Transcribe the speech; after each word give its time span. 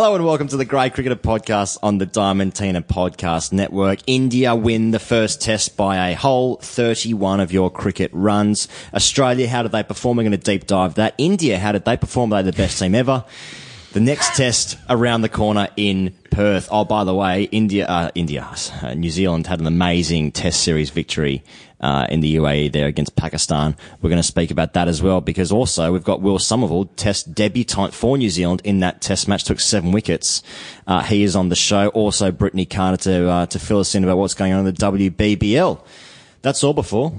Hello 0.00 0.14
and 0.14 0.24
welcome 0.24 0.46
to 0.46 0.56
the 0.56 0.64
Grade 0.64 0.94
Cricketer 0.94 1.16
Podcast 1.16 1.76
on 1.82 1.98
the 1.98 2.06
Diamantina 2.06 2.86
Podcast 2.86 3.52
Network. 3.52 3.98
India 4.06 4.54
win 4.54 4.92
the 4.92 5.00
first 5.00 5.42
test 5.42 5.76
by 5.76 6.10
a 6.10 6.14
whole 6.14 6.54
31 6.58 7.40
of 7.40 7.52
your 7.52 7.68
cricket 7.68 8.08
runs. 8.14 8.68
Australia, 8.94 9.48
how 9.48 9.64
did 9.64 9.72
they 9.72 9.82
perform? 9.82 10.18
We're 10.18 10.22
going 10.22 10.30
to 10.30 10.38
deep 10.38 10.68
dive 10.68 10.94
that. 10.94 11.16
India, 11.18 11.58
how 11.58 11.72
did 11.72 11.84
they 11.84 11.96
perform? 11.96 12.32
Are 12.32 12.44
they 12.44 12.52
the 12.52 12.56
best 12.56 12.78
team 12.78 12.94
ever? 12.94 13.24
The 13.92 14.00
next 14.00 14.36
test 14.36 14.76
around 14.90 15.22
the 15.22 15.30
corner 15.30 15.68
in 15.76 16.14
Perth. 16.30 16.68
Oh, 16.70 16.84
by 16.84 17.04
the 17.04 17.14
way, 17.14 17.44
India, 17.44 17.86
uh, 17.86 18.10
India, 18.14 18.46
uh, 18.82 18.92
New 18.92 19.08
Zealand 19.08 19.46
had 19.46 19.60
an 19.60 19.66
amazing 19.66 20.30
test 20.30 20.62
series 20.62 20.90
victory 20.90 21.42
uh, 21.80 22.06
in 22.10 22.20
the 22.20 22.36
UAE 22.36 22.72
there 22.72 22.86
against 22.86 23.16
Pakistan. 23.16 23.74
We're 24.02 24.10
going 24.10 24.20
to 24.20 24.22
speak 24.22 24.50
about 24.50 24.74
that 24.74 24.88
as 24.88 25.02
well 25.02 25.22
because 25.22 25.50
also 25.50 25.90
we've 25.90 26.04
got 26.04 26.20
Will 26.20 26.38
Somerville, 26.38 26.84
test 26.96 27.34
debutant 27.34 27.94
for 27.94 28.18
New 28.18 28.28
Zealand 28.28 28.60
in 28.62 28.80
that 28.80 29.00
test 29.00 29.26
match, 29.26 29.44
took 29.44 29.58
seven 29.58 29.90
wickets. 29.90 30.42
Uh, 30.86 31.02
he 31.02 31.22
is 31.22 31.34
on 31.34 31.48
the 31.48 31.56
show. 31.56 31.88
Also, 31.88 32.30
Brittany 32.30 32.66
Carter 32.66 32.98
to, 33.04 33.28
uh, 33.28 33.46
to 33.46 33.58
fill 33.58 33.80
us 33.80 33.94
in 33.94 34.04
about 34.04 34.18
what's 34.18 34.34
going 34.34 34.52
on 34.52 34.66
in 34.66 34.66
the 34.66 34.72
WBBL. 34.72 35.82
That's 36.42 36.62
all 36.62 36.74
before 36.74 37.14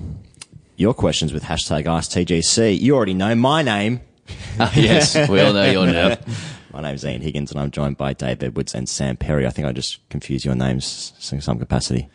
your 0.76 0.94
questions 0.94 1.34
with 1.34 1.44
hashtag 1.44 1.86
AskTGC. 1.86 2.80
You 2.80 2.96
already 2.96 3.16
know 3.16 3.34
my 3.34 3.64
name. 3.64 4.02
yes, 4.76 5.16
we 5.28 5.42
all 5.42 5.52
know 5.52 5.70
your 5.70 5.88
name. 5.88 6.18
My 6.72 6.82
name's 6.82 7.04
Ian 7.04 7.22
Higgins 7.22 7.52
and 7.52 7.60
I'm 7.60 7.72
joined 7.72 7.98
by 7.98 8.14
Dave 8.14 8.44
Edwards 8.44 8.76
and 8.76 8.88
Sam 8.88 9.18
Perry. 9.18 9.48
I 9.48 9.50
think 9.50 9.68
I 9.68 9.72
just 9.72 10.08
confused 10.10 10.46
your 10.46 10.56
names 10.56 11.14
in 11.32 11.42
some 11.42 11.58
capacity. 11.58 12.10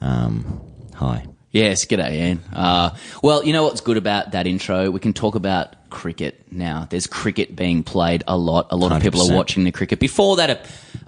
Um, 0.00 0.60
hi. 0.94 1.26
Yes, 1.50 1.84
g'day, 1.84 2.12
Ian. 2.12 2.40
Uh, 2.52 2.94
well, 3.22 3.44
you 3.44 3.52
know 3.52 3.64
what's 3.64 3.80
good 3.80 3.96
about 3.96 4.32
that 4.32 4.46
intro? 4.46 4.90
We 4.90 5.00
can 5.00 5.12
talk 5.14 5.34
about 5.34 5.74
cricket 5.90 6.44
now. 6.52 6.86
There's 6.88 7.06
cricket 7.06 7.56
being 7.56 7.82
played 7.82 8.22
a 8.28 8.36
lot. 8.36 8.68
A 8.70 8.76
lot 8.76 8.92
of 8.92 9.02
people 9.02 9.22
are 9.22 9.34
watching 9.34 9.64
the 9.64 9.72
cricket. 9.72 9.98
Before 9.98 10.36
that, 10.36 10.50
a, 10.50 10.60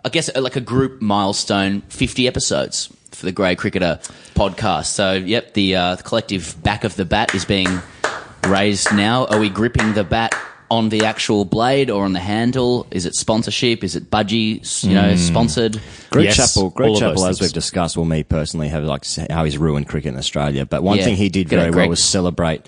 I 0.05 0.09
guess 0.09 0.35
like 0.35 0.57
a 0.57 0.61
group 0.61 1.01
milestone, 1.01 1.83
50 1.83 2.27
episodes 2.27 2.93
for 3.13 3.27
the 3.27 3.33
Grade 3.33 3.59
Cricketer 3.59 4.01
podcast. 4.35 4.87
So, 4.87 5.13
yep, 5.13 5.55
the, 5.55 5.77
uh, 5.77 5.95
the 5.97 6.03
collective 6.03 6.61
back 6.63 6.85
of 6.85 6.97
the 6.97 7.05
bat 7.05 7.35
is 7.35 7.45
being 7.45 7.69
raised 8.49 8.93
now. 8.95 9.27
Are 9.27 9.39
we 9.39 9.51
gripping 9.51 9.93
the 9.93 10.05
bat 10.05 10.35
on 10.71 10.89
the 10.89 11.05
actual 11.05 11.45
blade 11.45 11.91
or 11.91 12.05
on 12.05 12.13
the 12.13 12.21
handle? 12.21 12.87
Is 12.91 13.05
it 13.05 13.15
sponsorship? 13.15 13.83
Is 13.83 13.97
it 13.97 14.11
budgie, 14.11 14.85
you 14.85 14.95
know, 14.95 15.11
hmm. 15.11 15.17
sponsored? 15.17 15.81
Greg 16.11 16.27
Yes, 16.27 16.37
Chappell, 16.37 16.71
Greg 16.71 16.89
all 16.89 16.95
of 16.95 17.01
those 17.01 17.11
Chappell, 17.11 17.27
as 17.27 17.39
things. 17.39 17.49
we've 17.49 17.53
discussed, 17.55 17.97
well, 17.97 18.07
me 18.07 18.23
personally, 18.23 18.69
have 18.69 18.85
like 18.85 19.05
how 19.31 19.45
he's 19.45 19.59
ruined 19.59 19.89
cricket 19.89 20.13
in 20.13 20.19
Australia. 20.19 20.65
But 20.67 20.83
one 20.83 20.99
Yeah. 20.99 21.05
thing 21.05 21.17
he 21.17 21.29
did 21.29 21.49
G'day, 21.49 21.51
very 21.51 21.71
well 21.71 21.89
was 21.89 22.03
celebrate, 22.03 22.67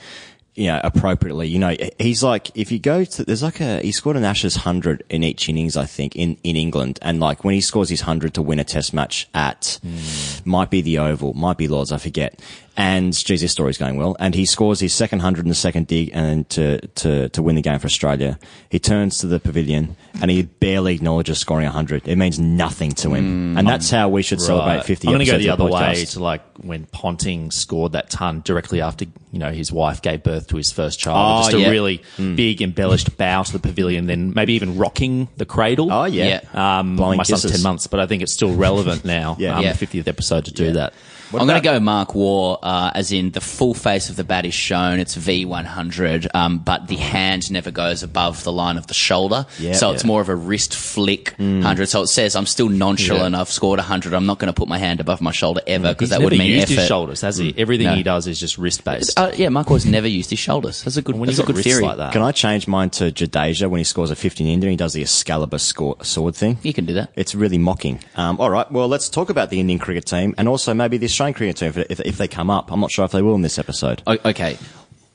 you 0.55 0.67
know, 0.67 0.81
appropriately. 0.83 1.49
You 1.49 1.59
know, 1.59 1.77
he's 1.99 2.23
like, 2.23 2.51
if 2.55 2.71
you 2.73 2.79
go 2.79 3.05
to, 3.05 3.25
there's 3.25 3.43
like 3.43 3.61
a, 3.61 3.81
he 3.81 3.93
scored 3.93 4.17
an 4.17 4.25
Ashes 4.25 4.57
hundred 4.57 5.03
in 5.09 5.23
each 5.25 5.49
innings, 5.49 5.77
I 5.77 5.87
think, 5.87 6.15
in, 6.17 6.37
in 6.43 6.57
England. 6.57 6.99
And 7.03 7.21
like 7.21 7.45
when 7.45 7.55
he 7.55 7.61
scores 7.61 7.89
his 7.89 8.03
hundred 8.03 8.35
to 8.35 8.43
win 8.43 8.59
a 8.59 8.65
test 8.65 8.93
match 8.93 9.29
at, 9.33 9.79
hmm. 9.83 10.51
might 10.51 10.71
be 10.71 10.83
the 10.83 10.99
Oval, 10.99 11.35
might 11.35 11.57
be 11.57 11.69
Lords, 11.69 11.93
I 11.93 11.99
forget. 11.99 12.41
And 12.75 13.13
geez, 13.13 13.43
this 13.43 13.53
story's 13.53 13.77
going 13.77 13.97
well. 13.97 14.17
And 14.19 14.35
he 14.35 14.47
scores 14.47 14.81
his 14.81 14.95
second 14.95 15.21
hundred 15.21 15.45
in 15.45 15.51
the 15.51 15.55
second 15.55 15.89
dig 15.89 16.11
and 16.15 16.49
to, 16.51 16.79
to, 16.81 17.29
to 17.29 17.43
win 17.43 17.55
the 17.57 17.61
game 17.63 17.79
for 17.79 17.87
Australia. 17.87 18.39
He 18.71 18.79
turns 18.79 19.19
to 19.19 19.27
the 19.27 19.39
pavilion 19.39 19.95
and 20.23 20.31
he 20.31 20.43
barely 20.43 20.95
acknowledges 20.95 21.39
scoring 21.39 21.67
hundred. 21.67 22.09
It 22.09 22.17
means 22.17 22.39
nothing 22.39 22.93
to 22.93 23.13
him. 23.13 23.59
and 23.59 23.69
that's 23.69 23.91
how 23.91 24.09
we 24.09 24.23
should 24.23 24.41
celebrate 24.41 24.77
Right. 24.77 24.85
50 24.87 25.09
I'm 25.09 25.15
going 25.15 25.27
to 25.27 25.33
go 25.33 25.39
the 25.39 25.51
other 25.51 25.65
podcast. 25.65 25.95
way 25.95 26.05
to 26.07 26.21
like 26.21 26.43
when 26.63 26.87
Ponting 26.87 27.51
scored 27.51 27.93
that 27.93 28.09
ton 28.09 28.41
directly 28.45 28.81
after 28.81 29.05
you 29.33 29.39
know 29.39 29.51
his 29.53 29.71
wife 29.71 30.01
gave 30.01 30.23
birth 30.23 30.47
to 30.49 30.57
his 30.57 30.73
first 30.73 30.99
child. 30.99 31.19
Oh, 31.19 31.51
Just 31.51 31.55
a 31.57 31.61
yeah. 31.61 31.71
really 31.71 32.03
big 32.17 32.63
embellished 32.63 33.17
bow 33.19 33.43
to 33.43 33.53
the 33.53 33.59
pavilion, 33.59 34.07
then 34.07 34.33
maybe 34.35 34.55
even 34.55 34.79
rocking 34.79 35.29
the 35.37 35.45
cradle. 35.47 35.93
Oh, 35.93 36.05
yeah. 36.05 36.41
yeah. 36.55 36.79
Um, 36.79 36.97
Blowing 36.97 37.19
my 37.19 37.23
son's 37.25 37.51
ten 37.51 37.63
months, 37.63 37.87
but 37.87 38.01
I 38.01 38.07
think 38.07 38.23
it's 38.23 38.33
still 38.33 38.55
relevant 38.55 39.05
now. 39.05 39.37
Yeah. 39.43 39.57
um, 39.57 39.63
Yeah. 39.65 39.73
the 39.73 39.87
50th 39.87 40.09
episode 40.09 40.45
to 40.47 40.53
do 40.53 40.73
that. 40.73 40.95
I'm 41.41 41.47
going 41.47 41.61
to 41.61 41.65
go 41.65 41.79
Mark 41.81 42.15
Waugh, 42.15 42.55
uh, 42.63 42.91
as 42.95 43.13
in 43.13 43.31
the 43.31 43.41
full 43.41 43.75
face 43.75 44.11
of 44.11 44.17
the 44.17 44.25
bat 44.25 44.45
is 44.47 44.55
shown. 44.55 45.01
It's 45.01 45.17
V100, 45.17 46.29
um, 46.35 46.59
but 46.59 46.89
the 46.89 46.97
hand 46.97 47.51
never 47.51 47.71
goes 47.71 48.03
above 48.03 48.45
the 48.45 48.53
line 48.53 48.77
of 48.77 48.87
the 48.87 48.95
shoulder. 48.95 49.47
Yeah. 49.59 49.73
so 49.73 49.93
it's 49.93 50.03
Yeah. 50.05 50.09
more 50.09 50.21
of 50.21 50.29
a 50.29 50.35
wrist 50.37 50.75
flick 50.75 51.35
100. 51.39 51.89
So 51.89 52.03
it 52.03 52.07
says, 52.09 52.37
I'm 52.37 52.47
still 52.47 52.69
nonchalant. 52.69 53.35
Yeah. 53.35 53.41
I've 53.41 53.49
scored 53.51 53.79
100. 53.79 54.15
I'm 54.15 54.27
not 54.27 54.39
going 54.39 54.53
to 54.53 54.59
put 54.59 54.69
my 54.69 54.79
hand 54.79 55.01
above 55.01 55.21
my 55.21 55.33
shoulder 55.33 55.61
ever 55.67 55.89
because 55.93 56.11
that 56.11 56.21
would 56.23 56.33
mean 56.33 56.43
used 56.51 56.65
effort. 56.71 56.81
his 56.81 56.87
shoulders, 56.89 57.21
has 57.23 57.37
he? 57.37 57.55
Everything 57.57 57.87
No. 57.87 57.95
he 57.95 58.03
does 58.03 58.27
is 58.27 58.39
just 58.39 58.59
wrist 58.59 58.85
based. 58.85 59.19
Uh, 59.19 59.31
yeah, 59.37 59.49
Mark 59.49 59.69
Waugh's 59.71 59.87
never 59.87 60.09
used 60.09 60.31
his 60.31 60.39
shoulders. 60.39 60.83
That's 60.83 60.97
a 60.97 61.03
good, 61.03 61.17
when 61.17 61.27
that's 61.27 61.39
a 61.39 61.45
good 61.45 61.57
theory. 61.59 61.83
like 61.83 61.97
that, 61.99 62.13
Can 62.13 62.23
I 62.23 62.33
change 62.33 62.67
mine 62.69 62.91
to 62.91 63.05
Jadeja 63.13 63.69
when 63.69 63.79
he 63.79 63.85
scores 63.85 64.11
a 64.11 64.17
15 64.17 64.47
in 64.47 64.53
India 64.55 64.69
and 64.69 64.73
he 64.73 64.77
does 64.77 64.93
the 64.93 65.03
Excalibur 65.03 65.59
score, 65.59 65.97
sword 66.03 66.35
thing? 66.35 66.59
You 66.63 66.73
can 66.73 66.85
do 66.87 66.95
that. 66.95 67.11
It's 67.17 67.35
really 67.35 67.59
mocking. 67.59 68.01
Um, 68.17 68.41
all 68.41 68.51
right, 68.51 68.71
well, 68.71 68.89
let's 68.89 69.09
talk 69.09 69.31
about 69.31 69.51
the 69.51 69.61
Indian 69.61 69.79
cricket 69.79 70.07
team 70.07 70.35
and 70.39 70.49
also 70.49 70.75
maybe 70.75 70.99
Australian 71.23 71.35
cricket 71.35 71.57
team 71.57 71.69
if, 71.69 71.91
if, 71.91 72.01
if 72.07 72.19
they 72.19 72.29
come 72.29 72.51
up. 72.51 72.71
I'm 72.73 72.81
not 72.81 72.91
sure 72.91 73.05
if 73.05 73.13
they 73.13 73.23
will 73.23 73.35
in 73.35 73.43
this 73.43 73.59
episode. 73.59 74.03
O- 74.07 74.19
okay. 74.25 74.59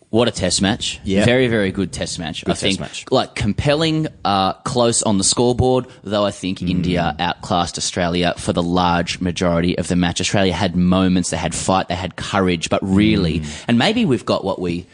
What 0.09 0.29
a 0.29 0.31
test 0.31 0.61
match. 0.61 1.01
Yeah. 1.03 1.25
Very, 1.25 1.47
very 1.49 1.69
good 1.71 1.91
test 1.91 2.17
match. 2.17 2.41
I 2.45 2.51
test 2.51 2.61
think 2.61 2.79
match. 2.79 3.05
like 3.11 3.35
compelling, 3.35 4.07
uh, 4.23 4.53
close 4.53 5.03
on 5.03 5.17
the 5.17 5.23
scoreboard, 5.25 5.85
though 6.01 6.25
I 6.25 6.31
think 6.31 6.59
Mm. 6.59 6.69
India 6.69 7.13
outclassed 7.19 7.77
Australia 7.77 8.33
for 8.37 8.53
the 8.53 8.63
large 8.63 9.19
majority 9.19 9.77
of 9.77 9.89
the 9.89 9.97
match. 9.97 10.21
Australia 10.21 10.53
had 10.53 10.77
moments, 10.77 11.29
they 11.31 11.37
had 11.37 11.53
fight, 11.53 11.89
they 11.89 11.95
had 11.95 12.15
courage, 12.15 12.69
but 12.69 12.79
really, 12.81 13.41
Mm. 13.41 13.63
and 13.67 13.77
maybe 13.77 14.05
we've 14.05 14.25
got 14.25 14.45
what 14.45 14.61
we 14.61 14.85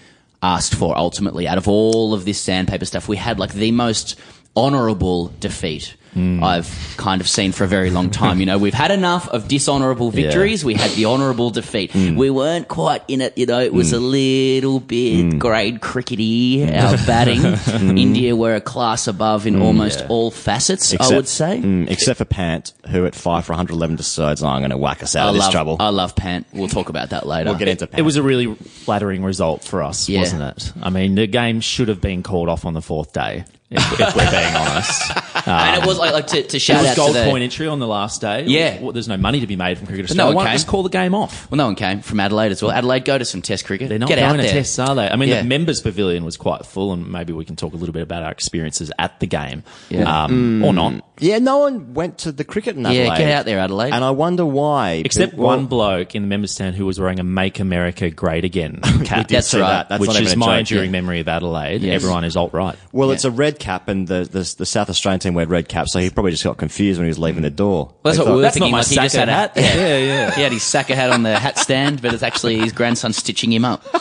asked 0.41 0.73
for 0.73 0.97
ultimately 0.97 1.47
out 1.47 1.59
of 1.59 1.67
all 1.67 2.15
of 2.15 2.25
this 2.25 2.39
sandpaper 2.41 2.83
stuff. 2.85 3.07
We 3.07 3.17
had 3.17 3.37
like 3.37 3.53
the 3.53 3.71
most 3.71 4.15
honourable 4.57 5.31
defeat. 5.39 5.95
Mm. 6.15 6.43
I've 6.43 6.93
kind 6.97 7.21
of 7.21 7.27
seen 7.27 7.51
for 7.51 7.63
a 7.63 7.67
very 7.67 7.89
long 7.89 8.09
time. 8.09 8.39
You 8.39 8.45
know, 8.45 8.57
we've 8.57 8.73
had 8.73 8.91
enough 8.91 9.27
of 9.29 9.47
dishonourable 9.47 10.11
victories. 10.11 10.63
We 10.63 10.73
had 10.75 10.91
the 10.91 11.05
honourable 11.05 11.49
defeat. 11.49 11.91
Mm. 11.91 12.15
We 12.17 12.29
weren't 12.29 12.67
quite 12.67 13.01
in 13.07 13.21
it. 13.21 13.37
You 13.37 13.45
know, 13.45 13.59
it 13.59 13.73
was 13.73 13.93
a 13.93 13.99
little 13.99 14.79
bit 14.79 15.39
grade 15.39 15.81
crickety. 15.81 16.63
Our 16.63 16.97
batting, 17.05 17.43
India 17.97 18.35
were 18.35 18.55
a 18.55 18.61
class 18.61 19.07
above 19.07 19.47
in 19.47 19.61
almost 19.61 20.05
all 20.09 20.31
facets. 20.31 20.93
I 20.99 21.15
would 21.15 21.27
say. 21.27 21.59
Mm, 21.59 21.89
except 21.89 22.17
for 22.19 22.25
Pant, 22.25 22.73
who 22.89 23.05
at 23.05 23.15
5 23.15 23.45
for 23.45 23.53
111 23.53 23.95
decides, 23.95 24.43
oh, 24.43 24.47
I'm 24.47 24.61
going 24.61 24.71
to 24.71 24.77
whack 24.77 25.01
us 25.03 25.15
out 25.15 25.27
I 25.27 25.29
of 25.29 25.35
this 25.35 25.49
trouble. 25.49 25.77
I 25.79 25.89
love 25.89 26.15
Pant. 26.15 26.45
We'll 26.53 26.67
talk 26.67 26.89
about 26.89 27.09
that 27.11 27.25
later. 27.25 27.49
we'll 27.49 27.59
get 27.59 27.67
into 27.67 27.87
Pant. 27.87 27.99
It 27.99 28.03
was 28.03 28.15
a 28.17 28.23
really 28.23 28.53
flattering 28.55 29.23
result 29.23 29.63
for 29.63 29.81
us, 29.83 30.07
Yeah. 30.09 30.19
wasn't 30.19 30.43
it? 30.43 30.73
I 30.81 30.89
mean, 30.89 31.15
the 31.15 31.27
game 31.27 31.59
should 31.61 31.87
have 31.87 32.01
been 32.01 32.23
called 32.23 32.49
off 32.49 32.65
on 32.65 32.73
the 32.73 32.81
fourth 32.81 33.13
day, 33.13 33.45
if, 33.69 33.99
if 33.99 34.15
we're 34.15 34.29
being 34.31 34.55
honest. 34.55 35.11
And 35.45 35.83
it 35.83 35.87
was 35.87 35.97
like, 35.97 36.13
like 36.13 36.27
to, 36.27 36.43
to 36.43 36.57
It 36.57 36.59
shout 36.59 36.81
was 36.81 36.91
out 36.91 36.95
gold 36.97 37.13
to 37.15 37.19
the. 37.23 37.29
point 37.29 37.43
entry 37.43 37.67
on 37.67 37.79
the 37.79 37.87
last 37.87 38.21
day. 38.21 38.45
Yeah. 38.45 38.81
Well, 38.81 38.91
there's 38.91 39.07
no 39.07 39.17
money 39.17 39.39
to 39.41 39.47
be 39.47 39.55
made 39.55 39.77
from 39.77 39.87
cricket 39.87 40.07
But 40.07 40.17
no 40.17 40.27
one 40.27 40.35
Why 40.35 40.45
came. 40.45 40.53
just 40.53 40.67
call 40.67 40.83
the 40.83 40.89
game 40.89 41.13
off? 41.15 41.49
well, 41.51 41.57
no 41.57 41.65
one 41.65 41.75
came 41.75 42.01
from 42.01 42.19
Adelaide 42.19 42.51
as 42.51 42.61
well. 42.61 42.71
Adelaide, 42.71 43.05
go 43.05 43.17
to 43.17 43.25
some 43.25 43.41
Test 43.41 43.65
cricket. 43.65 43.89
They're 43.89 43.99
not 43.99 44.09
Get 44.09 44.19
going 44.19 44.39
out 44.39 44.43
to 44.43 44.49
tests, 44.51 44.79
are 44.79 44.95
they? 44.95 45.07
I 45.09 45.15
mean, 45.15 45.29
Yeah. 45.29 45.41
the 45.41 45.47
members' 45.47 45.81
pavilion 45.81 46.23
was 46.25 46.37
quite 46.37 46.65
full, 46.65 46.93
and 46.93 47.11
maybe 47.11 47.33
we 47.33 47.45
can 47.45 47.55
talk 47.55 47.73
a 47.73 47.77
little 47.77 47.93
bit 47.93 48.03
about 48.03 48.23
our 48.23 48.31
experiences 48.31 48.91
at 48.99 49.19
the 49.19 49.27
game, 49.27 49.63
Yeah. 49.89 50.23
um, 50.23 50.63
or 50.63 50.73
not. 50.73 51.03
Yeah, 51.19 51.39
no 51.39 51.59
one 51.59 51.93
went 51.93 52.17
to 52.19 52.31
the 52.31 52.43
cricket 52.43 52.75
in 52.75 52.85
Adelaide. 52.85 53.03
Yeah, 53.05 53.17
get 53.17 53.31
out 53.31 53.45
there, 53.45 53.59
Adelaide. 53.59 53.93
And 53.93 54.03
I 54.03 54.11
wonder 54.11 54.45
why. 54.45 55.01
Except 55.05 55.33
Well, 55.35 55.47
one 55.47 55.67
bloke 55.67 56.15
in 56.15 56.23
the 56.23 56.27
members' 56.27 56.51
stand 56.51 56.75
who 56.75 56.85
was 56.85 56.99
wearing 56.99 57.19
a 57.19 57.23
"Make 57.23 57.59
America 57.59 58.09
Great 58.09 58.43
Again" 58.45 58.79
cap. 59.05 59.27
did 59.27 59.35
That's 59.37 59.47
see 59.49 59.59
right. 59.59 59.69
that. 59.69 59.89
That's 59.89 60.01
which 60.01 60.07
not 60.09 60.15
even 60.17 60.27
is 60.27 60.33
a 60.33 60.37
my 60.37 60.45
joke. 60.45 60.59
enduring 60.59 60.85
yeah. 60.89 60.91
memory 61.01 61.19
of 61.19 61.27
Adelaide. 61.27 61.81
Yes. 61.81 61.95
Everyone 61.95 62.23
is 62.23 62.35
alt 62.35 62.53
right. 62.53 62.75
Well, 62.91 63.09
Yeah. 63.09 63.13
it's 63.15 63.25
a 63.25 63.31
red 63.31 63.59
cap, 63.59 63.87
and 63.87 64.07
the, 64.07 64.23
the 64.23 64.55
the 64.57 64.65
South 64.65 64.89
Australian 64.89 65.19
team 65.19 65.33
wear 65.33 65.45
red 65.45 65.67
caps, 65.69 65.93
so 65.93 65.99
he 65.99 66.09
probably 66.09 66.31
just 66.31 66.43
got 66.43 66.57
confused 66.57 66.99
when 66.99 67.05
he 67.05 67.09
was 67.09 67.19
leaving 67.19 67.43
the 67.43 67.49
door. 67.49 67.93
Well, 68.03 68.13
that's 68.13 68.17
They 68.17 68.21
what 68.23 68.25
thought- 68.27 68.31
we 68.31 68.35
were 68.37 68.41
That's 68.41 68.53
thinking. 68.55 68.71
not 68.71 68.77
my 68.77 68.79
like 68.81 68.87
he 68.87 68.95
just 68.95 69.15
had 69.15 69.29
a 69.29 69.31
hat. 69.33 69.51
Yeah. 69.55 69.75
Yeah, 69.75 69.97
yeah. 69.97 70.31
He 70.35 70.41
had 70.41 70.51
his 70.51 70.63
Saka 70.63 70.95
hat 70.95 71.11
on 71.11 71.23
the 71.23 71.37
hat 71.37 71.57
stand, 71.59 72.01
but 72.01 72.13
it's 72.13 72.23
actually 72.23 72.57
his 72.57 72.71
grandson 72.71 73.13
stitching 73.13 73.51
him 73.51 73.65
up. 73.65 73.83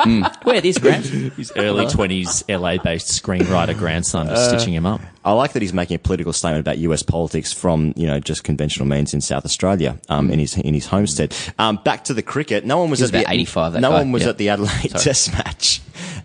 Mm. 0.00 0.44
Where 0.44 0.60
this, 0.60 0.78
Grant? 0.78 1.04
His 1.06 1.52
early 1.56 1.86
twenties 1.86 2.42
LA-based 2.48 3.06
screenwriter 3.22 3.76
grandson 3.76 4.28
just 4.28 4.48
stitching 4.48 4.72
him 4.74 4.86
up. 4.86 5.00
I 5.24 5.32
like 5.32 5.52
that 5.52 5.62
he's 5.62 5.72
making 5.74 5.96
a 5.96 5.98
political 5.98 6.32
statement 6.32 6.60
about 6.60 6.78
US 6.78 7.02
politics 7.02 7.52
from, 7.52 7.92
you 7.96 8.06
know, 8.06 8.20
just 8.20 8.42
conventional 8.44 8.86
means 8.88 9.12
in 9.12 9.20
South 9.20 9.44
Australia, 9.44 9.98
um, 10.08 10.30
in 10.30 10.38
his, 10.38 10.56
in 10.56 10.72
his 10.74 10.86
homestead. 10.86 11.34
Um, 11.58 11.78
back 11.84 12.04
to 12.04 12.14
the 12.14 12.22
cricket. 12.22 12.64
No 12.64 12.78
one 12.78 12.88
was 12.90 13.00
was 13.00 13.10
at 13.10 13.12
the, 13.12 13.20
about 13.24 13.34
85, 13.34 13.72
no 13.74 13.90
guy. 13.90 13.98
one 13.98 14.12
was 14.12 14.22
Yeah. 14.22 14.28
at 14.30 14.38
the 14.38 14.48
Adelaide 14.48 14.90
test 14.90 15.32
match. 15.34 15.80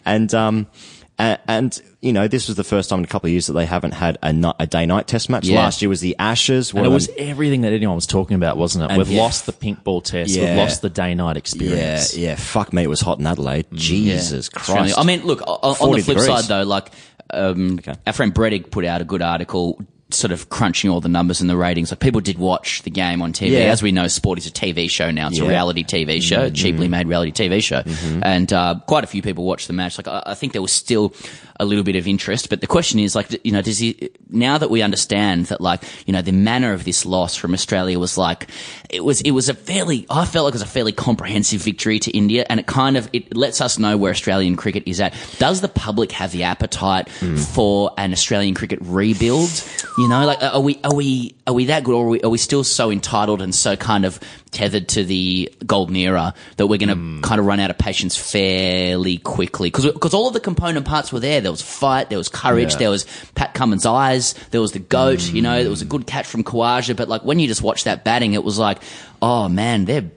And, 0.06 0.34
um, 0.34 0.68
And, 1.18 1.40
and, 1.48 1.82
you 2.02 2.12
know, 2.12 2.28
this 2.28 2.50
was 2.50 2.58
the 2.58 2.66
first 2.66 2.90
time 2.90 3.00
in 3.00 3.06
a 3.06 3.08
couple 3.08 3.28
of 3.28 3.32
years 3.32 3.48
that 3.48 3.54
they 3.54 3.66
haven't 3.66 3.94
had 3.94 4.18
a, 4.22 4.54
a 4.60 4.68
day 4.68 4.86
night 4.86 5.08
test 5.08 5.30
match. 5.30 5.46
Yeah. 5.46 5.60
Last 5.62 5.82
year 5.82 5.88
was 5.88 6.02
the 6.02 6.14
Ashes. 6.20 6.74
And 6.74 6.86
it 6.86 6.90
was 6.90 7.08
them- 7.08 7.16
everything 7.20 7.62
that 7.62 7.72
anyone 7.72 7.96
was 7.96 8.06
talking 8.06 8.36
about, 8.36 8.58
wasn't 8.58 8.84
it? 8.84 8.90
And- 8.92 8.98
We've 8.98 9.12
yeah. 9.12 9.22
lost 9.22 9.46
the 9.46 9.54
pink 9.54 9.82
ball 9.86 10.02
test. 10.02 10.32
Yeah. 10.32 10.50
We've 10.50 10.58
lost 10.58 10.82
the 10.82 10.90
day 10.90 11.16
night 11.16 11.38
experience. 11.38 12.18
yeah. 12.18 12.32
Yeah. 12.32 12.36
Fuck 12.36 12.74
me, 12.74 12.84
it 12.84 12.90
was 12.90 13.00
hot 13.00 13.20
in 13.20 13.26
Adelaide. 13.28 13.68
Jesus 13.72 14.50
Australia. 14.54 14.94
Christ. 14.94 15.00
I 15.00 15.04
mean, 15.04 15.24
look, 15.26 15.42
on, 15.48 15.58
on 15.64 15.92
the 15.96 16.02
flip 16.02 16.18
degrees. 16.18 16.26
side 16.26 16.44
though, 16.50 16.64
like, 16.64 16.92
um, 17.32 17.78
Okay. 17.80 17.94
our 18.08 18.14
friend 18.14 18.34
Brettig 18.34 18.72
put 18.72 18.86
out 18.86 19.02
a 19.02 19.06
good 19.06 19.22
article 19.22 19.80
sort 20.16 20.32
of 20.32 20.50
crunching 20.50 20.90
all 20.90 21.02
the 21.02 21.10
numbers 21.10 21.42
and 21.42 21.50
the 21.50 21.58
ratings. 21.58 21.92
Like 21.92 22.00
people 22.00 22.22
did 22.22 22.38
watch 22.38 22.82
the 22.84 22.90
game 22.90 23.22
on 23.22 23.34
TV. 23.34 23.52
Yeah. 23.52 23.60
As 23.72 23.82
we 23.84 23.92
know, 23.92 24.08
sport 24.08 24.38
is 24.38 24.48
a 24.48 24.52
TV 24.52 24.90
show 24.90 25.12
now. 25.12 25.28
It's 25.28 25.38
Yeah. 25.38 25.44
Mm-hmm. 25.44 25.50
a 25.50 25.54
reality 25.54 25.84
TV 25.84 26.22
show, 26.22 26.44
a 26.44 26.52
cheaply 26.52 26.88
made 26.88 27.08
reality 27.08 27.32
TV 27.32 27.62
show. 27.62 27.84
And, 28.24 28.52
uh, 28.52 28.76
quite 28.88 29.04
a 29.04 29.08
few 29.08 29.22
people 29.22 29.44
watched 29.46 29.68
the 29.68 29.74
match. 29.74 29.98
Like, 29.98 30.08
I, 30.08 30.24
I 30.28 30.34
think 30.34 30.54
there 30.54 30.62
was 30.62 30.72
still 30.72 31.14
a 31.60 31.64
little 31.66 31.84
bit 31.86 31.96
of 31.96 32.06
interest, 32.08 32.50
but 32.50 32.60
the 32.60 32.68
question 32.68 33.00
is 33.00 33.16
like, 33.16 33.28
you 33.46 33.52
know, 33.52 33.62
does 33.62 33.78
he, 33.80 34.10
now 34.30 34.58
that 34.58 34.70
we 34.70 34.82
understand 34.82 35.46
that 35.46 35.62
like, 35.62 35.82
you 36.06 36.12
know, 36.12 36.22
the 36.22 36.34
manner 36.34 36.74
of 36.74 36.84
this 36.84 37.06
loss 37.06 37.36
from 37.38 37.54
Australia 37.54 37.98
was 37.98 38.18
like, 38.18 38.48
it 38.90 39.04
was, 39.06 39.22
it 39.22 39.32
was 39.32 39.48
a 39.48 39.54
fairly, 39.54 40.06
I 40.10 40.26
felt 40.26 40.44
like 40.44 40.52
it 40.54 40.56
was 40.56 40.62
a 40.62 40.66
fairly 40.66 40.92
comprehensive 40.92 41.62
victory 41.62 41.98
to 42.00 42.12
India 42.12 42.46
and 42.50 42.60
it 42.60 42.66
kind 42.68 42.98
of, 42.98 43.10
it 43.14 43.36
lets 43.38 43.62
us 43.62 43.80
know 43.80 43.96
where 43.96 44.12
Australian 44.12 44.58
cricket 44.58 44.84
is 44.86 45.00
at. 45.00 45.14
Does 45.40 45.62
the 45.62 45.70
public 45.70 46.12
have 46.12 46.32
the 46.34 46.44
appetite 46.44 47.08
for 47.10 47.92
an 47.98 48.12
Australian 48.12 48.54
cricket 48.54 48.80
rebuild? 48.82 49.50
You 49.98 50.05
know, 50.08 50.26
like, 50.26 50.42
are 50.42 50.60
we, 50.60 50.80
are 50.84 50.94
we, 50.94 51.36
are 51.48 51.54
we 51.54 51.66
that 51.66 51.84
good 51.84 51.94
or 51.94 52.06
are 52.06 52.10
we, 52.10 52.22
are 52.22 52.30
we 52.30 52.38
still 52.38 52.64
so 52.64 52.92
entitled 52.92 53.42
and 53.42 53.54
so 53.54 53.76
kind 53.76 54.06
of 54.06 54.20
tethered 54.52 54.88
to 54.90 55.04
the 55.04 55.54
golden 55.66 55.96
era 55.96 56.34
that 56.58 56.68
we're 56.68 56.78
going 56.78 56.90
to 56.90 56.96
hmm. 56.96 57.22
kind 57.22 57.40
of 57.40 57.46
run 57.46 57.60
out 57.60 57.70
of 57.70 57.78
patience 57.78 58.18
fairly 58.18 59.18
quickly? 59.18 59.70
Because 59.70 59.86
because 59.86 60.14
all 60.14 60.28
of 60.28 60.34
the 60.34 60.40
component 60.40 60.86
parts 60.86 61.14
were 61.14 61.20
there. 61.20 61.42
There 61.42 61.52
was 61.52 61.62
fight, 61.62 62.10
there 62.10 62.18
was 62.18 62.30
courage, 62.30 62.74
Yeah. 62.74 62.80
there 62.80 62.90
was 62.90 63.06
Pat 63.36 63.54
Cummins' 63.54 63.86
eyes, 63.86 64.34
there 64.52 64.62
was 64.62 64.72
the 64.72 64.80
goat. 64.80 65.22
You 65.32 65.42
know, 65.42 65.62
there 65.62 65.70
was 65.70 65.82
a 65.82 65.86
hmm. 65.86 65.92
good 65.92 66.08
catch 66.08 66.28
from 66.28 66.44
Khawaja. 66.44 66.96
But 66.96 67.08
like 67.10 67.24
when 67.24 67.40
you 67.40 67.48
just 67.48 67.62
watch 67.62 67.86
that 67.86 68.04
batting, 68.04 68.34
it 68.34 68.44
was 68.44 68.60
like, 68.60 68.82
oh 69.22 69.50
man, 69.50 69.86
they're. 69.86 70.12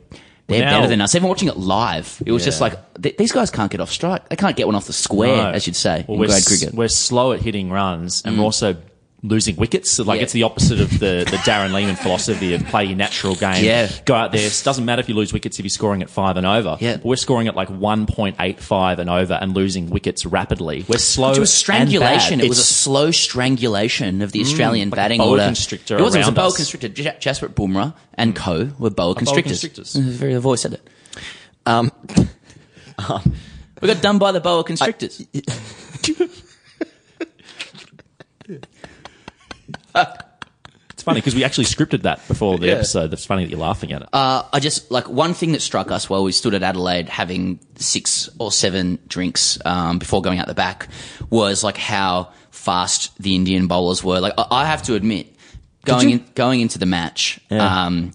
They're 0.48 0.64
Now- 0.64 0.78
better 0.78 0.88
than 0.88 1.02
us. 1.02 1.14
Even 1.14 1.28
watching 1.28 1.48
it 1.48 1.58
live, 1.58 2.22
it 2.24 2.32
was 2.32 2.42
just 2.42 2.58
like 2.58 2.78
th- 2.94 3.18
these 3.18 3.32
guys 3.32 3.50
can't 3.50 3.70
get 3.70 3.82
off 3.82 3.90
strike. 3.90 4.30
They 4.30 4.36
can't 4.36 4.56
get 4.56 4.64
one 4.64 4.76
off 4.76 4.86
the 4.86 4.94
square, 4.94 5.36
No. 5.36 5.50
as 5.50 5.66
you'd 5.66 5.76
say 5.76 6.06
Well, 6.08 6.14
in 6.14 6.26
grade 6.26 6.38
s- 6.38 6.48
cricket. 6.48 6.74
we're 6.74 6.88
slow 6.88 7.32
at 7.32 7.42
hitting 7.42 7.70
runs, 7.70 8.22
and 8.24 8.36
we're 8.36 8.38
hmm. 8.38 8.44
also 8.44 8.76
losing 9.22 9.56
wickets. 9.56 9.90
So, 9.90 10.04
like 10.04 10.18
Yeah. 10.18 10.22
it's 10.24 10.32
the 10.32 10.44
opposite 10.44 10.80
of 10.80 10.90
the, 11.00 11.26
the 11.28 11.38
Darren 11.38 11.72
Lehmann 11.72 11.96
philosophy 11.96 12.54
of 12.54 12.64
play 12.66 12.84
your 12.84 12.96
natural 12.96 13.34
game. 13.34 13.64
Yeah. 13.64 13.90
Go 14.04 14.14
out 14.14 14.30
there. 14.32 14.46
It 14.46 14.60
doesn't 14.64 14.84
matter 14.84 15.00
if 15.00 15.08
you 15.08 15.14
lose 15.16 15.32
wickets 15.32 15.58
if 15.58 15.64
you're 15.64 15.70
scoring 15.70 16.02
at 16.02 16.08
five 16.10 16.36
and 16.36 16.46
over. 16.46 16.76
Yeah. 16.80 16.96
But 16.98 17.04
we're 17.04 17.16
scoring 17.16 17.48
at 17.48 17.56
like 17.56 17.68
1.85 17.68 18.98
and 18.98 19.10
over 19.10 19.34
and 19.34 19.54
losing 19.54 19.90
wickets 19.90 20.24
rapidly. 20.24 20.84
We're 20.88 20.98
slow. 20.98 21.32
It 21.32 21.38
was 21.40 21.52
strangulation. 21.52 22.40
It 22.40 22.48
was 22.48 22.60
a 22.60 22.64
slow 22.64 23.10
strangulation 23.10 24.22
of 24.22 24.30
the 24.32 24.40
Australian 24.40 24.90
like 24.90 24.98
a 24.98 25.02
batting 25.02 25.18
boa 25.18 25.30
order. 25.30 25.44
constrictor 25.46 25.98
It 25.98 26.02
was, 26.02 26.14
it 26.14 26.18
was 26.18 26.28
a 26.28 26.32
boa 26.32 26.46
us. 26.46 26.56
constrictor. 26.56 26.88
J- 26.88 27.16
Jasprit 27.20 27.54
Bumrah 27.54 27.94
and 28.14 28.36
co 28.36 28.70
were 28.78 28.90
boa 28.90 29.14
constrictors. 29.16 29.60
constrictors. 29.60 29.94
Very 29.96 30.34
the 30.34 30.40
voice 30.40 30.62
said 30.62 30.74
it. 30.74 30.88
um, 31.66 31.90
We 33.80 33.86
got 33.86 34.02
done 34.02 34.18
by 34.18 34.32
the 34.32 34.40
boa 34.40 34.64
constrictors. 34.64 35.24
It's 39.94 41.04
funny 41.04 41.20
because 41.20 41.34
we 41.36 41.44
actually 41.44 41.64
scripted 41.66 42.02
that 42.02 42.26
before 42.26 42.58
the 42.58 42.70
episode. 42.70 43.12
It's 43.12 43.24
funny 43.24 43.44
that 43.44 43.50
you're 43.50 43.60
laughing 43.60 43.92
at 43.92 44.02
it. 44.02 44.08
Uh, 44.12 44.42
I 44.52 44.58
just 44.58 44.90
like 44.90 45.08
one 45.08 45.32
thing 45.32 45.52
that 45.52 45.62
struck 45.62 45.92
us 45.92 46.10
while 46.10 46.24
we 46.24 46.32
stood 46.32 46.54
at 46.54 46.62
Adelaide 46.64 47.08
having 47.08 47.60
six 47.76 48.28
or 48.40 48.50
seven 48.50 48.98
drinks 49.06 49.58
um, 49.64 49.98
before 50.00 50.22
going 50.22 50.40
out 50.40 50.48
the 50.48 50.54
back 50.54 50.88
was 51.30 51.62
like 51.62 51.76
how 51.76 52.32
fast 52.50 53.16
the 53.22 53.36
Indian 53.36 53.68
bowlers 53.68 54.02
were. 54.02 54.18
Like 54.18 54.34
I, 54.36 54.46
I 54.50 54.64
have 54.66 54.82
to 54.84 54.94
admit, 54.94 55.32
going 55.84 56.10
in, 56.10 56.24
going 56.34 56.60
into 56.60 56.78
the 56.80 56.86
match, 56.86 57.38
Yeah. 57.48 57.84
um, 57.86 58.12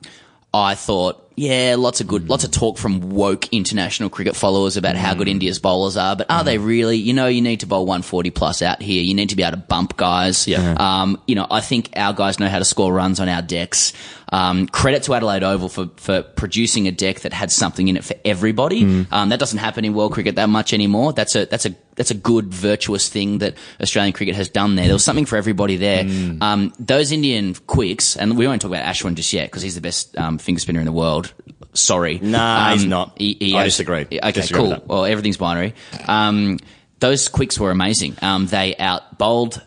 I 0.53 0.75
thought. 0.75 1.22
Yeah, 1.35 1.75
lots 1.79 1.99
of 1.99 2.07
good, 2.07 2.29
lots 2.29 2.43
of 2.43 2.51
mm. 2.51 2.59
talk 2.59 2.77
from 2.77 3.09
woke 3.09 3.51
international 3.51 4.09
cricket 4.09 4.35
followers 4.35 4.77
about 4.77 4.95
how 4.95 5.15
good 5.15 5.27
mm. 5.27 5.31
India's 5.31 5.57
bowlers 5.57 5.97
are, 5.97 6.15
but 6.15 6.29
are 6.29 6.43
they 6.43 6.57
mm. 6.57 6.65
really? 6.65 6.97
You 6.97 7.13
know, 7.13 7.27
you 7.27 7.41
need 7.41 7.61
to 7.61 7.65
bowl 7.65 7.85
140 7.85 8.29
plus 8.29 8.61
out 8.61 8.81
here. 8.81 9.01
You 9.01 9.15
need 9.15 9.29
to 9.29 9.35
be 9.35 9.43
able 9.43 9.57
to 9.57 9.63
bump 9.63 9.97
guys. 9.97 10.47
Yeah. 10.47 10.75
Um, 10.77 11.21
you 11.25 11.35
know, 11.35 11.47
I 11.49 11.61
think 11.61 11.89
our 11.95 12.13
guys 12.13 12.39
know 12.39 12.47
how 12.47 12.59
to 12.59 12.65
score 12.65 12.93
runs 12.93 13.19
on 13.19 13.29
our 13.29 13.41
decks. 13.41 13.93
Um, 14.33 14.65
credit 14.67 15.03
to 15.03 15.13
Adelaide 15.13 15.43
Oval 15.43 15.69
for, 15.69 15.91
for 15.97 16.23
producing 16.23 16.87
a 16.87 16.91
deck 16.91 17.19
that 17.19 17.33
had 17.33 17.51
something 17.51 17.87
in 17.87 17.97
it 17.97 18.03
for 18.03 18.15
everybody. 18.25 18.81
Mm. 18.81 19.07
Um, 19.11 19.29
that 19.29 19.39
doesn't 19.39 19.59
happen 19.59 19.85
in 19.85 19.93
world 19.93 20.11
cricket 20.11 20.37
that 20.37 20.49
much 20.49 20.73
anymore. 20.73 21.13
That's 21.13 21.35
a, 21.35 21.45
that's 21.45 21.67
a, 21.67 21.75
that's 21.95 22.09
a 22.09 22.15
good 22.15 22.51
virtuous 22.51 23.09
thing 23.09 23.37
that 23.37 23.53
Australian 23.79 24.11
cricket 24.13 24.33
has 24.35 24.49
done 24.49 24.73
there. 24.73 24.85
There 24.85 24.95
was 24.95 25.03
something 25.03 25.25
for 25.27 25.37
everybody 25.37 25.77
there. 25.77 26.03
Mm. 26.05 26.41
Um, 26.41 26.73
those 26.79 27.11
Indian 27.11 27.53
quicks, 27.53 28.15
and 28.17 28.35
we 28.35 28.47
won't 28.47 28.59
talk 28.63 28.71
about 28.71 28.85
Ashwin 28.85 29.13
just 29.13 29.31
yet 29.33 29.51
because 29.51 29.61
he's 29.61 29.75
the 29.75 29.81
best, 29.81 30.17
um, 30.17 30.39
finger 30.39 30.59
spinner 30.59 30.79
in 30.79 30.85
the 30.87 30.91
world. 30.91 31.31
Sorry. 31.73 32.17
Nah, 32.19 32.69
Um, 32.69 32.73
he's 32.73 32.85
not. 32.87 33.15
I 33.19 33.63
disagree. 33.65 34.07
Okay, 34.11 34.31
Disagree 34.31 34.61
cool. 34.61 34.83
Well, 34.87 35.05
everything's 35.05 35.37
binary. 35.37 35.75
Um, 36.07 36.57
those 36.97 37.27
quicks 37.27 37.59
were 37.59 37.69
amazing. 37.69 38.15
Um, 38.23 38.47
they 38.47 38.75
out 38.77 39.19
bowled 39.19 39.61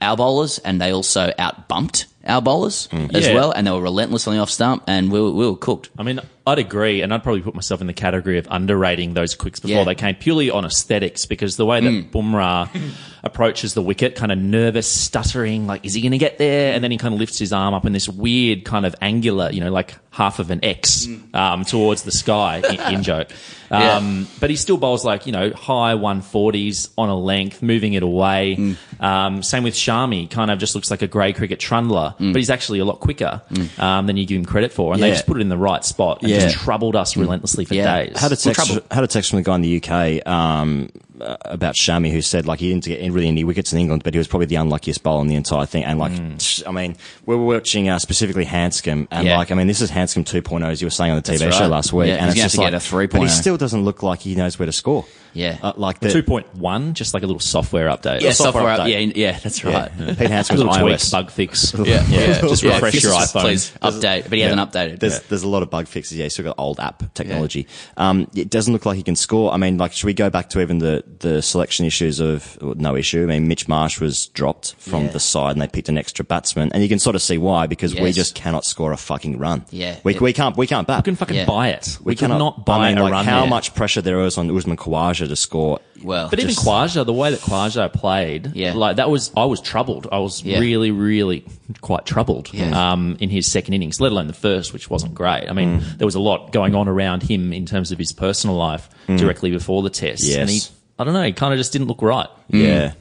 our 0.00 0.16
bowlers 0.16 0.58
and 0.58 0.80
they 0.80 0.92
also 0.92 1.32
out 1.38 1.68
bumped 1.68 2.06
our 2.28 2.42
bowlers 2.42 2.88
as 3.14 3.26
Yeah. 3.26 3.34
well. 3.34 3.50
And 3.52 3.66
they 3.66 3.70
were 3.70 3.80
relentless 3.80 4.26
on 4.28 4.34
the 4.34 4.40
off 4.40 4.50
stump 4.50 4.84
and 4.86 5.10
we 5.10 5.20
were, 5.20 5.30
we 5.32 5.46
were 5.48 5.56
cooked. 5.56 5.90
I 5.98 6.02
mean, 6.02 6.20
I'd 6.46 6.58
agree, 6.58 7.02
and 7.02 7.12
I'd 7.12 7.22
probably 7.22 7.42
put 7.42 7.54
myself 7.54 7.82
in 7.82 7.86
the 7.88 7.92
category 7.92 8.38
of 8.38 8.46
underrating 8.50 9.12
those 9.14 9.34
quicks 9.34 9.60
before 9.60 9.78
Yeah. 9.78 9.84
they 9.84 9.94
came, 9.94 10.14
purely 10.14 10.50
on 10.50 10.64
aesthetics, 10.64 11.26
because 11.26 11.56
the 11.58 11.66
way 11.66 11.78
that 11.80 11.90
Mm. 11.90 12.10
Bumrah 12.10 12.70
approaches 13.22 13.74
the 13.74 13.82
wicket, 13.82 14.14
kind 14.14 14.32
of 14.32 14.38
nervous, 14.38 14.86
stuttering, 14.86 15.66
like, 15.66 15.84
is 15.84 15.92
he 15.92 16.00
going 16.00 16.12
to 16.12 16.18
get 16.18 16.38
there? 16.38 16.72
And 16.72 16.82
then 16.82 16.90
he 16.90 16.96
kind 16.96 17.12
of 17.12 17.20
lifts 17.20 17.38
his 17.38 17.52
arm 17.52 17.74
up 17.74 17.84
in 17.84 17.92
this 17.92 18.08
weird 18.08 18.64
kind 18.64 18.86
of 18.86 18.94
angular, 19.02 19.50
you 19.50 19.60
know, 19.60 19.70
like 19.70 19.96
half 20.10 20.38
of 20.38 20.50
an 20.50 20.64
X 20.64 21.06
um, 21.34 21.64
towards 21.66 22.04
the 22.04 22.12
sky, 22.12 22.62
in, 22.66 22.94
in 22.94 23.02
joke. 23.12 23.28
Um, 23.70 24.26
But 24.40 24.48
he 24.48 24.56
still 24.56 24.78
bowls 24.78 25.04
like, 25.04 25.26
you 25.26 25.32
know, 25.32 25.50
high 25.50 25.92
140s 25.94 26.90
on 26.96 27.10
a 27.10 27.16
length, 27.18 27.62
moving 27.62 27.92
it 27.92 28.02
away. 28.02 28.74
Um, 29.00 29.42
same 29.42 29.64
with 29.64 29.74
Shami, 29.74 30.30
kind 30.30 30.50
of 30.50 30.58
just 30.58 30.74
looks 30.74 30.90
like 30.90 31.02
a 31.02 31.06
grey 31.06 31.32
cricket 31.34 31.58
trundler, 31.60 32.17
but 32.18 32.36
he's 32.36 32.50
actually 32.50 32.78
a 32.80 32.84
lot 32.84 33.00
quicker 33.00 33.40
um, 33.78 34.06
than 34.06 34.16
you 34.16 34.26
give 34.26 34.38
him 34.38 34.44
credit 34.44 34.72
for. 34.72 34.92
And 34.92 35.02
they 35.02 35.08
Yeah. 35.08 35.14
just 35.14 35.26
put 35.26 35.36
it 35.38 35.40
in 35.40 35.48
the 35.48 35.56
right 35.56 35.84
spot 35.84 36.22
and 36.22 36.30
Yeah. 36.30 36.40
just 36.40 36.56
troubled 36.56 36.96
us 36.96 37.16
relentlessly 37.16 37.64
for 37.64 37.74
days. 38.06 38.18
had 38.18 38.32
a 38.32 38.36
text 38.36 38.70
had 38.90 39.04
a 39.04 39.06
text 39.06 39.30
from 39.30 39.36
the 39.38 39.42
guy 39.42 39.54
in 39.54 39.62
the 39.62 39.76
UK 39.82 40.20
um, 40.26 40.88
uh, 41.20 41.36
about 41.44 41.74
Shami 41.74 42.10
who 42.10 42.22
said 42.22 42.46
like 42.46 42.60
he 42.60 42.68
didn't 42.70 42.84
get 42.84 43.00
really 43.12 43.28
any 43.28 43.44
wickets 43.44 43.72
in 43.72 43.78
England, 43.78 44.02
but 44.04 44.14
he 44.14 44.18
was 44.18 44.28
probably 44.28 44.46
the 44.46 44.56
unluckiest 44.56 45.02
bowler 45.02 45.22
in 45.22 45.28
the 45.28 45.34
entire 45.34 45.66
thing. 45.66 45.84
And 45.84 45.98
like, 45.98 46.12
sh- 46.40 46.62
I 46.66 46.70
mean, 46.72 46.96
we 47.26 47.36
were 47.36 47.44
watching 47.44 47.88
uh, 47.88 47.98
specifically 47.98 48.44
Handscomb, 48.44 49.08
and 49.10 49.26
Yeah. 49.26 49.38
like, 49.38 49.50
I 49.50 49.54
mean, 49.54 49.66
this 49.66 49.80
is 49.80 49.90
Handscomb 49.90 50.24
2.0 50.24 50.64
as 50.70 50.80
you 50.80 50.86
were 50.86 50.90
saying 50.90 51.12
on 51.12 51.16
the 51.16 51.22
TV 51.22 51.38
That's 51.38 51.56
show 51.56 51.66
last 51.68 51.92
week, 51.92 52.08
Yeah, 52.08 52.14
and 52.16 52.26
he's 52.26 52.34
it's 52.34 52.42
just 52.42 52.54
to 52.56 52.60
like 52.62 52.72
get 52.72 52.82
a 52.82 52.84
3.0. 52.84 53.10
But 53.12 53.20
he 53.22 53.28
still 53.28 53.56
doesn't 53.56 53.84
look 53.84 54.02
like 54.02 54.20
he 54.20 54.34
knows 54.34 54.58
where 54.58 54.66
to 54.66 54.72
score. 54.72 55.04
Yeah. 55.34 55.58
uh, 55.62 55.72
like 55.76 56.00
the, 56.00 56.08
2.1, 56.08 56.94
just 56.94 57.14
like 57.14 57.22
a 57.22 57.26
little 57.26 57.38
software 57.38 57.88
update. 57.88 58.22
yeah, 58.22 58.32
software 58.32 58.64
software, 58.64 58.86
update. 58.86 59.12
yeah, 59.14 59.28
yeah, 59.30 59.38
that's 59.38 59.62
right. 59.62 59.90
yeah. 59.98 60.14
Pete 60.14 60.30
Handscomb's 60.30 60.58
little 60.64 60.74
tweak, 60.74 60.94
iOS. 60.96 61.12
bug 61.12 61.30
fix. 61.30 61.74
Yeah, 61.78 62.04
yeah. 62.08 62.40
Just 62.40 62.62
Yeah, 62.62 62.72
refresh 62.74 62.94
this 62.94 63.04
your 63.04 63.12
iPhone. 63.12 63.40
Please 63.42 63.72
update, 63.82 64.22
but 64.24 64.32
he 64.32 64.40
hasn't 64.40 64.60
updated. 64.72 64.98
There's, 65.00 65.14
Yeah. 65.14 65.20
there's 65.28 65.42
a 65.44 65.48
lot 65.48 65.62
of 65.62 65.70
bug 65.70 65.86
fixes. 65.86 66.16
Yeah, 66.18 66.24
he's 66.24 66.32
still 66.32 66.46
got 66.46 66.56
old 66.58 66.80
app 66.80 67.14
technology. 67.14 67.66
Um, 67.96 68.28
it 68.34 68.50
doesn't 68.50 68.72
look 68.72 68.84
like 68.86 68.96
he 68.96 69.02
can 69.02 69.14
score. 69.16 69.52
I 69.52 69.58
mean, 69.58 69.78
like, 69.78 69.92
should 69.92 70.06
we 70.06 70.14
go 70.14 70.28
back 70.30 70.48
to 70.50 70.60
even 70.60 70.78
the, 70.78 71.04
the 71.20 71.42
selection 71.42 71.84
issues 71.86 72.20
of 72.20 72.56
well, 72.60 72.74
no 72.76 72.96
issue? 72.96 73.22
I 73.22 73.26
mean, 73.26 73.48
Mitch 73.48 73.68
Marsh 73.68 74.00
was 74.00 74.26
dropped 74.28 74.74
from 74.78 75.04
Yeah. 75.06 75.10
the 75.12 75.20
side 75.20 75.52
and 75.52 75.62
they 75.62 75.68
picked 75.68 75.88
an 75.88 75.98
extra 75.98 76.24
batsman, 76.24 76.70
and 76.72 76.82
you 76.82 76.88
can 76.88 76.98
sort 76.98 77.16
of 77.16 77.22
see 77.22 77.38
why 77.38 77.66
because 77.66 77.94
we 77.94 78.12
just 78.12 78.34
cannot 78.34 78.64
score 78.64 78.92
a 78.92 78.96
fucking 78.96 79.38
run. 79.38 79.64
Yeah. 79.70 79.96
we, 80.04 80.14
Yeah. 80.14 80.20
we 80.20 80.32
can't 80.32 80.56
we 80.56 80.66
can't 80.66 80.86
bat. 80.86 80.98
We 80.98 81.02
can 81.10 81.16
fucking 81.16 81.36
Yeah. 81.36 81.44
buy 81.46 81.68
it. 81.70 81.98
We, 82.00 82.10
We 82.12 82.16
cannot 82.16 82.34
cannot 82.38 82.66
buy 82.66 82.86
I 82.86 82.88
mean, 82.90 82.98
a 82.98 83.02
like, 83.04 83.12
run 83.12 83.24
how 83.24 83.40
there. 83.40 83.50
much 83.50 83.74
pressure 83.74 84.00
there 84.02 84.18
was 84.18 84.38
on 84.38 84.50
Usman 84.56 84.76
Khawaja 84.76 85.26
to 85.28 85.36
score. 85.36 85.80
Well, 86.04 86.28
But 86.30 86.38
even 86.38 86.54
just- 86.54 86.64
Khawaja, 86.64 87.04
the 87.04 87.12
way 87.12 87.30
that 87.30 87.40
Khawaja 87.40 87.92
played, 87.92 88.52
Yeah. 88.54 88.74
like 88.74 88.96
that 88.96 89.10
was, 89.10 89.32
I 89.36 89.46
was 89.46 89.60
troubled. 89.60 90.06
I 90.12 90.18
was 90.20 90.44
Yeah. 90.44 90.60
really, 90.60 90.92
really 90.92 91.44
quite 91.80 92.06
troubled 92.06 92.50
Yeah. 92.52 92.92
um, 92.92 93.16
in 93.18 93.30
his 93.30 93.48
second 93.48 93.74
innings, 93.74 94.00
let 94.00 94.12
alone 94.12 94.28
the 94.28 94.32
first, 94.32 94.72
which 94.72 94.88
wasn't 94.88 95.14
great. 95.14 95.48
I 95.48 95.52
mean, 95.52 95.80
Mm. 95.80 95.98
there 95.98 96.06
was 96.06 96.14
a 96.14 96.20
lot 96.20 96.52
going 96.52 96.76
on 96.76 96.86
around 96.86 97.24
him 97.24 97.52
in 97.52 97.66
terms 97.66 97.90
of 97.90 97.98
his 97.98 98.12
personal 98.12 98.54
life 98.56 98.88
directly 99.08 99.50
before 99.50 99.82
the 99.82 99.90
test. 99.90 100.22
Mm. 100.22 100.28
Yes. 100.48 100.70
And 100.98 101.00
he, 101.00 101.02
I 101.02 101.04
don't 101.04 101.14
know, 101.14 101.22
he 101.22 101.32
kind 101.32 101.52
of 101.52 101.58
just 101.58 101.72
didn't 101.72 101.88
look 101.88 102.02
right. 102.02 102.28
Yeah. 102.48 102.92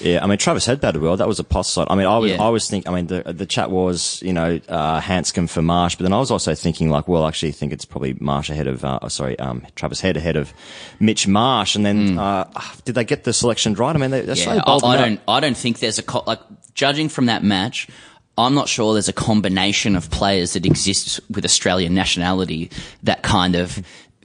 Yeah, 0.00 0.22
I 0.22 0.26
mean 0.26 0.36
Travis 0.36 0.66
had 0.66 0.78
batted 0.82 1.00
well. 1.00 1.16
That 1.16 1.26
was 1.26 1.38
a 1.38 1.44
pos 1.44 1.72
side. 1.72 1.86
I 1.88 1.94
mean, 1.94 2.06
I 2.06 2.18
was, 2.18 2.30
Yeah. 2.30 2.42
I 2.42 2.50
was 2.50 2.68
thinking. 2.68 2.92
I 2.92 2.94
mean, 2.94 3.06
the 3.06 3.32
the 3.32 3.46
chat 3.46 3.70
was, 3.70 4.20
you 4.20 4.34
know, 4.34 4.60
uh, 4.68 5.00
Handscomb 5.00 5.46
for 5.48 5.62
Marsh, 5.62 5.96
but 5.96 6.02
then 6.02 6.12
I 6.12 6.18
was 6.18 6.30
also 6.30 6.54
thinking, 6.54 6.90
like, 6.90 7.08
well, 7.08 7.24
I 7.24 7.28
actually 7.28 7.52
think 7.52 7.72
it's 7.72 7.86
probably 7.86 8.14
Marsh 8.20 8.50
ahead 8.50 8.66
of, 8.66 8.84
uh, 8.84 8.98
oh, 9.00 9.08
sorry, 9.08 9.38
um, 9.38 9.66
Travis 9.74 10.00
Head 10.02 10.18
ahead 10.18 10.36
of 10.36 10.52
Mitch 11.00 11.26
Marsh. 11.26 11.76
And 11.76 11.86
then, 11.86 12.18
uh, 12.18 12.44
did 12.84 12.94
they 12.94 13.04
get 13.04 13.24
the 13.24 13.32
selection 13.32 13.72
right? 13.72 13.96
I 13.96 13.98
mean, 13.98 14.10
they, 14.10 14.20
they're 14.20 14.36
so 14.36 14.50
Hmm. 14.50 14.56
Yeah, 14.58 14.62
I, 14.66 14.86
I 14.88 14.96
don't. 14.98 15.20
I 15.28 15.40
don't 15.40 15.56
think 15.56 15.78
there's 15.78 15.98
a 15.98 16.02
co- 16.02 16.24
like 16.26 16.40
judging 16.74 17.08
from 17.08 17.26
that 17.26 17.42
match. 17.42 17.88
I'm 18.38 18.52
not 18.54 18.68
sure 18.68 18.92
there's 18.92 19.08
a 19.08 19.14
combination 19.14 19.96
of 19.96 20.10
players 20.10 20.52
that 20.52 20.66
exists 20.66 21.20
with 21.30 21.46
Australian 21.46 21.94
nationality 21.94 22.70
that 23.04 23.22
kind 23.22 23.54
of 23.56 23.80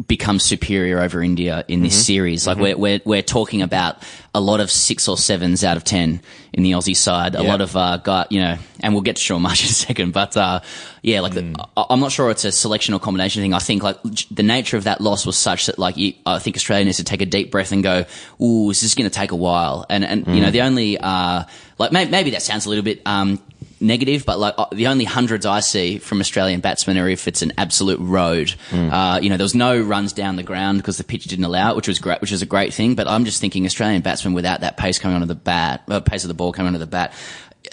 become 0.07 0.39
superior 0.39 0.99
over 0.99 1.21
India 1.21 1.63
in 1.67 1.83
this 1.83 2.05
series. 2.05 2.47
Like 2.47 2.57
we're, 2.57 2.77
we're 2.77 3.01
we're 3.05 3.21
talking 3.21 3.61
about 3.61 3.97
a 4.33 4.39
lot 4.41 4.59
of 4.59 4.71
six 4.71 5.07
or 5.07 5.17
sevens 5.17 5.63
out 5.63 5.77
of 5.77 5.83
ten 5.83 6.21
in 6.53 6.63
the 6.63 6.71
Aussie 6.71 6.95
side. 6.95 7.35
A 7.35 7.43
Yeah. 7.43 7.49
lot 7.49 7.61
of 7.61 7.75
uh, 7.75 7.97
got 7.97 8.31
you 8.31 8.41
know, 8.41 8.57
and 8.79 8.93
we'll 8.93 9.03
get 9.03 9.17
to 9.17 9.21
Shaun 9.21 9.41
Marsh 9.43 9.61
in 9.63 9.69
a 9.69 9.73
second. 9.73 10.13
But 10.13 10.35
uh, 10.37 10.61
yeah, 11.03 11.19
like 11.19 11.33
the, 11.33 11.53
I, 11.77 11.85
I'm 11.89 11.99
not 11.99 12.11
sure 12.11 12.31
it's 12.31 12.45
a 12.45 12.51
selection 12.51 12.93
or 12.95 12.99
combination 12.99 13.43
thing. 13.43 13.53
I 13.53 13.59
think 13.59 13.83
like 13.83 13.97
the 14.31 14.43
nature 14.43 14.77
of 14.77 14.85
that 14.85 15.01
loss 15.01 15.25
was 15.25 15.37
such 15.37 15.67
that 15.67 15.77
like 15.77 15.97
you, 15.97 16.13
I 16.25 16.39
think 16.39 16.55
Australia 16.55 16.85
needs 16.85 16.97
to 16.97 17.03
take 17.03 17.21
a 17.21 17.25
deep 17.27 17.51
breath 17.51 17.71
and 17.71 17.83
go, 17.83 18.05
"Ooh, 18.41 18.69
this 18.69 18.81
is 18.83 18.95
going 18.95 19.09
to 19.09 19.13
take 19.15 19.31
a 19.31 19.35
while." 19.35 19.85
And 19.89 20.03
and 20.03 20.25
you 20.27 20.41
know 20.41 20.49
the 20.51 20.61
only 20.61 20.97
uh, 20.97 21.43
like 21.77 21.91
may, 21.91 22.05
maybe 22.05 22.31
that 22.31 22.41
sounds 22.41 22.65
a 22.65 22.69
little 22.69 22.83
bit. 22.85 23.01
Um, 23.05 23.39
negative, 23.81 24.25
but 24.25 24.39
like 24.39 24.53
uh, 24.57 24.67
the 24.71 24.87
only 24.87 25.05
hundreds 25.05 25.45
I 25.45 25.59
see 25.59 25.97
from 25.97 26.19
Australian 26.19 26.61
batsmen 26.61 26.97
are 26.97 27.09
if 27.09 27.27
it's 27.27 27.41
an 27.41 27.53
absolute 27.57 27.99
road. 27.99 28.53
Uh, 28.71 29.19
you 29.21 29.29
know, 29.29 29.37
there 29.37 29.45
was 29.45 29.55
no 29.55 29.79
runs 29.79 30.13
down 30.13 30.35
the 30.35 30.43
ground 30.43 30.79
because 30.79 30.97
the 30.97 31.03
pitch 31.03 31.25
didn't 31.25 31.45
allow 31.45 31.71
it, 31.71 31.75
which 31.75 31.87
was 31.87 31.99
great, 31.99 32.21
which 32.21 32.31
was 32.31 32.41
a 32.41 32.45
great 32.45 32.73
thing. 32.73 32.95
But 32.95 33.07
I'm 33.07 33.25
just 33.25 33.41
thinking 33.41 33.65
Australian 33.65 34.01
batsmen 34.01 34.33
without 34.33 34.61
that 34.61 34.77
pace 34.77 34.99
coming 34.99 35.15
onto 35.15 35.27
the 35.27 35.35
bat, 35.35 35.83
uh, 35.89 35.99
pace 35.99 36.23
of 36.23 36.27
the 36.27 36.33
ball 36.33 36.53
coming 36.53 36.67
onto 36.67 36.79
the 36.79 36.87
bat, 36.87 37.13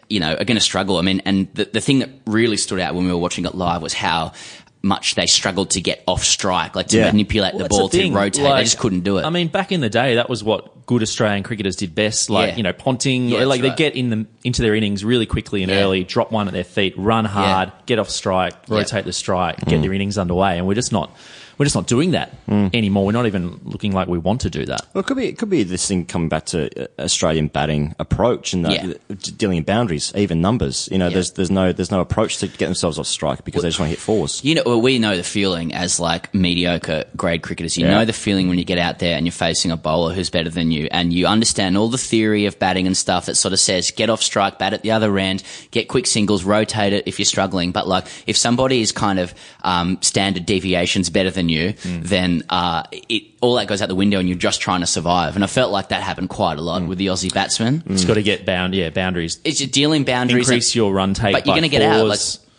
you 0.09 0.21
know, 0.21 0.33
are 0.33 0.45
going 0.45 0.57
to 0.57 0.61
struggle. 0.61 0.99
I 0.99 1.03
mean, 1.03 1.21
and 1.25 1.49
the, 1.55 1.65
the 1.67 1.81
thing 1.81 2.01
that 2.01 2.11
really 2.27 2.57
stood 2.57 2.81
out 2.81 2.95
when 2.95 3.05
we 3.05 3.13
were 3.13 3.19
watching 3.19 3.45
it 3.45 3.55
live 3.55 3.83
was 3.83 3.95
how 3.95 4.33
much 4.83 5.17
they 5.17 5.27
struggled 5.27 5.71
to 5.71 5.81
get 5.81 6.03
off 6.07 6.23
strike, 6.23 6.77
like 6.77 6.87
to 6.89 6.99
Yeah. 6.99 7.07
manipulate 7.11 7.55
Well, 7.55 7.65
the 7.65 7.69
ball, 7.69 7.89
thing. 7.89 8.13
to 8.13 8.19
rotate. 8.19 8.45
Like, 8.45 8.59
they 8.59 8.65
just 8.65 8.79
couldn't 8.79 9.01
do 9.01 9.19
it. 9.19 9.25
I 9.25 9.31
mean, 9.31 9.49
back 9.49 9.73
in 9.73 9.81
the 9.81 9.89
day, 9.91 10.15
that 10.15 10.31
was 10.31 10.45
what 10.45 10.87
good 10.87 11.03
Australian 11.03 11.43
cricketers 11.43 11.75
did 11.77 11.95
best. 11.95 12.31
Like 12.31 12.51
Yeah. 12.51 12.57
you 12.59 12.63
know, 12.63 12.73
ponting, 12.73 13.29
Yeah, 13.29 13.45
like 13.45 13.61
they 13.61 13.69
right. 13.69 13.77
get 13.77 13.97
in 13.97 14.11
the 14.11 14.27
into 14.45 14.63
their 14.63 14.75
innings 14.75 15.05
really 15.05 15.27
quickly 15.27 15.63
and 15.63 15.71
Yeah. 15.73 15.79
early, 15.81 16.05
drop 16.05 16.31
one 16.31 16.47
at 16.47 16.55
their 16.55 16.65
feet, 16.65 16.95
run 16.97 17.25
hard, 17.25 17.73
get 17.87 17.99
off 17.99 18.09
strike, 18.09 18.55
rotate 18.69 19.05
the 19.05 19.13
strike, 19.13 19.57
get 19.67 19.81
mm. 19.81 19.83
their 19.83 19.93
innings 19.93 20.17
underway, 20.17 20.59
and 20.59 20.67
we're 20.67 20.75
just 20.75 20.93
not. 20.93 21.11
We're 21.59 21.65
just 21.67 21.75
not 21.77 21.87
doing 21.89 22.13
that 22.13 22.33
anymore. 22.49 23.05
We're 23.05 23.13
not 23.13 23.27
even 23.27 23.61
looking 23.65 23.93
like 23.93 24.07
we 24.09 24.17
want 24.19 24.41
to 24.43 24.51
do 24.51 24.65
that. 24.67 24.87
Well, 24.95 25.01
it 25.01 25.07
could 25.07 25.17
be 25.17 25.27
it 25.27 25.39
could 25.39 25.51
be 25.51 25.65
this 25.65 25.87
thing 25.89 26.07
coming 26.07 26.29
back 26.29 26.47
to 26.47 26.85
uh, 26.85 26.87
Australian 27.03 27.49
batting 27.49 27.95
approach 27.99 28.53
and 28.53 28.65
the, 28.65 28.73
Yeah. 29.09 29.15
dealing 29.37 29.59
in 29.59 29.65
boundaries, 29.65 30.13
even 30.15 30.41
numbers. 30.41 30.89
You 30.93 30.99
know, 30.99 31.09
Yeah. 31.09 31.15
there's 31.15 31.33
there's 31.33 31.51
no 31.51 31.73
there's 31.73 31.91
no 31.91 32.01
approach 32.01 32.39
to 32.39 32.47
get 32.47 32.67
themselves 32.67 32.99
off 32.99 33.07
strike 33.07 33.45
because 33.45 33.63
they 33.63 33.69
just 33.69 33.81
want 33.81 33.89
to 33.89 33.91
hit 33.91 33.99
fours. 33.99 34.41
You 34.45 34.55
know, 34.55 34.63
well, 34.65 34.81
we 34.81 34.99
know 35.01 35.17
the 35.17 35.23
feeling 35.25 35.75
as 35.75 35.99
like 35.99 36.33
mediocre 36.35 37.05
grade 37.17 37.43
cricketers. 37.43 37.77
You 37.77 37.87
Yeah. 37.87 37.91
know 37.99 38.05
the 38.05 38.13
feeling 38.13 38.49
when 38.49 38.59
you 38.59 38.65
get 38.65 38.79
out 38.79 39.01
there 39.01 39.17
and 39.17 39.27
you're 39.27 39.33
facing 39.33 39.71
a 39.73 39.77
bowler 39.77 40.15
who's 40.15 40.31
better 40.31 40.51
than 40.51 40.71
you, 40.71 40.87
and 40.93 41.13
you 41.13 41.27
understand 41.27 41.77
all 41.77 41.89
the 41.89 41.99
theory 41.99 42.47
of 42.47 42.59
batting 42.59 42.87
and 42.87 42.97
stuff 42.97 43.27
that 43.27 43.35
sort 43.37 43.53
of 43.53 43.59
says 43.61 43.91
get 43.91 44.11
off 44.11 44.23
strike, 44.23 44.59
bat 44.59 44.73
at 44.75 44.83
the 44.83 44.93
other 44.93 45.19
end, 45.19 45.43
get 45.73 45.89
quick 45.89 46.07
singles, 46.07 46.45
rotate 46.45 46.93
it 46.93 47.03
if 47.09 47.19
you're 47.19 47.27
struggling. 47.27 47.73
But 47.73 47.89
like 47.89 48.07
if 48.29 48.37
somebody 48.37 48.81
is 48.81 48.93
kind 48.93 49.19
of 49.19 49.35
um, 49.65 49.99
standard 50.03 50.47
deviations 50.47 51.11
better 51.11 51.31
than 51.31 51.48
you, 51.49 51.75
Hmm. 51.83 52.01
then 52.03 52.43
uh, 52.51 52.83
it 52.93 53.23
all 53.41 53.55
that 53.57 53.67
goes 53.69 53.81
out 53.83 53.89
the 53.89 53.95
window, 53.95 54.19
and 54.19 54.29
you're 54.29 54.39
just 54.39 54.61
trying 54.61 54.81
to 54.81 54.87
survive. 54.87 55.35
And 55.35 55.45
I 55.45 55.47
felt 55.47 55.71
like 55.73 55.89
that 55.91 56.03
happened 56.03 56.29
quite 56.29 56.59
a 56.59 56.63
lot 56.63 56.83
Hmm. 56.83 56.89
with 56.89 56.99
the 56.99 57.07
Aussie 57.07 57.33
batsmen. 57.33 57.83
It's 57.87 58.05
got 58.05 58.15
to 58.15 58.23
get 58.23 58.45
bound, 58.47 58.75
yeah, 58.75 58.91
boundaries. 58.91 59.39
It's 59.45 59.59
dealing 59.67 60.05
boundaries. 60.05 60.49
Increase 60.49 60.75
your 60.75 60.93
run 60.93 61.15
take, 61.15 61.33
but 61.33 61.47
you're 61.47 61.55
going 61.55 61.63
to 61.63 61.69
get 61.69 61.83
out. 61.83 62.07
Like, 62.07 62.19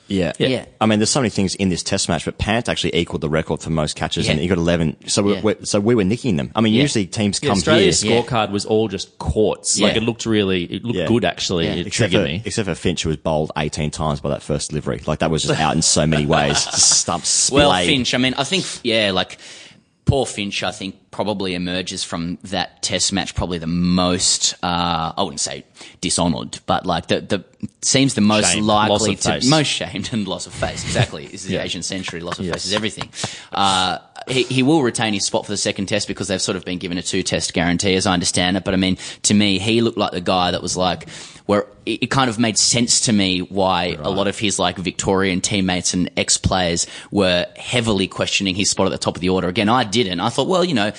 fours. 0.10 0.36
Yeah. 0.40 0.48
Yeah. 0.48 0.66
I 0.82 0.86
mean, 0.86 1.00
there's 1.00 1.10
so 1.10 1.20
many 1.22 1.30
things 1.30 1.56
in 1.56 1.70
this 1.70 1.84
test 1.84 2.10
match, 2.10 2.26
but 2.26 2.38
Pant 2.38 2.68
actually 2.70 2.96
equaled 2.96 3.22
the 3.22 3.30
record 3.30 3.62
for 3.62 3.70
most 3.70 3.96
catches, 3.96 4.28
and 4.28 4.40
he 4.40 4.48
got 4.48 4.58
11. 4.58 4.98
So 5.08 5.24
we 5.24 5.36
Yeah. 5.38 5.54
so 5.64 5.80
we 5.80 5.96
were 5.96 6.04
nicking 6.04 6.36
them. 6.38 6.52
I 6.56 6.62
mean, 6.62 6.74
Yeah. 6.74 6.82
usually 6.82 7.06
teams 7.06 7.40
Yeah, 7.42 7.50
come 7.50 7.58
Australia's 7.58 8.02
here. 8.02 8.16
Yeah. 8.16 8.22
scorecard 8.22 8.52
was 8.52 8.66
all 8.66 8.88
just 8.88 9.18
courts. 9.20 9.80
Like 9.80 9.96
it 9.96 10.04
looked 10.04 10.26
really, 10.26 10.64
it 10.66 10.84
looked 10.84 10.98
Yeah. 10.98 11.08
good 11.08 11.26
actually. 11.26 11.66
Yeah. 11.66 11.74
It 11.74 11.88
Except 11.88 12.12
triggered 12.12 12.22
for, 12.28 12.32
me. 12.34 12.42
except 12.46 12.68
for 12.68 12.76
Finch, 12.76 13.04
who 13.04 13.10
was 13.10 13.18
bowled 13.18 13.52
18 13.58 13.92
times 13.92 14.20
by 14.20 14.30
that 14.30 14.42
first 14.44 14.70
delivery. 14.70 15.02
Like, 15.06 15.20
that 15.20 15.32
was 15.32 15.44
just 15.44 15.60
out 15.60 15.76
in 15.76 15.82
so 15.82 16.06
many 16.06 16.26
ways. 16.26 16.58
Stumps. 16.58 17.52
Well, 17.52 17.72
Finch, 17.86 18.14
I 18.14 18.18
mean, 18.18 18.34
I 18.38 18.44
think, 18.44 18.66
yeah, 18.84 19.12
like, 19.14 19.38
poor 20.10 20.26
Finch, 20.26 20.64
I 20.64 20.72
think, 20.72 20.96
probably 21.12 21.54
emerges 21.56 22.04
from 22.04 22.38
that 22.44 22.82
test 22.82 23.14
match 23.14 23.36
probably 23.36 23.58
the 23.58 23.68
most, 23.68 24.54
uh, 24.64 25.14
I 25.16 25.22
wouldn't 25.24 25.40
say 25.40 25.66
dishonoured, 26.02 26.60
but 26.66 26.86
like 26.86 27.08
the, 27.08 27.22
the, 27.22 27.46
seems 27.82 28.14
the 28.16 28.22
most 28.22 28.52
Shamed. 28.52 28.66
Likely 28.66 29.16
to, 29.16 29.22
face. 29.34 29.48
most 29.48 29.68
shamed 29.68 30.10
and 30.14 30.28
loss 30.28 30.48
of 30.48 30.54
face. 30.54 30.84
Exactly. 30.84 31.26
This 31.28 31.44
is 31.46 31.48
the 31.50 31.58
Asian 31.64 31.84
century. 31.84 32.20
Loss 32.22 32.40
of 32.40 32.46
Yes. 32.46 32.56
face 32.56 32.66
is 32.68 32.74
everything. 32.74 33.10
Uh, 33.52 34.00
he, 34.30 34.44
he 34.44 34.64
will 34.64 34.82
retain 34.82 35.14
his 35.14 35.26
spot 35.26 35.46
for 35.46 35.52
the 35.52 35.58
second 35.58 35.88
test 35.88 36.08
because 36.08 36.28
they've 36.28 36.42
sort 36.42 36.56
of 36.56 36.66
been 36.66 36.78
given 36.78 36.98
a 36.98 37.02
two 37.02 37.24
test 37.24 37.54
guarantee 37.54 37.96
as 37.96 38.06
I 38.06 38.14
understand 38.14 38.58
it. 38.58 38.64
But 38.64 38.74
I 38.74 38.78
mean, 38.78 38.98
to 39.24 39.34
me, 39.34 39.60
he 39.60 39.82
looked 39.82 39.98
like 39.98 40.12
the 40.12 40.22
guy 40.22 40.52
that 40.52 40.62
was 40.62 40.78
like, 40.78 41.10
where 41.46 41.66
it, 41.86 42.04
it 42.04 42.08
kind 42.12 42.30
of 42.30 42.38
made 42.38 42.58
sense 42.58 43.02
to 43.02 43.14
me 43.14 43.40
why 43.40 43.98
a 44.00 44.10
lot 44.10 44.28
of 44.28 44.38
his 44.38 44.60
like 44.60 44.78
Victorian 44.78 45.42
teammates 45.42 45.94
and 45.94 46.10
ex 46.16 46.38
players 46.38 46.86
were 47.12 47.48
heavily 47.56 48.08
questioning 48.08 48.56
his 48.56 48.70
spot 48.70 48.86
at 48.86 48.92
the 48.92 48.98
top 48.98 49.16
of 49.16 49.22
the 49.22 49.30
order. 49.30 49.48
Again, 49.48 49.70
I 49.70 49.84
didn't. 49.84 50.20
I 50.20 50.30
thought, 50.30 50.48
well, 50.48 50.64
you 50.64 50.76
know, 50.76 50.92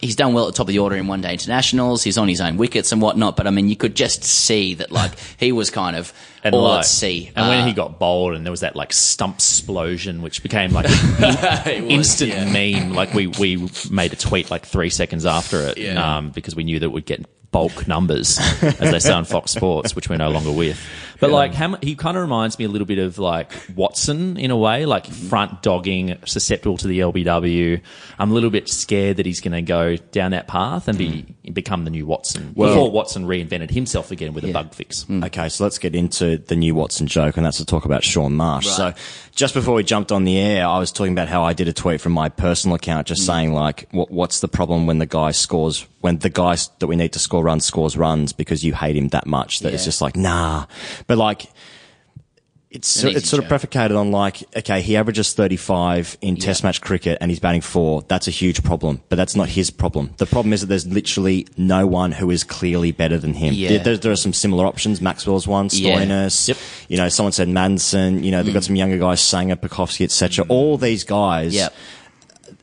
he's 0.00 0.16
done 0.16 0.32
well 0.34 0.46
at 0.46 0.54
the 0.54 0.56
top 0.56 0.68
of 0.68 0.72
the 0.72 0.78
order 0.78 0.96
in 0.96 1.06
one 1.06 1.20
day 1.20 1.32
internationals. 1.32 2.02
He's 2.02 2.18
on 2.18 2.28
his 2.28 2.40
own 2.40 2.56
wickets 2.56 2.92
and 2.92 3.00
whatnot. 3.02 3.36
But 3.36 3.46
I 3.46 3.50
mean, 3.50 3.68
you 3.68 3.76
could 3.76 3.94
just 3.96 4.24
see 4.24 4.74
that 4.74 4.90
like 4.90 5.12
he 5.38 5.52
was 5.52 5.70
kind 5.70 5.96
of 5.96 6.12
all 6.44 6.62
like- 6.62 6.80
at 6.80 6.84
sea. 6.86 7.30
And 7.36 7.48
when 7.48 7.60
Uh, 7.60 7.66
he 7.66 7.72
got 7.72 7.98
bowled, 7.98 8.34
and 8.34 8.44
there 8.46 8.50
was 8.50 8.60
that 8.60 8.76
like 8.76 8.92
stump 8.92 9.36
explosion, 9.36 10.22
which 10.22 10.42
became 10.42 10.72
like 10.72 10.86
an 11.20 11.68
in- 11.72 11.90
instant 11.90 12.52
meme. 12.52 12.94
Like 12.94 13.12
we 13.14 13.26
we 13.26 13.68
made 13.90 14.12
a 14.12 14.16
tweet 14.16 14.50
like 14.50 14.64
three 14.66 14.90
seconds 14.90 15.26
after 15.26 15.60
it, 15.68 15.78
Yeah. 15.78 16.16
um, 16.18 16.30
because 16.30 16.54
we 16.56 16.64
knew 16.64 16.78
that 16.80 16.90
we'd 16.90 17.06
get 17.06 17.26
bulk 17.50 17.88
numbers, 17.88 18.38
as 18.62 18.90
they 18.92 18.98
say 18.98 19.12
on 19.12 19.24
Fox 19.24 19.52
Sports, 19.52 19.96
which 19.96 20.08
we're 20.10 20.16
no 20.18 20.28
longer 20.30 20.52
with. 20.52 20.78
But 21.20 21.30
like, 21.30 21.54
how, 21.54 21.76
he 21.82 21.96
kind 21.96 22.16
of 22.16 22.22
reminds 22.22 22.58
me 22.58 22.64
a 22.64 22.68
little 22.68 22.86
bit 22.86 22.98
of 22.98 23.18
like 23.18 23.52
Watson 23.74 24.36
in 24.36 24.50
a 24.50 24.56
way, 24.56 24.86
like 24.86 25.06
mm-hmm. 25.06 25.28
front 25.28 25.62
dogging, 25.62 26.16
susceptible 26.24 26.76
to 26.78 26.86
the 26.86 27.00
LBW. 27.00 27.80
I'm 28.18 28.30
a 28.30 28.34
little 28.34 28.50
bit 28.50 28.68
scared 28.68 29.16
that 29.16 29.26
he's 29.26 29.40
going 29.40 29.52
to 29.52 29.62
go 29.62 29.96
down 29.96 30.30
that 30.30 30.46
path 30.46 30.88
and 30.88 30.96
be 30.96 31.08
mm-hmm. 31.08 31.52
become 31.52 31.84
the 31.84 31.90
new 31.90 32.06
Watson 32.06 32.52
before 32.52 32.90
Watson 32.90 33.26
reinvented 33.26 33.70
himself 33.70 34.10
again 34.10 34.32
with 34.32 34.44
a 34.44 34.52
bug 34.52 34.74
fix. 34.74 35.04
Mm. 35.04 35.24
Okay, 35.26 35.48
so 35.48 35.64
let's 35.64 35.78
get 35.78 35.94
into 35.94 36.38
the 36.38 36.56
new 36.56 36.74
Watson 36.74 37.06
joke, 37.06 37.36
and 37.36 37.44
that's 37.44 37.58
to 37.58 37.64
talk 37.64 37.84
about 37.84 38.04
Shaun 38.04 38.34
Marsh. 38.34 38.66
So, 38.66 38.94
just 39.34 39.54
before 39.54 39.74
we 39.74 39.84
jumped 39.84 40.12
on 40.12 40.24
the 40.24 40.38
air, 40.38 40.66
I 40.66 40.78
was 40.78 40.92
talking 40.92 41.12
about 41.12 41.28
how 41.28 41.44
I 41.44 41.52
did 41.52 41.68
a 41.68 41.72
tweet 41.72 42.00
from 42.00 42.12
my 42.12 42.28
personal 42.28 42.76
account, 42.76 43.06
just 43.06 43.22
mm. 43.22 43.26
saying 43.26 43.52
like, 43.52 43.88
what, 43.90 44.10
what's 44.10 44.40
the 44.40 44.48
problem 44.48 44.86
when 44.86 44.98
the 44.98 45.06
guy 45.06 45.32
scores, 45.32 45.86
when 46.00 46.18
the 46.18 46.30
guy 46.30 46.56
that 46.78 46.86
we 46.86 46.96
need 46.96 47.12
to 47.12 47.18
score 47.18 47.42
runs 47.42 47.64
scores 47.64 47.96
runs 47.96 48.32
because 48.32 48.64
you 48.64 48.74
hate 48.74 48.96
him 48.96 49.08
that 49.08 49.26
much? 49.26 49.60
That 49.60 49.74
it's 49.74 49.84
just 49.84 50.00
like, 50.00 50.16
nah. 50.16 50.66
But 51.08 51.18
like, 51.18 51.50
it's 52.70 53.02
An 53.02 53.16
it's 53.16 53.30
sort 53.30 53.42
of 53.42 53.48
predicated 53.48 53.96
on 53.96 54.10
like, 54.10 54.44
okay, 54.54 54.82
he 54.82 54.96
averages 54.96 55.32
35 55.32 56.18
in 56.20 56.36
test 56.36 56.62
match 56.62 56.82
cricket 56.82 57.16
and 57.20 57.30
he's 57.30 57.40
batting 57.40 57.62
four. 57.62 58.02
That's 58.02 58.28
a 58.28 58.30
huge 58.30 58.62
problem, 58.62 59.00
but 59.08 59.16
that's 59.16 59.34
not 59.34 59.48
his 59.48 59.70
problem. 59.70 60.10
The 60.18 60.26
problem 60.26 60.52
is 60.52 60.60
that 60.60 60.66
there's 60.66 60.86
literally 60.86 61.46
no 61.56 61.86
one 61.86 62.12
who 62.12 62.30
is 62.30 62.44
clearly 62.44 62.92
better 62.92 63.16
than 63.16 63.32
him. 63.32 63.54
Yeah. 63.54 63.82
There, 63.82 63.96
there, 63.96 64.12
are 64.12 64.16
some 64.16 64.34
similar 64.34 64.66
options. 64.66 65.00
Maxwell's 65.00 65.48
one, 65.48 65.70
Yeah. 65.72 65.96
Stoinis. 65.96 66.48
Yep. 66.48 66.56
You 66.88 66.98
know, 66.98 67.08
someone 67.08 67.32
said 67.32 67.48
Manson, 67.48 68.22
You 68.22 68.32
know, 68.32 68.42
they've 68.42 68.52
got 68.52 68.64
mm. 68.64 68.66
some 68.66 68.76
younger 68.76 68.98
guys, 68.98 69.20
Sangha, 69.22 69.56
Pucovski, 69.56 70.04
etc. 70.04 70.44
All 70.48 70.76
these 70.76 71.04
guys, 71.04 71.54
Yep. 71.54 71.72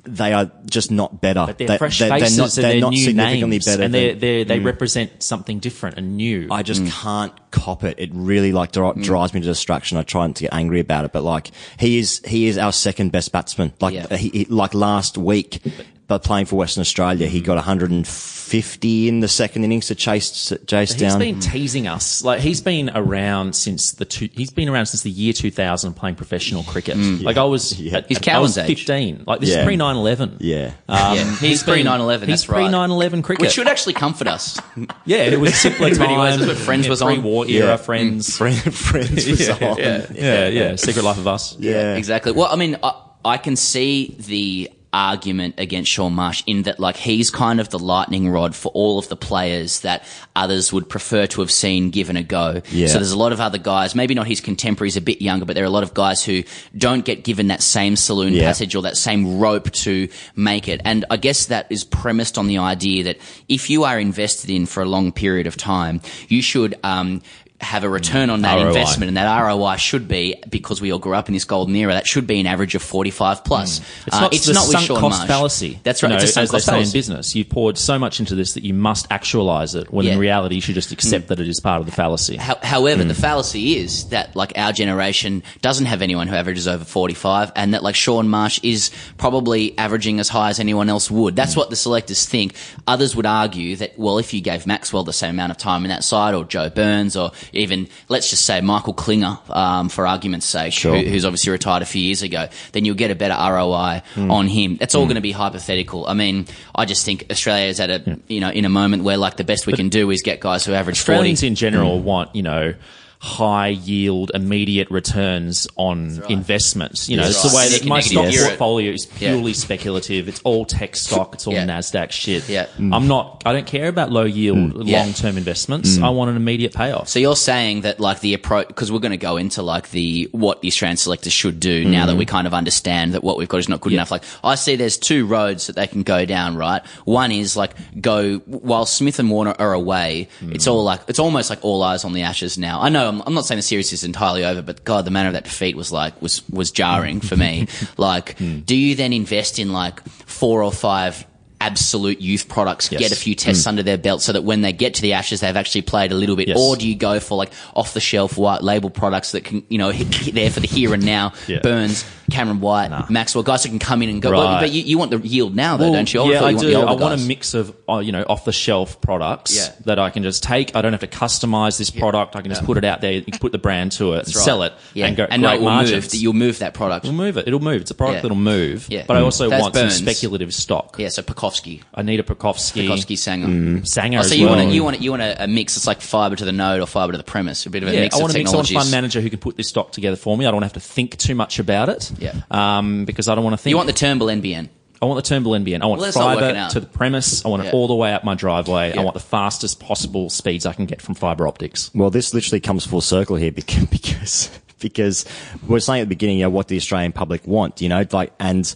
They 0.05 0.33
are 0.33 0.51
just 0.65 0.91
not 0.91 1.21
better. 1.21 1.45
But 1.47 1.57
they're 1.57 1.67
They- 1.67 1.77
fresh 1.77 1.99
they're, 1.99 2.09
they're 2.09 2.19
faces 2.19 2.37
not, 2.37 2.49
they're 2.51 2.71
they're 2.71 2.81
not 2.81 2.89
new 2.91 2.97
significantly 3.03 3.49
names, 3.57 3.65
better. 3.65 3.83
and 3.83 3.93
they 3.93 4.09
than, 4.11 4.19
they 4.19 4.43
they 4.43 4.59
represent 4.59 5.23
something 5.23 5.59
different 5.59 5.97
and 5.97 6.15
new. 6.17 6.47
I 6.51 6.63
just 6.63 6.81
Mm. 6.83 6.89
can't 6.91 7.51
cop 7.51 7.83
it. 7.83 7.95
It 7.99 8.09
really 8.13 8.51
like 8.51 8.71
dri- 8.71 8.93
drives 9.01 9.33
me 9.33 9.39
to 9.41 9.45
distraction. 9.45 9.97
I 9.97 10.03
try 10.03 10.27
not 10.27 10.35
to 10.37 10.43
get 10.43 10.53
angry 10.53 10.79
about 10.79 11.05
it, 11.05 11.11
but 11.13 11.23
like 11.23 11.51
he 11.79 11.97
is, 11.97 12.21
he 12.25 12.47
is 12.47 12.57
our 12.57 12.71
second 12.71 13.11
best 13.11 13.31
batsman. 13.31 13.73
Like 13.81 13.93
Yeah. 13.93 14.15
he, 14.15 14.29
he- 14.29 14.45
like 14.45 14.73
last 14.73 15.17
week, 15.17 15.59
but 16.07 16.23
playing 16.23 16.45
for 16.45 16.55
Western 16.57 16.81
Australia, 16.81 17.27
Mm. 17.27 17.31
he 17.31 17.41
got 17.41 17.55
150 17.57 19.07
in 19.07 19.19
the 19.21 19.27
second 19.27 19.63
innings 19.63 19.87
to 19.87 19.95
chase 19.95 20.53
chase 20.67 20.91
He's 20.93 21.01
down. 21.01 21.19
He's 21.19 21.31
been 21.33 21.39
teasing 21.39 21.87
us. 21.87 22.23
Like 22.23 22.41
he's 22.41 22.61
been 22.61 22.91
around 22.93 23.55
since 23.55 23.93
the 23.93 24.05
two, 24.05 24.29
he's 24.33 24.51
been 24.51 24.69
around 24.69 24.85
since 24.85 25.01
the 25.01 25.09
year 25.09 25.33
2000 25.33 25.93
playing 25.93 26.15
professional 26.15 26.63
cricket. 26.63 26.97
Like 26.97 27.37
I 27.37 27.43
was, 27.43 27.79
Yeah. 27.79 27.97
at- 27.97 28.07
He's 28.07 28.17
I 28.17 28.19
was 28.39 28.55
Cowan's 28.55 28.57
age. 28.59 28.67
15. 28.85 29.23
Like 29.25 29.39
this 29.39 29.49
Yeah. 29.49 29.59
is 29.61 29.65
pre 29.65 29.77
9/11. 29.77 30.37
yeah. 30.39 30.71
Um, 30.87 31.17
yeah, 31.17 31.35
he's 31.37 31.63
pre 31.63 31.77
been- 31.77 31.85
9 31.85 32.01
11. 32.01 32.29
He's 32.29 32.41
That's 32.41 32.49
right. 32.49 32.65
pre 32.65 32.69
9/11 32.71 33.23
cricket. 33.23 33.41
Which 33.41 33.53
should 33.53 33.67
actually 33.67 33.93
comfort 33.93 34.27
us. 34.27 34.59
yeah, 35.05 35.17
it 35.23 35.39
was 35.39 35.55
simpler 35.55 35.87
In 35.87 35.97
many 35.97 36.13
time. 36.13 36.19
ways, 36.19 36.37
that's 36.37 36.47
what 36.47 36.57
Friends 36.57 36.85
yeah, 36.85 36.89
was 36.91 37.01
on. 37.01 37.13
Pre-war 37.15 37.47
era 37.47 37.67
Yeah. 37.69 37.77
Friends. 37.77 38.37
Friend, 38.37 38.55
friends 38.55 39.25
was 39.27 39.49
on. 39.49 39.77
yeah, 39.77 40.05
yeah, 40.13 40.47
yeah. 40.49 40.75
Secret 40.75 41.03
Life 41.03 41.17
of 41.17 41.27
Us. 41.27 41.55
Yeah. 41.59 41.95
exactly. 41.95 42.31
Well, 42.31 42.47
I 42.51 42.55
mean, 42.57 42.77
I, 42.83 42.93
I 43.23 43.37
can 43.37 43.55
see 43.55 44.15
the 44.19 44.69
argument 44.95 45.55
against 45.57 45.91
Shaun 45.91 46.13
Marsh 46.13 46.41
in 46.47 46.63
that, 46.63 46.79
like, 46.79 46.95
he's 46.95 47.29
kind 47.29 47.59
of 47.59 47.69
the 47.69 47.77
lightning 47.77 48.29
rod 48.29 48.55
for 48.55 48.69
all 48.69 48.97
of 48.97 49.09
the 49.09 49.17
players 49.17 49.81
that 49.81 50.05
others 50.37 50.71
would 50.71 50.87
prefer 50.87 51.27
to 51.27 51.41
have 51.41 51.51
seen 51.51 51.89
given 51.89 52.15
a 52.15 52.23
go. 52.23 52.61
Yeah. 52.71 52.87
So 52.87 52.93
there's 52.93 53.11
a 53.11 53.17
lot 53.17 53.33
of 53.33 53.41
other 53.41 53.57
guys, 53.57 53.93
maybe 53.93 54.13
not 54.13 54.25
his 54.25 54.39
contemporaries, 54.39 54.95
a 54.95 55.01
bit 55.01 55.21
younger, 55.21 55.43
but 55.45 55.53
there 55.55 55.65
are 55.65 55.67
a 55.67 55.69
lot 55.71 55.83
of 55.83 55.93
guys 55.93 56.23
who 56.23 56.43
don't 56.77 57.03
get 57.03 57.25
given 57.25 57.47
that 57.47 57.61
same 57.61 57.97
saloon 57.97 58.33
Yeah. 58.33 58.43
passage 58.47 58.73
or 58.73 58.83
that 58.83 58.95
same 58.95 59.37
rope 59.37 59.69
to 59.71 60.07
make 60.35 60.69
it. 60.69 60.79
And 60.85 61.03
I 61.09 61.17
guess 61.17 61.47
that 61.47 61.67
is 61.69 61.83
premised 61.83 62.37
on 62.37 62.47
the 62.47 62.59
idea 62.59 63.03
that 63.03 63.17
if 63.49 63.69
you 63.69 63.83
are 63.83 63.99
invested 63.99 64.49
in 64.49 64.65
for 64.65 64.81
a 64.81 64.85
long 64.85 65.11
period 65.11 65.45
of 65.45 65.57
time, 65.57 65.99
you 66.29 66.41
should, 66.41 66.75
um, 66.83 67.21
have 67.61 67.83
a 67.85 67.89
return 67.89 68.29
on 68.29 68.41
that 68.41 68.55
ROI. 68.55 68.67
investment, 68.67 69.07
and 69.07 69.17
that 69.17 69.41
ROI 69.41 69.77
should 69.77 70.07
be 70.09 70.35
because 70.49 70.81
we 70.81 70.91
all 70.91 70.99
grew 70.99 71.13
up 71.13 71.29
in 71.29 71.33
this 71.33 71.45
golden 71.45 71.73
era. 71.75 71.93
That 71.93 72.05
should 72.05 72.27
be 72.27 72.39
an 72.41 72.47
average 72.47 72.75
of 72.75 72.81
forty-five 72.81 73.43
plus. 73.45 73.79
It's 74.05 74.15
Uh, 74.15 74.21
not 74.21 74.33
it's 74.33 74.45
the 74.45 74.53
not 74.53 74.65
sunk 74.65 74.85
Shaun 74.87 74.99
cost 74.99 75.19
Marsh. 75.19 75.27
fallacy. 75.27 75.79
That's 75.83 76.03
right. 76.03 76.09
Know, 76.09 76.15
it's 76.15 76.25
a 76.25 76.27
sunk 76.27 76.43
as 76.43 76.49
they 76.51 76.55
cost 76.57 76.65
say 76.65 76.81
in 76.83 76.91
business, 76.91 77.33
you've 77.33 77.49
poured 77.49 77.77
so 77.77 77.97
much 77.97 78.19
into 78.19 78.35
this 78.35 78.53
that 78.53 78.63
you 78.63 78.73
must 78.73 79.07
actualize 79.09 79.73
it. 79.73 79.91
When 79.91 80.05
Yeah. 80.05 80.13
in 80.13 80.19
reality, 80.19 80.55
you 80.55 80.61
should 80.61 80.75
just 80.75 80.91
accept 80.91 81.29
that 81.29 81.39
it 81.39 81.47
is 81.47 81.59
part 81.61 81.79
of 81.79 81.85
the 81.85 81.93
fallacy. 81.93 82.35
How, 82.35 82.57
however, 82.61 83.03
Hmm. 83.03 83.07
the 83.07 83.13
fallacy 83.15 83.77
is 83.77 84.05
that 84.05 84.35
like 84.35 84.51
our 84.57 84.73
generation 84.73 85.41
doesn't 85.61 85.85
have 85.85 86.01
anyone 86.01 86.27
who 86.27 86.35
averages 86.35 86.67
over 86.67 86.83
45 86.83 87.51
and 87.55 87.73
that 87.73 87.83
like 87.83 87.95
Shaun 87.95 88.27
Marsh 88.27 88.59
is 88.63 88.91
probably 89.17 89.77
averaging 89.77 90.19
as 90.19 90.29
high 90.29 90.49
as 90.49 90.59
anyone 90.59 90.89
else 90.89 91.09
would. 91.09 91.35
That's 91.35 91.55
what 91.55 91.69
the 91.69 91.75
selectors 91.75 92.25
think. 92.25 92.53
Others 92.85 93.15
would 93.15 93.25
argue 93.25 93.75
that, 93.77 93.93
well, 93.97 94.17
if 94.17 94.33
you 94.33 94.41
gave 94.41 94.67
Maxwell 94.67 95.03
the 95.03 95.13
same 95.13 95.31
amount 95.31 95.51
of 95.51 95.57
time 95.57 95.83
in 95.85 95.89
that 95.89 96.03
side 96.03 96.33
or 96.33 96.43
Joe 96.43 96.69
Burns 96.69 97.15
or 97.15 97.31
even, 97.55 97.87
let's 98.09 98.29
just 98.29 98.45
say 98.45 98.61
Michael 98.61 98.93
Klinger, 98.93 99.37
um, 99.49 99.89
for 99.89 100.05
argument's 100.07 100.45
sake, 100.45 100.73
Sure. 100.73 100.97
who, 100.97 101.05
who's 101.09 101.25
obviously 101.25 101.51
retired 101.51 101.81
a 101.81 101.85
few 101.85 102.01
years 102.01 102.21
ago, 102.21 102.47
then 102.73 102.85
you'll 102.85 102.95
get 102.95 103.11
a 103.11 103.15
better 103.15 103.33
ROI 103.35 104.01
Hmm. 104.15 104.31
on 104.31 104.47
him. 104.47 104.77
That's 104.77 104.95
all 104.95 105.05
going 105.05 105.15
to 105.15 105.21
be 105.21 105.31
hypothetical. 105.31 106.05
I 106.07 106.13
mean, 106.13 106.47
I 106.73 106.85
just 106.85 107.05
think 107.05 107.25
Australia 107.31 107.67
is 107.67 107.79
at 107.79 107.89
a, 107.89 108.19
you 108.27 108.39
know, 108.41 108.49
in 108.49 108.65
a 108.65 108.69
moment 108.69 109.03
where 109.03 109.17
like 109.17 109.37
the 109.37 109.43
best 109.43 109.65
we 109.67 109.73
can 109.73 109.89
do 109.89 110.09
is 110.11 110.21
get 110.21 110.39
guys 110.39 110.65
who 110.65 110.73
average 110.73 110.99
40. 110.99 111.11
Australians 111.13 111.43
in 111.43 111.55
general 111.55 111.99
want, 112.01 112.35
you 112.35 112.43
know, 112.43 112.73
high 113.19 113.69
yield, 113.69 114.31
immediate 114.33 114.89
returns 114.91 115.67
on 115.77 116.21
investments. 116.29 117.09
You 117.09 117.17
know, 117.17 117.23
That's 117.23 117.43
it's 117.43 117.51
the 117.51 117.57
way 117.57 117.69
that 117.69 117.85
my 117.85 117.99
stock 117.99 118.29
gear 118.29 118.43
it. 118.43 118.47
portfolio 118.49 118.91
is 118.91 119.07
Yeah. 119.19 119.31
purely 119.31 119.53
speculative. 119.53 120.27
It's 120.27 120.41
all 120.43 120.65
tech 120.65 120.95
stock. 120.95 121.33
It's 121.33 121.47
all 121.47 121.53
Yeah. 121.53 121.65
Nasdaq 121.65 122.11
shit. 122.11 122.47
Yeah. 122.47 122.67
Mm. 122.77 122.93
I'm 122.95 123.07
not. 123.07 123.41
I 123.45 123.53
don't 123.53 123.65
care 123.65 123.87
about 123.87 124.11
low 124.11 124.23
yield, 124.25 124.57
mm. 124.73 124.83
Yeah. 124.87 124.99
long 125.01 125.13
term 125.13 125.37
investments. 125.37 125.97
Mm. 125.97 126.03
I 126.03 126.09
want 126.09 126.29
an 126.31 126.37
immediate 126.37 126.73
payoff. 126.73 127.09
So 127.09 127.19
you're 127.19 127.35
saying 127.35 127.81
that 127.81 127.99
like 127.99 128.19
the 128.19 128.33
approach 128.33 128.67
because 128.67 128.91
we're 128.91 128.99
going 128.99 129.11
to 129.11 129.17
go 129.17 129.37
into 129.37 129.61
like 129.61 129.89
the 129.91 130.27
what 130.31 130.61
the 130.61 130.67
Australian 130.67 130.97
selectors 130.97 131.33
should 131.33 131.59
do 131.59 131.85
now 131.85 132.05
that 132.05 132.15
we 132.15 132.25
kind 132.25 132.47
of 132.47 132.53
understand 132.53 133.13
that 133.13 133.23
what 133.23 133.37
we've 133.37 133.47
got 133.49 133.57
is 133.57 133.69
not 133.69 133.81
good 133.81 133.93
enough. 133.93 134.11
Like 134.11 134.23
I 134.43 134.55
see 134.55 134.75
there's 134.75 134.97
two 134.97 135.25
roads 135.25 135.67
that 135.67 135.75
they 135.75 135.87
can 135.87 136.03
go 136.03 136.25
down. 136.25 136.55
Right, 136.55 136.85
one 137.05 137.31
is 137.31 137.57
like 137.57 137.71
go 137.99 138.37
while 138.45 138.85
Smith 138.85 139.19
and 139.19 139.29
Warner 139.31 139.55
are 139.57 139.73
away. 139.73 140.27
It's 140.41 140.67
all 140.67 140.83
like 140.83 141.01
it's 141.07 141.19
almost 141.19 141.49
like 141.49 141.59
all 141.63 141.81
eyes 141.83 142.05
on 142.05 142.13
the 142.13 142.21
Ashes 142.21 142.57
now. 142.57 142.81
I 142.81 142.89
know 142.89 143.07
I'm, 143.09 143.14
I'm 143.25 143.33
not 143.33 143.45
saying 143.45 143.57
the 143.57 143.63
series 143.63 143.93
is 143.93 144.03
entirely 144.03 144.43
over, 144.43 144.61
but 144.61 144.83
God, 144.83 145.05
the 145.05 145.11
manner 145.11 145.27
of 145.27 145.33
that 145.33 145.43
defeat 145.45 145.75
was 145.75 145.91
like 145.91 146.19
was 146.21 146.47
was 146.49 146.71
jarring 146.71 147.21
for 147.21 147.35
me. 147.35 147.67
like, 147.97 148.37
hmm. 148.37 148.59
do 148.59 148.75
you 148.75 148.95
then 148.95 149.13
invest 149.13 149.59
in 149.59 149.71
like 149.71 150.03
four 150.07 150.63
or 150.63 150.71
five? 150.71 151.25
Absolute 151.61 152.19
youth 152.21 152.47
products, 152.49 152.91
Yes. 152.91 152.99
get 152.99 153.11
a 153.11 153.15
few 153.15 153.33
tests 153.33 153.63
hmm. 153.63 153.69
under 153.69 153.81
their 153.81 153.97
belt 153.97 154.21
so 154.21 154.33
that 154.33 154.43
when 154.43 154.61
they 154.61 154.73
get 154.73 154.95
to 154.95 155.01
the 155.01 155.13
Ashes, 155.13 155.39
they've 155.39 155.55
actually 155.55 155.81
played 155.83 156.11
a 156.11 156.13
little 156.13 156.35
bit. 156.35 156.49
Yes. 156.49 156.57
Or 156.59 156.75
do 156.75 156.87
you 156.87 156.95
go 156.95 157.19
for 157.19 157.35
like 157.35 157.51
off 157.73 157.93
the 157.93 158.01
shelf 158.01 158.37
white 158.37 158.61
label 158.61 158.89
products 158.89 159.31
that 159.31 159.45
can, 159.45 159.63
you 159.69 159.77
know, 159.77 159.89
hit, 159.89 160.13
hit 160.13 160.35
there 160.35 160.51
for 160.51 160.59
the 160.59 160.67
here 160.67 160.93
and 160.93 161.03
now? 161.03 161.31
Yeah. 161.47 161.61
Burns, 161.61 162.05
Cameron 162.31 162.59
White, 162.59 163.09
Maxwell, 163.09 163.43
guys 163.43 163.63
who 163.63 163.69
can 163.69 163.79
come 163.79 164.01
in 164.01 164.09
and 164.09 164.21
go. 164.21 164.31
Right. 164.31 164.59
But 164.61 164.71
you, 164.71 164.81
you 164.81 164.97
want 164.97 165.11
the 165.11 165.19
yield 165.19 165.55
now, 165.55 165.77
though, 165.77 165.85
Well, 165.85 165.93
don't 165.93 166.13
you? 166.13 166.21
I 166.21 166.31
yeah, 166.31 166.43
I 166.43 166.49
you 166.49 166.55
want 166.55 166.59
do. 166.67 166.71
the 166.73 166.79
I 166.79 166.83
want 166.85 166.99
guys. 166.99 167.23
a 167.23 167.27
mix 167.27 167.53
of 167.53 167.75
uh, 167.87 167.99
you 167.99 168.11
know 168.11 168.23
off 168.27 168.45
the 168.45 168.51
shelf 168.51 168.99
products 169.01 169.55
Yeah. 169.55 169.73
that 169.85 169.99
I 169.99 170.09
can 170.09 170.23
just 170.23 170.43
take. 170.43 170.75
I 170.75 170.81
don't 170.81 170.91
have 170.93 171.01
to 171.01 171.07
customize 171.07 171.77
this 171.77 171.89
product. 171.89 172.35
I 172.35 172.41
can 172.41 172.49
just 172.51 172.63
put 172.65 172.77
it 172.77 172.83
out 172.85 173.01
there, 173.01 173.11
you 173.13 173.21
can 173.21 173.37
put 173.39 173.51
the 173.51 173.57
brand 173.57 173.91
to 173.93 174.13
it, 174.13 174.17
right. 174.17 174.27
sell 174.27 174.63
it, 174.63 174.73
yeah. 174.93 175.05
and 175.07 175.15
go 175.15 175.25
and 175.29 175.43
great 175.43 175.61
margins. 175.61 176.13
move. 176.13 176.21
You'll 176.21 176.33
move 176.33 176.59
that 176.59 176.73
product. 176.73 177.03
We'll 177.05 177.13
move 177.13 177.37
it. 177.37 177.47
It'll 177.47 177.59
move. 177.59 177.81
It's 177.81 177.91
a 177.91 177.95
product 177.95 178.17
Yeah. 178.17 178.21
that'll 178.23 178.37
move. 178.37 178.87
Yeah. 178.89 179.03
But 179.07 179.17
I 179.17 179.21
also 179.21 179.49
That's 179.49 179.61
want 179.61 179.73
Burns. 179.73 179.95
some 179.97 180.05
speculative 180.05 180.53
stock. 180.53 180.95
Yeah, 180.97 181.09
so 181.09 181.21
Pucovski, 181.21 181.81
I 181.93 182.01
need 182.01 182.19
a 182.19 182.23
Pucovski, 182.23 182.87
Pucovski 182.87 183.15
Sangha. 183.15 183.81
Sangha 183.81 184.17
Oh, 184.17 184.19
as 184.21 184.29
so 184.29 184.35
you 184.35 184.45
well. 184.47 184.55
want 184.57 184.69
a, 184.69 184.73
you 184.73 184.83
want 184.83 184.97
a, 184.97 184.99
you 185.01 185.11
want 185.11 185.21
a, 185.21 185.43
a 185.43 185.47
mix 185.47 185.77
It's 185.77 185.87
like 185.87 186.01
fiber 186.01 186.35
to 186.35 186.45
the 186.45 186.51
node 186.51 186.81
or 186.81 186.87
fiber 186.87 187.11
to 187.11 187.17
the 187.17 187.23
premise, 187.23 187.65
a 187.65 187.69
bit 187.69 187.83
of 187.83 187.89
a 187.89 187.91
mix 187.91 188.15
I 188.15 188.17
of 188.17 188.21
want 188.23 188.33
to 188.33 188.39
mix. 188.39 188.51
I 188.53 188.55
want 188.55 188.71
a 188.71 188.73
fund 188.73 188.91
manager 188.91 189.21
who 189.21 189.29
can 189.29 189.39
put 189.39 189.57
this 189.57 189.67
stock 189.69 189.91
together 189.91 190.15
for 190.15 190.35
me. 190.37 190.45
I 190.45 190.49
don't 190.49 190.55
want 190.55 190.63
have 190.65 190.73
to 190.73 190.79
think 190.79 191.17
too 191.17 191.35
much 191.35 191.59
about 191.59 191.89
it. 191.89 192.11
Yeah. 192.19 192.41
Um, 192.51 193.05
because 193.05 193.27
I 193.27 193.35
don't 193.35 193.43
want 193.43 193.53
to 193.53 193.57
think. 193.57 193.71
you 193.71 193.77
want 193.77 193.87
the 193.87 193.93
Turnbull 193.93 194.27
NBN. 194.27 194.69
I 195.01 195.05
want 195.05 195.23
the 195.23 195.27
Turnbull 195.27 195.53
NBN. 195.53 195.81
I 195.81 195.85
want 195.85 195.99
Well, 195.99 196.05
that's 196.05 196.17
not 196.17 196.35
working 196.37 196.55
fiber 196.55 196.69
to 196.73 196.79
the 196.79 196.85
premise. 196.87 197.43
I 197.45 197.49
want 197.49 197.63
Yeah. 197.63 197.69
it 197.69 197.73
all 197.73 197.87
the 197.87 197.95
way 197.95 198.13
up 198.13 198.23
my 198.23 198.33
driveway. 198.33 198.93
Yeah. 198.93 199.01
I 199.01 199.03
want 199.03 199.13
the 199.13 199.19
fastest 199.19 199.79
possible 199.79 200.29
speeds 200.29 200.65
I 200.65 200.73
can 200.73 200.85
get 200.85 201.01
from 201.01 201.15
fiber 201.15 201.47
optics. 201.47 201.91
Well, 201.93 202.09
this 202.09 202.33
literally 202.33 202.61
comes 202.61 202.85
full 202.85 203.01
circle 203.01 203.35
here 203.35 203.51
because 203.61 203.85
because 203.85 204.49
because 204.79 205.25
we're 205.67 205.79
saying 205.79 206.01
at 206.01 206.05
the 206.05 206.09
beginning, 206.09 206.37
you 206.39 206.43
know, 206.45 206.49
what 206.49 206.67
the 206.69 206.77
Australian 206.77 207.11
public 207.11 207.45
want, 207.45 207.81
you 207.81 207.89
know, 207.89 208.05
like, 208.11 208.33
and 208.39 208.73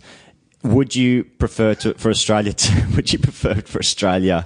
would 0.63 0.93
you 0.93 1.23
prefer 1.23 1.73
to 1.75 1.93
for 1.93 2.09
Australia 2.09 2.51
to 2.53 2.85
would 2.95 3.11
you 3.13 3.19
prefer 3.19 3.55
for 3.55 3.79
Australia 3.79 4.43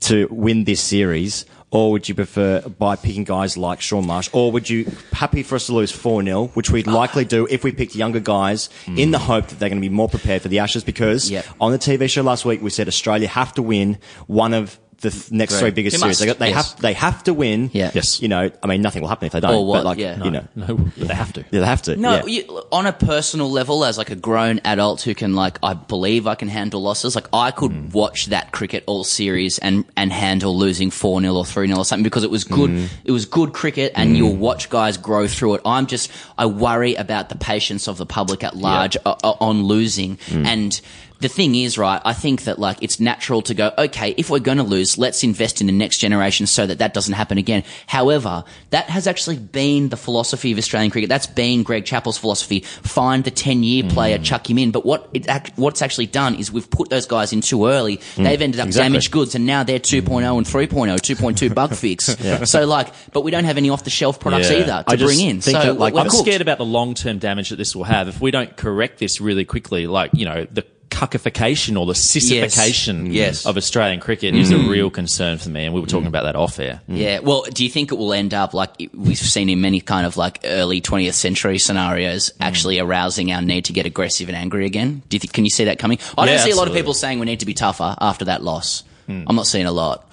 to 0.00 0.26
win 0.30 0.64
this 0.64 0.80
series? 0.80 1.44
Or 1.72 1.90
would 1.90 2.06
you 2.08 2.14
prefer 2.14 2.60
by 2.60 2.96
picking 2.96 3.24
guys 3.24 3.56
like 3.56 3.80
Shaun 3.80 4.06
Marsh? 4.06 4.28
Or 4.32 4.52
would 4.52 4.68
you 4.68 4.92
happy 5.12 5.42
for 5.42 5.56
us 5.56 5.66
to 5.66 5.72
lose 5.74 5.90
4 5.90 6.22
0, 6.22 6.48
which 6.48 6.70
we'd 6.70 6.86
likely 6.86 7.24
do 7.24 7.48
if 7.50 7.64
we 7.64 7.72
picked 7.72 7.96
younger 7.96 8.20
guys 8.20 8.68
in 8.86 9.10
the 9.10 9.18
hope 9.18 9.46
that 9.48 9.58
they're 9.58 9.70
going 9.70 9.80
to 9.80 9.88
be 9.88 9.92
more 9.92 10.08
prepared 10.08 10.42
for 10.42 10.48
the 10.48 10.58
Ashes? 10.58 10.84
Because 10.84 11.30
Yep. 11.30 11.46
on 11.62 11.72
the 11.72 11.78
TV 11.78 12.08
show 12.10 12.22
last 12.22 12.44
week, 12.44 12.60
we 12.62 12.68
said 12.70 12.88
Australia 12.88 13.26
have 13.26 13.54
to 13.54 13.62
win 13.62 13.98
one 14.26 14.52
of 14.52 14.78
the 15.02 15.10
th- 15.10 15.30
next 15.30 15.52
Right. 15.54 15.60
three 15.60 15.70
biggest 15.72 15.96
They 15.96 16.00
series. 16.00 16.18
They, 16.18 16.26
got, 16.26 16.38
they 16.38 16.48
yes. 16.48 16.72
have 16.72 16.80
they 16.80 16.92
have 16.94 17.22
to 17.24 17.34
win. 17.34 17.70
Yeah. 17.72 17.90
Yes. 17.94 18.22
You 18.22 18.28
know, 18.28 18.50
I 18.62 18.66
mean, 18.66 18.80
nothing 18.82 19.02
will 19.02 19.08
happen 19.10 19.26
if 19.26 19.32
they 19.32 19.40
don't. 19.40 19.54
Or 19.54 19.66
what, 19.66 19.78
But 19.78 19.84
like, 19.84 19.98
yeah. 19.98 20.22
you 20.24 20.30
know, 20.30 20.44
No, 20.56 20.76
but 20.76 21.08
they 21.08 21.14
have 21.14 21.32
to. 21.34 21.40
yeah, 21.50 21.60
they 21.60 21.66
have 21.66 21.82
to. 21.82 21.96
No, 21.96 22.24
yeah. 22.24 22.42
you, 22.44 22.62
on 22.72 22.86
a 22.86 22.92
personal 22.92 23.50
level, 23.50 23.84
as 23.84 23.98
like 23.98 24.10
a 24.10 24.16
grown 24.16 24.60
adult 24.64 25.02
who 25.02 25.14
can 25.14 25.34
like, 25.34 25.58
I 25.62 25.74
believe 25.74 26.26
I 26.26 26.34
can 26.34 26.48
handle 26.48 26.80
losses. 26.82 27.14
Like 27.14 27.28
I 27.32 27.50
could 27.50 27.72
Mm. 27.72 27.92
watch 27.92 28.26
that 28.26 28.52
cricket 28.52 28.84
all 28.86 29.04
series 29.04 29.58
and 29.58 29.84
and 29.96 30.12
handle 30.12 30.56
losing 30.56 30.90
four 30.90 31.20
0 31.20 31.34
or 31.34 31.44
three 31.44 31.66
0 31.66 31.78
or 31.78 31.84
something 31.84 32.02
because 32.04 32.24
it 32.24 32.30
was 32.30 32.44
good. 32.44 32.70
Mm. 32.70 32.88
It 33.04 33.12
was 33.12 33.26
good 33.26 33.52
cricket, 33.52 33.92
and 33.94 34.16
you'll 34.16 34.36
watch 34.36 34.70
guys 34.70 34.96
grow 34.96 35.26
through 35.26 35.54
it. 35.56 35.60
I'm 35.64 35.86
just 35.86 36.10
I 36.38 36.46
worry 36.46 36.94
about 36.94 37.28
the 37.28 37.36
patience 37.36 37.88
of 37.88 37.98
the 37.98 38.06
public 38.06 38.44
at 38.44 38.56
large 38.56 38.96
o- 39.04 39.16
o- 39.24 39.36
on 39.40 39.64
losing 39.64 40.16
Mm. 40.28 40.46
and. 40.46 40.80
The 41.22 41.28
thing 41.28 41.54
is, 41.54 41.78
right, 41.78 42.02
I 42.04 42.14
think 42.14 42.42
that 42.44 42.58
like 42.58 42.78
it's 42.82 42.98
natural 42.98 43.42
to 43.42 43.54
go, 43.54 43.70
okay, 43.78 44.12
if 44.16 44.28
we're 44.28 44.40
going 44.40 44.58
to 44.58 44.64
lose, 44.64 44.98
let's 44.98 45.22
invest 45.22 45.60
in 45.60 45.68
the 45.68 45.72
next 45.72 45.98
generation 45.98 46.48
so 46.48 46.66
that 46.66 46.78
that 46.78 46.94
doesn't 46.94 47.14
happen 47.14 47.38
again. 47.38 47.62
However, 47.86 48.42
that 48.70 48.86
has 48.86 49.06
actually 49.06 49.38
been 49.38 49.88
the 49.88 49.96
philosophy 49.96 50.50
of 50.50 50.58
Australian 50.58 50.90
cricket. 50.90 51.08
That's 51.08 51.28
been 51.28 51.62
Greg 51.62 51.84
Chappell's 51.84 52.18
philosophy. 52.18 52.60
Find 52.60 53.22
the 53.22 53.30
10 53.30 53.62
year 53.62 53.84
player, 53.84 54.18
mm. 54.18 54.24
chuck 54.24 54.50
him 54.50 54.58
in. 54.58 54.72
But 54.72 54.84
what 54.84 55.10
it 55.14 55.30
what's 55.54 55.80
actually 55.80 56.06
done 56.06 56.34
is 56.34 56.50
we've 56.50 56.68
put 56.68 56.90
those 56.90 57.06
guys 57.06 57.32
in 57.32 57.40
too 57.40 57.68
early. 57.68 57.98
Mm. 57.98 58.24
They've 58.24 58.42
ended 58.42 58.58
up 58.58 58.66
exactly. 58.66 58.88
damaged 58.90 59.12
goods 59.12 59.36
and 59.36 59.46
now 59.46 59.62
they're 59.62 59.78
2.0 59.78 60.02
mm. 60.02 60.38
and 60.38 60.44
3.0, 60.44 60.96
2.2 60.96 61.54
bug 61.54 61.74
fix. 61.76 62.06
So 62.50 62.66
like, 62.66 62.92
but 63.12 63.20
we 63.20 63.30
don't 63.30 63.44
have 63.44 63.58
any 63.58 63.70
off 63.70 63.84
the 63.84 63.90
shelf 63.90 64.18
products 64.18 64.50
Yeah. 64.50 64.56
either 64.56 64.84
to 64.88 64.92
I 64.92 64.96
bring 64.96 65.20
in. 65.20 65.40
So 65.40 65.52
that, 65.52 65.78
like, 65.78 65.94
I'm 65.94 66.08
cooked. 66.08 66.26
scared 66.26 66.40
about 66.40 66.58
the 66.58 66.64
long 66.64 66.94
term 66.94 67.18
damage 67.18 67.50
that 67.50 67.56
this 67.56 67.76
will 67.76 67.84
have 67.84 68.08
if 68.08 68.20
we 68.20 68.32
don't 68.32 68.56
correct 68.56 68.98
this 68.98 69.20
really 69.20 69.44
quickly. 69.44 69.86
Like, 69.86 70.10
you 70.14 70.24
know, 70.24 70.46
the 70.50 70.66
cuckification 70.92 71.78
or 71.78 71.86
the 71.86 71.94
sissification 71.94 73.12
Yes. 73.12 73.46
of 73.46 73.56
Australian 73.56 74.00
cricket 74.00 74.34
is 74.34 74.50
a 74.50 74.58
real 74.58 74.90
concern 74.90 75.38
for 75.38 75.48
me. 75.48 75.64
And 75.64 75.74
we 75.74 75.80
were 75.80 75.86
talking 75.86 76.06
about 76.06 76.24
that 76.24 76.36
off 76.36 76.58
air. 76.58 76.80
Yeah. 76.88 77.20
Well, 77.20 77.44
do 77.52 77.64
you 77.64 77.70
think 77.70 77.90
it 77.92 77.96
will 77.96 78.12
end 78.12 78.34
up 78.34 78.54
like 78.54 78.70
we've 78.94 79.16
seen 79.18 79.48
in 79.48 79.60
many 79.60 79.80
kind 79.80 80.06
of 80.06 80.16
like 80.16 80.40
early 80.44 80.80
20th 80.80 81.14
century 81.14 81.58
scenarios, 81.58 82.30
Mm. 82.30 82.32
actually 82.46 82.78
arousing 82.78 83.32
our 83.32 83.42
need 83.42 83.64
to 83.66 83.72
get 83.72 83.86
aggressive 83.86 84.28
and 84.28 84.36
angry 84.36 84.66
again? 84.66 85.02
Do 85.08 85.16
you 85.16 85.18
think? 85.20 85.32
Can 85.32 85.44
you 85.44 85.50
see 85.50 85.64
that 85.64 85.78
coming? 85.78 85.98
I 86.16 86.26
don't 86.26 86.34
Yeah, 86.36 86.44
see 86.44 86.50
a 86.50 86.56
lot 86.56 86.68
of 86.68 86.74
people 86.74 86.94
saying 86.94 87.18
we 87.18 87.26
need 87.26 87.40
to 87.40 87.46
be 87.46 87.54
tougher 87.54 87.96
after 88.00 88.24
that 88.26 88.42
loss. 88.42 88.84
Hmm. 89.06 89.24
I'm 89.26 89.34
not 89.36 89.46
seeing 89.46 89.66
a 89.66 89.72
lot 89.72 90.06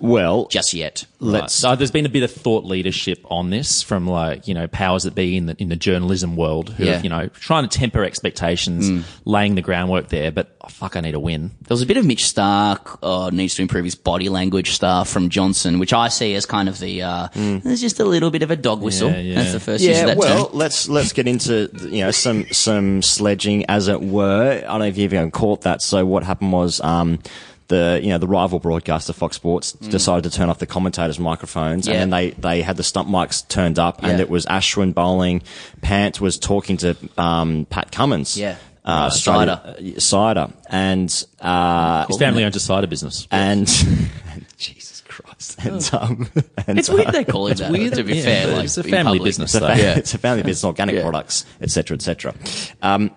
well, 0.00 0.46
just 0.48 0.74
yet. 0.74 1.04
let's. 1.20 1.54
So 1.54 1.74
there's 1.76 1.90
been 1.90 2.06
a 2.06 2.10
bit 2.10 2.22
of 2.22 2.30
thought 2.30 2.64
leadership 2.64 3.18
on 3.30 3.50
this 3.50 3.82
from 3.82 4.06
like 4.06 4.46
you 4.46 4.54
know 4.54 4.66
powers 4.68 5.02
that 5.04 5.14
be 5.14 5.36
in 5.36 5.46
the 5.46 5.56
in 5.58 5.68
the 5.68 5.76
journalism 5.76 6.36
world 6.36 6.70
who 6.70 6.84
Yeah. 6.84 6.98
are, 6.98 7.02
you 7.02 7.08
know 7.08 7.28
trying 7.28 7.68
to 7.68 7.78
temper 7.78 8.04
expectations, 8.04 9.04
laying 9.24 9.54
the 9.54 9.62
groundwork 9.62 10.08
there. 10.08 10.30
But 10.30 10.54
oh, 10.62 10.68
fuck, 10.68 10.96
I 10.96 11.00
need 11.00 11.14
a 11.14 11.20
win. 11.20 11.50
There 11.62 11.74
was 11.74 11.82
a 11.82 11.86
bit 11.86 11.96
of 11.96 12.06
Mitch 12.06 12.24
Starc 12.24 12.98
uh, 13.02 13.30
needs 13.30 13.54
to 13.56 13.62
improve 13.62 13.84
his 13.84 13.94
body 13.94 14.28
language 14.28 14.70
stuff 14.72 15.08
from 15.08 15.28
Johnson, 15.28 15.78
which 15.78 15.92
I 15.92 16.08
see 16.08 16.34
as 16.34 16.46
kind 16.46 16.68
of 16.68 16.78
the 16.78 17.02
uh, 17.02 17.28
there's 17.34 17.80
just 17.80 18.00
a 18.00 18.04
little 18.04 18.30
bit 18.30 18.42
of 18.42 18.50
a 18.50 18.56
dog 18.56 18.80
whistle. 18.82 19.10
Yeah, 19.10 19.18
yeah. 19.18 19.34
That's 19.36 19.52
the 19.52 19.60
first 19.60 19.82
use 19.82 19.96
yeah, 19.96 20.02
of 20.02 20.06
that 20.08 20.16
well, 20.18 20.46
term. 20.46 20.56
let's 20.56 20.88
let's 20.88 21.12
get 21.12 21.26
into 21.26 21.70
you 21.90 22.04
know 22.04 22.10
some 22.10 22.46
some 22.52 23.02
sledging, 23.02 23.66
as 23.66 23.88
it 23.88 24.00
were. 24.00 24.62
I 24.64 24.66
don't 24.68 24.78
know 24.80 24.86
if 24.86 24.96
you've 24.96 25.12
even 25.12 25.30
caught 25.30 25.62
that. 25.62 25.82
So 25.82 26.06
what 26.06 26.22
happened 26.22 26.52
was. 26.52 26.80
Um, 26.80 27.18
the 27.68 28.00
you 28.02 28.08
know 28.10 28.18
the 28.18 28.26
rival 28.26 28.58
broadcaster 28.58 29.12
Fox 29.12 29.36
Sports 29.36 29.72
decided 29.72 30.30
to 30.30 30.36
turn 30.36 30.48
off 30.50 30.58
the 30.58 30.66
commentators' 30.66 31.18
microphones, 31.18 31.86
Mm. 31.86 31.92
Yeah. 31.92 32.00
and 32.02 32.12
then 32.12 32.20
they, 32.20 32.30
they 32.32 32.62
had 32.62 32.76
the 32.76 32.82
stump 32.82 33.08
mics 33.08 33.46
turned 33.48 33.78
up, 33.78 34.02
and 34.02 34.18
Yeah. 34.18 34.24
it 34.24 34.30
was 34.30 34.46
Ashwin 34.46 34.94
bowling. 34.94 35.42
Pant 35.82 36.20
was 36.20 36.38
talking 36.38 36.76
to 36.78 36.96
um, 37.16 37.66
Pat 37.70 37.92
Cummins, 37.92 38.36
Yeah. 38.36 38.56
uh, 38.84 38.88
Uh, 38.90 39.06
Australia- 39.06 39.76
uh, 39.96 40.00
cider, 40.00 40.48
and 40.70 41.24
uh, 41.40 42.06
His 42.06 42.16
family 42.18 42.44
owns 42.44 42.56
a 42.56 42.60
cider 42.60 42.86
business. 42.86 43.26
and 43.30 43.66
Jesus 44.56 45.02
Christ, 45.06 45.58
and, 45.64 45.90
um, 45.92 46.28
and 46.66 46.78
It's 46.78 46.88
weird 46.88 47.08
they 47.12 47.24
call 47.24 47.48
it 47.48 47.58
that. 47.58 47.70
weird 47.70 47.94
to 47.94 48.02
be 48.04 48.14
that- 48.20 48.24
fair, 48.24 48.46
like, 48.56 48.64
it's 48.64 48.78
a 48.78 48.82
family 48.82 49.18
public. 49.18 49.24
business, 49.24 49.54
it's 49.54 49.62
a, 49.62 49.68
fa- 49.74 49.80
Yeah. 49.80 49.94
it's 49.98 50.14
a 50.14 50.18
family 50.18 50.42
business, 50.42 50.64
organic 50.64 50.94
Yeah. 50.96 51.02
products, 51.02 51.44
etc., 51.60 51.96
etc. 51.96 52.34
Um, 52.82 53.10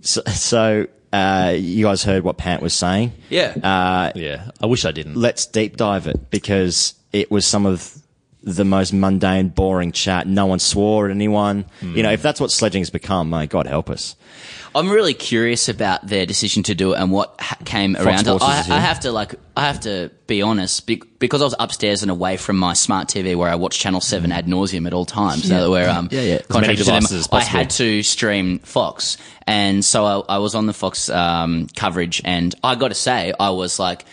so, 0.00 0.22
so 0.26 0.86
uh, 1.12 1.54
you 1.56 1.84
guys 1.86 2.02
heard 2.04 2.24
what 2.24 2.36
Pant 2.38 2.62
was 2.62 2.74
saying. 2.74 3.12
Yeah. 3.30 3.54
Uh, 3.62 4.12
Yeah, 4.14 4.50
I 4.60 4.66
wish 4.66 4.84
I 4.84 4.92
didn't. 4.92 5.14
let's 5.16 5.46
deep 5.46 5.76
dive 5.76 6.06
it 6.06 6.30
because 6.30 6.94
it 7.12 7.30
was 7.30 7.46
some 7.46 7.66
of 7.66 7.96
the 8.42 8.64
most 8.64 8.92
mundane, 8.92 9.48
boring 9.48 9.92
chat. 9.92 10.26
No 10.26 10.46
one 10.46 10.58
swore 10.58 11.06
at 11.06 11.10
anyone. 11.12 11.64
You 11.80 12.02
know, 12.02 12.10
if 12.10 12.22
that's 12.22 12.40
what 12.40 12.50
sledging's 12.50 12.90
become, 12.90 13.30
my 13.30 13.46
God 13.46 13.66
help 13.66 13.88
us. 13.90 14.16
I'm 14.74 14.88
really 14.90 15.12
curious 15.12 15.68
about 15.68 16.06
their 16.06 16.24
decision 16.24 16.62
to 16.64 16.74
do 16.74 16.94
it 16.94 16.98
and 16.98 17.12
what 17.12 17.34
ha- 17.38 17.58
came 17.64 17.94
around. 17.94 18.24
Sports' 18.24 18.42
I. 18.42 18.76
I 18.76 18.80
have 18.80 19.00
to 19.00 19.12
like, 19.12 19.34
I 19.54 19.66
have 19.66 19.80
to 19.80 20.10
be 20.26 20.40
honest 20.40 20.86
be- 20.86 21.02
because 21.18 21.42
I 21.42 21.44
was 21.44 21.54
upstairs 21.60 22.00
and 22.00 22.10
away 22.10 22.38
from 22.38 22.56
my 22.56 22.72
smart 22.72 23.08
TV 23.08 23.36
where 23.36 23.50
I 23.50 23.56
watch 23.56 23.78
Channel 23.78 24.00
Seven 24.00 24.32
ad 24.32 24.46
nauseum 24.46 24.86
at 24.86 24.94
all 24.94 25.04
times. 25.04 25.46
So 25.46 25.70
where 25.70 25.90
um, 25.90 26.08
Yeah, 26.10 26.20
yeah. 26.22 26.34
As 26.36 26.48
many 26.48 26.48
contracted 26.48 26.78
to 26.78 26.84
them, 26.84 27.00
devices 27.00 27.26
as 27.26 27.32
I 27.32 27.42
had 27.42 27.70
to 27.70 28.02
stream 28.02 28.60
Fox, 28.60 29.18
and 29.46 29.84
so 29.84 30.06
I, 30.06 30.36
I 30.36 30.38
was 30.38 30.54
on 30.54 30.64
the 30.66 30.72
Fox 30.72 31.10
um, 31.10 31.66
coverage, 31.76 32.22
and 32.24 32.54
I 32.64 32.74
got 32.74 32.88
to 32.88 32.94
say, 32.94 33.32
I 33.38 33.50
was 33.50 33.78
like. 33.78 34.04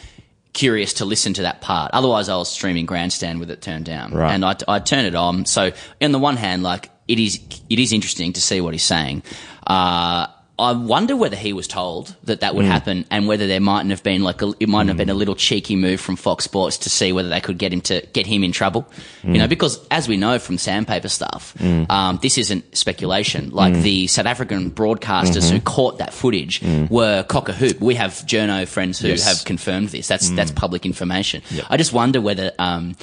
Curious 0.53 0.93
to 0.95 1.05
listen 1.05 1.33
to 1.35 1.43
that 1.43 1.61
part. 1.61 1.91
Otherwise, 1.93 2.27
I 2.27 2.35
was 2.35 2.49
streaming 2.49 2.85
Grandstand 2.85 3.39
with 3.39 3.51
it 3.51 3.61
turned 3.61 3.85
down, 3.85 4.11
Right. 4.11 4.33
and 4.33 4.43
I, 4.43 4.55
I 4.67 4.79
turn 4.79 5.05
it 5.05 5.15
on. 5.15 5.45
So, 5.45 5.71
on 6.01 6.11
the 6.11 6.19
one 6.19 6.37
hand, 6.37 6.63
like 6.63 6.89
it 7.07 7.19
is, 7.19 7.39
it 7.69 7.79
is 7.79 7.93
interesting 7.93 8.33
to 8.33 8.41
see 8.41 8.59
what 8.59 8.73
he's 8.73 8.83
saying. 8.83 9.23
Uh, 9.65 10.27
I 10.59 10.73
wonder 10.73 11.15
whether 11.15 11.35
he 11.35 11.53
was 11.53 11.67
told 11.67 12.15
that 12.25 12.41
that 12.41 12.53
would 12.55 12.65
Hmm. 12.65 12.71
happen, 12.71 13.05
and 13.09 13.27
whether 13.27 13.47
there 13.47 13.59
mightn't 13.59 13.91
have 13.91 14.03
been 14.03 14.23
like 14.23 14.41
a, 14.41 14.53
it 14.59 14.69
might 14.69 14.87
have 14.87 14.97
been 14.97 15.09
a 15.09 15.13
little 15.13 15.35
cheeky 15.35 15.75
move 15.75 15.99
from 16.01 16.15
Fox 16.15 16.43
Sports 16.43 16.77
to 16.79 16.89
see 16.89 17.11
whether 17.13 17.29
they 17.29 17.39
could 17.41 17.57
get 17.57 17.71
him 17.73 17.81
to 17.81 18.01
get 18.13 18.27
him 18.27 18.43
in 18.43 18.51
trouble. 18.51 18.85
Hmm. 19.21 19.33
You 19.33 19.39
know, 19.41 19.47
because 19.47 19.79
as 19.89 20.07
we 20.07 20.17
know 20.17 20.37
from 20.39 20.57
sandpaper 20.57 21.09
stuff, 21.09 21.53
um, 21.89 22.19
this 22.21 22.37
isn't 22.37 22.75
speculation. 22.75 23.49
Like 23.51 23.73
Hmm. 23.75 23.81
the 23.81 24.07
South 24.07 24.25
African 24.25 24.71
broadcasters 24.71 25.43
Mm-hmm. 25.45 25.55
who 25.55 25.61
caught 25.61 25.97
that 25.99 26.13
footage 26.13 26.61
were 26.89 27.23
cock 27.23 27.49
a 27.49 27.53
hoop. 27.53 27.79
We 27.79 27.95
have 27.95 28.11
journo 28.27 28.67
friends 28.67 28.99
who 28.99 29.07
Yes. 29.09 29.25
have 29.27 29.45
confirmed 29.45 29.89
this. 29.89 30.07
That's 30.07 30.29
Hmm. 30.29 30.35
that's 30.35 30.51
public 30.51 30.85
information. 30.85 31.41
I 31.69 31.77
just 31.77 31.93
wonder 31.93 32.19
whether. 32.21 32.51
Um, 32.59 32.95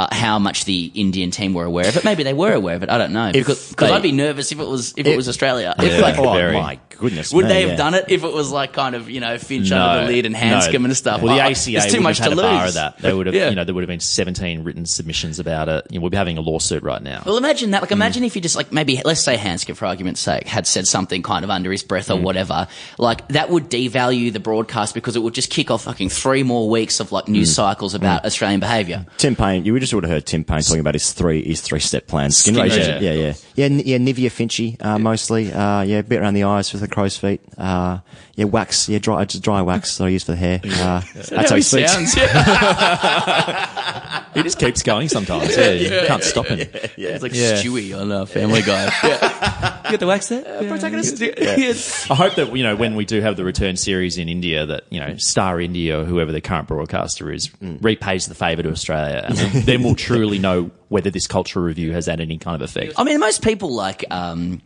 uh, 0.00 0.14
how 0.14 0.38
much 0.38 0.64
the 0.64 0.90
Indian 0.94 1.30
team 1.30 1.52
were 1.54 1.64
aware 1.64 1.88
of 1.88 1.96
it? 1.96 2.04
Maybe 2.04 2.22
they 2.22 2.32
were 2.34 2.52
aware 2.52 2.76
of 2.76 2.82
it. 2.82 2.88
I 2.90 2.98
don't 2.98 3.12
know 3.12 3.30
because 3.32 3.70
because 3.70 3.88
they- 3.90 3.94
I'd 3.94 4.02
be 4.02 4.12
nervous 4.12 4.52
if 4.52 4.58
it 4.60 4.66
was 4.66 4.92
if 4.96 5.06
it, 5.06 5.10
If- 5.10 5.16
was 5.16 5.28
Australia. 5.28 5.74
If 5.78 5.84
If, 5.84 6.00
like, 6.02 6.18
oh 6.18 6.32
very. 6.34 6.54
my 6.54 6.78
goodness, 6.98 7.32
would 7.32 7.44
me, 7.46 7.48
they 7.52 7.60
have 7.62 7.70
yeah. 7.70 7.76
done 7.76 7.94
it 7.94 8.04
if 8.08 8.24
it 8.24 8.32
was 8.32 8.50
like 8.52 8.72
kind 8.72 8.94
of 8.94 9.08
you 9.10 9.20
know 9.20 9.36
Finch 9.38 9.70
under 9.72 10.06
the 10.06 10.12
lid 10.12 10.26
and 10.26 10.34
Handscomb 10.36 10.82
no. 10.82 10.86
and 10.86 10.96
stuff? 10.96 11.22
Well, 11.22 11.34
the 11.34 11.40
I- 11.42 11.46
I- 11.48 11.50
ACA 11.50 11.70
it's 11.76 11.86
too 11.92 11.98
would 11.98 12.02
much 12.04 12.18
have 12.18 12.28
had 12.32 12.34
to 12.38 12.40
a 12.40 12.42
bar 12.42 12.60
lose. 12.64 12.68
of 12.70 12.74
that. 12.74 12.98
They 12.98 13.12
would 13.12 13.26
have, 13.26 13.34
Yeah. 13.40 13.48
you 13.50 13.56
know, 13.56 13.64
there 13.64 13.74
would 13.74 13.82
have 13.82 13.88
been 13.88 14.00
17 14.00 14.64
written 14.64 14.86
submissions 14.86 15.38
about 15.38 15.68
it. 15.68 15.86
You 15.90 15.98
know, 15.98 16.04
we'd 16.04 16.10
be 16.10 16.16
having 16.16 16.38
a 16.38 16.40
lawsuit 16.40 16.82
right 16.82 17.02
now. 17.02 17.22
Well, 17.26 17.36
imagine 17.36 17.70
that. 17.72 17.82
Like, 17.82 17.90
Hmm. 17.90 17.94
imagine 17.94 18.24
if 18.24 18.34
you 18.36 18.42
just 18.42 18.56
like 18.56 18.72
maybe 18.72 19.00
let's 19.04 19.20
say 19.20 19.36
Handscomb, 19.36 19.74
for 19.76 19.86
argument's 19.86 20.20
sake, 20.20 20.46
had 20.46 20.66
said 20.66 20.86
something 20.86 21.22
kind 21.22 21.44
of 21.44 21.50
under 21.50 21.70
his 21.70 21.82
breath 21.82 22.10
or 22.10 22.16
Hmm. 22.16 22.22
whatever. 22.24 22.68
Like 22.98 23.26
that 23.28 23.50
would 23.50 23.70
devalue 23.70 24.32
the 24.32 24.40
broadcast 24.40 24.94
because 24.94 25.16
it 25.16 25.20
would 25.22 25.34
just 25.34 25.50
kick 25.50 25.70
off 25.70 25.82
fucking 25.84 26.08
three 26.10 26.42
more 26.42 26.68
weeks 26.68 27.00
of 27.00 27.12
like 27.12 27.28
news 27.28 27.48
Hmm. 27.50 27.54
cycles 27.54 27.94
about 27.94 28.24
Australian 28.24 28.60
behaviour. 28.60 29.06
Tim 29.18 29.36
Payne, 29.36 29.64
you 29.64 29.72
were 29.72 29.80
just 29.80 29.89
would 29.96 30.04
have 30.04 30.12
heard 30.12 30.26
Tim 30.26 30.44
Paine 30.44 30.62
talking 30.62 30.80
about 30.80 30.94
his 30.94 31.12
three 31.12 31.42
his 31.42 31.60
three 31.60 31.80
step 31.80 32.06
plan. 32.06 32.30
Skin, 32.30 32.54
Skin 32.54 32.64
regime. 32.64 32.78
regime. 32.78 33.02
Yeah, 33.02 33.12
yeah, 33.12 33.34
yeah, 33.54 33.82
yeah. 33.84 33.98
Nivea 33.98 34.30
Finchy, 34.30 34.76
uh, 34.84 34.98
mostly. 34.98 35.52
Uh, 35.52 35.82
yeah, 35.82 35.98
a 35.98 36.02
bit 36.02 36.20
around 36.20 36.34
the 36.34 36.44
eyes 36.44 36.72
with 36.72 36.82
the 36.82 36.88
crow's 36.88 37.16
feet. 37.16 37.40
Uh, 37.58 37.98
yeah, 38.40 38.46
wax. 38.46 38.88
Yeah, 38.88 38.98
dry, 38.98 39.24
just 39.26 39.44
dry 39.44 39.60
wax 39.60 39.98
that 39.98 40.04
I 40.04 40.08
use 40.08 40.24
for 40.24 40.32
the 40.32 40.38
hair. 40.38 40.60
Uh, 40.64 41.02
that's 41.14 41.50
how 41.50 41.56
he 41.56 41.62
speaks. 41.62 41.92
sounds. 41.92 42.16
Yeah. 42.16 44.16
He 44.32 44.44
just 44.44 44.60
keeps 44.60 44.84
going 44.84 45.08
sometimes. 45.08 45.56
Yeah, 45.56 45.70
you 45.72 46.06
can't 46.06 46.22
stop 46.22 46.46
him. 46.46 46.60
It's 46.60 47.20
like 47.22 47.34
Yeah. 47.34 47.54
Stewie 47.54 48.00
on 48.00 48.12
uh, 48.12 48.26
Family 48.26 48.62
Guy. 48.62 48.84
yeah. 49.02 49.82
You 49.86 49.90
got 49.90 50.00
the 50.00 50.06
wax 50.06 50.28
there? 50.28 50.44
protagonist. 50.68 51.20
I 52.10 52.14
hope 52.14 52.36
that 52.36 52.56
you 52.56 52.62
know 52.62 52.76
when 52.76 52.94
we 52.94 53.04
do 53.04 53.20
have 53.22 53.36
the 53.36 53.44
return 53.44 53.74
series 53.76 54.18
in 54.18 54.28
India, 54.28 54.64
that 54.66 54.84
you 54.88 55.00
know 55.00 55.16
Star 55.16 55.60
India 55.60 56.00
or 56.00 56.04
whoever 56.04 56.30
the 56.30 56.40
current 56.40 56.68
broadcaster 56.68 57.32
is 57.32 57.50
repays 57.60 58.26
the 58.26 58.36
favour 58.36 58.62
to 58.62 58.70
Australia, 58.70 59.24
and 59.26 59.36
then, 59.36 59.64
then 59.64 59.82
we'll 59.82 59.96
truly 59.96 60.38
know 60.38 60.70
whether 60.90 61.10
this 61.10 61.26
cultural 61.26 61.64
review 61.64 61.92
has 61.92 62.06
had 62.06 62.20
any 62.20 62.38
kind 62.38 62.54
of 62.54 62.62
effect. 62.62 62.92
I 62.98 63.02
mean, 63.04 63.18
most 63.18 63.42
people 63.42 63.74
like. 63.74 64.04
Um, 64.12 64.62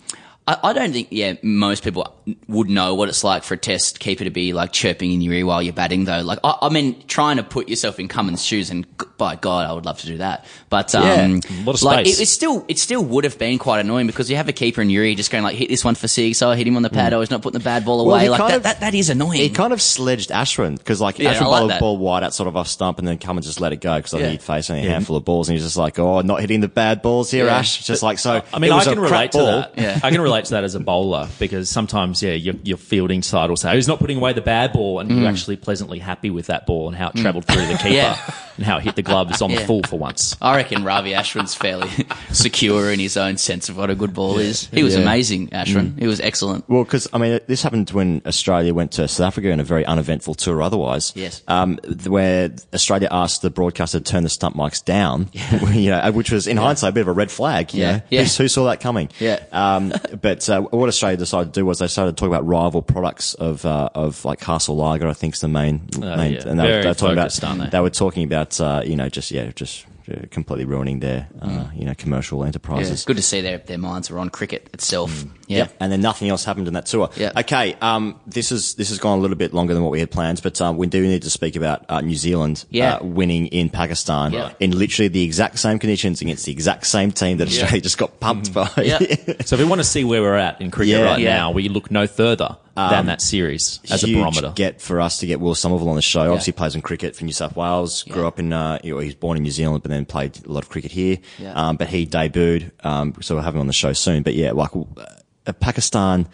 I, 0.46 0.58
I 0.62 0.72
don't 0.74 0.92
think, 0.92 1.08
yeah, 1.10 1.34
most 1.42 1.82
people 1.84 2.14
would 2.48 2.68
know 2.68 2.94
what 2.94 3.08
it's 3.08 3.24
like 3.24 3.44
for 3.44 3.54
a 3.54 3.56
test 3.56 3.98
keeper 3.98 4.24
to 4.24 4.30
be 4.30 4.52
like 4.52 4.72
chirping 4.72 5.10
in 5.10 5.22
your 5.22 5.32
ear 5.32 5.46
while 5.46 5.62
you're 5.62 5.72
batting, 5.72 6.04
though. 6.04 6.20
Like, 6.20 6.38
I, 6.44 6.58
I 6.62 6.68
mean, 6.68 7.02
trying 7.06 7.38
to 7.38 7.42
put 7.42 7.68
yourself 7.68 7.98
in 7.98 8.08
Cummins' 8.08 8.44
shoes, 8.44 8.68
and 8.68 8.86
by 9.16 9.36
God, 9.36 9.66
I 9.66 9.72
would 9.72 9.86
love 9.86 9.98
to 10.00 10.06
do 10.06 10.18
that. 10.18 10.44
But 10.68 10.94
um, 10.94 11.02
Yeah, 11.04 11.26
a 11.26 11.64
lot 11.64 11.74
of 11.76 11.82
like, 11.82 12.04
space. 12.06 12.18
it, 12.20 12.22
it 12.24 12.26
still, 12.26 12.64
it 12.68 12.78
still 12.78 13.02
would 13.02 13.24
have 13.24 13.38
been 13.38 13.58
quite 13.58 13.80
annoying 13.80 14.06
because 14.06 14.28
you 14.28 14.36
have 14.36 14.48
a 14.48 14.52
keeper 14.52 14.82
in 14.82 14.90
your 14.90 15.02
ear 15.02 15.14
just 15.14 15.30
going 15.30 15.44
like, 15.44 15.56
hit 15.56 15.70
this 15.70 15.82
one 15.82 15.94
for 15.94 16.08
six, 16.08 16.42
oh, 16.42 16.50
hit 16.52 16.66
him 16.66 16.76
on 16.76 16.82
the 16.82 16.90
pad, 16.90 17.14
oh, 17.14 17.20
he's 17.20 17.30
not 17.30 17.40
putting 17.40 17.58
the 17.58 17.64
bad 17.64 17.84
ball 17.86 18.04
Mm. 18.04 18.06
Well, 18.06 18.16
away. 18.16 18.28
like 18.28 18.38
that, 18.48 18.56
of- 18.58 18.62
that, 18.64 18.80
that 18.80 18.94
is 18.94 19.08
annoying. 19.08 19.40
He 19.40 19.48
kind 19.48 19.72
of 19.72 19.80
sledged 19.80 20.28
Ashwin 20.28 20.76
because 20.76 21.00
like 21.00 21.18
Yeah, 21.18 21.32
Ashwin 21.32 21.42
I 21.42 21.46
like 21.46 21.58
bowled 21.60 21.70
that. 21.70 21.80
ball 21.80 21.96
wide 21.96 22.22
out 22.22 22.34
sort 22.34 22.48
of 22.48 22.56
off 22.58 22.68
stump 22.68 22.98
and 22.98 23.08
then 23.08 23.16
come 23.18 23.38
and 23.38 23.46
just 23.46 23.60
let 23.62 23.72
it 23.72 23.80
go 23.80 23.96
because 23.96 24.12
I 24.12 24.18
Yeah. 24.18 24.24
think 24.26 24.40
he'd 24.40 24.46
face 24.46 24.68
only 24.68 24.86
a 24.86 24.90
handful 24.90 25.16
of 25.16 25.24
balls 25.24 25.48
and 25.48 25.56
he's 25.56 25.64
just 25.64 25.76
like, 25.78 25.98
oh, 25.98 26.20
not 26.20 26.40
hitting 26.40 26.60
the 26.60 26.68
bad 26.68 27.00
balls 27.00 27.30
here, 27.30 27.46
Yeah. 27.46 27.56
Ash. 27.58 27.86
Just 27.86 28.02
like 28.02 28.18
so. 28.18 28.42
I 28.52 28.58
mean, 28.58 28.70
it 28.70 28.74
I 28.74 28.76
was 28.78 28.86
a 28.88 28.92
can 28.94 29.00
relate 29.00 29.32
to 29.32 29.38
ball. 29.38 29.46
that. 29.46 29.72
Yeah. 29.78 30.00
I 30.02 30.10
can 30.10 30.20
relate 30.20 30.33
to 30.42 30.50
that 30.50 30.64
as 30.64 30.74
a 30.74 30.80
bowler 30.80 31.28
because 31.38 31.70
sometimes, 31.70 32.22
yeah, 32.22 32.32
your, 32.32 32.54
your 32.64 32.76
fielding 32.76 33.22
side 33.22 33.48
will 33.50 33.56
say, 33.56 33.70
"Oh, 33.70 33.74
he's 33.74 33.86
not 33.88 34.00
putting 34.00 34.18
away 34.18 34.32
the 34.32 34.40
bad 34.40 34.72
ball," 34.72 34.98
and 34.98 35.10
you're 35.10 35.28
actually 35.28 35.56
pleasantly 35.56 36.00
happy 36.00 36.30
with 36.30 36.46
that 36.46 36.66
ball 36.66 36.88
and 36.88 36.96
how 36.96 37.08
it 37.10 37.16
travelled 37.16 37.44
through 37.46 37.66
the 37.66 37.74
keeper 37.78 37.84
Mm. 37.84 37.92
Yeah. 37.92 38.34
and 38.56 38.66
how 38.66 38.78
it 38.78 38.84
hit 38.84 38.96
the 38.96 39.02
gloves 39.02 39.40
on 39.40 39.50
Yeah. 39.54 39.60
the 39.60 39.66
full 39.66 39.82
for 39.84 39.98
once. 39.98 40.36
I 40.42 40.56
reckon 40.56 40.82
Ravi 40.84 41.12
Ashwin's 41.12 41.54
fairly 41.54 41.88
secure 42.32 42.90
in 42.90 42.98
his 42.98 43.16
own 43.16 43.36
sense 43.36 43.68
of 43.68 43.76
what 43.76 43.90
a 43.90 43.94
good 43.94 44.12
ball 44.14 44.38
is. 44.38 44.66
He 44.66 44.82
was 44.82 44.94
Yeah. 44.96 45.02
amazing, 45.02 45.48
Ashwin. 45.50 45.98
He 45.98 46.06
was 46.06 46.20
excellent. 46.20 46.68
Well, 46.68 46.84
because 46.84 47.08
I 47.12 47.18
mean, 47.18 47.40
this 47.46 47.62
happened 47.62 47.90
when 47.90 48.22
Australia 48.26 48.74
went 48.74 48.92
to 48.92 49.06
South 49.08 49.26
Africa 49.28 49.50
in 49.50 49.60
a 49.60 49.64
very 49.64 49.84
uneventful 49.86 50.34
tour. 50.34 50.62
Otherwise, 50.62 51.12
Yes. 51.14 51.42
um, 51.48 51.78
th- 51.84 52.08
where 52.08 52.50
Australia 52.72 53.08
asked 53.10 53.42
the 53.42 53.50
broadcaster 53.50 53.98
to 54.00 54.04
turn 54.04 54.22
the 54.22 54.28
stump 54.28 54.56
mics 54.56 54.84
down, 54.84 55.28
you 55.72 55.90
know, 55.90 56.10
which 56.12 56.30
was 56.32 56.46
in 56.46 56.56
hindsight 56.56 56.90
a 56.90 56.92
bit 56.92 57.02
of 57.02 57.08
a 57.08 57.12
red 57.12 57.30
flag. 57.30 57.72
You 57.74 57.82
Yeah. 57.82 57.92
know? 57.92 58.02
Yeah. 58.10 58.24
Who, 58.24 58.42
who 58.44 58.48
saw 58.48 58.64
that 58.66 58.80
coming? 58.80 59.08
Yeah. 59.20 59.40
Um, 59.52 59.92
but 60.24 60.48
uh, 60.50 60.62
what 60.62 60.88
Australia 60.88 61.16
decided 61.18 61.52
to 61.54 61.60
do 61.60 61.64
was 61.66 61.78
they 61.78 61.86
started 61.86 62.16
talking 62.16 62.32
about 62.34 62.46
rival 62.46 62.82
products 62.82 63.34
of 63.34 63.64
uh, 63.64 63.90
of 63.94 64.24
like 64.24 64.40
Castle 64.40 64.74
Lager. 64.76 65.06
I 65.06 65.12
think 65.12 65.34
is 65.34 65.40
the 65.40 65.48
main, 65.48 65.82
Oh, 65.96 66.00
main 66.16 66.32
yeah. 66.32 66.48
and 66.48 66.58
they, 66.58 66.64
were- 66.64 66.68
Very 66.70 66.82
they 66.82 66.88
were 66.88 66.94
talking 66.94 67.16
focused, 67.16 67.38
about 67.38 67.58
aren't 67.60 67.70
they? 67.70 67.80
were 67.80 67.90
talking 67.90 68.24
about 68.24 68.60
uh, 68.60 68.82
you 68.84 68.96
know 68.96 69.08
just 69.08 69.30
yeah 69.30 69.52
just. 69.54 69.86
Uh, 70.10 70.26
Completely 70.30 70.64
ruining 70.64 71.00
their, 71.00 71.28
uh, 71.40 71.66
you 71.74 71.84
know, 71.84 71.94
commercial 71.96 72.38
Mm. 72.38 72.42
Yeah, 72.42 72.46
enterprises. 72.48 72.90
it's 72.90 73.04
good 73.04 73.16
to 73.16 73.22
see 73.22 73.40
their, 73.40 73.58
their 73.58 73.78
minds 73.78 74.10
are 74.10 74.18
on 74.18 74.28
cricket 74.30 74.68
itself. 74.74 75.24
Yeah. 75.46 75.58
Yep. 75.58 75.76
And 75.80 75.92
then 75.92 76.00
nothing 76.00 76.28
else 76.28 76.44
happened 76.44 76.68
in 76.68 76.74
that 76.74 76.86
tour. 76.86 77.10
Yeah. 77.16 77.32
Okay. 77.36 77.74
Um, 77.80 78.18
this 78.26 78.50
is 78.52 78.74
this 78.74 78.88
has 78.88 78.98
gone 78.98 79.18
a 79.18 79.20
little 79.20 79.36
bit 79.36 79.52
longer 79.54 79.74
than 79.74 79.82
what 79.82 79.92
we 79.92 80.00
had 80.00 80.10
planned, 80.10 80.40
but 80.42 80.60
um, 80.60 80.76
we 80.78 80.86
do 80.86 81.02
need 81.02 81.22
to 81.22 81.30
speak 81.30 81.54
about 81.56 81.84
uh, 81.88 82.00
New 82.00 82.16
Zealand 82.16 82.64
Yeah. 82.70 82.94
uh, 82.96 83.04
winning 83.04 83.46
in 83.48 83.68
Pakistan 83.70 84.32
Yeah. 84.32 84.52
in 84.60 84.76
literally 84.78 85.08
the 85.08 85.22
exact 85.22 85.58
same 85.58 85.78
conditions 85.78 86.20
against 86.22 86.44
the 86.46 86.52
exact 86.52 86.86
same 86.86 87.10
team 87.12 87.36
that 87.38 87.48
Australia 87.48 87.80
just 87.80 87.98
got 87.98 88.20
pumped 88.20 88.52
by. 88.52 88.68
Yeah. 88.82 88.98
So 89.44 89.56
if 89.56 89.58
we 89.60 89.64
want 89.64 89.80
to 89.80 89.84
see 89.84 90.04
where 90.04 90.22
we're 90.22 90.36
at 90.36 90.60
in 90.60 90.70
cricket 90.70 90.96
Yeah. 90.98 91.02
right 91.04 91.20
Yeah. 91.20 91.36
now, 91.36 91.50
we 91.50 91.68
look 91.68 91.90
no 91.90 92.06
further 92.06 92.56
than 92.76 93.06
that 93.06 93.22
series 93.22 93.80
as 93.90 94.02
a 94.04 94.12
barometer. 94.12 94.52
get 94.54 94.80
for 94.80 95.00
us 95.00 95.18
to 95.18 95.26
get 95.26 95.40
Will 95.40 95.54
Somerville 95.54 95.88
on 95.90 95.96
the 95.96 96.02
show. 96.02 96.22
Obviously, 96.32 96.52
plays 96.52 96.74
in 96.74 96.82
cricket 96.82 97.14
for 97.16 97.24
New 97.24 97.32
South 97.32 97.56
Wales. 97.56 98.02
Grew 98.04 98.26
up 98.26 98.38
in, 98.38 98.52
uh, 98.52 98.78
he 98.82 98.92
was 98.92 99.14
born 99.14 99.36
in 99.36 99.42
New 99.42 99.50
Zealand, 99.50 99.82
but 99.82 99.90
then 99.90 100.04
played 100.04 100.44
a 100.44 100.50
lot 100.50 100.62
of 100.64 100.68
cricket 100.70 100.90
here. 100.92 101.18
Yeah. 101.38 101.52
Um, 101.52 101.76
but 101.76 101.88
he 101.88 102.06
debuted, 102.06 102.70
um, 102.84 103.14
so 103.20 103.34
we'll 103.36 103.44
have 103.44 103.54
him 103.54 103.60
on 103.60 103.66
the 103.68 103.72
show 103.72 103.92
soon. 103.92 104.22
But 104.22 104.34
yeah, 104.34 104.52
like 104.52 104.70
uh, 104.74 105.52
Pakistan, 105.60 106.26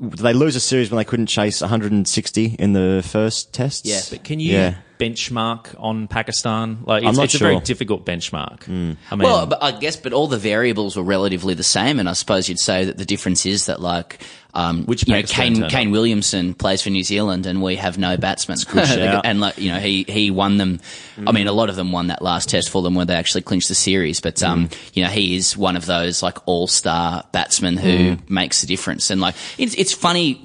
did 0.00 0.18
they 0.18 0.34
lose 0.34 0.56
a 0.56 0.60
series 0.60 0.90
when 0.90 0.98
they 0.98 1.04
couldn't 1.04 1.26
chase 1.26 1.60
160 1.60 2.44
in 2.58 2.72
the 2.72 3.02
first 3.06 3.52
test? 3.52 3.86
Yeah. 3.86 4.00
But 4.10 4.24
can 4.24 4.40
you 4.40 4.52
Yeah. 4.52 4.74
Benchmark 4.98 5.74
on 5.78 6.08
Pakistan? 6.08 6.78
Like, 6.84 7.02
I'm 7.02 7.10
it's, 7.10 7.18
not 7.18 7.24
it's 7.24 7.34
a 7.34 7.38
very 7.38 7.60
difficult 7.60 8.04
benchmark. 8.04 8.68
I 8.68 8.70
mean, 8.70 8.96
Well, 9.10 9.46
but 9.46 9.62
I 9.62 9.72
guess, 9.72 9.96
but 9.96 10.12
all 10.12 10.26
the 10.26 10.38
variables 10.38 10.96
were 10.96 11.02
relatively 11.02 11.54
the 11.54 11.62
same, 11.62 11.98
and 11.98 12.08
I 12.08 12.14
suppose 12.14 12.48
you'd 12.48 12.58
say 12.58 12.84
that 12.84 12.98
the 12.98 13.04
difference 13.04 13.46
is 13.46 13.66
that, 13.66 13.80
like, 13.80 14.20
um, 14.56 14.86
Which 14.86 15.06
you 15.06 15.12
know, 15.12 15.22
Kane, 15.22 15.68
Kane? 15.68 15.90
Williamson 15.90 16.54
plays 16.54 16.80
for 16.80 16.88
New 16.88 17.02
Zealand, 17.02 17.44
and 17.44 17.62
we 17.62 17.76
have 17.76 17.98
no 17.98 18.16
batsmen. 18.16 18.56
and 18.74 19.38
like, 19.38 19.58
you 19.58 19.70
know, 19.70 19.78
he 19.78 20.06
he 20.08 20.30
won 20.30 20.56
them. 20.56 20.80
I 21.26 21.32
mean, 21.32 21.46
a 21.46 21.52
lot 21.52 21.68
of 21.68 21.76
them 21.76 21.92
won 21.92 22.06
that 22.06 22.22
last 22.22 22.48
test 22.48 22.70
for 22.70 22.80
them 22.80 22.94
where 22.94 23.04
they 23.04 23.16
actually 23.16 23.42
clinched 23.42 23.68
the 23.68 23.74
series. 23.74 24.22
But 24.22 24.42
um, 24.42 24.70
you 24.94 25.04
know, 25.04 25.10
he 25.10 25.36
is 25.36 25.58
one 25.58 25.76
of 25.76 25.84
those 25.84 26.22
like 26.22 26.38
all 26.46 26.66
star 26.68 27.24
batsmen 27.32 27.76
who 27.76 28.16
makes 28.30 28.62
the 28.62 28.66
difference. 28.66 29.10
And 29.10 29.20
like, 29.20 29.34
it's 29.58 29.74
it's 29.74 29.92
funny 29.92 30.40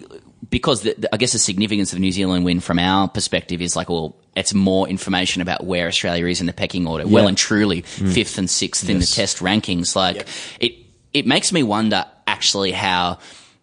because 0.51 0.83
the, 0.83 0.93
the- 0.95 1.13
I 1.13 1.17
guess 1.17 1.31
the 1.31 1.39
significance 1.39 1.91
of 1.91 1.95
the 1.95 2.01
New 2.01 2.11
Zealand 2.11 2.45
win 2.45 2.59
from 2.59 2.77
our 2.77 3.07
perspective 3.07 3.61
is 3.61 3.75
like, 3.75 3.89
well, 3.89 4.15
it's 4.35 4.53
more 4.53 4.87
information 4.87 5.41
about 5.41 5.65
where 5.65 5.87
Australia 5.87 6.27
is 6.27 6.39
in 6.39 6.45
the 6.45 6.53
pecking 6.53 6.85
order. 6.85 7.07
Well 7.07 7.27
and 7.27 7.37
truly 7.37 7.81
mm. 7.81 8.13
fifth 8.13 8.37
and 8.37 8.49
sixth 8.49 8.87
in 8.87 8.99
the 8.99 9.05
test 9.05 9.39
rankings. 9.39 9.95
Like 9.95 10.27
it, 10.59 10.75
it 11.13 11.25
makes 11.25 11.51
me 11.51 11.63
wonder 11.63 12.05
actually 12.27 12.71
how 12.71 13.17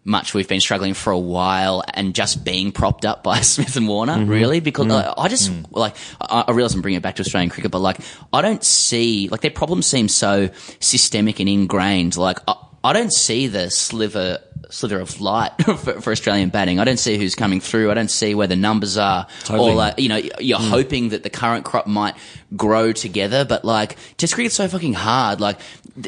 much 0.05 0.33
we've 0.33 0.47
been 0.47 0.59
struggling 0.59 0.93
for 0.93 1.11
a 1.11 1.19
while 1.19 1.83
and 1.93 2.15
just 2.15 2.43
being 2.43 2.71
propped 2.71 3.05
up 3.05 3.23
by 3.23 3.41
Smith 3.41 3.75
and 3.75 3.87
Warner, 3.87 4.15
mm-hmm. 4.15 4.29
really, 4.29 4.59
because 4.59 4.89
uh, 4.91 5.13
I 5.17 5.27
just 5.27 5.51
mm. 5.51 5.65
like 5.71 5.95
I, 6.19 6.45
I 6.47 6.51
realize 6.51 6.73
I'm 6.73 6.81
bringing 6.81 6.97
it 6.97 7.03
back 7.03 7.15
to 7.15 7.21
Australian 7.21 7.49
cricket, 7.49 7.71
but 7.71 7.79
like 7.79 7.97
I 8.33 8.41
don't 8.41 8.63
see 8.63 9.29
like 9.29 9.41
their 9.41 9.51
problems 9.51 9.85
seem 9.85 10.07
so 10.07 10.49
systemic 10.79 11.39
and 11.39 11.49
ingrained. 11.49 12.17
Like 12.17 12.39
I, 12.47 12.55
I 12.83 12.93
don't 12.93 13.13
see 13.13 13.47
the 13.47 13.69
sliver 13.69 14.39
slither 14.69 14.99
of 14.99 15.19
light 15.19 15.51
for, 15.65 16.01
for 16.01 16.11
Australian 16.11 16.49
batting. 16.49 16.79
I 16.79 16.83
don't 16.83 16.99
see 16.99 17.17
who's 17.17 17.35
coming 17.35 17.59
through. 17.59 17.91
I 17.91 17.93
don't 17.93 18.11
see 18.11 18.35
where 18.35 18.47
the 18.47 18.55
numbers 18.55 18.97
are. 18.97 19.27
Totally. 19.41 19.71
Or 19.71 19.75
like, 19.75 19.99
you 19.99 20.09
know, 20.09 20.17
you're 20.39 20.59
mm. 20.59 20.69
hoping 20.69 21.09
that 21.09 21.23
the 21.23 21.29
current 21.29 21.65
crop 21.65 21.87
might 21.87 22.15
grow 22.55 22.91
together, 22.91 23.45
but 23.45 23.65
like, 23.65 23.97
Test 24.17 24.33
cricket's 24.35 24.55
so 24.55 24.67
fucking 24.67 24.93
hard. 24.93 25.41
Like, 25.41 25.59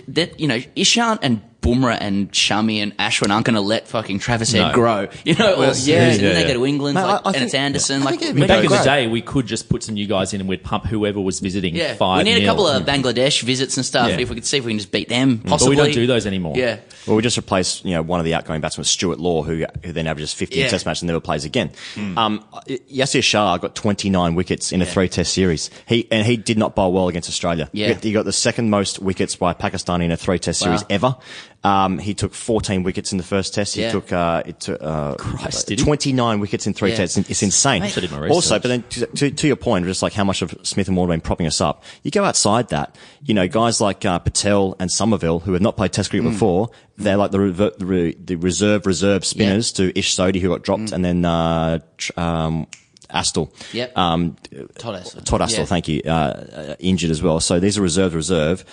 that 0.09 0.39
you 0.39 0.47
know, 0.47 0.59
Ishant 0.75 1.19
and 1.21 1.41
Bumrah 1.61 1.97
and 2.01 2.31
Shami 2.31 2.77
and 2.77 2.97
Ashwin 2.97 3.29
aren't 3.29 3.45
going 3.45 3.55
to 3.55 3.61
let 3.61 3.87
fucking 3.87 4.17
Travis 4.19 4.51
Head 4.51 4.69
No. 4.69 4.73
grow. 4.73 5.07
You 5.23 5.35
know, 5.35 5.53
or, 5.53 5.59
Well, 5.59 5.75
yeah, 5.77 5.95
yeah, 5.95 6.11
and 6.11 6.19
then 6.19 6.35
they 6.35 6.41
yeah. 6.41 6.47
go 6.47 6.53
to 6.55 6.65
England, 6.65 6.95
Mate, 6.95 7.03
like, 7.03 7.21
I- 7.25 7.29
I 7.29 7.33
and 7.33 7.43
it's 7.43 7.53
Anderson. 7.53 8.01
I 8.01 8.05
like, 8.05 8.19
think 8.19 8.21
it'd 8.23 8.35
I 8.35 8.39
mean, 8.39 8.47
back 8.47 8.63
in 8.63 8.71
the 8.71 8.83
day, 8.83 9.07
we 9.07 9.21
could 9.21 9.45
just 9.45 9.69
put 9.69 9.83
some 9.83 9.93
new 9.93 10.07
guys 10.07 10.33
in 10.33 10.41
and 10.41 10.49
we'd 10.49 10.63
pump 10.63 10.85
whoever 10.85 11.21
was 11.21 11.39
visiting 11.39 11.75
yeah, 11.75 11.93
five. 11.93 12.25
we 12.25 12.33
need 12.33 12.43
a 12.43 12.45
couple 12.45 12.67
of 12.67 12.81
hmm. 12.81 12.89
Bangladesh 12.89 13.43
visits 13.43 13.77
and 13.77 13.85
stuff. 13.85 14.09
Yeah. 14.09 14.19
If 14.19 14.29
we 14.29 14.35
could 14.35 14.45
see 14.45 14.57
if 14.57 14.65
we 14.65 14.71
can 14.71 14.79
just 14.79 14.91
beat 14.91 15.09
them, 15.09 15.37
hmm. 15.37 15.47
possibly. 15.47 15.49
But 15.49 15.49
possibly. 15.51 15.75
we 15.75 15.81
don't 15.83 15.93
do 15.93 16.07
those 16.07 16.25
anymore. 16.25 16.53
Yeah. 16.57 16.79
Well, 17.05 17.15
we 17.15 17.21
just 17.21 17.37
replaced, 17.37 17.85
you 17.85 17.91
know, 17.91 18.01
one 18.01 18.19
of 18.19 18.25
the 18.25 18.33
outgoing 18.33 18.61
batsmen, 18.61 18.85
Stuart 18.85 19.19
Law, 19.19 19.43
who, 19.43 19.65
who 19.83 19.91
then 19.91 20.07
averages 20.07 20.33
15 20.33 20.59
Yeah. 20.59 20.67
test 20.67 20.85
matches 20.85 21.03
and 21.03 21.07
never 21.07 21.19
plays 21.19 21.45
again. 21.45 21.71
Hmm. 21.93 22.17
Um, 22.17 22.45
Yasir 22.67 23.23
Shah 23.23 23.57
got 23.57 23.75
29 23.75 24.35
wickets 24.35 24.71
in 24.71 24.81
a 24.81 24.85
three 24.85 25.09
test 25.09 25.33
series. 25.33 25.69
He, 25.85 26.07
and 26.11 26.25
he 26.25 26.37
did 26.37 26.57
not 26.57 26.75
bowl 26.75 26.91
well 26.91 27.07
against 27.07 27.29
Australia. 27.29 27.69
Yeah. 27.71 27.87
He 27.87 27.93
got, 27.93 28.03
he 28.03 28.13
got 28.13 28.25
the 28.25 28.33
second 28.33 28.69
most 28.69 28.99
wickets 28.99 29.35
by 29.35 29.53
Pakistan 29.53 30.01
in 30.01 30.11
a 30.11 30.17
three 30.17 30.39
test 30.39 30.59
series 30.59 30.81
Wow. 30.81 30.87
ever. 30.89 31.15
Um, 31.63 31.99
he 31.99 32.15
took 32.15 32.33
14 32.33 32.81
wickets 32.81 33.11
in 33.11 33.19
the 33.19 33.23
first 33.23 33.53
test. 33.53 33.75
He 33.75 33.81
Yeah. 33.81 33.91
took, 33.91 34.11
uh, 34.11 34.41
it 34.47 34.59
took, 34.59 34.81
uh, 34.81 35.13
Christ, 35.13 35.67
did 35.67 35.77
he? 35.77 35.85
29 35.85 36.39
wickets 36.39 36.65
in 36.65 36.73
three 36.73 36.89
Yeah. 36.89 36.95
tests. 36.97 37.17
It's 37.17 37.43
insane. 37.43 37.83
Mate. 37.83 37.95
I 37.95 38.01
did 38.01 38.11
my 38.11 38.27
Also, 38.29 38.57
but 38.57 38.67
then 38.67 38.83
to, 38.89 39.05
to, 39.05 39.29
to 39.29 39.45
your 39.47 39.55
point, 39.57 39.85
just 39.85 40.01
like 40.01 40.13
how 40.13 40.23
much 40.23 40.41
of 40.41 40.55
Smith 40.63 40.87
and 40.87 40.97
have 40.97 41.07
been 41.07 41.21
propping 41.21 41.45
us 41.45 41.61
up, 41.61 41.83
you 42.01 42.09
go 42.09 42.23
outside 42.23 42.69
that, 42.69 42.95
you 43.23 43.35
know, 43.35 43.47
guys 43.47 43.79
like 43.79 44.03
uh, 44.05 44.17
Patel 44.17 44.75
and 44.79 44.91
Somerville, 44.91 45.37
who 45.39 45.53
have 45.53 45.61
not 45.61 45.77
played 45.77 45.93
Test 45.93 46.09
Mm. 46.09 46.11
cricket 46.11 46.31
before, 46.31 46.69
they're 46.97 47.17
like 47.17 47.29
the, 47.29 47.39
rever- 47.39 47.73
the, 47.77 47.85
re- 47.85 48.15
the 48.19 48.35
reserve 48.37 48.87
reserve 48.87 49.23
spinners 49.23 49.71
to 49.73 49.97
Ish 49.97 50.15
Sodhi, 50.15 50.39
who 50.41 50.49
got 50.49 50.63
dropped, 50.63 50.91
and 50.91 51.05
then 51.05 51.23
uh, 51.25 51.77
tr- 51.97 52.19
um, 52.19 52.65
Astle. 53.13 53.51
Mm. 53.51 53.73
Yep. 53.73 53.97
Um, 53.99 54.35
Todd 54.79 55.03
Astle. 55.03 55.23
Todd 55.25 55.41
Astle, 55.41 55.57
Yeah. 55.59 55.65
thank 55.65 55.87
you, 55.87 56.01
uh, 56.07 56.09
uh, 56.09 56.75
injured 56.79 57.11
as 57.11 57.21
well. 57.21 57.39
So 57.39 57.59
these 57.59 57.77
are 57.77 57.81
reserve 57.83 58.15
reserve. 58.15 58.65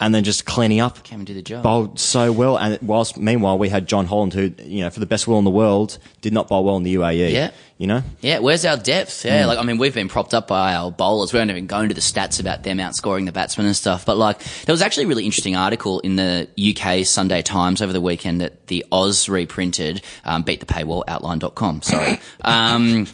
And 0.00 0.14
then 0.14 0.22
just 0.22 0.44
cleaning 0.46 0.78
up. 0.80 1.02
Came 1.02 1.18
and 1.20 1.26
did 1.26 1.36
the 1.36 1.42
job. 1.42 1.64
Bowled 1.64 1.98
so 1.98 2.30
well. 2.30 2.56
And 2.56 2.78
whilst, 2.82 3.16
meanwhile, 3.18 3.58
we 3.58 3.68
had 3.68 3.88
Jon 3.88 4.06
Holland, 4.06 4.32
who, 4.32 4.52
you 4.62 4.82
know, 4.82 4.90
for 4.90 5.00
the 5.00 5.06
best 5.06 5.26
will 5.26 5.38
in 5.38 5.44
the 5.44 5.50
world, 5.50 5.98
did 6.20 6.32
not 6.32 6.46
bowl 6.48 6.62
well 6.64 6.76
in 6.76 6.84
the 6.84 6.94
UAE. 6.94 7.32
Yeah. 7.32 7.50
You 7.78 7.86
know? 7.88 8.02
Yeah, 8.20 8.38
where's 8.38 8.64
our 8.64 8.76
depth? 8.76 9.24
Yeah, 9.24 9.42
Hmm. 9.42 9.48
like 9.48 9.58
I 9.58 9.62
mean, 9.62 9.78
we've 9.78 9.94
been 9.94 10.08
propped 10.08 10.34
up 10.34 10.46
by 10.48 10.74
our 10.74 10.90
bowlers. 10.92 11.32
We 11.32 11.38
don't 11.40 11.50
even 11.50 11.66
go 11.66 11.80
into 11.80 11.94
the 11.94 12.00
stats 12.00 12.38
about 12.40 12.62
them 12.62 12.78
outscoring 12.78 13.26
the 13.26 13.32
batsmen 13.32 13.66
and 13.66 13.76
stuff. 13.76 14.04
But 14.06 14.16
like, 14.16 14.38
there 14.66 14.72
was 14.72 14.82
actually 14.82 15.04
a 15.04 15.08
really 15.08 15.24
interesting 15.24 15.56
article 15.56 15.98
in 16.00 16.16
the 16.16 16.48
UK 16.56 17.04
Sunday 17.04 17.42
Times 17.42 17.82
over 17.82 17.92
the 17.92 18.00
weekend 18.00 18.40
that 18.40 18.68
the 18.68 18.84
Oz 18.92 19.28
reprinted. 19.28 20.02
Um, 20.24 20.42
beat 20.42 20.60
the 20.60 20.66
paywall 20.66 21.02
outline.com. 21.08 21.82
Sorry. 21.82 22.20
Um, 22.44 23.06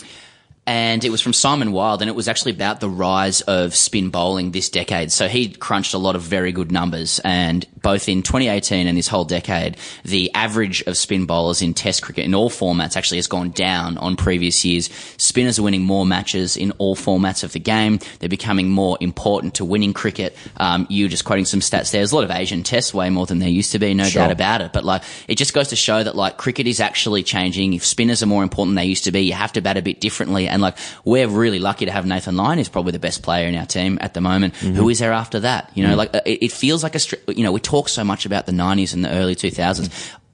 and 0.66 1.04
it 1.04 1.10
was 1.10 1.20
from 1.20 1.32
Simon 1.34 1.72
Wilde, 1.72 2.00
and 2.00 2.08
it 2.08 2.14
was 2.14 2.26
actually 2.26 2.52
about 2.52 2.80
the 2.80 2.88
rise 2.88 3.42
of 3.42 3.74
spin 3.74 4.08
bowling 4.10 4.52
this 4.52 4.70
decade. 4.70 5.12
So 5.12 5.28
he 5.28 5.48
crunched 5.50 5.92
a 5.92 5.98
lot 5.98 6.16
of 6.16 6.22
very 6.22 6.52
good 6.52 6.72
numbers, 6.72 7.20
and 7.22 7.66
both 7.82 8.08
in 8.08 8.22
2018 8.22 8.86
and 8.86 8.96
this 8.96 9.08
whole 9.08 9.26
decade, 9.26 9.76
the 10.04 10.32
average 10.32 10.82
of 10.86 10.96
spin 10.96 11.26
bowlers 11.26 11.60
in 11.60 11.74
Test 11.74 12.02
cricket 12.02 12.24
in 12.24 12.34
all 12.34 12.48
formats 12.48 12.96
actually 12.96 13.18
has 13.18 13.26
gone 13.26 13.50
down 13.50 13.98
on 13.98 14.16
previous 14.16 14.64
years. 14.64 14.88
Spinners 15.18 15.58
are 15.58 15.62
winning 15.62 15.82
more 15.82 16.06
matches 16.06 16.56
in 16.56 16.70
all 16.78 16.96
formats 16.96 17.44
of 17.44 17.52
the 17.52 17.60
game. 17.60 17.98
They're 18.20 18.28
becoming 18.30 18.70
more 18.70 18.96
important 19.00 19.54
to 19.56 19.66
winning 19.66 19.92
cricket. 19.92 20.34
Um, 20.56 20.86
you 20.88 21.04
were 21.04 21.10
just 21.10 21.26
quoting 21.26 21.44
some 21.44 21.60
stats 21.60 21.90
there. 21.90 22.00
There's 22.00 22.12
a 22.12 22.14
lot 22.16 22.24
of 22.24 22.30
Asian 22.30 22.62
tests, 22.62 22.94
way 22.94 23.10
more 23.10 23.26
than 23.26 23.38
there 23.38 23.50
used 23.50 23.72
to 23.72 23.78
be, 23.78 23.92
no 23.92 24.04
Sure. 24.04 24.22
doubt 24.22 24.30
about 24.30 24.62
it. 24.62 24.72
But 24.72 24.84
like, 24.84 25.02
it 25.28 25.34
just 25.36 25.52
goes 25.52 25.68
to 25.68 25.76
show 25.76 26.02
that 26.02 26.16
like 26.16 26.38
cricket 26.38 26.66
is 26.66 26.80
actually 26.80 27.22
changing. 27.22 27.74
If 27.74 27.84
spinners 27.84 28.22
are 28.22 28.26
more 28.26 28.42
important 28.42 28.76
than 28.76 28.82
they 28.84 28.88
used 28.88 29.04
to 29.04 29.12
be, 29.12 29.20
you 29.20 29.34
have 29.34 29.52
to 29.52 29.60
bat 29.60 29.76
a 29.76 29.82
bit 29.82 30.00
differently. 30.00 30.48
And 30.54 30.62
like, 30.62 30.78
we're 31.04 31.28
really 31.28 31.58
lucky 31.58 31.84
to 31.84 31.90
have 31.92 32.06
Nathan 32.06 32.36
Lyon, 32.36 32.56
who's 32.58 32.68
probably 32.70 32.92
the 32.92 32.98
best 32.98 33.22
player 33.22 33.46
in 33.48 33.54
our 33.56 33.66
team 33.66 33.98
at 34.00 34.14
the 34.14 34.20
moment. 34.22 34.54
Mm-hmm. 34.54 34.76
Who 34.76 34.88
is 34.88 35.00
there 35.00 35.12
after 35.12 35.40
that? 35.40 35.70
You 35.74 35.86
know, 35.86 35.96
like 35.96 36.14
uh, 36.14 36.20
it, 36.24 36.44
it 36.44 36.52
feels 36.52 36.82
like 36.82 36.94
a, 36.94 36.98
str- 37.00 37.16
you 37.28 37.42
know, 37.42 37.52
we 37.52 37.60
talk 37.60 37.88
so 37.90 38.04
much 38.04 38.24
about 38.24 38.46
the 38.46 38.52
90s 38.52 38.94
and 38.94 39.04
the 39.04 39.10
early 39.10 39.34
2000s. 39.34 39.90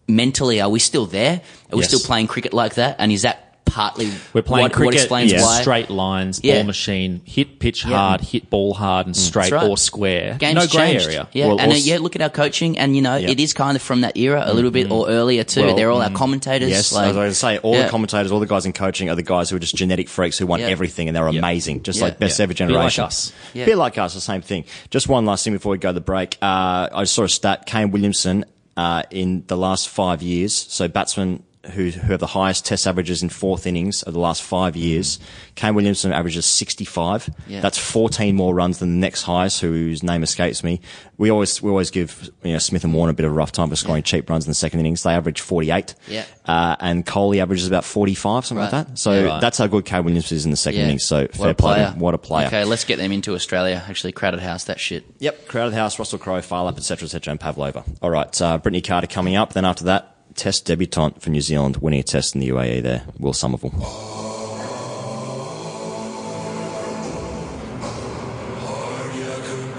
Mentally, 0.07 0.61
are 0.61 0.69
we 0.69 0.79
still 0.79 1.07
there? 1.07 1.41
Are 1.73 1.77
we 1.77 1.81
Yes. 1.83 1.89
still 1.89 2.01
playing 2.01 2.27
cricket 2.29 2.53
like 2.53 2.75
that? 2.75 2.97
And 2.99 3.11
is 3.11 3.23
that 3.23 3.50
partly 3.71 4.11
We're 4.33 4.43
playing 4.43 4.65
what, 4.65 4.73
cricket, 4.73 4.87
what 4.87 4.95
explains 4.95 5.33
yeah. 5.33 5.43
why? 5.43 5.61
straight 5.61 5.91
lines, 5.91 6.41
Yeah. 6.43 6.57
ball 6.57 6.65
machine, 6.65 7.21
hit 7.25 7.59
pitch 7.61 7.85
Yeah. 7.85 7.97
hard, 7.97 8.21
hit 8.21 8.51
ball 8.51 8.75
hard, 8.75 9.07
and 9.07 9.17
straight 9.17 9.53
right. 9.53 9.69
or 9.69 9.79
square. 9.79 10.37
Game's 10.39 10.55
no 10.57 10.67
grey 10.67 10.97
area. 10.97 11.29
Yeah, 11.33 11.47
Well, 11.49 11.61
and 11.61 11.73
uh, 11.73 11.77
yeah, 11.77 11.99
look 11.99 12.17
at 12.17 12.23
our 12.23 12.29
coaching, 12.31 12.79
and 12.79 12.97
you 12.97 13.03
know, 13.03 13.17
it 13.17 13.39
is 13.39 13.53
kind 13.53 13.77
of 13.77 13.83
from 13.83 14.01
that 14.03 14.17
era 14.17 14.43
a 14.45 14.53
little 14.53 14.71
bit 14.71 14.91
or 14.91 15.09
earlier 15.09 15.45
too. 15.45 15.67
Well, 15.67 15.77
They're 15.77 15.91
all 15.91 16.03
our 16.03 16.11
commentators. 16.11 16.71
Yes, 16.71 16.93
like, 16.93 17.11
as 17.11 17.17
I 17.17 17.25
was 17.27 17.39
say, 17.39 17.59
all 17.59 17.75
the 17.77 17.89
commentators, 17.89 18.33
all 18.33 18.41
the 18.41 18.47
guys 18.47 18.67
in 18.67 18.73
coaching 18.73 19.09
are 19.09 19.15
the 19.15 19.23
guys 19.23 19.51
who 19.51 19.57
are 19.57 19.61
just 19.61 19.77
genetic 19.77 20.09
freaks 20.09 20.37
who 20.39 20.47
want 20.47 20.63
everything 20.63 21.09
and 21.09 21.17
they're 21.17 21.27
amazing, 21.27 21.83
just 21.83 22.01
like 22.01 22.19
best 22.19 22.41
ever 22.41 22.53
Be 22.53 22.65
like 22.65 22.69
generation. 22.69 23.05
us. 23.05 23.33
Yeah. 23.55 23.65
Bit 23.67 23.77
like 23.77 23.99
us, 23.99 24.15
the 24.15 24.21
same 24.21 24.43
thing. 24.43 24.65
Just 24.91 25.09
one 25.09 25.25
last 25.27 25.45
thing 25.45 25.53
before 25.53 25.73
we 25.73 25.79
go 25.79 25.91
to 25.91 25.93
the 25.93 26.01
break. 26.01 26.37
Uh, 26.43 26.89
I 26.93 27.05
saw 27.05 27.25
a 27.25 27.29
stat, 27.29 27.67
Kane 27.67 27.91
Williamson, 27.91 28.45
uh, 28.77 29.03
in 29.11 29.45
the 29.47 29.57
last 29.57 29.89
five 29.89 30.23
years, 30.23 30.55
so 30.55 30.89
batsmen 30.89 31.43
who, 31.75 31.91
who 31.91 32.13
have 32.13 32.21
the 32.21 32.27
highest 32.27 32.65
test 32.65 32.87
averages 32.87 33.23
in 33.23 33.29
fourth 33.29 33.67
innings 33.67 34.03
of 34.03 34.15
the 34.15 34.19
last 34.19 34.43
five 34.43 34.77
years, 34.77 35.19
Kane 35.57 35.75
Williamson 35.75 36.11
averages 36.13 36.47
65. 36.47 37.29
Yeah. 37.49 37.61
That's 37.61 37.77
14 37.77 38.35
more 38.35 38.55
runs 38.55 38.79
than 38.79 38.89
the 38.91 38.97
next 38.99 39.23
highest, 39.25 39.61
whose 39.61 40.03
name 40.03 40.23
escapes 40.23 40.65
me. 40.65 40.81
We 41.19 41.31
always, 41.31 41.61
we 41.61 41.69
always 41.69 41.91
give, 41.91 42.31
you 42.43 42.53
know, 42.53 42.59
Smith 42.59 42.83
and 42.85 42.95
Warner 42.95 43.11
a 43.11 43.15
bit 43.15 43.27
of 43.27 43.33
a 43.33 43.35
rough 43.35 43.53
time 43.53 43.69
for 43.69 43.77
scoring 43.77 44.03
cheap 44.03 44.31
runs 44.31 44.47
in 44.47 44.51
the 44.51 44.55
second 44.55 44.81
innings. 44.81 45.03
They 45.03 45.13
average 45.13 45.41
48. 45.43 45.95
Yeah. 46.09 46.25
Uh, 46.47 46.77
and 46.81 47.05
Kohli 47.05 47.43
averages 47.43 47.67
about 47.69 47.85
45, 47.85 48.47
something 48.47 48.57
Right. 48.65 48.73
like 48.73 48.87
that. 48.89 48.99
So 48.99 49.13
Yeah, 49.13 49.25
right. 49.27 49.41
that's 49.43 49.59
how 49.59 49.67
good 49.67 49.85
Kane 49.85 50.05
Williamson 50.05 50.37
is 50.39 50.45
in 50.47 50.51
the 50.51 50.57
second 50.57 50.81
Yeah. 50.81 50.87
innings. 50.87 51.05
So 51.05 51.23
What 51.23 51.35
fair 51.35 51.37
play. 51.37 51.53
to 51.53 51.55
player. 51.55 51.87
him. 51.91 51.99
What 51.99 52.15
a 52.15 52.19
player. 52.19 52.47
Okay, 52.47 52.65
let's 52.65 52.85
get 52.85 52.97
them 52.99 53.13
into 53.13 53.35
Australia. 53.35 53.83
Actually, 53.87 54.13
crowded 54.13 54.41
house, 54.41 54.65
that 54.65 54.81
shit. 54.81 55.05
Yep, 55.19 55.47
Crowded 55.49 55.75
House, 55.75 55.99
Russell 55.99 56.19
Crowe, 56.19 56.41
Phar 56.41 56.65
Lap, 56.65 56.79
etc., 56.79 57.05
etc., 57.05 57.33
and 57.33 57.39
Pavlova. 57.41 57.85
All 58.01 58.11
right, 58.11 58.41
uh, 58.41 58.57
Brittany 58.57 58.81
Carter 58.81 59.07
coming 59.07 59.37
up. 59.37 59.53
Then 59.53 59.67
after 59.67 59.85
that, 59.85 60.17
Test 60.35 60.67
debutant 60.67 61.21
for 61.21 61.31
New 61.31 61.41
Zealand, 61.41 61.79
winning 61.79 62.01
a 62.01 62.03
Test 62.03 62.35
in 62.35 62.41
the 62.41 62.49
UAE. 62.49 62.83
There, 62.83 63.03
Will 63.19 63.33
Somerville. 63.33 63.71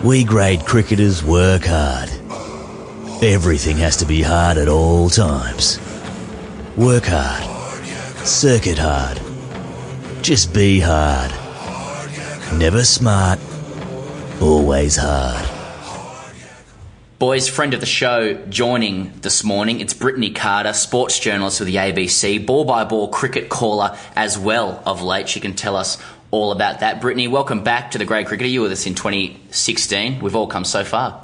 We 0.04 0.24
grade 0.24 0.66
cricketers 0.66 1.24
work 1.24 1.64
hard. 1.66 2.10
Everything 3.24 3.78
has 3.78 3.98
to 3.98 4.06
be 4.06 4.24
hard 4.24 4.58
at 4.58 4.68
all 4.68 5.10
times. 5.10 5.80
Work 6.76 7.04
hard. 7.06 7.44
Circuit 8.26 8.80
hard. 8.80 9.22
Just 10.24 10.56
be 10.56 10.80
hard. 10.80 11.32
Never 12.58 12.84
smart. 12.84 13.38
Always 14.42 14.96
hard. 14.96 15.51
Boys, 17.22 17.48
friend 17.48 17.76
of 17.76 17.80
the 17.80 17.86
show 17.86 18.34
joining 18.50 19.12
this 19.20 19.44
morning. 19.44 19.80
It's 19.80 19.94
Brittany 19.94 20.32
Carter, 20.32 20.74
sports 20.74 21.20
journalist 21.20 21.60
with 21.60 21.68
the 21.68 21.76
ABC, 21.76 22.44
ball 22.44 22.66
by 22.66 22.84
ball 22.84 23.10
cricket 23.10 23.48
caller 23.48 23.96
as 24.16 24.40
well 24.40 24.82
of 24.88 25.04
late. 25.04 25.30
She 25.30 25.40
can 25.40 25.54
tell 25.54 25.76
us 25.76 26.02
all 26.32 26.52
about 26.52 26.80
that. 26.80 27.00
Brittany, 27.00 27.28
welcome 27.28 27.64
back 27.64 27.92
to 27.92 28.00
the 28.00 28.06
Grade 28.06 28.26
Cricketer. 28.26 28.50
You 28.50 28.62
were 28.62 28.64
with 28.64 28.72
us 28.72 28.88
in 28.88 28.96
2016. 28.96 30.20
We've 30.20 30.36
all 30.36 30.48
come 30.48 30.66
so 30.66 30.84
far. 30.84 31.24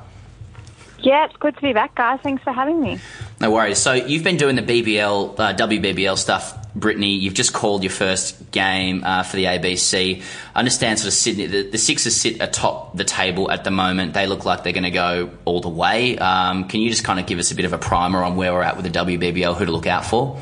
Yeah, 0.99 1.25
it's 1.25 1.35
good 1.37 1.55
to 1.55 1.61
be 1.63 1.73
back, 1.73 1.95
guys. 1.95 2.19
Thanks 2.21 2.43
for 2.43 2.53
having 2.53 2.79
me. 2.79 2.99
No 3.41 3.49
worries. 3.49 3.79
So 3.79 3.93
you've 3.93 4.23
been 4.23 4.37
doing 4.37 4.55
the 4.55 4.61
BBL, 4.61 5.39
uh, 5.39 5.55
WBBL 5.55 6.15
stuff, 6.19 6.66
Brittany. 6.79 7.15
You've 7.15 7.33
just 7.33 7.53
called 7.53 7.83
your 7.83 7.91
first 7.91 8.51
game 8.51 9.03
uh, 9.03 9.23
for 9.23 9.35
the 9.35 9.45
ABC. 9.45 10.21
I 10.55 10.59
understand 10.59 10.99
sort 10.99 11.07
of 11.07 11.13
Sydney, 11.13 11.47
the, 11.47 11.69
the 11.69 11.77
Sixers 11.77 12.15
sit 12.15 12.41
atop 12.41 12.95
the 12.95 13.03
table 13.03 13.49
at 13.51 13.63
the 13.63 13.71
moment. 13.71 14.13
They 14.13 14.27
look 14.27 14.45
like 14.45 14.63
they're 14.63 14.73
going 14.73 14.83
to 14.83 14.91
go 14.91 15.31
all 15.45 15.61
the 15.61 15.69
way. 15.69 16.17
Um, 16.17 16.67
can 16.67 16.81
you 16.81 16.89
just 16.89 17.03
kind 17.03 17.19
of 17.19 17.25
give 17.25 17.39
us 17.39 17.51
a 17.51 17.55
bit 17.55 17.65
of 17.65 17.73
a 17.73 17.77
primer 17.77 18.23
on 18.23 18.35
where 18.35 18.53
we're 18.53 18.63
at 18.63 18.77
with 18.77 18.91
the 18.91 18.99
WBBL, 18.99 19.55
who 19.55 19.65
to 19.65 19.71
look 19.71 19.87
out 19.87 20.05
for? 20.05 20.39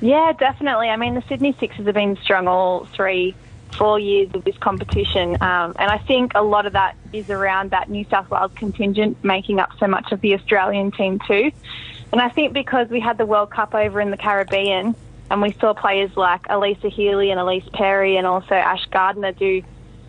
Yeah, 0.00 0.32
definitely. 0.32 0.88
I 0.88 0.96
mean, 0.96 1.14
the 1.14 1.22
Sydney 1.28 1.56
Sixers 1.58 1.86
have 1.86 1.94
been 1.94 2.16
strong 2.22 2.46
all 2.46 2.84
three, 2.86 3.34
four 3.76 3.98
years 3.98 4.30
of 4.34 4.44
this 4.44 4.56
competition, 4.58 5.34
um, 5.40 5.74
and 5.78 5.90
I 5.90 5.98
think 5.98 6.32
a 6.34 6.42
lot 6.42 6.66
of 6.66 6.74
that 6.74 6.94
is 7.12 7.30
around 7.30 7.72
that 7.72 7.90
New 7.90 8.04
South 8.04 8.30
Wales 8.30 8.52
contingent 8.54 9.22
making 9.24 9.58
up 9.58 9.70
so 9.78 9.86
much 9.86 10.12
of 10.12 10.20
the 10.20 10.34
Australian 10.34 10.92
team 10.92 11.18
too. 11.26 11.50
And 12.12 12.20
I 12.20 12.28
think 12.28 12.52
because 12.52 12.88
we 12.88 13.00
had 13.00 13.18
the 13.18 13.26
World 13.26 13.50
Cup 13.50 13.74
over 13.74 14.00
in 14.00 14.10
the 14.10 14.16
Caribbean, 14.16 14.94
and 15.30 15.42
we 15.42 15.52
saw 15.52 15.74
players 15.74 16.16
like 16.16 16.42
Alyssa 16.44 16.90
Healy 16.90 17.30
and 17.30 17.40
Elise 17.40 17.68
Perry, 17.72 18.16
and 18.16 18.26
also 18.26 18.54
Ash 18.54 18.86
Gardner 18.90 19.32
do 19.32 19.62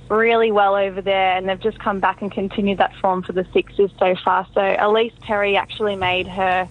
really 0.10 0.52
well 0.52 0.76
over 0.76 1.02
there, 1.02 1.38
and 1.38 1.48
they've 1.48 1.60
just 1.60 1.80
come 1.80 2.00
back 2.00 2.22
and 2.22 2.32
continued 2.32 2.80
that 2.80 2.96
form 2.96 3.22
for 3.22 3.34
the 3.34 3.46
Sixers 3.54 3.92
so 4.00 4.16
far. 4.24 4.48
So 4.54 4.76
Elise 4.80 5.14
Perry 5.22 5.56
actually 5.56 5.96
made 5.96 6.28
her 6.28 6.68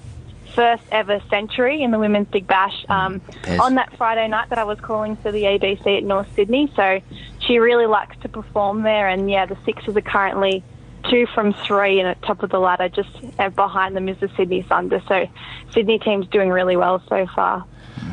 first 0.55 0.83
ever 0.91 1.21
century 1.31 1.83
in 1.83 1.91
the 1.91 1.99
Women's 1.99 2.27
Big 2.29 2.47
Bash 2.47 2.85
um, 2.89 3.21
on 3.61 3.77
that 3.77 3.97
Friday 3.97 4.27
night 4.29 4.49
that 4.49 4.59
I 4.59 4.65
was 4.65 4.81
calling 4.81 5.15
for 5.17 5.31
the 5.31 5.43
ABC 5.43 5.99
at 5.99 6.05
North 6.05 6.29
Sydney. 6.35 6.73
So 6.75 7.01
she 7.41 7.59
really 7.59 7.87
likes 7.87 8.17
to 8.23 8.29
perform 8.29 8.83
there, 8.83 9.09
and 9.09 9.31
yeah, 9.31 9.47
the 9.47 9.57
Sixers 9.65 9.97
are 9.97 10.01
currently 10.01 10.65
two 11.09 11.27
from 11.27 11.53
three 11.53 12.01
and 12.01 12.09
at 12.09 12.21
top 12.23 12.43
of 12.43 12.51
the 12.51 12.59
ladder, 12.59 12.89
just 12.89 13.11
uh, 13.39 13.49
behind 13.51 13.97
them 13.97 14.09
is 14.09 14.19
the 14.19 14.29
Sydney 14.37 14.63
Thunder. 14.63 15.03
So 15.07 15.29
Sydney 15.73 15.99
team's 15.99 16.27
doing 16.29 16.51
really 16.51 16.77
well 16.77 17.03
so 17.09 17.27
far. 17.35 17.65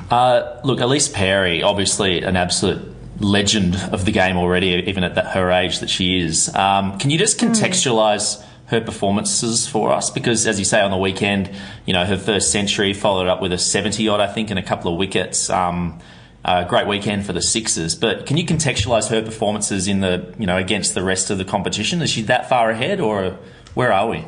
Uh, 0.10 0.60
look, 0.64 0.80
Elise 0.80 1.08
Perry, 1.08 1.64
obviously 1.64 2.22
an 2.22 2.36
absolute 2.36 2.96
legend 3.20 3.76
of 3.92 4.06
the 4.06 4.12
game 4.12 4.38
already, 4.38 4.68
even 4.88 5.04
at 5.04 5.16
that, 5.16 5.28
her 5.28 5.52
age 5.52 5.80
that 5.80 5.90
she 5.90 6.20
is. 6.20 6.54
Um, 6.56 6.98
can 6.98 7.10
you 7.10 7.18
just 7.18 7.40
contextualise 7.40 8.44
her 8.68 8.82
performances 8.82 9.68
for 9.68 9.92
us? 9.92 10.10
Because, 10.10 10.48
as 10.48 10.60
you 10.60 10.66
say, 10.66 10.82
on 10.82 10.92
the 10.92 10.98
weekend, 10.98 11.50
you 11.86 11.94
know, 11.94 12.06
her 12.06 12.18
first 12.18 12.52
century 12.52 12.94
followed 12.94 13.28
up 13.28 13.42
with 13.42 13.54
a 13.54 13.58
70 13.58 14.08
odd, 14.08 14.20
I 14.20 14.28
think, 14.28 14.50
and 14.50 14.60
a 14.60 14.64
couple 14.64 14.92
of 14.92 14.98
wickets. 14.98 15.50
Um, 15.50 16.00
a 16.48 16.64
great 16.64 16.86
weekend 16.86 17.26
for 17.26 17.34
the 17.34 17.42
Sixers, 17.42 17.96
but 17.96 18.28
can 18.28 18.38
you 18.38 18.46
contextualise 18.46 19.10
her 19.10 19.24
performances 19.24 19.88
in 19.88 20.02
the, 20.02 20.32
you 20.38 20.46
know, 20.46 20.58
against 20.58 20.94
the 20.94 21.02
rest 21.02 21.32
of 21.32 21.40
the 21.40 21.46
competition? 21.46 22.04
Is 22.04 22.12
she 22.12 22.22
that 22.24 22.48
far 22.48 22.70
ahead, 22.70 23.00
or 23.00 23.40
where 23.74 23.92
are 23.92 24.08
we? 24.08 24.24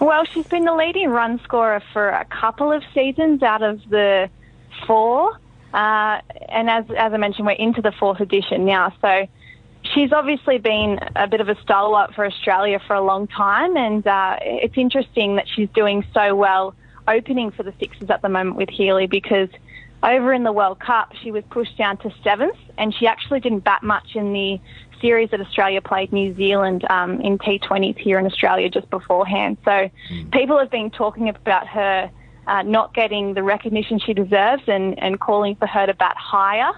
Well, 0.00 0.24
she's 0.24 0.46
been 0.48 0.64
the 0.64 0.74
leading 0.74 1.10
run 1.10 1.40
scorer 1.44 1.80
for 1.92 2.08
a 2.08 2.24
couple 2.24 2.72
of 2.72 2.82
seasons 2.92 3.44
out 3.44 3.62
of 3.62 3.80
the 3.90 4.28
four. 4.86 5.38
Uh, 5.72 6.20
and 6.48 6.70
as, 6.70 6.84
as 6.96 7.12
I 7.12 7.16
mentioned, 7.16 7.46
we're 7.46 7.52
into 7.52 7.82
the 7.82 7.92
fourth 7.92 8.20
edition 8.20 8.64
now. 8.64 8.92
So 9.00 9.26
she's 9.82 10.12
obviously 10.12 10.58
been 10.58 11.00
a 11.16 11.26
bit 11.26 11.40
of 11.40 11.48
a 11.48 11.60
stalwart 11.62 12.14
for 12.14 12.24
Australia 12.24 12.80
for 12.86 12.94
a 12.94 13.02
long 13.02 13.26
time. 13.26 13.76
And 13.76 14.06
uh, 14.06 14.36
it's 14.40 14.76
interesting 14.76 15.36
that 15.36 15.46
she's 15.48 15.68
doing 15.74 16.04
so 16.14 16.34
well 16.34 16.74
opening 17.06 17.50
for 17.50 17.62
the 17.62 17.74
Sixers 17.78 18.08
at 18.10 18.22
the 18.22 18.28
moment 18.28 18.56
with 18.56 18.70
Healy 18.70 19.06
because 19.06 19.48
over 20.02 20.32
in 20.32 20.44
the 20.44 20.52
World 20.52 20.78
Cup, 20.80 21.12
she 21.22 21.30
was 21.30 21.44
pushed 21.50 21.76
down 21.76 21.96
to 21.98 22.12
seventh 22.22 22.56
and 22.78 22.94
she 22.94 23.06
actually 23.06 23.40
didn't 23.40 23.60
bat 23.60 23.82
much 23.82 24.14
in 24.14 24.32
the 24.32 24.60
series 25.00 25.30
that 25.30 25.40
Australia 25.40 25.80
played 25.80 26.12
New 26.12 26.34
Zealand 26.34 26.84
um, 26.88 27.20
in 27.20 27.38
T20s 27.38 27.98
here 27.98 28.18
in 28.18 28.26
Australia 28.26 28.70
just 28.70 28.88
beforehand. 28.90 29.58
So 29.64 29.90
people 30.32 30.58
have 30.58 30.70
been 30.70 30.90
talking 30.90 31.28
about 31.28 31.66
her 31.68 32.10
uh, 32.46 32.62
not 32.62 32.94
getting 32.94 33.34
the 33.34 33.42
recognition 33.42 33.98
she 33.98 34.14
deserves 34.14 34.62
and, 34.66 34.98
and 35.02 35.20
calling 35.20 35.56
for 35.56 35.66
her 35.66 35.86
to 35.86 35.94
bat 35.94 36.16
higher. 36.16 36.72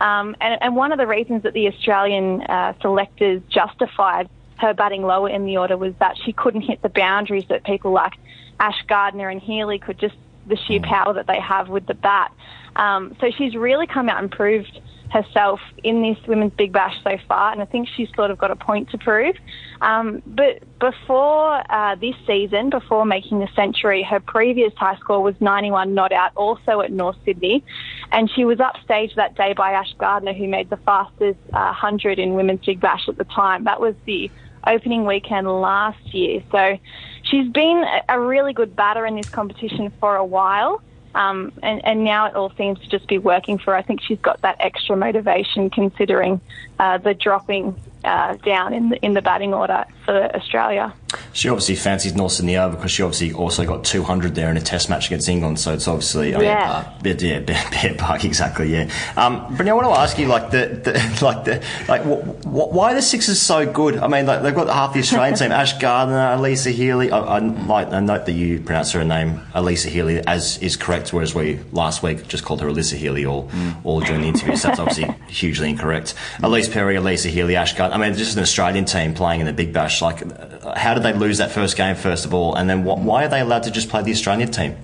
Um, 0.00 0.36
and, 0.40 0.60
and 0.62 0.76
one 0.76 0.92
of 0.92 0.98
the 0.98 1.06
reasons 1.06 1.44
that 1.44 1.52
the 1.54 1.68
Australian 1.68 2.42
uh, 2.42 2.74
selectors 2.80 3.42
justified 3.48 4.28
her 4.56 4.74
batting 4.74 5.02
lower 5.02 5.28
in 5.28 5.44
the 5.44 5.56
order 5.56 5.76
was 5.76 5.94
that 5.98 6.16
she 6.24 6.32
couldn't 6.32 6.62
hit 6.62 6.82
the 6.82 6.88
boundaries 6.88 7.44
that 7.48 7.64
people 7.64 7.92
like 7.92 8.12
Ash 8.60 8.82
Gardner 8.86 9.28
and 9.28 9.40
Healy 9.40 9.78
could 9.78 9.98
just 9.98 10.16
the 10.46 10.56
sheer 10.66 10.80
power 10.80 11.12
that 11.14 11.26
they 11.26 11.40
have 11.40 11.68
with 11.68 11.86
the 11.86 11.94
bat. 11.94 12.32
Um, 12.76 13.16
so 13.20 13.30
she's 13.36 13.54
really 13.54 13.86
come 13.86 14.08
out 14.08 14.22
and 14.22 14.30
proved 14.30 14.80
herself 15.14 15.60
in 15.84 16.02
this 16.02 16.18
women's 16.26 16.52
big 16.54 16.72
bash 16.72 16.94
so 17.04 17.16
far, 17.28 17.52
and 17.52 17.62
I 17.62 17.66
think 17.66 17.88
she's 17.96 18.08
sort 18.16 18.32
of 18.32 18.38
got 18.38 18.50
a 18.50 18.56
point 18.56 18.90
to 18.90 18.98
prove. 18.98 19.36
Um, 19.80 20.22
but 20.26 20.62
before 20.80 21.62
uh, 21.72 21.94
this 21.94 22.16
season, 22.26 22.68
before 22.68 23.04
making 23.04 23.38
the 23.38 23.48
century, 23.54 24.02
her 24.02 24.18
previous 24.18 24.72
high 24.76 24.96
score 24.96 25.22
was 25.22 25.36
91 25.40 25.94
not 25.94 26.12
out, 26.12 26.32
also 26.34 26.80
at 26.80 26.90
North 26.90 27.16
Sydney, 27.24 27.62
and 28.10 28.28
she 28.34 28.44
was 28.44 28.58
upstaged 28.58 29.14
that 29.14 29.36
day 29.36 29.52
by 29.52 29.72
Ash 29.72 29.94
Gardner, 29.98 30.32
who 30.32 30.48
made 30.48 30.68
the 30.68 30.78
fastest 30.78 31.38
uh, 31.52 31.70
100 31.70 32.18
in 32.18 32.34
women's 32.34 32.64
big 32.64 32.80
bash 32.80 33.08
at 33.08 33.16
the 33.16 33.24
time. 33.24 33.64
That 33.64 33.80
was 33.80 33.94
the 34.06 34.30
opening 34.66 35.04
weekend 35.04 35.46
last 35.46 36.02
year. 36.12 36.42
So 36.50 36.76
she's 37.24 37.48
been 37.50 37.84
a- 38.08 38.20
really 38.20 38.52
good 38.52 38.74
batter 38.76 39.04
in 39.06 39.16
this 39.16 39.28
competition 39.28 39.92
for 40.00 40.16
a 40.16 40.24
while. 40.24 40.82
Um, 41.14 41.52
and, 41.62 41.84
and 41.84 42.02
now 42.02 42.26
it 42.26 42.34
all 42.34 42.52
seems 42.56 42.80
to 42.80 42.88
just 42.88 43.06
be 43.06 43.18
working 43.18 43.58
for 43.58 43.72
her. 43.72 43.76
I 43.76 43.82
think 43.82 44.00
she's 44.02 44.18
got 44.18 44.40
that 44.40 44.56
extra 44.58 44.96
motivation 44.96 45.70
considering 45.70 46.40
uh, 46.78 46.98
the 46.98 47.14
dropping 47.14 47.74
uh, 48.04 48.34
down 48.44 48.74
in 48.74 48.90
the, 48.90 48.96
in 49.04 49.14
the 49.14 49.22
batting 49.22 49.54
order 49.54 49.84
for 50.04 50.34
Australia. 50.36 50.92
She 51.32 51.48
obviously 51.48 51.76
fancies 51.76 52.14
North 52.14 52.32
Sydney 52.32 52.56
over 52.58 52.76
because 52.76 52.90
she 52.90 53.02
obviously 53.02 53.32
also 53.32 53.64
got 53.64 53.84
200 53.84 54.34
there 54.34 54.50
in 54.50 54.56
a 54.56 54.60
test 54.60 54.90
match 54.90 55.06
against 55.06 55.28
England. 55.28 55.58
So 55.60 55.72
it's 55.72 55.86
obviously 55.88 56.34
I 56.34 56.38
mean, 56.38 56.46
Yeah. 56.48 56.92
Bear, 57.02 57.14
yeah, 57.14 57.38
Bear, 57.38 57.64
Bear 57.70 57.94
Park, 57.94 58.24
exactly. 58.24 58.70
Yeah. 58.72 58.90
Um, 59.16 59.46
Brittany, 59.48 59.70
I 59.70 59.74
want 59.74 59.86
to 59.86 59.92
ask 60.00 60.18
you, 60.18 60.26
like 60.26 60.50
the, 60.50 60.66
the 60.84 61.18
like 61.24 61.44
the 61.44 61.62
like 61.88 62.02
wh- 62.02 62.42
wh- 62.44 62.72
why 62.72 62.92
are 62.92 62.94
the 62.94 63.02
Sixers 63.02 63.40
so 63.40 63.64
good? 63.70 63.96
I 63.96 64.08
mean, 64.08 64.26
like 64.26 64.42
they've 64.42 64.54
got 64.54 64.66
half 64.68 64.92
the 64.92 65.00
Australian 65.00 65.36
team: 65.38 65.52
Ash 65.52 65.78
Gardner, 65.78 66.32
Elisa 66.34 66.70
Healy. 66.70 67.10
I, 67.12 67.18
I 67.20 67.38
like 67.38 67.88
I 67.92 68.00
note 68.00 68.26
that 68.26 68.32
you 68.32 68.60
pronounce 68.60 68.90
her 68.92 69.04
name 69.04 69.40
Elisa 69.54 69.88
Healy 69.88 70.18
as 70.26 70.58
is 70.58 70.76
correct, 70.76 71.12
whereas 71.12 71.32
we 71.34 71.60
last 71.72 72.02
week 72.02 72.26
just 72.26 72.44
called 72.44 72.60
her 72.60 72.68
Alyssa 72.68 72.96
Healy 72.96 73.24
all 73.24 73.48
all 73.84 74.00
during 74.00 74.22
the 74.22 74.28
interview. 74.28 74.56
So 74.56 74.68
that's 74.68 74.80
obviously 74.80 75.14
hugely 75.28 75.70
incorrect. 75.70 76.14
Ellyse 76.64 76.72
Perry, 76.72 76.96
Elisa 76.96 77.28
Healy, 77.28 77.56
Ash 77.56 77.74
Gardner. 77.74 77.96
I 77.96 78.00
mean, 78.00 78.16
just 78.16 78.36
an 78.36 78.42
Australian 78.42 78.84
team 78.84 79.14
playing 79.14 79.40
in 79.40 79.46
the 79.46 79.52
Big 79.52 79.72
Bash. 79.72 80.00
Like, 80.02 80.22
uh, 80.22 80.74
how 80.76 80.94
did 80.94 81.02
they 81.02 81.12
lose 81.12 81.38
that 81.38 81.50
first 81.52 81.76
game? 81.76 81.96
First 81.96 82.24
of 82.24 82.34
all, 82.34 82.54
and 82.54 82.68
then 82.68 82.82
wh- 82.82 83.04
why 83.04 83.24
are 83.24 83.28
they 83.28 83.40
allowed 83.40 83.64
to 83.64 83.70
just 83.70 83.88
play 83.88 84.02
the 84.02 84.12
Australian 84.12 84.50
team? 84.50 84.76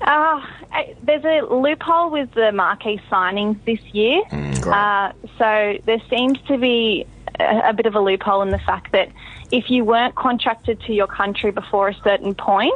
Uh, 0.00 0.40
there's 1.02 1.24
a 1.24 1.42
loophole 1.52 2.10
with 2.10 2.32
the 2.34 2.50
marquee 2.52 3.00
signings 3.10 3.62
this 3.64 3.80
year. 3.92 4.22
uh, 4.72 5.12
so 5.38 5.78
there 5.84 6.02
seems 6.10 6.40
to 6.48 6.58
be 6.58 7.06
a, 7.38 7.70
a 7.70 7.72
bit 7.72 7.86
of 7.86 7.94
a 7.94 8.00
loophole 8.00 8.42
in 8.42 8.50
the 8.50 8.58
fact 8.58 8.92
that 8.92 9.10
if 9.50 9.70
you 9.70 9.84
weren't 9.84 10.14
contracted 10.14 10.80
to 10.82 10.92
your 10.92 11.06
country 11.06 11.50
before 11.50 11.88
a 11.88 11.94
certain 12.02 12.34
point, 12.34 12.74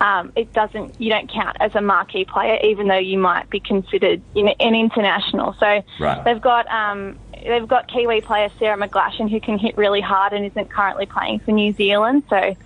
um, 0.00 0.32
it 0.36 0.52
doesn't. 0.52 0.94
You 0.98 1.10
don't 1.10 1.30
count 1.30 1.56
as 1.60 1.74
a 1.74 1.80
marquee 1.80 2.24
player, 2.24 2.58
even 2.62 2.88
though 2.88 2.98
you 2.98 3.18
might 3.18 3.48
be 3.48 3.60
considered 3.60 4.22
you 4.34 4.44
know, 4.44 4.54
an 4.60 4.74
international. 4.74 5.54
So 5.58 5.82
Right. 5.98 6.24
they've 6.24 6.40
got 6.40 6.68
um, 6.68 7.18
they've 7.32 7.66
got 7.66 7.88
Kiwi 7.88 8.20
player 8.20 8.50
Sara 8.58 8.76
McGlashan 8.76 9.30
who 9.30 9.40
can 9.40 9.58
hit 9.58 9.76
really 9.76 10.00
hard 10.00 10.32
and 10.32 10.44
isn't 10.44 10.70
currently 10.70 11.06
playing 11.06 11.40
for 11.40 11.52
New 11.52 11.72
Zealand. 11.72 12.24
So 12.28 12.56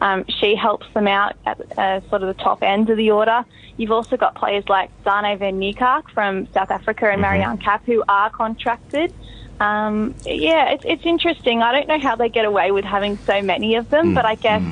um, 0.00 0.24
she 0.40 0.56
helps 0.56 0.86
them 0.94 1.06
out 1.06 1.36
at 1.46 1.78
uh, 1.78 2.00
sort 2.08 2.22
of 2.22 2.36
the 2.36 2.42
top 2.42 2.62
end 2.62 2.90
of 2.90 2.96
the 2.96 3.12
order. 3.12 3.44
You've 3.76 3.92
also 3.92 4.16
got 4.16 4.34
players 4.34 4.68
like 4.68 4.90
Dane 5.04 5.38
van 5.38 5.58
Niekerk 5.60 6.10
from 6.10 6.46
South 6.52 6.70
Africa 6.70 7.08
and 7.10 7.22
Marizanne 7.22 7.60
Kapp 7.62 7.86
who 7.86 8.02
are 8.08 8.28
contracted. 8.30 9.14
Um, 9.60 10.14
yeah, 10.24 10.70
it's, 10.70 10.84
it's 10.84 11.06
interesting. 11.06 11.62
I 11.62 11.72
don't 11.72 11.86
know 11.86 12.00
how 12.00 12.16
they 12.16 12.28
get 12.28 12.44
away 12.44 12.72
with 12.72 12.84
having 12.84 13.16
so 13.26 13.42
many 13.42 13.76
of 13.76 13.88
them, 13.90 14.12
but 14.14 14.24
I 14.24 14.34
guess, 14.34 14.62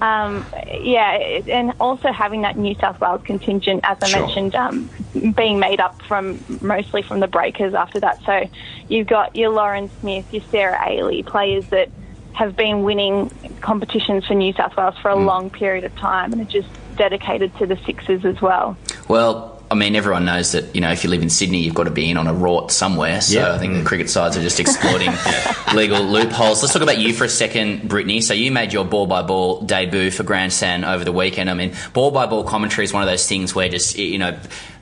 um, 0.00 0.46
yeah, 0.80 1.12
it, 1.14 1.48
and 1.48 1.74
also 1.78 2.10
having 2.12 2.42
that 2.42 2.56
New 2.56 2.74
South 2.76 2.98
Wales 3.00 3.20
contingent, 3.24 3.80
as 3.84 3.98
I 4.00 4.08
Sure. 4.08 4.20
mentioned, 4.20 4.54
um, 4.54 4.88
being 5.36 5.58
made 5.58 5.80
up 5.80 6.00
from 6.08 6.42
mostly 6.62 7.02
from 7.02 7.20
the 7.20 7.26
breakers 7.26 7.74
after 7.74 8.00
that. 8.00 8.20
So 8.24 8.48
you've 8.88 9.06
got 9.06 9.36
your 9.36 9.50
Lauren 9.50 9.90
Smith, 10.00 10.24
your 10.32 10.42
Sarah 10.50 10.78
Aley, 10.78 11.22
players 11.26 11.66
that 11.66 11.90
have 12.32 12.56
been 12.56 12.82
winning 12.82 13.30
competitions 13.60 14.24
for 14.26 14.34
New 14.34 14.54
South 14.54 14.74
Wales 14.76 14.94
for 15.02 15.10
a 15.10 15.16
long 15.16 15.50
period 15.50 15.84
of 15.84 15.94
time 15.96 16.32
and 16.32 16.40
are 16.40 16.50
just 16.50 16.68
dedicated 16.96 17.54
to 17.58 17.66
the 17.66 17.76
Sixers 17.84 18.24
as 18.24 18.40
well. 18.40 18.78
Well, 19.08 19.51
I 19.72 19.74
mean, 19.74 19.96
everyone 19.96 20.26
knows 20.26 20.52
that, 20.52 20.74
you 20.74 20.80
know, 20.82 20.90
if 20.92 21.02
you 21.02 21.08
live 21.08 21.22
in 21.22 21.30
Sydney, 21.30 21.60
you've 21.60 21.74
got 21.74 21.84
to 21.84 21.90
be 21.90 22.10
in 22.10 22.18
on 22.18 22.26
a 22.26 22.32
rort 22.34 22.70
somewhere. 22.70 23.22
So 23.22 23.38
Yeah. 23.40 23.54
I 23.54 23.58
think 23.58 23.74
the 23.74 23.84
cricket 23.84 24.10
sides 24.10 24.36
are 24.36 24.42
just 24.42 24.60
exploiting 24.60 25.10
legal 25.74 26.02
loopholes. 26.02 26.62
Let's 26.62 26.74
talk 26.74 26.82
about 26.82 26.98
you 26.98 27.14
for 27.14 27.24
a 27.24 27.28
second, 27.28 27.88
Brittany. 27.88 28.20
So 28.20 28.34
you 28.34 28.52
made 28.52 28.72
your 28.74 28.84
ball 28.84 29.06
by 29.06 29.22
ball 29.22 29.62
debut 29.62 30.10
for 30.10 30.24
Grandstand 30.24 30.84
over 30.84 31.04
the 31.04 31.12
weekend. 31.12 31.48
I 31.48 31.54
mean, 31.54 31.72
ball 31.94 32.10
by 32.10 32.26
ball 32.26 32.44
commentary 32.44 32.84
is 32.84 32.92
one 32.92 33.02
of 33.02 33.08
those 33.08 33.26
things 33.26 33.54
where 33.54 33.68
just, 33.70 33.96
you 33.98 34.18
know, 34.18 34.38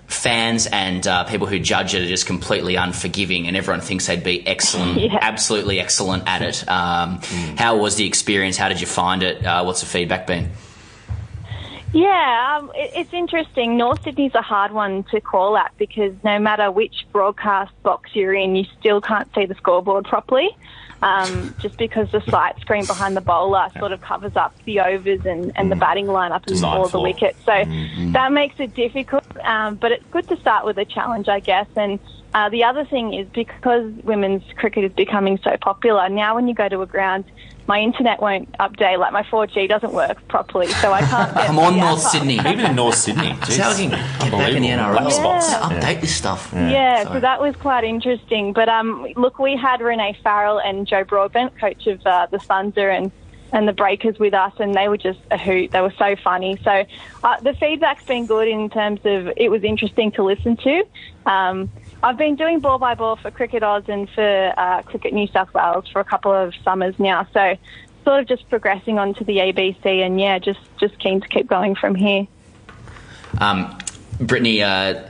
fans 0.08 0.66
and 0.66 1.06
uh, 1.06 1.22
people 1.22 1.46
who 1.46 1.60
judge 1.60 1.94
it 1.94 2.02
are 2.02 2.08
just 2.08 2.26
completely 2.26 2.74
unforgiving 2.74 3.46
and 3.46 3.56
everyone 3.56 3.80
thinks 3.80 4.08
they'd 4.08 4.24
be 4.24 4.44
excellent, 4.44 4.98
Yeah. 5.00 5.18
absolutely 5.20 5.78
excellent 5.78 6.24
at 6.26 6.42
it. 6.42 6.68
Um, 6.68 7.20
How 7.56 7.76
was 7.76 7.94
the 7.94 8.06
experience? 8.06 8.56
How 8.56 8.68
did 8.68 8.80
you 8.80 8.88
find 8.88 9.22
it? 9.22 9.46
Uh, 9.46 9.62
what's 9.62 9.80
the 9.80 9.86
feedback 9.86 10.26
been? 10.26 10.50
Yeah, 11.92 12.58
um, 12.58 12.70
it, 12.74 12.92
it's 12.94 13.12
interesting. 13.12 13.76
North 13.76 14.02
Sydney's 14.04 14.34
a 14.34 14.42
hard 14.42 14.72
one 14.72 15.04
to 15.04 15.20
call 15.20 15.56
at 15.56 15.72
because 15.76 16.14
no 16.22 16.38
matter 16.38 16.70
which 16.70 17.06
broadcast 17.12 17.72
box 17.82 18.10
you're 18.14 18.34
in, 18.34 18.54
you 18.54 18.64
still 18.78 19.00
can't 19.00 19.28
see 19.34 19.46
the 19.46 19.54
scoreboard 19.56 20.04
properly. 20.04 20.50
Um, 21.02 21.54
just 21.58 21.78
because 21.78 22.10
the 22.12 22.20
sight 22.30 22.60
screen 22.60 22.84
behind 22.84 23.16
the 23.16 23.22
bowler 23.22 23.68
sort 23.78 23.92
of 23.92 24.02
covers 24.02 24.36
up 24.36 24.54
the 24.66 24.80
overs 24.80 25.24
and, 25.24 25.50
and 25.56 25.72
the 25.72 25.76
batting 25.76 26.04
lineup 26.04 26.46
and 26.46 26.62
all 26.62 26.88
the 26.88 27.00
wickets. 27.00 27.38
So 27.46 27.64
that 28.12 28.32
makes 28.32 28.60
it 28.60 28.74
difficult. 28.74 29.24
Um, 29.42 29.76
but 29.76 29.92
it's 29.92 30.04
good 30.10 30.28
to 30.28 30.36
start 30.36 30.66
with 30.66 30.76
a 30.76 30.84
challenge, 30.84 31.26
I 31.26 31.40
guess. 31.40 31.66
And 31.74 31.98
uh, 32.34 32.50
the 32.50 32.64
other 32.64 32.84
thing 32.84 33.14
is 33.14 33.26
because 33.30 33.90
women's 34.04 34.42
cricket 34.56 34.84
is 34.84 34.92
becoming 34.92 35.38
so 35.42 35.56
popular, 35.56 36.06
now 36.10 36.34
when 36.34 36.46
you 36.46 36.54
go 36.54 36.68
to 36.68 36.82
a 36.82 36.86
ground, 36.86 37.24
my 37.70 37.78
internet 37.78 38.20
won't 38.20 38.50
update, 38.58 38.98
like 38.98 39.12
my 39.12 39.22
4G 39.22 39.68
doesn't 39.68 39.92
work 39.92 40.26
properly, 40.26 40.66
so 40.66 40.92
I 40.92 41.02
can't 41.02 41.32
get 41.36 41.46
Come 41.46 41.60
on, 41.60 41.74
the 41.74 41.78
North 41.78 42.00
app 42.00 42.06
up. 42.06 42.10
Sydney. 42.10 42.34
Even 42.34 42.66
in 42.66 42.74
North 42.74 42.96
Sydney. 42.96 43.30
Is 43.30 43.58
that 43.58 43.60
how 43.60 43.76
can 43.76 43.90
get 43.90 44.32
back 44.32 44.52
in 44.54 44.62
the 44.62 44.68
NRL? 44.70 44.98
Black 44.98 45.12
spots. 45.12 45.54
Update 45.54 46.00
this 46.00 46.12
stuff. 46.12 46.50
Yeah, 46.52 47.04
Sorry. 47.04 47.14
so 47.14 47.20
that 47.20 47.40
was 47.40 47.54
quite 47.54 47.84
interesting. 47.84 48.52
But 48.52 48.68
um, 48.68 49.06
look, 49.14 49.38
we 49.38 49.56
had 49.56 49.80
Rene 49.80 50.18
Farrell 50.20 50.58
and 50.58 50.84
Jo 50.84 51.04
Broadbent, 51.04 51.56
coach 51.60 51.86
of 51.86 52.04
uh, 52.04 52.26
the 52.28 52.40
Thunder 52.40 52.90
and 52.90 53.12
and 53.52 53.66
the 53.68 53.72
Breakers, 53.72 54.18
with 54.18 54.34
us, 54.34 54.52
and 54.58 54.74
they 54.74 54.88
were 54.88 54.96
just 54.96 55.20
a 55.30 55.38
hoot. 55.38 55.70
They 55.70 55.80
were 55.80 55.94
so 55.96 56.16
funny. 56.16 56.58
So 56.64 56.84
uh, 57.22 57.40
the 57.40 57.54
feedback's 57.54 58.04
been 58.04 58.26
good 58.26 58.48
in 58.48 58.68
terms 58.70 59.00
of 59.04 59.32
it 59.36 59.48
was 59.48 59.62
interesting 59.62 60.10
to 60.12 60.24
listen 60.24 60.56
to. 60.56 60.84
Um, 61.26 61.70
I've 62.02 62.16
been 62.16 62.36
doing 62.36 62.60
ball 62.60 62.78
by 62.78 62.94
ball 62.94 63.16
for 63.16 63.30
Cricket 63.30 63.62
Oz 63.62 63.84
and 63.88 64.08
for 64.10 64.54
uh, 64.56 64.82
Cricket 64.82 65.12
New 65.12 65.26
South 65.26 65.52
Wales 65.52 65.86
for 65.92 66.00
a 66.00 66.04
couple 66.04 66.32
of 66.32 66.54
summers 66.64 66.98
now. 66.98 67.26
So, 67.34 67.56
sort 68.04 68.20
of 68.20 68.26
just 68.26 68.48
progressing 68.48 68.98
onto 68.98 69.24
the 69.24 69.36
ABC, 69.36 69.84
and 69.84 70.18
yeah, 70.18 70.38
just 70.38 70.60
just 70.78 70.98
keen 70.98 71.20
to 71.20 71.28
keep 71.28 71.46
going 71.46 71.74
from 71.74 71.94
here. 71.94 72.26
Um, 73.38 73.76
Brittany, 74.18 74.62
uh, 74.62 75.08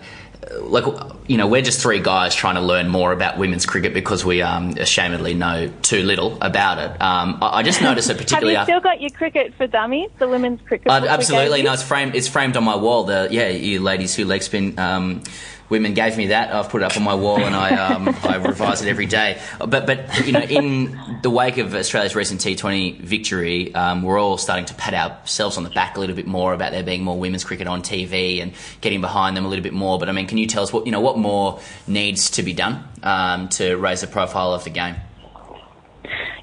like 0.62 0.84
you 1.30 1.36
know, 1.36 1.46
we're 1.46 1.62
just 1.62 1.80
three 1.80 2.00
guys 2.00 2.34
trying 2.34 2.56
to 2.56 2.60
learn 2.60 2.88
more 2.88 3.12
about 3.12 3.38
women's 3.38 3.64
cricket 3.64 3.94
because 3.94 4.24
we 4.24 4.42
um, 4.42 4.74
ashamedly 4.74 5.32
know 5.32 5.72
too 5.80 6.02
little 6.02 6.36
about 6.40 6.78
it. 6.78 7.00
Um, 7.00 7.38
I, 7.40 7.58
I 7.58 7.62
just 7.62 7.80
noticed 7.80 8.08
that 8.08 8.30
Have 8.30 8.42
you 8.42 8.60
still 8.64 8.80
got 8.80 9.00
your 9.00 9.10
cricket 9.10 9.54
for 9.54 9.68
dummies, 9.68 10.10
the 10.18 10.26
women's 10.26 10.60
cricket? 10.62 10.88
Uh, 10.88 11.06
absolutely, 11.06 11.62
no. 11.62 11.72
It's 11.72 11.84
framed. 11.84 12.16
It's 12.16 12.26
framed 12.26 12.56
on 12.56 12.64
my 12.64 12.74
wall. 12.74 13.04
The 13.04 13.28
yeah, 13.30 13.46
you 13.46 13.78
ladies 13.78 14.12
who 14.16 14.24
leg 14.24 14.42
spin. 14.42 14.76
Um, 14.76 15.22
women 15.70 15.94
gave 15.94 16.16
me 16.18 16.26
that. 16.26 16.52
I've 16.52 16.68
put 16.68 16.82
it 16.82 16.84
up 16.84 16.96
on 16.96 17.04
my 17.04 17.14
wall, 17.14 17.42
and 17.42 17.54
I 17.54 17.70
um, 17.76 18.08
I 18.24 18.36
revise 18.36 18.82
it 18.82 18.88
every 18.88 19.06
day. 19.06 19.40
But 19.58 19.86
but 19.86 20.26
you 20.26 20.32
know, 20.32 20.40
in 20.40 21.20
the 21.22 21.30
wake 21.30 21.56
of 21.56 21.74
Australia's 21.74 22.14
recent 22.14 22.40
T20 22.40 23.00
victory, 23.00 23.74
um, 23.74 24.02
we're 24.02 24.18
all 24.18 24.36
starting 24.36 24.66
to 24.66 24.74
pat 24.74 24.92
ourselves 24.92 25.56
on 25.56 25.62
the 25.62 25.70
back 25.70 25.96
a 25.96 26.00
little 26.00 26.16
bit 26.16 26.26
more 26.26 26.52
about 26.52 26.72
there 26.72 26.82
being 26.82 27.02
more 27.02 27.18
women's 27.18 27.44
cricket 27.44 27.68
on 27.68 27.82
TV 27.82 28.42
and 28.42 28.52
getting 28.82 29.00
behind 29.00 29.36
them 29.36 29.46
a 29.46 29.48
little 29.48 29.62
bit 29.62 29.72
more. 29.72 29.98
But 29.98 30.08
I 30.08 30.12
mean, 30.12 30.26
can 30.26 30.36
you 30.36 30.46
tell 30.46 30.62
us 30.62 30.72
what 30.72 30.84
you 30.84 30.92
know? 30.92 31.00
What 31.00 31.16
more 31.20 31.60
needs 31.86 32.30
to 32.30 32.42
be 32.42 32.52
done 32.52 32.84
um, 33.02 33.48
to 33.50 33.76
raise 33.76 34.00
the 34.00 34.06
profile 34.06 34.52
of 34.52 34.64
the 34.64 34.70
game? 34.70 34.96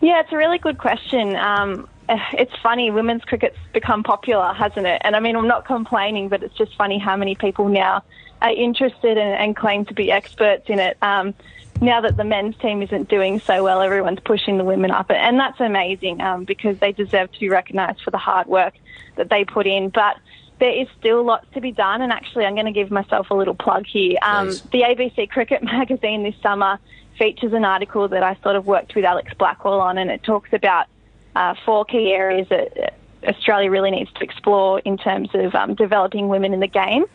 Yeah, 0.01 0.21
it's 0.21 0.31
a 0.31 0.37
really 0.37 0.59
good 0.59 0.77
question. 0.77 1.35
Um, 1.35 1.87
eh, 2.07 2.19
it's 2.33 2.55
funny, 2.61 2.91
women's 2.91 3.23
cricket's 3.23 3.57
become 3.73 4.03
popular, 4.03 4.53
hasn't 4.53 4.85
it? 4.85 5.01
And 5.03 5.15
I 5.15 5.19
mean, 5.19 5.35
I'm 5.35 5.47
not 5.47 5.65
complaining, 5.65 6.29
but 6.29 6.43
it's 6.43 6.55
just 6.55 6.75
funny 6.75 6.99
how 6.99 7.17
many 7.17 7.35
people 7.35 7.67
now 7.67 8.03
are 8.41 8.51
interested 8.51 9.17
and, 9.17 9.33
and 9.33 9.55
claim 9.55 9.85
to 9.85 9.93
be 9.93 10.11
experts 10.11 10.69
in 10.69 10.79
it. 10.79 10.97
Um, 11.01 11.33
now 11.81 12.01
that 12.01 12.17
the 12.17 12.23
men's 12.23 12.55
team 12.57 12.81
isn't 12.81 13.09
doing 13.09 13.39
so 13.39 13.63
well, 13.63 13.81
everyone's 13.81 14.19
pushing 14.19 14.57
the 14.57 14.63
women 14.63 14.91
up, 14.91 15.11
and 15.11 15.39
that's 15.39 15.59
amazing 15.59 16.21
um, 16.21 16.43
because 16.43 16.77
they 16.79 16.91
deserve 16.91 17.31
to 17.31 17.39
be 17.39 17.49
recognised 17.49 18.01
for 18.01 18.11
the 18.11 18.17
hard 18.17 18.47
work 18.47 18.73
that 19.15 19.29
they 19.29 19.45
put 19.45 19.67
in. 19.67 19.89
But 19.89 20.17
there 20.59 20.71
is 20.71 20.87
still 20.99 21.23
lots 21.23 21.45
to 21.53 21.61
be 21.61 21.71
done, 21.71 22.01
and 22.01 22.11
actually, 22.11 22.45
I'm 22.45 22.55
going 22.55 22.65
to 22.65 22.71
give 22.71 22.91
myself 22.91 23.29
a 23.29 23.35
little 23.35 23.55
plug 23.55 23.85
here. 23.85 24.17
Um, 24.21 24.49
the 24.71 24.81
ABC 24.81 25.29
Cricket 25.29 25.63
magazine 25.63 26.23
this 26.23 26.35
summer 26.41 26.79
features 27.17 27.53
an 27.53 27.65
article 27.65 28.07
that 28.07 28.23
I 28.23 28.37
sort 28.43 28.55
of 28.55 28.65
worked 28.65 28.95
with 28.95 29.05
Alex 29.05 29.33
Blackwell 29.37 29.79
on, 29.79 29.97
and 29.97 30.09
it 30.09 30.23
talks 30.23 30.49
about 30.53 30.87
uh, 31.35 31.55
four 31.65 31.85
key 31.85 32.11
areas 32.11 32.47
that 32.49 32.95
Australia 33.23 33.69
really 33.69 33.91
needs 33.91 34.11
to 34.13 34.23
explore 34.23 34.79
in 34.79 34.97
terms 34.97 35.29
of 35.33 35.53
um, 35.55 35.75
developing 35.75 36.27
women 36.27 36.53
in 36.53 36.59
the 36.59 36.67
game. 36.67 37.05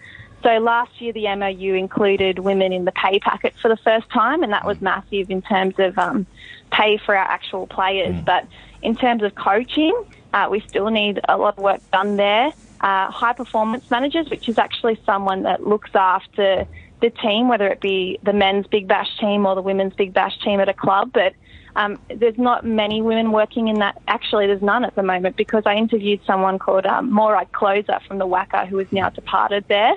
So 0.42 0.58
last 0.58 1.00
year, 1.00 1.12
the 1.12 1.34
MOU 1.36 1.74
included 1.74 2.40
women 2.40 2.72
in 2.72 2.84
the 2.84 2.92
pay 2.92 3.20
packet 3.20 3.54
for 3.62 3.68
the 3.68 3.76
first 3.76 4.10
time, 4.10 4.42
and 4.42 4.52
that 4.52 4.64
was 4.64 4.80
massive 4.80 5.30
in 5.30 5.40
terms 5.42 5.74
of 5.78 5.96
um, 5.98 6.26
pay 6.72 6.98
for 6.98 7.16
our 7.16 7.24
actual 7.24 7.66
players. 7.68 8.20
But 8.24 8.46
in 8.82 8.96
terms 8.96 9.22
of 9.22 9.34
coaching, 9.36 9.94
uh, 10.34 10.48
we 10.50 10.60
still 10.60 10.90
need 10.90 11.20
a 11.28 11.36
lot 11.36 11.58
of 11.58 11.62
work 11.62 11.80
done 11.92 12.16
there. 12.16 12.52
Uh, 12.82 13.10
high 13.10 13.32
performance 13.32 13.84
managers, 13.90 14.28
which 14.28 14.48
is 14.48 14.58
actually 14.58 15.00
someone 15.06 15.44
that 15.44 15.64
looks 15.64 15.90
after 15.94 16.66
the 17.00 17.10
team, 17.10 17.48
whether 17.48 17.68
it 17.68 17.80
be 17.80 18.18
the 18.24 18.32
men's 18.32 18.66
Big 18.66 18.88
Bash 18.88 19.16
team 19.18 19.46
or 19.46 19.54
the 19.54 19.62
women's 19.62 19.94
Big 19.94 20.12
Bash 20.12 20.36
team 20.40 20.58
at 20.58 20.68
a 20.68 20.74
club. 20.74 21.10
But 21.14 21.32
um, 21.76 22.00
there's 22.08 22.38
not 22.38 22.64
many 22.64 23.00
women 23.00 23.30
working 23.30 23.68
in 23.68 23.78
that. 23.78 23.96
Actually, 24.08 24.48
there's 24.48 24.62
none 24.62 24.84
at 24.84 24.94
the 24.96 25.02
moment 25.02 25.36
because 25.36 25.62
I 25.64 25.76
interviewed 25.76 26.20
someone 26.26 26.58
called 26.58 26.84
um, 26.86 27.12
Morag 27.12 27.52
Closer 27.52 28.00
from 28.06 28.18
the 28.18 28.26
WACA 28.26 28.66
who 28.68 28.78
is 28.80 28.88
now 28.90 29.10
departed 29.10 29.64
there. 29.68 29.94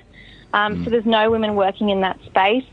Um, 0.53 0.77
So 0.83 0.89
there's 0.91 1.05
no 1.05 1.31
women 1.31 1.55
working 1.55 1.89
in 1.89 2.01
that 2.01 2.19
space. 2.25 2.65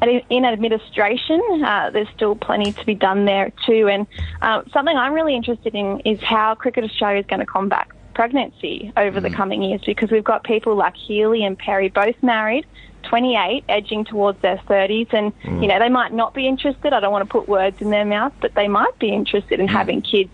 And 0.00 0.08
in- 0.10 0.22
in 0.30 0.44
administration, 0.44 1.42
uh, 1.64 1.90
there's 1.90 2.08
still 2.14 2.36
plenty 2.36 2.72
to 2.72 2.86
be 2.86 2.94
done 2.94 3.24
there 3.24 3.52
too. 3.66 3.88
And 3.88 4.06
uh, 4.40 4.62
something 4.72 4.96
I'm 4.96 5.12
really 5.12 5.34
interested 5.34 5.74
in 5.74 6.00
is 6.04 6.20
how 6.22 6.54
Cricket 6.54 6.84
Australia 6.84 7.20
is 7.20 7.26
going 7.26 7.40
to 7.40 7.46
combat 7.46 7.88
pregnancy 8.18 8.92
over 8.96 9.20
the 9.20 9.28
mm. 9.28 9.34
coming 9.36 9.62
years 9.62 9.80
because 9.86 10.10
we've 10.10 10.24
got 10.24 10.42
people 10.42 10.74
like 10.74 10.96
Healy 10.96 11.44
and 11.44 11.56
Perry 11.56 11.88
both 11.88 12.20
married, 12.20 12.66
28, 13.04 13.62
edging 13.68 14.04
towards 14.04 14.42
their 14.42 14.56
30s. 14.56 15.14
And, 15.14 15.32
you 15.44 15.50
mm. 15.50 15.68
know, 15.68 15.78
they 15.78 15.88
might 15.88 16.12
not 16.12 16.34
be 16.34 16.48
interested. 16.48 16.92
I 16.92 16.98
don't 16.98 17.12
want 17.12 17.24
to 17.24 17.32
put 17.32 17.46
words 17.46 17.80
in 17.80 17.90
their 17.90 18.04
mouth, 18.04 18.32
but 18.40 18.54
they 18.56 18.66
might 18.66 18.98
be 18.98 19.10
interested 19.10 19.60
in 19.60 19.68
mm. 19.68 19.70
having 19.70 20.02
kids. 20.02 20.32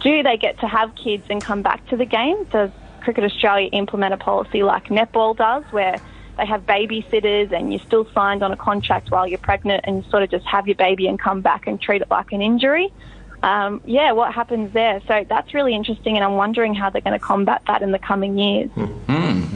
Do 0.00 0.22
they 0.22 0.36
get 0.36 0.60
to 0.60 0.68
have 0.68 0.94
kids 0.94 1.24
and 1.28 1.42
come 1.42 1.60
back 1.60 1.84
to 1.88 1.96
the 1.96 2.04
game? 2.04 2.44
Does 2.52 2.70
Cricket 3.00 3.24
Australia 3.24 3.68
implement 3.72 4.14
a 4.14 4.16
policy 4.16 4.62
like 4.62 4.84
netball 4.84 5.36
does 5.36 5.64
where 5.72 5.96
they 6.38 6.46
have 6.46 6.64
babysitters 6.66 7.50
and 7.50 7.72
you're 7.72 7.82
still 7.82 8.06
signed 8.14 8.44
on 8.44 8.52
a 8.52 8.56
contract 8.56 9.10
while 9.10 9.26
you're 9.26 9.38
pregnant 9.38 9.80
and 9.88 10.04
you 10.04 10.08
sort 10.08 10.22
of 10.22 10.30
just 10.30 10.46
have 10.46 10.68
your 10.68 10.76
baby 10.76 11.08
and 11.08 11.18
come 11.18 11.40
back 11.40 11.66
and 11.66 11.82
treat 11.82 12.00
it 12.00 12.08
like 12.12 12.30
an 12.30 12.42
injury. 12.42 12.92
Um, 13.44 13.82
yeah, 13.84 14.12
what 14.12 14.32
happens 14.32 14.72
there? 14.72 15.02
So 15.06 15.26
that's 15.28 15.52
really 15.52 15.74
interesting, 15.74 16.16
and 16.16 16.24
I'm 16.24 16.36
wondering 16.36 16.74
how 16.74 16.88
they're 16.88 17.02
going 17.02 17.18
to 17.18 17.24
combat 17.24 17.60
that 17.66 17.82
in 17.82 17.92
the 17.92 17.98
coming 17.98 18.38
years. 18.38 18.70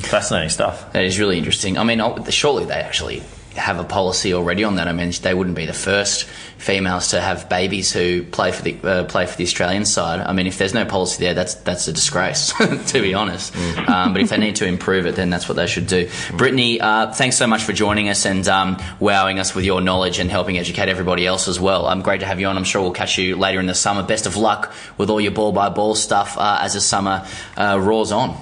Fascinating 0.02 0.50
stuff. 0.50 0.92
That 0.92 1.04
is 1.04 1.18
really 1.18 1.38
interesting. 1.38 1.78
I 1.78 1.84
mean, 1.84 2.00
surely 2.28 2.66
they 2.66 2.74
actually 2.74 3.22
have 3.56 3.78
a 3.78 3.84
policy 3.84 4.34
already 4.34 4.64
on 4.64 4.76
that. 4.76 4.88
I 4.88 4.92
mean, 4.92 5.12
they 5.22 5.34
wouldn't 5.34 5.56
be 5.56 5.66
the 5.66 5.72
first 5.72 6.24
females 6.58 7.08
to 7.08 7.20
have 7.20 7.48
babies 7.48 7.92
who 7.92 8.22
play 8.24 8.52
for 8.52 8.62
the 8.62 8.78
uh, 8.82 9.04
play 9.04 9.26
for 9.26 9.36
the 9.36 9.44
Australian 9.44 9.84
side. 9.84 10.20
I 10.20 10.32
mean, 10.32 10.46
if 10.46 10.58
there's 10.58 10.74
no 10.74 10.84
policy 10.84 11.24
there, 11.24 11.34
that's 11.34 11.54
that's 11.54 11.88
a 11.88 11.92
disgrace, 11.92 12.52
to 12.92 13.00
be 13.00 13.14
honest. 13.14 13.56
Um, 13.88 14.12
but 14.12 14.22
if 14.22 14.30
they 14.30 14.38
need 14.38 14.56
to 14.56 14.66
improve 14.66 15.06
it, 15.06 15.16
then 15.16 15.30
that's 15.30 15.48
what 15.48 15.56
they 15.56 15.66
should 15.66 15.86
do. 15.86 16.08
Brittany, 16.32 16.80
uh, 16.80 17.12
thanks 17.12 17.36
so 17.36 17.46
much 17.46 17.62
for 17.62 17.72
joining 17.72 18.08
us 18.08 18.26
and 18.26 18.46
um, 18.48 18.82
wowing 19.00 19.38
us 19.38 19.54
with 19.54 19.64
your 19.64 19.80
knowledge 19.80 20.18
and 20.18 20.30
helping 20.30 20.58
educate 20.58 20.88
everybody 20.88 21.26
else 21.26 21.48
as 21.48 21.60
well. 21.60 21.86
I'm 21.86 22.02
great 22.02 22.20
to 22.20 22.26
have 22.26 22.40
you 22.40 22.46
on. 22.46 22.56
I'm 22.56 22.64
sure 22.64 22.82
we'll 22.82 22.92
catch 22.92 23.18
you 23.18 23.36
later 23.36 23.60
in 23.60 23.66
the 23.66 23.74
summer. 23.74 24.02
Best 24.02 24.26
of 24.26 24.36
luck 24.36 24.72
with 24.96 25.10
all 25.10 25.20
your 25.20 25.32
ball 25.32 25.52
by 25.52 25.68
ball 25.68 25.94
stuff 25.94 26.36
uh, 26.38 26.58
as 26.60 26.74
the 26.74 26.80
summer 26.80 27.26
uh, 27.56 27.78
roars 27.80 28.12
on. 28.12 28.36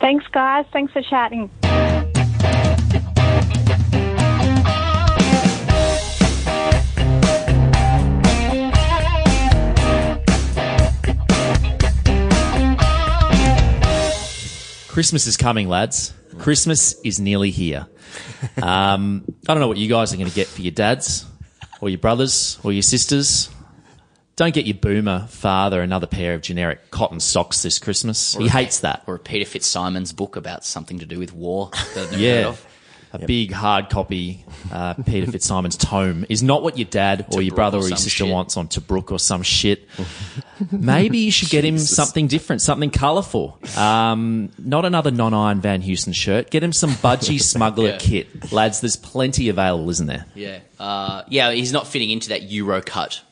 Thanks, 0.00 0.26
guys. 0.28 0.66
Thanks 0.72 0.92
for 0.92 1.02
chatting. 1.02 1.50
Christmas 14.94 15.26
is 15.26 15.36
coming, 15.36 15.68
lads. 15.68 16.14
Christmas 16.38 16.94
is 17.02 17.18
nearly 17.18 17.50
here. 17.50 17.88
Um, 18.62 19.24
I 19.48 19.52
don't 19.52 19.60
know 19.60 19.66
what 19.66 19.76
you 19.76 19.88
guys 19.88 20.12
are 20.12 20.16
going 20.16 20.28
to 20.28 20.34
get 20.34 20.46
for 20.46 20.62
your 20.62 20.70
dads 20.70 21.26
or 21.80 21.88
your 21.88 21.98
brothers 21.98 22.60
or 22.62 22.72
your 22.72 22.82
sisters. 22.82 23.50
Don't 24.36 24.54
get 24.54 24.66
your 24.66 24.76
boomer 24.76 25.26
father 25.28 25.82
another 25.82 26.06
pair 26.06 26.34
of 26.34 26.42
generic 26.42 26.92
cotton 26.92 27.18
socks 27.18 27.64
this 27.64 27.80
Christmas. 27.80 28.36
He 28.36 28.46
hates 28.46 28.80
that. 28.80 29.02
Or 29.08 29.16
a 29.16 29.18
Peter 29.18 29.44
FitzSimons 29.44 30.14
book 30.14 30.36
about 30.36 30.64
something 30.64 31.00
to 31.00 31.06
do 31.06 31.18
with 31.18 31.32
war. 31.32 31.70
that 31.72 31.80
I've 31.96 32.12
never 32.12 32.12
heard 32.12 32.20
Yeah. 32.20 32.54
A 33.14 33.26
big 33.26 33.52
hard 33.52 33.90
copy 33.90 34.44
uh, 34.72 34.94
Peter 34.94 35.30
FitzSimons 35.30 35.78
tome 35.78 36.26
is 36.28 36.42
not 36.42 36.64
what 36.64 36.76
your 36.76 36.86
dad 36.88 37.26
or 37.32 37.42
your 37.42 37.54
brother 37.54 37.78
or 37.78 37.82
or 37.84 37.88
your 37.88 37.96
sister 37.96 38.24
shit. 38.24 38.28
wants 38.28 38.56
on 38.56 38.66
Tobruk 38.66 39.12
or 39.12 39.20
some 39.20 39.42
shit. 39.42 39.88
Maybe 40.72 41.18
you 41.18 41.30
should 41.30 41.48
get 41.48 41.64
him 41.64 41.78
something 41.78 42.26
different, 42.26 42.60
something 42.60 42.90
colourful. 42.90 43.58
Um, 43.76 44.50
not 44.58 44.84
another 44.84 45.10
non-iron 45.12 45.60
Van 45.60 45.80
Heusen 45.82 46.14
shirt. 46.14 46.50
Get 46.50 46.62
him 46.64 46.72
some 46.72 46.90
Budgie 46.90 47.40
Smuggler 47.52 47.90
Yeah. 47.90 47.98
kit, 47.98 48.52
lads. 48.52 48.80
There's 48.80 48.96
plenty 48.96 49.48
available, 49.48 49.88
isn't 49.90 50.06
there? 50.06 50.26
Yeah, 50.34 50.58
uh, 50.80 51.22
yeah, 51.28 51.52
he's 51.52 51.72
not 51.72 51.86
fitting 51.86 52.10
into 52.10 52.30
that 52.30 52.42
Euro 52.50 52.82
cut 52.82 53.22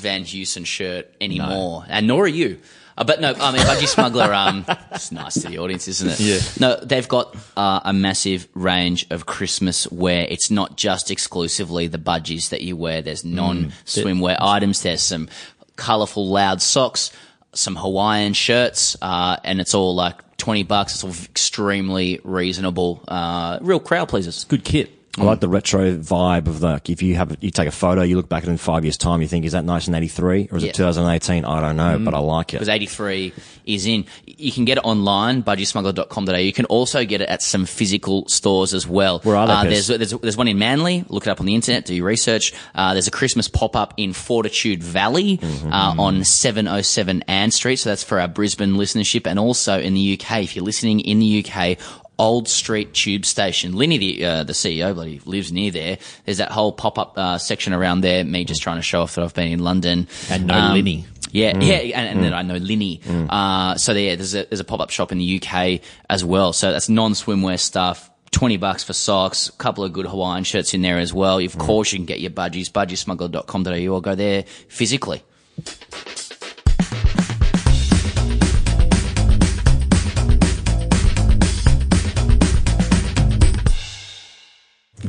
Van 0.00 0.24
Heusen 0.24 0.66
shirt 0.66 1.08
anymore, 1.20 1.84
and 1.88 2.06
nor 2.06 2.24
are 2.24 2.28
you. 2.28 2.58
Uh, 3.00 3.04
but 3.04 3.18
no, 3.18 3.32
I 3.40 3.50
mean, 3.50 3.62
Budgie 3.62 3.88
Smuggler. 3.88 4.32
Um, 4.34 4.66
it's 4.92 5.10
nice 5.10 5.34
to 5.40 5.48
the 5.48 5.58
audience, 5.58 5.88
isn't 5.88 6.10
it? 6.10 6.20
Yeah. 6.20 6.38
No, 6.60 6.76
they've 6.76 7.08
got 7.08 7.34
uh, 7.56 7.80
a 7.82 7.94
massive 7.94 8.46
range 8.52 9.06
of 9.08 9.24
Christmas 9.24 9.90
wear. 9.90 10.26
It's 10.28 10.50
not 10.50 10.76
just 10.76 11.10
exclusively 11.10 11.86
the 11.86 11.96
budgies 11.98 12.50
that 12.50 12.60
you 12.60 12.76
wear. 12.76 13.00
There's 13.00 13.24
non-swimwear 13.24 14.36
items. 14.38 14.82
There's 14.82 15.00
some 15.00 15.30
colourful, 15.76 16.28
loud 16.28 16.60
socks, 16.60 17.10
some 17.54 17.74
Hawaiian 17.74 18.34
shirts, 18.34 18.98
uh, 19.00 19.38
and 19.44 19.62
it's 19.62 19.74
all 19.74 19.94
like 19.94 20.36
twenty 20.36 20.62
bucks. 20.62 20.94
It's 20.94 21.04
all 21.04 21.24
extremely 21.24 22.20
reasonable. 22.22 23.02
Uh, 23.08 23.58
real 23.62 23.80
crowd 23.80 24.10
pleasers. 24.10 24.44
Good 24.44 24.62
kit. 24.62 24.90
I 25.18 25.24
like 25.24 25.40
the 25.40 25.48
retro 25.48 25.96
vibe 25.96 26.46
of 26.46 26.60
the. 26.60 26.80
If 26.86 27.02
you 27.02 27.16
have, 27.16 27.36
you 27.40 27.50
take 27.50 27.66
a 27.66 27.72
photo, 27.72 28.02
you 28.02 28.16
look 28.16 28.28
back 28.28 28.44
at 28.44 28.48
it 28.48 28.52
in 28.52 28.58
five 28.58 28.84
years' 28.84 28.96
time, 28.96 29.20
you 29.20 29.26
think, 29.28 29.44
is 29.44 29.52
that 29.52 29.64
1983 29.64 30.48
or 30.52 30.58
is 30.58 30.62
Yeah. 30.62 30.70
it 30.70 30.74
2018? 30.76 31.44
I 31.44 31.60
don't 31.60 31.76
know, 31.76 31.98
but 31.98 32.14
I 32.14 32.18
like 32.20 32.50
it. 32.54 32.58
because 32.58 32.68
83 32.68 33.32
is 33.66 33.86
in. 33.86 34.04
You 34.24 34.52
can 34.52 34.64
get 34.64 34.78
it 34.78 34.84
online, 34.84 35.42
budgiesmuggler.com.au. 35.42 36.36
You 36.36 36.52
can 36.52 36.64
also 36.66 37.04
get 37.04 37.20
it 37.20 37.28
at 37.28 37.42
some 37.42 37.66
physical 37.66 38.26
stores 38.28 38.72
as 38.72 38.86
well. 38.86 39.18
Where 39.24 39.34
are 39.34 39.46
they, 39.48 39.52
Uh, 39.52 39.64
there's, 39.64 39.86
there's, 39.88 40.10
there's 40.12 40.36
one 40.36 40.46
in 40.48 40.58
Manly. 40.58 41.04
Look 41.08 41.26
it 41.26 41.30
up 41.30 41.40
on 41.40 41.46
the 41.46 41.56
internet, 41.56 41.86
do 41.86 41.94
your 41.94 42.06
research. 42.06 42.52
Uh, 42.76 42.92
there's 42.94 43.08
a 43.08 43.10
Christmas 43.10 43.48
pop-up 43.48 43.94
in 43.96 44.12
Fortitude 44.12 44.82
Valley 44.82 45.38
Mm-hmm. 45.38 45.72
uh, 45.72 45.94
on 45.98 46.22
707 46.24 47.22
Ann 47.26 47.50
Street. 47.50 47.76
So 47.76 47.88
that's 47.90 48.04
for 48.04 48.20
our 48.20 48.28
Brisbane 48.28 48.74
listenership. 48.74 49.26
And 49.26 49.38
also 49.38 49.80
in 49.80 49.94
the 49.94 50.18
UK, 50.20 50.44
if 50.44 50.54
you're 50.54 50.64
listening 50.64 51.00
in 51.00 51.18
the 51.18 51.44
UK, 51.44 51.78
Old 52.20 52.48
Street 52.48 52.92
Tube 52.92 53.24
Station. 53.24 53.74
Linny, 53.74 53.96
the 53.98 54.24
uh, 54.24 54.44
the 54.44 54.52
CEO, 54.52 54.92
bloody 54.94 55.20
lives 55.24 55.50
near 55.50 55.70
there. 55.70 55.98
There's 56.26 56.36
that 56.38 56.50
whole 56.52 56.70
pop 56.70 56.98
up 56.98 57.16
uh, 57.16 57.38
section 57.38 57.72
around 57.72 58.02
there. 58.02 58.22
Me 58.24 58.44
just 58.44 58.62
trying 58.62 58.76
to 58.76 58.82
show 58.82 59.00
off 59.02 59.14
that 59.14 59.24
I've 59.24 59.34
been 59.34 59.50
in 59.52 59.60
London 59.60 60.06
And 60.30 60.46
no 60.46 60.54
Um, 60.54 60.74
Linny. 60.74 61.06
Yeah, 61.32 61.56
yeah, 61.58 61.76
and, 61.98 62.08
and 62.18 62.24
then 62.24 62.34
I 62.34 62.42
know 62.42 62.56
Linny. 62.56 63.00
Uh, 63.08 63.76
so 63.76 63.92
yeah, 63.92 64.16
there's 64.16 64.34
a 64.34 64.44
there's 64.44 64.60
a 64.60 64.64
pop 64.64 64.80
up 64.80 64.90
shop 64.90 65.12
in 65.12 65.18
the 65.18 65.40
UK 65.42 65.80
as 66.10 66.22
well. 66.24 66.52
So 66.52 66.72
that's 66.72 66.88
non 66.88 67.12
swimwear 67.14 67.58
stuff. 67.58 68.10
20 68.32 68.58
bucks 68.58 68.84
for 68.84 68.92
socks, 68.92 69.48
a 69.48 69.52
couple 69.52 69.82
of 69.82 69.92
good 69.92 70.06
Hawaiian 70.06 70.44
shirts 70.44 70.72
in 70.72 70.82
there 70.82 70.98
as 70.98 71.12
well. 71.12 71.38
Of 71.38 71.58
course, 71.58 71.90
you 71.92 71.98
can 71.98 72.06
get 72.06 72.20
your 72.20 72.30
budgies, 72.30 72.68
budgiesmuggler.com.au 72.70 73.92
or 73.94 74.00
go 74.00 74.14
there 74.14 74.44
physically. 74.68 75.22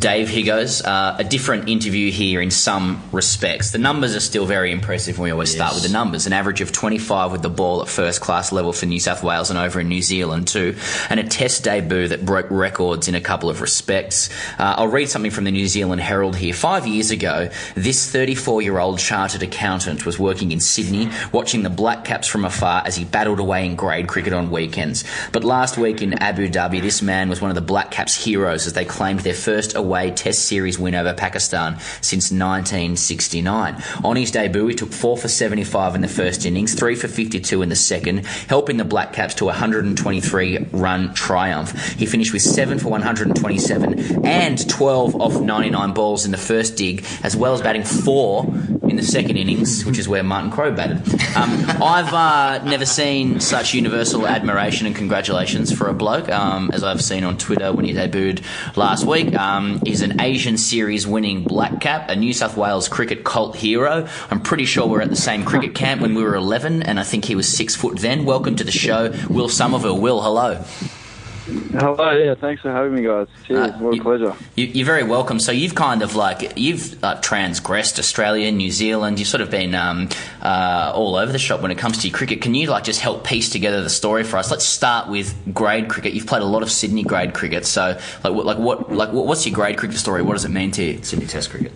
Dave, 0.02 0.30
here 0.30 0.44
goes. 0.44 0.82
Uh, 0.82 1.16
a 1.20 1.24
different 1.24 1.70
interview 1.70 2.12
here 2.12 2.42
in 2.42 2.50
some 2.50 3.04
respects. 3.12 3.70
The 3.70 3.78
numbers 3.78 4.16
are 4.16 4.20
still 4.20 4.48
very 4.48 4.72
impressive 4.72 5.20
when 5.20 5.26
we 5.26 5.32
always 5.32 5.52
start 5.52 5.76
with 5.76 5.84
the 5.84 5.90
numbers. 5.90 6.26
An 6.26 6.34
average 6.34 6.60
of 6.60 6.72
25 6.72 7.32
with 7.32 7.44
the 7.44 7.52
ball 7.52 7.84
at 7.84 7.88
first 7.88 8.20
class 8.20 8.52
level 8.52 8.74
for 8.74 8.88
New 8.88 9.00
South 9.00 9.22
Wales 9.22 9.52
and 9.52 9.60
over 9.60 9.80
in 9.80 9.90
New 9.90 10.02
Zealand 10.02 10.48
too. 10.48 10.76
And 11.12 11.20
a 11.20 11.24
test 11.24 11.64
debut 11.64 12.08
that 12.08 12.26
broke 12.26 12.48
records 12.50 13.08
in 13.08 13.14
a 13.14 13.22
couple 13.22 13.48
of 13.48 13.62
respects. 13.62 14.32
Uh, 14.58 14.74
I'll 14.78 14.88
read 14.88 15.08
something 15.08 15.30
from 15.30 15.44
the 15.44 15.52
New 15.52 15.68
Zealand 15.68 16.02
Herald 16.02 16.36
here. 16.36 16.56
Five 16.56 16.88
years 16.88 17.12
ago, 17.12 17.52
this 17.76 18.12
34 18.12 18.64
year 18.64 18.80
old 18.80 18.98
chartered 18.98 19.44
accountant 19.44 20.04
was 20.04 20.18
working 20.18 20.52
in 20.52 20.60
Sydney, 20.60 21.12
watching 21.32 21.62
the 21.62 21.70
Black 21.70 22.06
Caps 22.06 22.28
from 22.28 22.44
afar 22.44 22.82
as 22.88 22.96
he 22.96 23.06
battled 23.06 23.40
away 23.40 23.68
in 23.68 23.76
grade 23.76 24.08
cricket 24.08 24.34
on 24.34 24.50
weekends. 24.50 25.04
But 25.32 25.44
last 25.44 25.78
week 25.78 26.02
in 26.02 26.16
Abu 26.16 26.50
Dhabi, 26.50 26.82
this 26.82 27.04
man 27.04 27.30
was 27.30 27.40
one 27.40 27.52
of 27.52 27.56
the 27.56 27.62
Black 27.62 27.92
Caps' 27.92 28.16
heroes 28.16 28.66
as 28.66 28.74
they 28.74 28.84
claimed 28.84 29.20
their 29.20 29.36
first 29.36 29.76
away 29.76 29.91
Test 30.16 30.46
series 30.46 30.80
win 30.80 30.96
over 30.96 31.14
Pakistan 31.14 31.80
since 32.02 32.32
1969. 32.32 33.84
On 34.04 34.16
his 34.16 34.32
debut, 34.32 34.68
he 34.68 34.76
took 34.76 34.92
4 34.92 35.18
for 35.18 35.28
75 35.28 35.96
in 35.96 36.02
the 36.02 36.08
first 36.08 36.46
innings, 36.46 36.74
3 36.74 36.96
for 36.96 37.08
52 37.08 37.62
in 37.62 37.70
the 37.70 37.76
second, 37.76 38.26
helping 38.48 38.78
the 38.78 38.86
Black 38.86 39.14
Caps 39.14 39.36
to 39.36 39.46
a 39.46 39.48
123 39.48 40.58
run 40.72 41.14
triumph. 41.14 41.72
He 41.94 42.06
finished 42.06 42.34
with 42.34 42.42
7 42.42 42.80
for 42.80 42.90
127 42.90 44.26
and 44.26 44.70
12 44.70 45.16
off 45.22 45.40
99 45.42 45.94
balls 45.94 46.26
in 46.26 46.32
the 46.32 46.38
first 46.38 46.78
dig, 46.78 47.06
as 47.24 47.36
well 47.36 47.54
as 47.54 47.62
batting 47.62 47.84
4 47.84 48.46
in 48.92 48.98
the 48.98 49.04
second 49.04 49.38
innings, 49.38 49.86
which 49.86 49.98
is 49.98 50.08
where 50.08 50.24
Martin 50.24 50.52
Crowe 50.52 50.72
batted. 50.72 50.98
Um, 51.36 51.66
I've 51.82 52.14
uh, 52.14 52.64
never 52.64 52.86
seen 52.86 53.40
such 53.40 53.74
universal 53.74 54.28
admiration 54.28 54.86
and 54.88 54.96
congratulations 54.96 55.72
for 55.72 55.88
a 55.88 55.94
bloke, 55.94 56.30
um, 56.30 56.70
as 56.74 56.84
I've 56.84 57.02
seen 57.02 57.24
on 57.24 57.38
Twitter 57.38 57.72
when 57.72 57.86
he 57.86 57.94
debuted 57.94 58.44
last 58.76 59.06
week. 59.06 59.34
Um, 59.36 59.81
he's 59.86 60.02
an 60.02 60.22
Asian 60.22 60.58
series 60.58 61.08
winning 61.08 61.44
black 61.44 61.80
cap, 61.82 62.10
a 62.10 62.16
New 62.16 62.34
South 62.34 62.58
Wales 62.58 62.88
cricket 62.88 63.24
cult 63.24 63.56
hero. 63.56 64.08
I'm 64.30 64.42
pretty 64.42 64.66
sure 64.66 64.88
we're 64.88 65.02
at 65.02 65.10
the 65.10 65.16
same 65.16 65.44
cricket 65.44 65.76
camp 65.76 66.02
when 66.02 66.16
we 66.16 66.24
were 66.24 66.36
11, 66.36 66.84
and 66.84 67.00
I 67.00 67.04
think 67.04 67.26
he 67.26 67.36
was 67.36 67.48
six 67.48 67.76
foot 67.76 68.00
then. 68.00 68.26
Welcome 68.26 68.56
to 68.58 68.64
the 68.64 68.72
show, 68.72 69.14
Will 69.30 69.50
Somerville. 69.50 70.00
Will, 70.00 70.22
hello. 70.22 70.64
Hello, 71.74 72.12
yeah, 72.12 72.34
thanks 72.36 72.62
for 72.62 72.72
having 72.72 72.96
me, 72.96 73.02
guys. 73.04 73.28
Cheers, 73.46 73.72
Uh, 73.72 73.78
what 73.80 73.94
a 73.94 73.96
you- 73.98 74.02
pleasure. 74.02 74.34
You, 74.56 74.66
you're 74.68 74.86
very 74.86 75.04
welcome. 75.04 75.40
So 75.40 75.52
you've 75.52 75.76
kind 75.76 76.02
of 76.02 76.16
like 76.16 76.54
you've 76.58 77.04
uh, 77.04 77.16
transgressed 77.22 78.00
Australia, 78.00 78.52
New 78.52 78.72
Zealand. 78.72 79.20
You've 79.20 79.28
sort 79.28 79.42
of 79.42 79.50
been 79.52 79.76
um, 79.76 80.08
uh, 80.42 80.92
all 80.96 81.16
over 81.16 81.32
the 81.32 81.40
shop 81.40 81.62
when 81.62 81.72
it 81.72 81.78
comes 81.78 81.98
to 82.00 82.08
your 82.08 82.18
cricket. 82.18 82.42
Can 82.42 82.56
you 82.56 82.68
like 82.68 82.84
just 82.84 83.02
help 83.02 83.26
piece 83.26 83.50
together 83.50 83.82
the 83.84 83.90
story 83.90 84.24
for 84.24 84.38
us? 84.38 84.50
Let's 84.52 84.66
start 84.66 85.10
with 85.10 85.36
grade 85.54 85.90
cricket. 85.90 86.14
You've 86.14 86.28
played 86.28 86.42
a 86.42 86.46
lot 86.46 86.64
of 86.64 86.72
Sydney 86.72 87.04
grade 87.04 87.34
cricket. 87.34 87.66
So 87.66 87.98
like 88.24 88.34
what 88.34 88.46
like 88.46 88.58
what 88.58 88.92
like 88.92 89.12
what, 89.12 89.28
what's 89.28 89.46
your 89.46 89.54
grade 89.56 89.78
cricket 89.78 89.98
story? 89.98 90.22
What 90.22 90.34
does 90.34 90.46
it 90.46 90.52
mean 90.52 90.72
to 90.72 90.84
you, 90.84 91.04
Sydney 91.04 91.26
Test 91.26 91.50
cricket? 91.50 91.72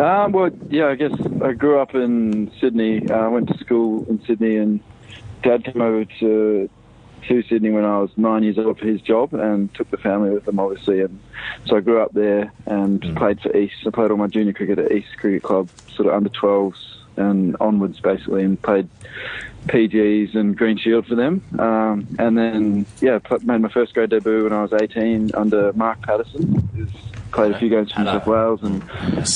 Um, 0.00 0.32
well, 0.32 0.50
yeah, 0.68 0.88
I 0.88 0.94
guess 0.94 1.12
I 1.42 1.52
grew 1.52 1.78
up 1.78 1.94
in 1.94 2.50
Sydney. 2.60 3.08
I 3.10 3.28
went 3.28 3.48
to 3.48 3.56
school 3.58 4.04
in 4.10 4.22
Sydney, 4.26 4.56
and 4.56 4.80
Dad 5.42 5.64
came 5.64 5.80
over 5.80 6.04
to 6.20 6.68
to 7.28 7.42
Sydney 7.42 7.70
when 7.70 7.84
I 7.84 7.98
was 7.98 8.10
nine 8.16 8.42
years 8.42 8.58
old 8.58 8.78
for 8.78 8.86
his 8.86 9.00
job, 9.00 9.34
and 9.34 9.72
took 9.74 9.90
the 9.90 9.96
family 9.96 10.30
with 10.30 10.46
him, 10.46 10.58
obviously. 10.58 11.00
And 11.00 11.18
so 11.66 11.76
I 11.76 11.80
grew 11.80 12.00
up 12.00 12.12
there 12.12 12.52
and 12.66 13.00
played 13.16 13.40
for 13.40 13.56
East. 13.56 13.76
I 13.86 13.90
played 13.90 14.10
all 14.10 14.16
my 14.16 14.26
junior 14.26 14.52
cricket 14.52 14.78
at 14.78 14.92
East 14.92 15.16
Cricket 15.18 15.42
Club, 15.42 15.68
sort 15.94 16.08
of 16.08 16.14
under 16.14 16.30
12s 16.30 16.96
and 17.16 17.56
onwards, 17.60 18.00
basically, 18.00 18.42
and 18.42 18.60
played 18.60 18.88
PGs 19.66 20.34
and 20.34 20.56
Green 20.56 20.76
Shield 20.76 21.06
for 21.06 21.14
them. 21.14 21.42
Um, 21.58 22.06
and 22.18 22.36
then, 22.36 22.86
yeah, 23.00 23.18
made 23.42 23.60
my 23.60 23.68
first 23.68 23.94
grade 23.94 24.10
debut 24.10 24.44
when 24.44 24.52
I 24.52 24.62
was 24.62 24.72
18 24.72 25.30
under 25.34 25.72
Mark 25.72 26.02
Patterson. 26.02 26.68
Who's 26.74 26.90
played 27.32 27.52
a 27.52 27.58
few 27.58 27.68
games 27.68 27.92
for 27.92 28.00
New 28.00 28.06
South 28.06 28.26
Wales, 28.26 28.62
and 28.62 28.82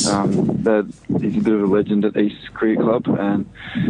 um, 0.09 0.93
he's 1.21 1.37
a 1.37 1.41
bit 1.41 1.53
of 1.53 1.63
a 1.63 1.67
legend 1.67 2.05
at 2.05 2.17
East 2.17 2.53
Cricket 2.55 2.83
Club. 2.85 3.07
And 3.09 3.49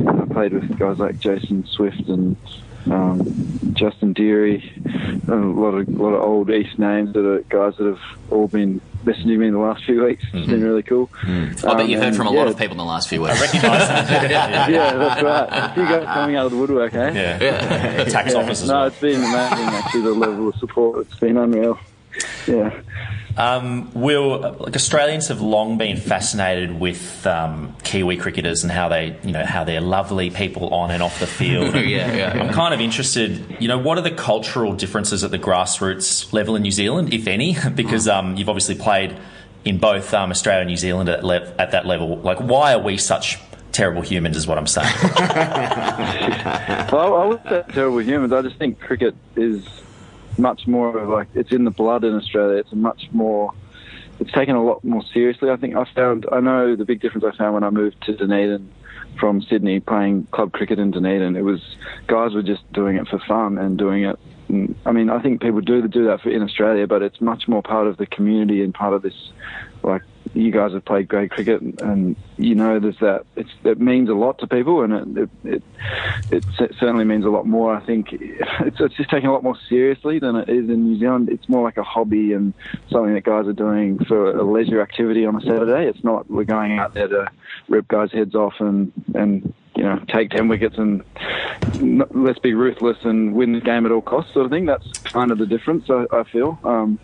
I 0.09 0.25
played 0.33 0.53
with 0.53 0.79
guys 0.79 0.99
like 0.99 1.19
Jason 1.21 1.67
Swift 1.67 2.09
and 2.09 2.37
um, 2.91 3.73
Justin 3.75 4.13
Deary, 4.13 4.73
a 5.29 5.35
lot 5.35 5.75
of 5.75 5.89
a 5.89 5.91
lot 6.03 6.15
of 6.15 6.23
old 6.23 6.51
East 6.51 6.79
names 6.79 7.13
that 7.15 7.25
are 7.25 7.41
guys 7.43 7.77
that 7.79 7.87
have 7.87 8.01
all 8.31 8.49
been 8.49 8.81
messaging 9.05 9.39
me 9.39 9.47
in 9.47 9.55
the 9.55 9.59
last 9.59 9.85
few 9.85 10.05
weeks. 10.05 10.25
It's 10.33 10.47
been 10.49 10.63
really 10.63 10.83
cool. 10.83 11.09
I 11.23 11.47
bet 11.53 11.65
Um, 11.65 11.89
you've 11.89 12.01
heard 12.03 12.15
from 12.17 12.27
a 12.27 12.31
lot 12.31 12.49
of 12.49 12.57
people 12.59 12.73
in 12.73 12.79
the 12.79 12.85
last 12.85 13.09
few 13.09 13.23
weeks. 13.23 13.55
yeah, 13.55 14.69
that's 14.69 15.23
right. 15.23 15.49
A 15.51 15.75
few 15.75 15.85
guys 15.85 16.05
coming 16.15 16.37
out 16.37 16.47
of 16.47 16.53
the 16.53 16.59
woodwork, 16.59 16.95
eh? 16.95 17.13
Yeah. 17.13 18.05
Tax 18.05 18.35
office 18.35 18.63
as 18.63 18.69
no, 18.69 18.75
well. 18.75 18.87
it's 18.89 19.01
been 19.01 19.17
amazing. 19.23 19.67
Actually, 19.75 20.03
the 20.03 20.13
level 20.13 20.49
of 20.49 20.55
support 20.57 21.07
it's 21.07 21.19
been 21.19 21.37
unreal. 21.37 21.79
Yeah. 22.47 22.79
Um, 23.37 23.91
Will, 23.95 24.41
like 24.59 24.75
Australians 24.77 25.29
have 25.29 25.41
long 25.41 25.79
been 25.79 25.97
fascinated 25.97 26.79
with 26.79 27.27
um, 27.27 27.77
Kiwi 27.85 28.17
cricketers 28.17 28.63
and 28.63 28.73
how 28.73 28.89
they, 28.89 29.17
you 29.23 29.33
know, 29.33 29.45
how 29.45 29.65
they're 29.65 29.81
lovely 29.81 30.31
people 30.31 30.75
on 30.75 30.91
and 30.91 31.03
off 31.03 31.19
the 31.21 31.27
field. 31.27 31.75
Yeah, 31.81 32.13
yeah, 32.13 32.35
yeah. 32.37 32.43
I'm 32.43 32.53
kind 32.53 32.75
of 32.75 32.81
interested, 32.81 33.57
you 33.59 33.67
know, 33.67 33.79
what 33.79 33.99
are 33.99 34.03
the 34.03 34.11
cultural 34.11 34.75
differences 34.75 35.25
at 35.25 35.31
the 35.31 35.39
grassroots 35.39 36.33
level 36.33 36.55
in 36.57 36.63
New 36.63 36.71
Zealand, 36.71 37.15
if 37.15 37.27
any? 37.27 37.57
because 37.75 38.07
um, 38.07 38.37
you've 38.37 38.49
obviously 38.49 38.75
played 38.75 39.17
in 39.65 39.79
both 39.79 40.13
um, 40.15 40.31
Australia 40.31 40.61
and 40.61 40.69
New 40.69 40.77
Zealand 40.77 41.09
at, 41.09 41.25
le- 41.25 41.53
at 41.59 41.71
that 41.73 41.87
level. 41.87 42.19
Like, 42.19 42.39
why 42.39 42.75
are 42.75 42.79
we 42.79 42.97
such 42.97 43.39
terrible 43.73 44.03
humans? 44.03 44.37
Is 44.37 44.47
what 44.47 44.59
I'm 44.59 44.67
saying. 44.67 44.95
Well, 46.91 47.15
I 47.15 47.25
would 47.27 47.43
say 47.49 47.63
terrible 47.73 47.99
humans. 48.03 48.33
I 48.33 48.43
just 48.43 48.57
think 48.57 48.81
cricket 48.81 49.15
is 49.37 49.65
much 50.41 50.67
more 50.67 50.99
of 50.99 51.09
like 51.09 51.29
it's 51.35 51.53
in 51.53 51.65
the 51.65 51.71
blood 51.71 52.05
in 52.05 52.15
Australia. 52.15 52.57
It's 52.57 52.73
a 52.73 52.77
much 52.77 53.09
more. 53.13 53.53
It's 54.19 54.33
taken 54.33 54.55
a 54.55 54.63
lot 54.63 54.85
more 54.85 55.03
seriously. 55.15 55.51
I 55.51 55.57
think 55.57 55.77
I 55.77 55.85
found. 55.95 56.27
I 56.33 56.41
know 56.41 56.77
the 56.77 56.85
big 56.85 57.01
difference 57.01 57.25
I 57.25 57.37
found 57.37 57.55
when 57.55 57.65
I 57.65 57.71
moved 57.71 58.03
to 58.05 58.17
Dunedin 58.17 58.71
from 59.19 59.43
Sydney, 59.43 59.81
playing 59.81 60.27
club 60.31 60.53
cricket 60.53 60.79
in 60.79 60.91
Dunedin. 60.91 61.37
It 61.37 61.43
was 61.43 61.61
guys 62.07 62.33
were 62.35 62.43
just 62.43 62.71
doing 62.73 62.97
it 62.97 63.09
for 63.09 63.19
fun 63.21 63.59
and 63.59 63.79
doing 63.79 64.05
it. 64.05 64.19
I 64.85 64.93
mean, 64.93 65.11
I 65.11 65.23
think 65.23 65.41
people 65.41 65.61
do 65.61 65.87
do 65.87 66.07
that 66.07 66.23
for, 66.23 66.31
in 66.31 66.43
Australia, 66.43 66.87
but 66.87 67.03
it's 67.03 67.21
much 67.21 67.47
more 67.47 67.63
part 67.63 67.87
of 67.87 67.97
the 67.99 68.07
community 68.07 68.63
and 68.63 68.75
part 68.75 68.95
of 68.95 69.03
this. 69.03 69.33
Like 69.83 70.03
you 70.35 70.51
guys 70.51 70.73
have 70.73 70.85
played 70.85 71.09
great 71.09 71.31
cricket, 71.31 71.61
and, 71.61 72.17
you 72.37 72.55
know 72.55 72.79
there's 72.81 72.99
that. 73.01 73.27
It's 73.37 73.51
it 73.65 73.81
means 73.81 74.09
a 74.09 74.15
lot 74.15 74.39
to 74.39 74.47
people, 74.47 74.83
and 74.83 75.19
it 75.19 75.31
it, 75.45 75.63
it 76.31 76.45
it 76.59 76.75
certainly 76.79 77.05
means 77.05 77.25
a 77.27 77.29
lot 77.29 77.47
more. 77.47 77.75
I 77.75 77.85
think 77.85 78.09
it's, 78.13 78.81
it's 78.81 78.97
just 78.97 79.11
taken 79.11 79.29
a 79.29 79.33
lot 79.33 79.43
more 79.43 79.59
seriously 79.69 80.19
than 80.19 80.37
it 80.37 80.49
is 80.49 80.71
in 80.71 80.85
New 80.85 80.99
Zealand. 80.99 81.29
It's 81.29 81.49
more 81.49 81.63
like 81.63 81.77
a 81.77 81.83
hobby 81.83 82.33
and 82.33 82.55
something 82.91 83.13
that 83.13 83.25
guys 83.25 83.47
are 83.47 83.53
doing 83.53 84.03
for 84.07 84.31
a 84.31 84.43
leisure 84.43 84.81
activity 84.81 85.27
on 85.27 85.37
a 85.37 85.41
Saturday. 85.41 85.87
It's 85.87 86.03
not 86.03 86.31
we're 86.31 86.45
going 86.45 86.79
out 86.79 86.95
there 86.95 87.09
to 87.09 87.31
rip 87.69 87.89
guys' 87.89 88.11
heads 88.13 88.35
off 88.35 88.55
and 88.61 88.93
and 89.15 89.53
you 89.77 89.83
know 89.83 90.03
take 90.09 90.31
ten 90.31 90.49
wickets 90.49 90.79
and 90.79 91.03
let's 92.15 92.39
be 92.39 92.55
ruthless 92.55 93.05
and 93.05 93.35
win 93.35 93.53
the 93.53 93.61
game 93.61 93.85
at 93.85 93.93
all 93.93 94.01
costs 94.01 94.33
sort 94.33 94.47
of 94.47 94.51
thing. 94.51 94.65
That's 94.65 94.89
kind 95.01 95.31
of 95.31 95.37
the 95.37 95.47
difference 95.47 95.91
I, 95.91 96.07
I 96.11 96.25
feel. 96.25 96.59
Um, 96.65 96.99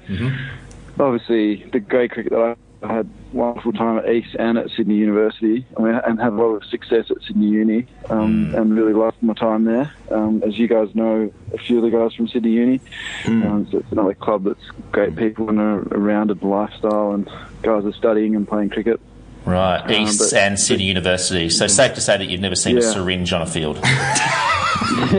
Obviously, 0.98 1.62
the 1.72 1.80
great 1.80 2.10
cricket 2.10 2.32
that 2.32 2.56
I 2.88 2.94
had 2.94 3.10
wonderful 3.32 3.72
time 3.72 3.98
at 3.98 4.08
East 4.08 4.36
and 4.38 4.56
at 4.56 4.70
Sydney 4.70 4.94
University, 4.96 5.66
I 5.76 5.82
mean, 5.82 5.94
and 5.94 6.20
had 6.20 6.32
a 6.32 6.36
lot 6.36 6.54
of 6.54 6.64
success 6.64 7.10
at 7.10 7.22
Sydney 7.26 7.48
Uni, 7.48 7.86
um, 8.08 8.54
and 8.54 8.74
really 8.76 8.92
loved 8.92 9.22
my 9.22 9.34
time 9.34 9.64
there. 9.64 9.92
Um, 10.10 10.42
as 10.46 10.58
you 10.58 10.68
guys 10.68 10.94
know, 10.94 11.32
a 11.52 11.58
few 11.58 11.78
of 11.78 11.90
the 11.90 11.96
guys 11.96 12.14
from 12.14 12.28
Sydney 12.28 12.52
Uni, 12.52 12.80
um, 13.26 13.66
so 13.70 13.78
it's 13.78 13.92
another 13.92 14.14
club 14.14 14.44
that's 14.44 14.70
great 14.92 15.16
people 15.16 15.48
and 15.48 15.58
a, 15.58 15.94
a 15.94 15.98
rounded 15.98 16.42
lifestyle, 16.42 17.12
and 17.12 17.26
guys 17.62 17.84
are 17.84 17.92
studying 17.92 18.36
and 18.36 18.46
playing 18.48 18.70
cricket. 18.70 19.00
right. 19.44 19.80
Um, 19.80 19.90
East 19.90 20.32
but- 20.32 20.38
and 20.38 20.58
Sydney 20.58 20.84
University. 20.84 21.50
So 21.50 21.66
safe 21.66 21.94
to 21.94 22.00
say 22.00 22.16
that 22.16 22.26
you've 22.26 22.40
never 22.40 22.56
seen 22.56 22.78
a 22.78 22.82
syringe 22.82 23.32
on 23.32 23.42
a 23.42 23.46
field. 23.46 23.78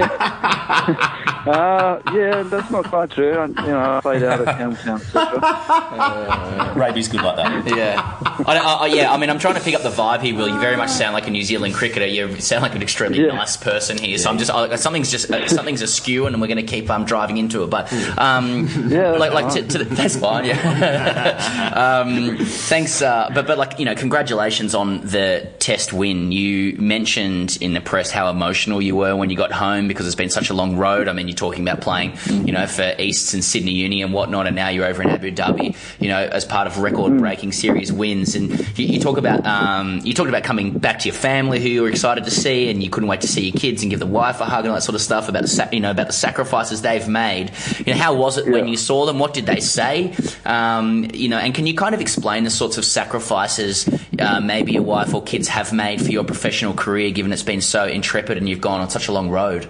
uh, 1.48 2.00
yeah, 2.14 2.44
that's 2.44 2.70
not 2.72 2.86
quite 2.86 3.10
true. 3.12 3.34
I, 3.38 3.46
you 3.46 3.54
know, 3.54 3.80
I 3.98 4.00
played 4.02 4.24
out 4.24 4.48
at 4.48 4.58
Campbelltown, 4.58 5.00
etc. 5.02 6.74
Raby's 6.76 7.08
good 7.08 7.22
like 7.22 7.36
that. 7.38 7.68
Yeah, 7.76 8.02
I, 8.46 8.58
I, 8.58 8.74
I- 8.84 8.88
yeah. 8.88 9.12
I 9.14 9.18
mean, 9.18 9.30
I'm 9.30 9.40
trying 9.40 9.56
to 9.56 9.62
pick 9.62 9.76
up 9.76 9.82
the 9.84 9.90
vibe 9.90 10.22
here, 10.22 10.36
Will. 10.36 10.48
You 10.50 10.60
very 10.60 10.76
much 10.78 10.90
sound 10.90 11.14
like 11.14 11.28
a 11.28 11.32
New 11.32 11.44
Zealand 11.44 11.74
cricketer. 11.74 12.06
You 12.06 12.40
sound 12.40 12.64
like 12.64 12.76
an 12.76 12.82
extremely 12.82 13.20
Yeah. 13.22 13.34
nice 13.34 13.58
person 13.58 13.98
here. 13.98 14.18
So 14.18 14.30
I'm 14.30 14.38
just 14.38 14.52
I, 14.52 14.76
something's 14.76 15.10
just 15.12 15.32
uh, 15.32 15.48
something's 15.48 15.82
askew, 15.82 16.26
and 16.28 16.40
we're 16.42 16.48
going 16.48 16.58
to 16.58 16.64
keep 16.64 16.90
um, 16.90 17.06
driving 17.06 17.38
into 17.38 17.64
it. 17.64 17.70
But 17.70 17.92
um, 18.18 18.68
Yeah, 18.88 19.12
that's 19.12 19.20
like 19.20 19.34
like 19.34 19.54
to, 19.54 19.64
to 19.68 19.78
the, 19.80 19.86
that's 19.96 20.16
fine. 20.18 20.46
Yeah. 20.46 22.04
um, 22.06 22.38
thanks, 22.38 23.02
uh, 23.02 23.30
but 23.34 23.48
but 23.48 23.58
like 23.58 23.80
you 23.80 23.86
know, 23.86 23.96
congratulations 23.96 24.76
on 24.76 25.02
the 25.02 25.48
Test 25.60 25.94
win. 25.94 26.32
You 26.32 26.78
mentioned 26.78 27.58
in 27.62 27.74
the 27.74 27.82
press 27.82 28.12
how 28.12 28.30
emotional 28.30 28.82
you 28.82 28.96
were 28.96 29.16
when 29.16 29.30
you 29.30 29.38
got 29.38 29.47
home 29.52 29.88
because 29.88 30.06
it's 30.06 30.16
been 30.16 30.30
such 30.30 30.50
a 30.50 30.54
long 30.54 30.78
road. 30.78 31.08
I 31.08 31.14
mean, 31.14 31.28
you're 31.28 31.36
talking 31.36 31.68
about 31.68 31.82
playing, 31.82 32.18
you 32.28 32.52
know, 32.52 32.68
for 32.68 32.94
Easts 32.98 33.34
and 33.34 33.44
Sydney 33.44 33.72
Uni 33.72 34.02
and 34.02 34.14
whatnot, 34.14 34.48
and 34.48 34.56
now 34.56 34.70
you're 34.70 34.86
over 34.86 35.02
in 35.02 35.10
Abu 35.10 35.32
Dhabi, 35.32 35.76
you 36.00 36.10
know, 36.10 36.18
as 36.18 36.46
part 36.46 36.68
of 36.68 36.80
record-breaking 36.80 37.52
series 37.52 37.92
wins. 37.92 38.36
And 38.36 38.52
you, 38.78 38.86
you 38.86 39.00
talk 39.00 39.18
about 39.18 39.46
um, 39.46 40.02
you 40.04 40.14
talked 40.14 40.30
about 40.30 40.44
coming 40.44 40.78
back 40.78 41.00
to 41.00 41.08
your 41.08 41.16
family, 41.16 41.60
who 41.60 41.70
you 41.70 41.82
were 41.82 41.90
excited 41.90 42.24
to 42.26 42.32
see, 42.32 42.70
and 42.70 42.84
you 42.84 42.90
couldn't 42.90 43.10
wait 43.10 43.22
to 43.22 43.28
see 43.28 43.50
your 43.50 43.60
kids 43.60 43.82
and 43.82 43.92
give 43.92 44.00
the 44.00 44.06
wife 44.06 44.42
a 44.42 44.46
hug 44.46 44.66
and 44.66 44.70
all 44.70 44.76
that 44.76 44.82
sort 44.82 44.96
of 44.96 45.02
stuff 45.02 45.30
about 45.30 45.44
the 45.44 45.70
you 45.72 45.80
know 45.80 45.92
about 45.92 46.08
the 46.08 46.14
sacrifices 46.14 46.82
they've 46.82 47.08
made. 47.08 47.52
You 47.86 47.94
know, 47.94 48.00
how 48.00 48.16
was 48.16 48.38
it 48.38 48.48
when 48.48 48.68
you 48.68 48.78
saw 48.78 49.06
them? 49.06 49.20
What 49.20 49.34
did 49.34 49.46
they 49.46 49.60
say? 49.60 50.14
Um, 50.46 51.08
you 51.14 51.30
know, 51.30 51.38
and 51.38 51.54
can 51.54 51.66
you 51.68 51.76
kind 51.76 51.94
of 51.94 52.02
explain 52.02 52.44
the 52.44 52.50
sorts 52.50 52.78
of 52.78 52.86
sacrifices 52.86 53.88
uh, 54.20 54.40
maybe 54.40 54.74
your 54.74 54.84
wife 54.84 55.14
or 55.14 55.22
kids 55.24 55.48
have 55.50 55.74
made 55.74 56.02
for 56.02 56.12
your 56.12 56.24
professional 56.24 56.74
career, 56.74 57.12
given 57.12 57.32
it's 57.32 57.44
been 57.44 57.62
so 57.62 57.86
intrepid 57.86 58.38
and 58.38 58.48
you've 58.48 58.62
gone 58.62 58.82
on 58.82 58.90
such 58.90 59.08
a 59.08 59.12
long 59.12 59.30
road? 59.30 59.70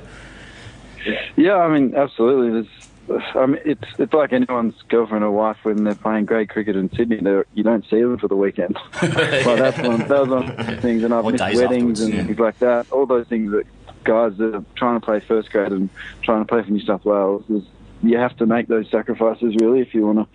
Yeah, 1.35 1.55
I 1.55 1.77
mean, 1.77 1.95
absolutely. 1.95 2.61
There's, 3.07 3.25
I 3.35 3.45
mean, 3.45 3.61
it's 3.63 3.85
it's 3.97 4.13
like 4.13 4.33
anyone's 4.33 4.81
girlfriend 4.89 5.23
or 5.23 5.31
wife 5.31 5.57
when 5.63 5.83
they're 5.83 5.95
playing 5.95 6.25
grade 6.25 6.49
cricket 6.49 6.75
in 6.75 6.91
Sydney. 6.93 7.21
You 7.53 7.63
don't 7.63 7.85
see 7.89 8.01
them 8.01 8.17
for 8.17 8.27
the 8.27 8.35
weekend. 8.35 8.77
well, 9.01 9.55
that's 9.55 9.77
one. 9.79 9.99
That 9.99 10.09
was 10.09 10.29
one 10.29 10.49
of 10.51 10.67
the 10.67 10.77
things, 10.81 11.03
and 11.03 11.13
I've 11.13 11.23
Or 11.23 11.31
missed 11.31 11.43
weddings 11.43 12.01
and 12.01 12.13
yeah. 12.13 12.23
things 12.25 12.39
like 12.39 12.59
that. 12.59 12.91
All 12.91 13.05
those 13.05 13.27
things 13.27 13.51
that 13.51 13.65
guys 14.03 14.37
that 14.37 14.55
are 14.55 14.65
trying 14.75 14.99
to 14.99 15.05
play 15.05 15.19
first 15.19 15.51
grade 15.51 15.71
and 15.71 15.89
trying 16.21 16.41
to 16.41 16.45
play 16.45 16.63
for 16.63 16.71
New 16.71 16.81
South 16.81 17.05
Wales. 17.05 17.43
Is, 17.49 17.63
you 18.03 18.17
have 18.17 18.35
to 18.37 18.45
make 18.45 18.67
those 18.67 18.89
sacrifices 18.89 19.55
really 19.59 19.81
if 19.81 19.93
you 19.93 20.05
want 20.05 20.19
to 20.19 20.27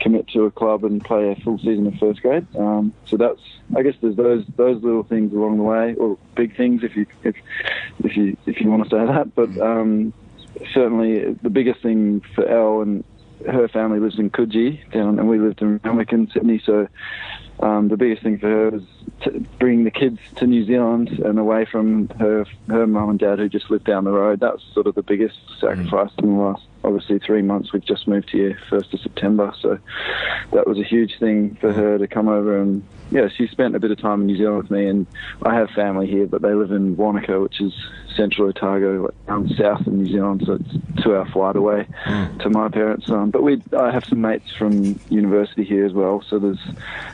commit 0.00 0.28
to 0.28 0.44
a 0.44 0.50
club 0.50 0.84
and 0.84 1.04
play 1.04 1.30
a 1.30 1.36
full 1.36 1.58
season 1.58 1.86
of 1.86 1.94
first 1.94 2.22
grade. 2.22 2.46
Um, 2.56 2.92
so 3.06 3.16
that's, 3.16 3.40
I 3.76 3.82
guess, 3.82 3.94
there's 4.00 4.16
those 4.16 4.44
those 4.56 4.82
little 4.82 5.02
things 5.02 5.32
along 5.32 5.58
the 5.58 5.64
way, 5.64 5.94
or 5.94 6.16
big 6.34 6.56
things 6.56 6.84
if 6.84 6.96
you 6.96 7.06
if 7.24 7.36
if 8.04 8.16
you 8.16 8.36
if 8.46 8.60
you 8.60 8.70
want 8.70 8.84
to 8.84 8.90
say 8.90 9.04
that. 9.04 9.34
But 9.34 9.58
um, 9.60 10.12
certainly 10.72 11.32
the 11.42 11.50
biggest 11.50 11.82
thing 11.82 12.22
for 12.34 12.46
Elle 12.46 12.82
and 12.82 13.04
her 13.46 13.68
family 13.68 14.00
lives 14.00 14.18
in 14.18 14.30
Coogee 14.30 14.90
down, 14.90 15.18
and 15.18 15.28
we 15.28 15.38
lived 15.38 15.62
in 15.62 15.80
Randwick 15.84 16.12
in 16.12 16.28
Sydney. 16.30 16.60
So 16.64 16.88
um, 17.60 17.88
the 17.88 17.96
biggest 17.96 18.22
thing 18.22 18.38
for 18.38 18.48
her 18.48 18.70
was 18.70 18.82
to 19.22 19.40
bring 19.58 19.84
the 19.84 19.90
kids 19.90 20.18
to 20.36 20.46
New 20.46 20.64
Zealand 20.64 21.10
and 21.10 21.38
away 21.38 21.64
from 21.64 22.08
her 22.20 22.44
her 22.68 22.86
mum 22.86 23.10
and 23.10 23.18
dad 23.18 23.38
who 23.38 23.48
just 23.48 23.70
lived 23.70 23.84
down 23.84 24.04
the 24.04 24.10
road. 24.10 24.40
That 24.40 24.54
was 24.54 24.62
sort 24.72 24.86
of 24.86 24.94
the 24.94 25.02
biggest 25.02 25.36
sacrifice 25.60 26.10
in 26.18 26.36
the 26.36 26.42
last 26.42 26.62
obviously 26.84 27.18
three 27.18 27.42
months. 27.42 27.72
We've 27.72 27.84
just 27.84 28.06
moved 28.06 28.30
here 28.30 28.58
first 28.70 28.94
of 28.94 29.00
September, 29.00 29.52
so 29.60 29.78
that 30.52 30.66
was 30.66 30.78
a 30.78 30.84
huge 30.84 31.18
thing 31.18 31.56
for 31.60 31.72
her 31.72 31.98
to 31.98 32.06
come 32.06 32.28
over 32.28 32.60
and 32.60 32.82
yeah, 33.10 33.28
she 33.28 33.46
spent 33.46 33.74
a 33.74 33.80
bit 33.80 33.90
of 33.90 33.98
time 33.98 34.20
in 34.22 34.26
New 34.26 34.36
Zealand 34.36 34.62
with 34.62 34.70
me, 34.70 34.86
and 34.86 35.06
I 35.42 35.54
have 35.54 35.70
family 35.70 36.06
here, 36.06 36.26
but 36.26 36.42
they 36.42 36.52
live 36.52 36.72
in 36.72 36.96
Wanaka, 36.96 37.40
which 37.40 37.60
is 37.60 37.72
central 38.14 38.48
Otago, 38.48 39.10
um, 39.28 39.48
south 39.50 39.86
of 39.86 39.92
New 39.92 40.06
Zealand, 40.06 40.42
so 40.44 40.54
it's 40.54 41.02
two-hour 41.02 41.26
flight 41.30 41.56
away 41.56 41.86
to 42.40 42.50
my 42.50 42.68
parents. 42.68 43.08
Um, 43.08 43.30
but 43.30 43.42
we, 43.42 43.62
I 43.76 43.90
have 43.92 44.04
some 44.04 44.20
mates 44.20 44.52
from 44.52 45.00
university 45.08 45.64
here 45.64 45.86
as 45.86 45.92
well, 45.92 46.22
so 46.28 46.38
there's 46.38 46.60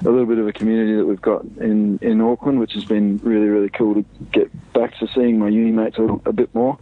a 0.00 0.10
little 0.10 0.26
bit 0.26 0.33
of 0.38 0.46
a 0.48 0.52
community 0.52 0.94
that 0.96 1.04
we've 1.04 1.20
got 1.20 1.44
in 1.60 1.98
in 2.02 2.20
Auckland, 2.20 2.60
which 2.60 2.72
has 2.74 2.84
been 2.84 3.18
really 3.22 3.48
really 3.48 3.68
cool 3.68 3.94
to 3.94 4.04
get 4.32 4.50
back 4.72 4.96
to 4.98 5.08
seeing 5.14 5.38
my 5.38 5.48
uni 5.48 5.72
mates 5.72 5.98
a, 5.98 6.04
a 6.26 6.32
bit 6.32 6.54
more. 6.54 6.78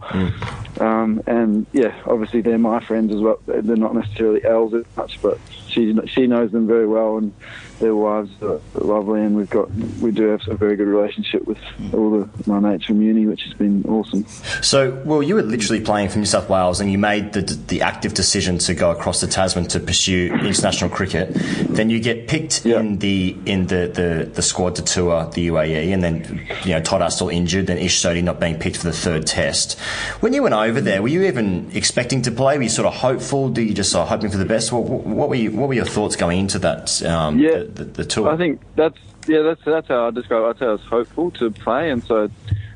Um, 0.79 1.21
and 1.27 1.65
yeah, 1.71 1.93
obviously 2.05 2.41
they're 2.41 2.57
my 2.57 2.83
friends 2.83 3.13
as 3.13 3.21
well. 3.21 3.39
They're 3.45 3.75
not 3.75 3.93
necessarily 3.93 4.43
Els 4.43 4.73
as 4.73 4.85
much, 4.97 5.21
but 5.21 5.39
she 5.73 5.93
she 6.07 6.27
knows 6.27 6.51
them 6.51 6.67
very 6.67 6.87
well, 6.87 7.17
and 7.17 7.33
their 7.79 7.95
wives 7.95 8.29
are 8.41 8.59
lovely. 8.75 9.21
And 9.21 9.35
we've 9.35 9.49
got 9.49 9.69
we 10.01 10.11
do 10.11 10.27
have 10.27 10.41
a 10.47 10.55
very 10.55 10.75
good 10.75 10.87
relationship 10.87 11.45
with 11.47 11.57
all 11.93 12.11
the 12.11 12.29
my 12.45 12.59
mates 12.59 12.85
from 12.85 13.01
uni, 13.01 13.25
which 13.25 13.43
has 13.43 13.53
been 13.53 13.83
awesome. 13.87 14.25
So, 14.61 14.91
well, 15.05 15.21
you 15.23 15.35
were 15.35 15.41
literally 15.41 15.81
playing 15.81 16.09
for 16.09 16.19
New 16.19 16.25
South 16.25 16.49
Wales, 16.49 16.79
and 16.79 16.91
you 16.91 16.97
made 16.97 17.33
the 17.33 17.41
the 17.41 17.81
active 17.81 18.13
decision 18.13 18.57
to 18.59 18.73
go 18.73 18.91
across 18.91 19.21
the 19.21 19.27
Tasman 19.27 19.67
to 19.69 19.79
pursue 19.79 20.33
international 20.43 20.89
cricket. 20.89 21.29
Then 21.69 21.89
you 21.89 21.99
get 21.99 22.27
picked 22.27 22.65
Yeah. 22.65 22.79
in 22.79 22.99
the 22.99 23.35
in 23.45 23.67
the, 23.67 23.87
the, 23.93 24.29
the 24.33 24.41
squad 24.41 24.75
to 24.75 24.83
tour 24.83 25.29
the 25.33 25.47
UAE, 25.47 25.93
and 25.93 26.03
then 26.03 26.47
you 26.63 26.71
know 26.71 26.81
Todd 26.81 27.11
still 27.11 27.29
injured, 27.29 27.67
then 27.67 27.77
Ish 27.77 28.01
Sodhi 28.01 28.23
not 28.23 28.39
being 28.39 28.57
picked 28.59 28.77
for 28.77 28.85
the 28.85 28.93
third 28.93 29.25
Test. 29.25 29.79
When 30.19 30.33
you 30.33 30.43
went 30.43 30.55
over 30.55 30.79
there, 30.79 31.01
were 31.01 31.07
you 31.07 31.23
even 31.23 31.71
expecting 31.73 32.21
to 32.23 32.31
play? 32.31 32.57
Were 32.57 32.63
you 32.63 32.69
sort 32.69 32.87
of 32.87 32.93
hopeful? 32.93 33.49
Do 33.49 33.61
you 33.61 33.73
just 33.73 33.93
of 33.95 34.07
hoping 34.07 34.29
for 34.31 34.37
the 34.37 34.45
best? 34.45 34.71
What, 34.71 34.83
what 34.83 35.29
were 35.29 35.35
you, 35.35 35.51
what 35.51 35.62
were 35.67 35.73
your 35.73 35.85
thoughts 35.85 36.15
going 36.15 36.39
into 36.39 36.59
that? 36.59 37.03
Um, 37.03 37.39
Yeah. 37.39 37.59
the, 37.59 37.63
the, 37.65 37.83
the 37.85 38.05
tour. 38.05 38.29
I 38.29 38.37
think 38.37 38.61
that's 38.75 38.97
yeah, 39.27 39.41
that's 39.41 39.63
that's 39.63 39.87
how 39.87 40.07
I 40.07 40.11
describe. 40.11 40.43
I'd 40.43 40.59
say 40.59 40.65
I 40.65 40.71
was 40.73 40.81
hopeful 40.81 41.31
to 41.31 41.49
play, 41.51 41.89
and 41.91 42.03
so 42.03 42.29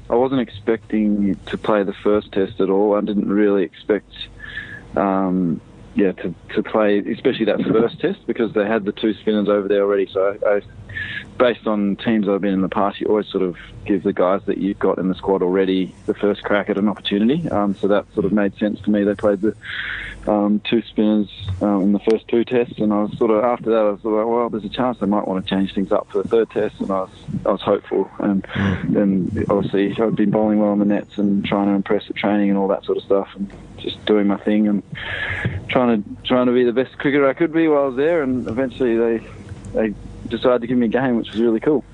I 0.10 0.16
wasn't 0.16 0.42
expecting 0.42 1.36
to 1.48 1.58
play 1.58 1.84
the 1.84 1.94
first 1.94 2.32
test 2.32 2.62
at 2.62 2.70
all. 2.70 2.96
I 2.96 3.02
didn't 3.02 3.28
really 3.30 3.64
expect, 3.64 4.12
um, 4.96 5.60
yeah, 5.96 6.14
to 6.14 6.34
to 6.56 6.64
play, 6.64 7.00
especially 7.00 7.46
that 7.46 7.62
first 7.64 8.00
test 8.00 8.26
because 8.28 8.54
they 8.54 8.66
had 8.66 8.86
the 8.86 8.92
two 8.94 9.14
spinners 9.16 9.50
over 9.50 9.68
there 9.68 9.82
already. 9.84 10.08
So 10.12 10.38
I, 10.46 10.56
I 10.58 10.62
based 11.38 11.68
on 11.68 11.96
teams 11.98 12.28
I've 12.28 12.42
been 12.42 12.54
in 12.54 12.62
the 12.62 12.70
past, 12.70 13.00
you 13.00 13.08
always 13.08 13.28
sort 13.28 13.44
of 13.44 13.58
give 13.86 14.04
the 14.04 14.14
guys 14.14 14.42
that 14.46 14.58
you've 14.58 14.80
got 14.80 14.98
in 14.98 15.10
the 15.10 15.16
squad 15.16 15.42
already 15.44 15.94
the 16.06 16.14
first 16.14 16.44
crack 16.44 16.70
at 16.70 16.78
an 16.78 16.88
opportunity. 16.88 17.48
Um, 17.50 17.76
so 17.76 17.88
that 17.90 18.06
sort 18.14 18.26
of 18.26 18.32
made 18.32 18.56
sense 18.58 18.80
to 18.82 18.90
me. 18.90 19.04
They 19.04 19.16
played 19.16 19.42
the 19.42 19.56
um, 20.28 20.60
two 20.70 20.82
spinners 20.84 21.30
um, 21.62 21.82
in 21.84 21.92
the 21.94 22.00
first 22.00 22.28
two 22.28 22.44
tests, 22.44 22.78
and 22.80 22.92
I 22.94 23.04
was 23.04 23.18
sort 23.18 23.32
of 23.32 23.44
after 23.44 23.70
that 23.72 23.78
I 23.80 23.90
was 23.92 24.02
sort 24.02 24.20
of 24.20 24.28
like, 24.28 24.36
well, 24.36 24.50
there's 24.50 24.66
a 24.66 24.70
chance 24.70 24.98
they 25.00 25.06
might 25.08 25.28
want 25.28 25.46
to 25.46 25.50
change 25.50 25.74
things 25.74 25.92
up 25.92 26.10
for 26.12 26.22
the 26.22 26.28
third 26.30 26.50
test, 26.52 26.80
and 26.82 26.92
I 26.92 27.02
was 27.02 27.10
I 27.46 27.52
was 27.52 27.62
hopeful. 27.62 28.10
And 28.20 28.46
then 28.90 29.46
obviously 29.50 29.96
I'd 30.02 30.16
been 30.16 30.32
bowling 30.32 30.60
well 30.60 30.72
on 30.72 30.80
the 30.80 30.86
nets 30.86 31.18
and 31.18 31.46
trying 31.46 31.68
to 31.68 31.74
impress 31.74 32.10
at 32.10 32.16
training 32.16 32.50
and 32.50 32.58
all 32.58 32.68
that 32.70 32.84
sort 32.86 32.98
of 32.98 33.04
stuff, 33.04 33.30
and 33.36 33.52
just 33.78 34.04
doing 34.06 34.28
my 34.28 34.38
thing 34.38 34.68
and 34.68 34.84
trying 35.70 36.04
to 36.04 36.10
trying 36.26 36.48
to 36.48 36.52
be 36.54 36.64
the 36.64 36.74
best 36.74 36.98
cricketer 36.98 37.28
I 37.28 37.34
could 37.34 37.54
be 37.54 37.68
while 37.68 37.84
I 37.84 37.88
was 37.88 37.96
there. 37.96 38.22
And 38.24 38.48
eventually 38.48 38.98
they 38.98 39.28
they 39.74 39.94
decided 40.30 40.60
to 40.60 40.68
give 40.68 40.78
me 40.78 40.88
a 40.88 40.90
game, 40.90 41.16
which 41.16 41.32
was 41.32 41.40
really 41.40 41.60
cool. 41.62 41.86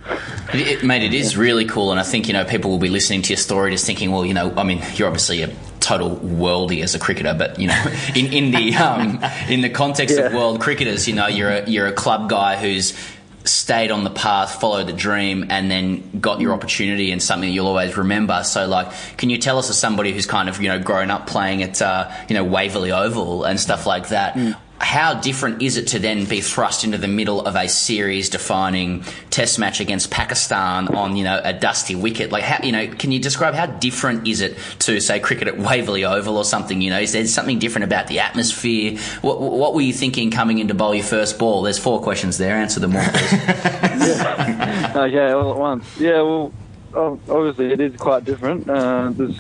It, 0.54 0.68
it- 0.68 0.84
mate, 0.84 1.04
it 1.04 1.14
is 1.14 1.38
really 1.38 1.66
cool, 1.66 1.92
and 1.92 2.00
I 2.00 2.04
think 2.04 2.28
you 2.28 2.34
know 2.34 2.46
people 2.46 2.72
will 2.72 2.80
be 2.80 2.90
listening 2.90 3.22
to 3.24 3.30
your 3.30 3.38
story, 3.38 3.72
just 3.72 3.86
thinking, 3.86 4.12
well, 4.12 4.26
you 4.26 4.34
know, 4.34 4.52
I 4.58 4.64
mean, 4.64 4.82
you're 4.96 5.08
obviously 5.08 5.44
a 5.44 5.50
total 5.84 6.18
worldie 6.18 6.82
as 6.82 6.96
a 6.96 7.00
cricketer, 7.00 7.36
but 7.38 7.60
you 7.60 7.68
know, 7.68 7.86
in, 8.16 8.34
in 8.34 8.52
the 8.52 8.74
um, 8.76 9.24
in 9.50 9.62
the 9.62 9.70
context 9.70 10.18
of 10.18 10.34
world 10.34 10.62
cricketers, 10.62 11.08
you 11.08 11.14
know, 11.14 11.28
you're 11.28 11.52
a, 11.52 11.70
you're 11.70 11.88
a 11.88 11.94
club 11.94 12.30
guy 12.30 12.56
who's 12.56 12.98
stayed 13.46 13.92
on 13.92 14.06
the 14.06 14.10
path, 14.10 14.62
followed 14.62 14.88
the 14.88 14.94
dream, 14.94 15.46
and 15.50 15.70
then 15.70 16.20
got 16.20 16.40
your 16.40 16.54
opportunity 16.54 17.12
and 17.12 17.22
something 17.22 17.50
that 17.50 17.54
you'll 17.54 17.68
always 17.68 17.98
remember. 17.98 18.42
So, 18.44 18.68
like, 18.68 18.92
can 19.18 19.30
you 19.30 19.38
tell 19.38 19.58
us 19.58 19.70
as 19.70 19.78
somebody 19.78 20.14
who's 20.14 20.26
kind 20.26 20.48
of 20.50 20.62
you 20.62 20.70
know 20.70 20.80
grown 20.80 21.12
up 21.12 21.28
playing 21.28 21.64
at 21.64 21.82
uh, 21.82 22.10
you 22.30 22.36
know 22.36 22.44
Waverley 22.44 22.92
Oval 22.92 23.44
and 23.44 23.60
stuff 23.60 23.86
like 23.86 24.10
that? 24.10 24.38
How 24.84 25.14
different 25.14 25.62
is 25.62 25.78
it 25.78 25.88
to 25.88 26.00
then 26.00 26.26
be 26.26 26.42
thrust 26.42 26.84
into 26.84 26.98
the 26.98 27.08
middle 27.08 27.46
of 27.46 27.56
a 27.56 27.70
series-defining 27.70 29.04
Test 29.30 29.58
match 29.58 29.80
against 29.80 30.12
Pakistan 30.12 30.90
on 30.90 31.16
you 31.16 31.24
know 31.24 31.40
a 31.44 31.54
dusty 31.54 31.96
wicket? 31.96 32.32
Like, 32.32 32.44
how 32.44 32.64
you 32.64 32.72
know? 32.72 32.88
Can 32.88 33.12
you 33.12 33.20
describe 33.20 33.54
how 33.54 33.66
different 33.66 34.28
is 34.28 34.42
it 34.42 34.58
to 34.80 35.00
say 35.00 35.20
cricket 35.20 35.48
at 35.48 35.58
Waverley 35.58 36.04
Oval 36.04 36.38
or 36.38 36.44
something? 36.44 36.82
You 36.82 36.90
know, 36.90 37.00
is 37.00 37.14
there 37.14 37.26
something 37.26 37.60
different 37.60 37.86
about 37.86 38.08
the 38.08 38.20
atmosphere? 38.20 38.98
What, 39.22 39.40
what 39.40 39.74
were 39.74 39.82
you 39.82 39.94
thinking 39.94 40.30
coming 40.32 40.60
into 40.60 40.74
bowl 40.74 40.94
your 40.94 41.06
first 41.06 41.40
ball? 41.40 41.62
There's 41.64 41.80
four 41.80 42.02
questions 42.02 42.38
there. 42.38 42.56
Answer 42.56 42.82
them 42.82 42.96
all. 42.96 43.04
Okay, 44.94 45.32
all 45.32 45.52
at 45.52 45.58
once. 45.58 46.00
Yeah, 46.00 46.22
well, 46.22 46.54
obviously 46.94 47.72
it 47.72 47.82
is 47.82 47.96
quite 47.98 48.24
different. 48.26 48.70
Uh, 48.70 49.10
there's, 49.12 49.40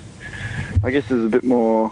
I 0.83 0.89
guess, 0.89 1.07
there's 1.07 1.25
a 1.25 1.29
bit 1.29 1.43
more. 1.43 1.91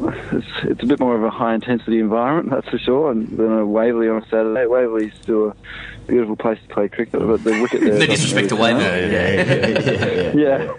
It's, 0.00 0.46
it's 0.64 0.82
a 0.82 0.86
bit 0.86 1.00
more 1.00 1.16
of 1.16 1.24
a 1.24 1.30
high 1.30 1.54
intensity 1.54 1.98
environment, 1.98 2.50
that's 2.50 2.68
for 2.68 2.78
sure. 2.78 3.10
And 3.10 3.28
than 3.36 3.52
a 3.58 3.66
Waverley 3.66 4.08
on 4.08 4.22
a 4.22 4.26
Saturday. 4.28 4.66
Waverley's 4.66 5.12
still 5.22 5.48
a 5.50 5.54
beautiful 6.06 6.36
place 6.36 6.58
to 6.66 6.74
play 6.74 6.88
cricket, 6.88 7.20
but 7.20 7.42
the 7.44 7.60
wicket 7.60 7.80
there. 7.80 7.90
no 7.92 7.98
doesn't 7.98 8.10
disrespect 8.10 8.48
to 8.50 8.56
really 8.56 8.72
count. 8.72 8.82
Waverley. 8.82 10.42
Yeah. 10.42 10.72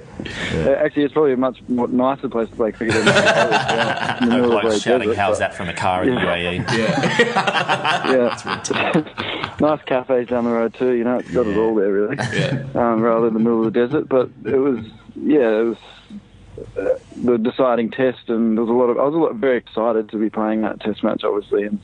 Uh, 0.53 0.71
Actually, 0.83 1.03
it's 1.03 1.13
probably 1.13 1.33
a 1.33 1.37
much 1.37 1.61
more 1.69 1.87
nicer 1.87 2.27
place 2.29 2.49
to 2.49 2.55
play 2.55 2.71
cricket 2.73 2.95
than 2.95 3.05
Waverley, 3.05 4.17
in 4.21 4.29
the 4.29 4.35
middle 4.35 4.57
of 4.57 4.61
Bloke 4.63 4.81
shouting, 4.81 5.07
desert, 5.07 5.17
"How's 5.21 5.35
but- 5.35 5.39
that 5.39 5.55
from 5.55 5.69
a 5.69 5.73
car 5.73 6.03
in 6.03 6.15
the 6.15 6.21
E?" 6.21 6.59
UAE? 6.59 6.77
yeah. 6.77 8.11
yeah. 8.11 9.55
nice 9.59 9.81
cafes 9.85 10.27
down 10.27 10.43
the 10.45 10.51
road 10.51 10.73
too. 10.73 10.91
You 10.93 11.03
know, 11.05 11.17
it's 11.19 11.31
got 11.31 11.47
it 11.47 11.57
all 11.57 11.75
there 11.75 11.91
really. 11.91 12.17
Yeah. 12.33 12.63
Um, 12.75 13.01
rather 13.01 13.25
than 13.25 13.33
the 13.33 13.39
middle 13.39 13.65
of 13.65 13.73
the 13.73 13.79
desert, 13.79 14.09
but 14.09 14.29
it 14.45 14.57
was 14.57 14.85
yeah, 15.15 15.59
it 15.59 15.63
was 15.63 15.77
the 17.23 17.37
deciding 17.37 17.91
test, 17.91 18.27
and 18.27 18.57
there 18.57 18.63
was 18.63 18.69
a 18.69 18.73
lot 18.73 18.89
of. 18.89 18.97
I 18.97 19.03
was 19.03 19.13
a 19.13 19.17
lot, 19.17 19.35
very 19.35 19.57
excited 19.57 20.09
to 20.09 20.17
be 20.17 20.29
playing 20.29 20.61
that 20.61 20.79
test 20.81 21.03
match, 21.03 21.23
obviously, 21.23 21.63
and 21.63 21.79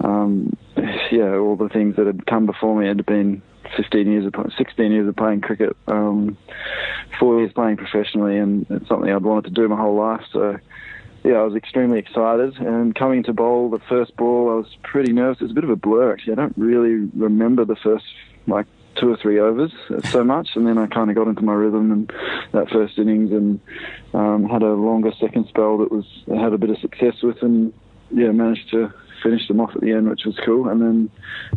um, 0.00 0.56
yeah, 1.10 1.36
all 1.36 1.56
the 1.56 1.68
things 1.68 1.96
that 1.96 2.06
had 2.06 2.26
come 2.26 2.46
before 2.46 2.78
me 2.78 2.86
had 2.86 3.04
been 3.06 3.42
15 3.76 4.10
years 4.10 4.26
of 4.26 4.34
16 4.56 4.92
years 4.92 5.08
of 5.08 5.16
playing 5.16 5.40
cricket, 5.40 5.76
um, 5.88 6.36
four 7.18 7.38
years 7.40 7.52
playing 7.52 7.76
professionally, 7.76 8.38
and 8.38 8.66
it's 8.70 8.88
something 8.88 9.10
I'd 9.10 9.22
wanted 9.22 9.54
to 9.54 9.60
do 9.60 9.68
my 9.68 9.76
whole 9.76 9.96
life. 9.96 10.22
So 10.32 10.58
yeah, 11.24 11.34
I 11.34 11.42
was 11.42 11.56
extremely 11.56 11.98
excited. 11.98 12.56
And 12.58 12.94
coming 12.94 13.22
to 13.24 13.32
bowl 13.32 13.70
the 13.70 13.80
first 13.88 14.14
ball, 14.16 14.50
I 14.50 14.54
was 14.56 14.76
pretty 14.82 15.12
nervous. 15.12 15.40
It 15.40 15.44
was 15.44 15.52
a 15.52 15.54
bit 15.54 15.64
of 15.64 15.70
a 15.70 15.76
blur 15.76 16.12
actually. 16.12 16.34
I 16.34 16.36
don't 16.36 16.56
really 16.56 17.08
remember 17.16 17.64
the 17.64 17.76
first 17.76 18.04
like 18.46 18.66
two 18.96 19.10
or 19.10 19.16
three 19.16 19.38
overs 19.38 19.72
so 20.10 20.24
much, 20.24 20.50
and 20.54 20.66
then 20.66 20.78
I 20.78 20.86
kind 20.86 21.10
of 21.10 21.16
got 21.16 21.28
into 21.28 21.42
my 21.42 21.52
rhythm 21.52 21.90
and 21.90 22.12
that 22.52 22.70
first 22.70 22.98
innings 22.98 23.32
and 23.32 23.60
um, 24.12 24.48
had 24.48 24.62
a 24.62 24.72
longer 24.72 25.12
second 25.18 25.48
spell 25.48 25.78
that 25.78 25.90
was 25.90 26.04
I 26.32 26.36
had 26.40 26.52
a 26.52 26.58
bit 26.58 26.70
of 26.70 26.78
success 26.78 27.22
with, 27.22 27.42
and 27.42 27.72
yeah, 28.10 28.30
managed 28.30 28.70
to 28.70 28.92
finish 29.22 29.48
them 29.48 29.60
off 29.60 29.74
at 29.74 29.80
the 29.80 29.92
end, 29.92 30.08
which 30.08 30.24
was 30.24 30.38
cool. 30.44 30.68
And 30.68 30.80
then 30.80 31.10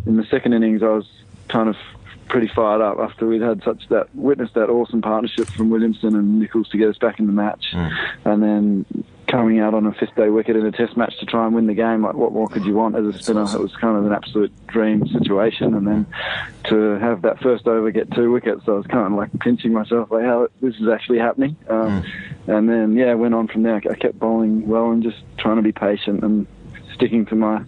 in 0.06 0.16
the 0.16 0.24
second 0.24 0.54
innings, 0.54 0.82
I 0.82 0.88
was 0.88 1.06
kind 1.48 1.68
of 1.68 1.76
pretty 2.28 2.48
fired 2.54 2.82
up 2.82 2.98
after 2.98 3.26
we'd 3.26 3.40
had 3.40 3.62
such 3.62 3.88
that 3.88 4.14
witnessed 4.14 4.54
that 4.54 4.68
awesome 4.68 5.00
partnership 5.00 5.48
from 5.48 5.70
Williamson 5.70 6.14
and 6.14 6.38
Nicholls 6.38 6.68
to 6.68 6.78
get 6.78 6.88
us 6.88 6.98
back 6.98 7.18
in 7.18 7.26
the 7.26 7.32
match, 7.32 7.66
and 8.24 8.42
then 8.42 8.84
coming 9.28 9.60
out 9.60 9.74
on 9.74 9.86
a 9.86 9.92
fifth 9.92 10.14
day 10.16 10.28
wicket 10.30 10.56
in 10.56 10.66
a 10.66 10.72
test 10.72 10.96
match 10.96 11.16
to 11.20 11.26
try 11.26 11.44
and 11.46 11.54
win 11.54 11.66
the 11.66 11.74
game. 11.74 12.02
Like 12.02 12.14
what 12.14 12.32
more 12.32 12.48
could 12.48 12.64
you 12.64 12.74
want 12.74 12.96
as 12.96 13.04
a 13.04 13.12
spinner? 13.22 13.42
It 13.42 13.60
was 13.60 13.76
kind 13.76 13.96
of 13.96 14.06
an 14.06 14.12
absolute 14.12 14.52
dream 14.66 15.06
situation, 15.08 15.74
and 15.74 15.86
then 15.86 16.06
to 16.64 16.98
have 16.98 17.22
that 17.22 17.40
first 17.40 17.66
over 17.66 17.90
get 17.90 18.10
two 18.12 18.32
wickets, 18.32 18.64
so 18.64 18.74
I 18.74 18.76
was 18.78 18.86
kind 18.86 19.06
of 19.06 19.12
like 19.12 19.30
pinching 19.40 19.72
myself 19.72 20.10
like 20.10 20.24
how 20.24 20.48
this 20.60 20.74
is 20.76 20.88
actually 20.88 21.18
happening. 21.18 21.56
Um, 21.68 22.02
And 22.48 22.68
then 22.68 22.96
yeah, 22.96 23.12
went 23.14 23.34
on 23.34 23.46
from 23.46 23.62
there. 23.62 23.76
I 23.76 23.94
kept 23.94 24.18
bowling 24.18 24.66
well 24.66 24.90
and 24.90 25.02
just 25.02 25.18
trying 25.36 25.56
to 25.56 25.62
be 25.62 25.72
patient 25.72 26.24
and 26.24 26.46
sticking 26.94 27.26
to 27.26 27.34
my 27.34 27.62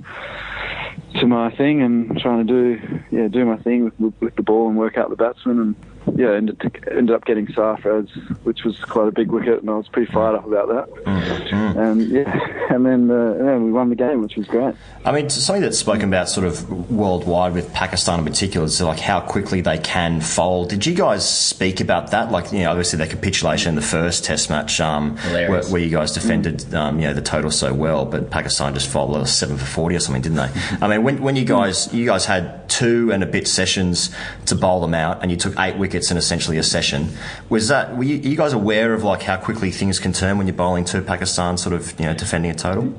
to 1.17 1.27
my 1.27 1.51
thing 1.51 1.83
and 1.83 2.19
trying 2.19 2.47
to 2.47 2.53
do 2.53 3.01
yeah 3.11 3.29
do 3.29 3.45
my 3.45 3.57
thing 3.59 3.85
with, 3.85 4.01
with, 4.01 4.15
with 4.21 4.37
the 4.37 4.43
ball 4.43 4.69
and 4.69 4.79
work 4.79 4.97
out 4.97 5.11
the 5.11 5.17
batsman 5.17 5.59
and 5.61 5.75
yeah 6.17 6.33
ended 6.33 6.61
to, 6.61 6.71
ended 6.91 7.15
up 7.15 7.25
getting 7.25 7.47
Sarfraz, 7.47 8.09
which 8.45 8.65
was 8.65 8.79
quite 8.81 9.09
a 9.09 9.13
big 9.13 9.31
wicket, 9.31 9.61
and 9.61 9.71
I 9.71 9.77
was 9.77 9.89
pretty 9.89 10.11
fired 10.13 10.37
up 10.37 10.47
about 10.47 10.69
that. 10.69 11.51
And 11.77 12.03
yeah, 12.09 12.69
and 12.71 12.85
then 12.85 13.11
uh, 13.11 13.35
yeah, 13.35 13.59
we 13.59 13.73
won 13.73 13.91
the 13.91 13.97
game, 13.97 14.23
which 14.23 14.37
was 14.37 14.47
great. 14.47 14.75
I 15.05 15.13
mean, 15.13 15.31
something 15.31 15.63
that's 15.63 15.79
spoken 15.79 16.09
about 16.09 16.29
sort 16.29 16.47
of 16.47 16.91
worldwide 16.91 17.55
with 17.55 17.73
Pakistan 17.73 18.21
in 18.21 18.25
particular 18.25 18.67
is 18.67 18.81
like 18.81 18.99
how 18.99 19.21
quickly 19.21 19.61
they 19.61 19.79
can 19.79 20.21
fold. 20.21 20.71
Did 20.71 20.87
you 20.87 20.95
guys 20.95 21.29
speak 21.29 21.81
about 21.81 22.11
that? 22.11 22.31
Like, 22.31 22.53
you 22.53 22.61
know, 22.61 22.71
obviously 22.71 22.99
their 22.99 23.07
capitulation 23.07 23.71
in 23.71 23.75
the 23.75 23.83
first 23.83 24.25
Test 24.25 24.51
match, 24.51 24.81
um, 24.81 25.17
where, 25.17 25.63
where 25.65 25.81
you 25.81 25.91
guys 25.91 26.13
defended, 26.13 26.75
um, 26.75 26.99
you 27.01 27.07
know, 27.07 27.15
the 27.15 27.23
total 27.23 27.51
so 27.51 27.73
well, 27.73 28.05
but 28.05 28.31
Pakistan 28.31 28.75
just 28.75 28.89
folded 28.89 29.27
seven 29.27 29.57
for 29.57 29.65
forty 29.65 29.97
or 29.97 30.01
something, 30.01 30.23
didn't 30.23 30.37
they? 30.37 30.61
I 30.81 30.89
mean, 30.89 31.03
when, 31.03 31.23
when 31.23 31.37
you 31.37 31.45
guys 31.45 31.93
you 31.93 32.07
guys 32.07 32.27
had 32.27 32.69
two 32.69 33.13
and 33.13 33.23
a 33.23 33.27
bit 33.27 33.49
sessions 33.49 34.15
to 34.47 34.55
bowl 34.55 34.81
them 34.81 34.95
out, 34.95 35.23
and 35.23 35.31
you 35.31 35.37
took 35.37 35.59
eight 35.59 35.77
wickets 35.77 35.90
in 35.95 36.17
essentially 36.17 36.59
a 36.59 36.63
session, 36.63 37.11
was 37.49 37.69
that 37.69 37.97
were 37.97 38.05
you, 38.05 38.19
are 38.19 38.29
you 38.29 38.37
guys 38.37 38.53
aware 38.53 38.95
of 38.95 39.03
like 39.03 39.23
how 39.23 39.37
quickly 39.37 39.71
things 39.71 39.99
can 39.99 40.13
turn 40.13 40.39
when 40.39 40.47
you're 40.47 40.57
bowling 40.57 40.85
to 40.87 41.03
Pakistan, 41.03 41.57
sort 41.57 41.75
of, 41.75 41.99
you 41.99 42.07
know, 42.07 42.15
defending 42.15 42.51
a 42.51 42.55
total? 42.55 42.95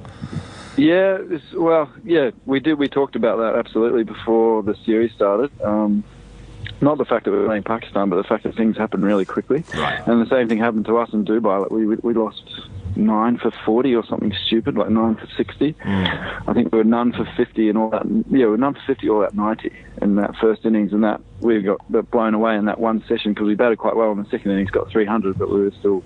Yeah, 0.77 1.17
it's, 1.29 1.51
well, 1.53 1.91
yeah, 2.03 2.31
we 2.45 2.59
did. 2.59 2.75
We 2.79 2.87
talked 2.87 3.15
about 3.15 3.37
that 3.37 3.55
absolutely 3.55 4.03
before 4.03 4.63
the 4.63 4.75
series 4.85 5.11
started. 5.11 5.51
Um, 5.61 6.03
not 6.79 6.97
the 6.97 7.05
fact 7.05 7.25
that 7.25 7.31
we 7.31 7.37
were 7.37 7.45
playing 7.45 7.63
Pakistan, 7.63 8.09
but 8.09 8.15
the 8.15 8.23
fact 8.23 8.43
that 8.43 8.55
things 8.55 8.77
happened 8.77 9.03
really 9.03 9.25
quickly. 9.25 9.63
Right. 9.75 10.01
And 10.07 10.21
the 10.25 10.29
same 10.29 10.47
thing 10.47 10.57
happened 10.57 10.85
to 10.85 10.97
us 10.97 11.13
in 11.13 11.25
Dubai. 11.25 11.61
Like 11.61 11.71
we 11.71 11.85
we, 11.85 11.95
we 11.97 12.13
lost 12.13 12.43
nine 13.01 13.37
for 13.37 13.51
forty 13.65 13.95
or 13.95 14.05
something 14.05 14.33
stupid, 14.45 14.75
like 14.75 14.89
nine 14.89 15.15
for 15.15 15.27
sixty. 15.37 15.75
Hmm. 15.83 16.05
I 16.47 16.53
think 16.53 16.71
we 16.71 16.77
were 16.77 16.83
none 16.83 17.11
for 17.11 17.27
fifty 17.35 17.69
and 17.69 17.77
all 17.77 17.89
that. 17.89 18.05
Yeah, 18.05 18.45
we 18.45 18.45
were 18.45 18.57
none 18.57 18.73
for 18.73 18.81
fifty 18.87 19.09
all 19.09 19.21
that 19.21 19.35
ninety 19.35 19.73
in 20.01 20.15
that 20.15 20.35
first 20.39 20.65
innings, 20.65 20.93
and 20.93 21.03
that 21.03 21.21
we 21.41 21.61
got 21.61 21.79
blown 22.11 22.33
away 22.33 22.55
in 22.55 22.65
that 22.65 22.79
one 22.79 23.03
session 23.07 23.33
because 23.33 23.47
we 23.47 23.55
batted 23.55 23.77
quite 23.77 23.95
well 23.95 24.11
in 24.11 24.17
the 24.17 24.29
second 24.29 24.51
innings, 24.51 24.71
got 24.71 24.89
three 24.89 25.05
hundred, 25.05 25.37
but 25.37 25.49
we 25.49 25.61
were 25.61 25.73
still 25.79 26.03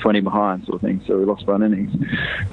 20 0.00 0.20
behind 0.20 0.64
sort 0.64 0.76
of 0.76 0.80
thing, 0.82 1.02
so 1.06 1.16
we 1.18 1.24
lost 1.24 1.46
by 1.46 1.52
one 1.52 1.62
innings. 1.62 1.92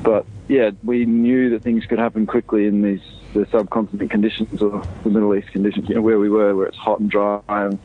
But 0.04 0.26
yeah, 0.48 0.72
we 0.84 1.06
knew 1.06 1.50
that 1.52 1.64
things 1.64 1.86
could 1.86 2.00
happen 2.00 2.26
quickly 2.26 2.66
in 2.68 2.82
these 2.82 3.02
the 3.34 3.46
subcontinent 3.52 4.10
conditions 4.10 4.62
or 4.62 4.82
the 5.04 5.10
Middle 5.10 5.36
East 5.36 5.50
conditions, 5.52 5.88
you 5.90 5.96
know, 5.96 6.02
where 6.02 6.18
we 6.18 6.30
were, 6.30 6.56
where 6.56 6.66
it's 6.66 6.78
hot 6.78 7.00
and 7.02 7.10
dry. 7.12 7.42
And 7.50 7.78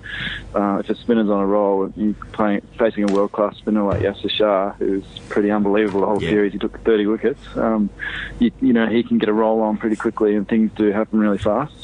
uh, 0.55 0.77
if 0.79 0.89
a 0.89 0.95
spinner's 0.95 1.29
on 1.29 1.41
a 1.41 1.47
roll, 1.47 1.93
you 1.97 2.15
playing 2.33 2.63
facing 2.79 3.11
a 3.11 3.13
world 3.13 3.33
class 3.33 3.57
spinner 3.57 3.83
like 3.83 4.01
Yasir 4.03 4.31
Shah, 4.31 4.73
who's 4.75 5.05
pretty 5.29 5.51
unbelievable 5.51 6.01
the 6.03 6.07
whole 6.07 6.23
Yeah. 6.23 6.31
series. 6.31 6.53
He 6.53 6.59
took 6.59 6.81
30 6.85 7.07
wickets. 7.07 7.41
Um, 7.57 7.91
you, 8.39 8.53
you 8.61 8.73
know, 8.73 8.87
he 8.87 9.03
can 9.03 9.19
get 9.19 9.29
a 9.29 9.33
roll 9.33 9.61
on 9.63 9.77
pretty 9.79 9.97
quickly, 9.97 10.37
and 10.37 10.49
things 10.49 10.71
do 10.77 10.91
happen 10.93 11.19
really 11.19 11.39
fast. 11.39 11.75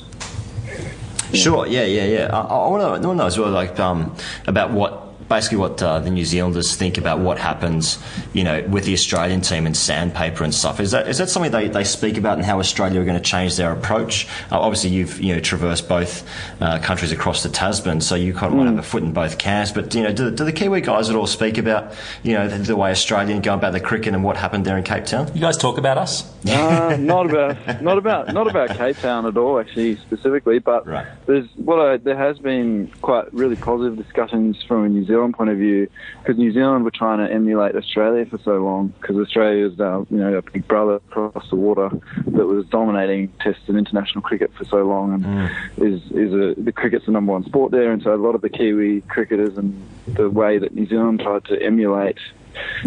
Sure. 1.35 1.67
Yeah. 1.67 1.85
Yeah. 1.85 2.05
Yeah. 2.07 2.31
I, 2.33 2.41
I 2.41 2.69
want 2.69 3.03
to 3.03 3.15
know 3.15 3.27
as 3.27 3.39
well, 3.39 3.51
like 3.51 3.79
um, 3.81 4.15
about 4.47 4.71
what 4.71 5.08
basically 5.29 5.59
what 5.59 5.83
uh, 5.83 5.99
the 6.01 6.11
New 6.11 6.25
Zealanders 6.25 6.75
think 6.77 6.99
about 6.99 7.19
what 7.19 7.39
happens, 7.39 7.99
you 8.33 8.45
know, 8.45 8.63
with 8.69 8.85
the 8.85 8.93
Australian 8.95 9.41
team 9.41 9.67
and 9.67 9.77
sandpaper 9.77 10.45
and 10.45 10.55
stuff. 10.55 10.81
Is 10.81 10.91
that 10.93 11.09
is 11.09 11.19
that 11.19 11.29
something 11.29 11.53
they, 11.53 11.69
they 11.69 11.85
speak 11.85 12.17
about 12.17 12.37
and 12.39 12.47
how 12.47 12.59
Australia 12.59 13.01
are 13.01 13.05
going 13.05 13.17
to 13.17 13.23
change 13.23 13.57
their 13.57 13.73
approach? 13.73 14.27
Uh, 14.51 14.59
obviously, 14.61 14.91
you've 14.91 15.21
you 15.21 15.35
know 15.35 15.41
traversed 15.41 15.89
both 15.89 16.27
uh, 16.61 16.79
countries 16.81 17.13
across 17.13 17.43
the 17.43 17.49
Tasman, 17.49 18.01
so 18.01 18.15
you 18.15 18.33
kind 18.33 18.53
of 18.53 18.59
want 18.59 18.69
to 18.69 18.77
have 18.77 18.85
a 18.85 18.89
foot 18.89 19.03
in 19.03 19.13
both 19.13 19.39
camps. 19.39 19.73
But 19.73 19.95
you 19.95 20.03
know, 20.03 20.13
do, 20.13 20.31
do 20.31 20.45
the 20.45 20.53
Kiwi 20.53 20.81
guys 20.81 21.11
at 21.11 21.17
all 21.17 21.27
speak 21.27 21.59
about 21.59 21.93
you 22.23 22.33
know 22.35 22.49
the, 22.49 22.59
the 22.59 22.77
way 22.77 22.91
Australian 22.91 23.41
go 23.43 23.55
about 23.55 23.73
the 23.73 23.81
cricket 23.81 24.15
and 24.15 24.25
what 24.25 24.37
happened 24.37 24.65
there 24.65 24.79
in 24.79 24.85
Cape 24.85 25.05
Town? 25.05 25.31
You 25.35 25.41
guys 25.41 25.57
talk 25.57 25.79
about 25.79 25.99
us? 25.99 26.25
Uh, 26.49 26.97
not 26.99 27.27
about 27.31 27.83
not 27.83 27.99
about 27.99 28.33
not 28.33 28.47
about 28.49 28.71
Cape 28.77 28.97
Town 28.99 29.27
at 29.27 29.37
all, 29.37 29.59
actually 29.61 29.97
specifically. 29.97 30.59
But 30.59 30.87
Right. 30.87 31.07
there's 31.27 31.47
what 31.57 31.79
I, 31.81 31.97
there 31.99 32.17
has 32.17 32.39
been 32.39 32.91
quite 33.03 33.33
really 33.35 33.57
positive 33.57 33.97
discussions 33.97 34.63
from 34.67 34.85
a 34.85 34.89
New 34.89 35.05
Zealand 35.05 35.18
point 35.33 35.51
of 35.51 35.59
view 35.59 35.89
because 36.21 36.39
New 36.39 36.53
Zealand 36.53 36.85
were 36.85 36.91
trying 36.91 37.19
to 37.19 37.33
emulate 37.33 37.75
Australia 37.75 38.27
for 38.27 38.39
so 38.39 38.59
long 38.59 38.89
because 39.01 39.17
Australia 39.17 39.67
is 39.67 39.79
now 39.79 40.07
you 40.11 40.19
know 40.19 40.35
a 40.35 40.43
big 40.43 40.67
brother 40.69 40.97
across 40.97 41.49
the 41.51 41.57
water 41.57 41.91
that 42.27 42.47
was 42.47 42.67
dominating 42.67 43.29
Test 43.41 43.61
and 43.67 43.77
international 43.77 44.23
cricket 44.23 44.53
for 44.55 44.65
so 44.65 44.85
long 44.85 45.15
and 45.15 45.25
mm. 45.25 45.51
is 45.79 46.03
is 46.13 46.33
a, 46.33 46.61
the 46.61 46.73
cricket's 46.73 47.07
the 47.07 47.13
number 47.13 47.33
one 47.33 47.45
sport 47.45 47.73
there, 47.73 47.91
and 47.91 48.03
so 48.03 48.15
a 48.15 48.17
lot 48.17 48.35
of 48.35 48.43
the 48.43 48.51
Kiwi 48.51 49.01
cricketers 49.03 49.57
and 49.57 49.83
the 50.07 50.29
way 50.29 50.59
that 50.59 50.75
New 50.75 50.87
Zealand 50.87 51.21
tried 51.21 51.45
to 51.47 51.61
emulate 51.63 52.19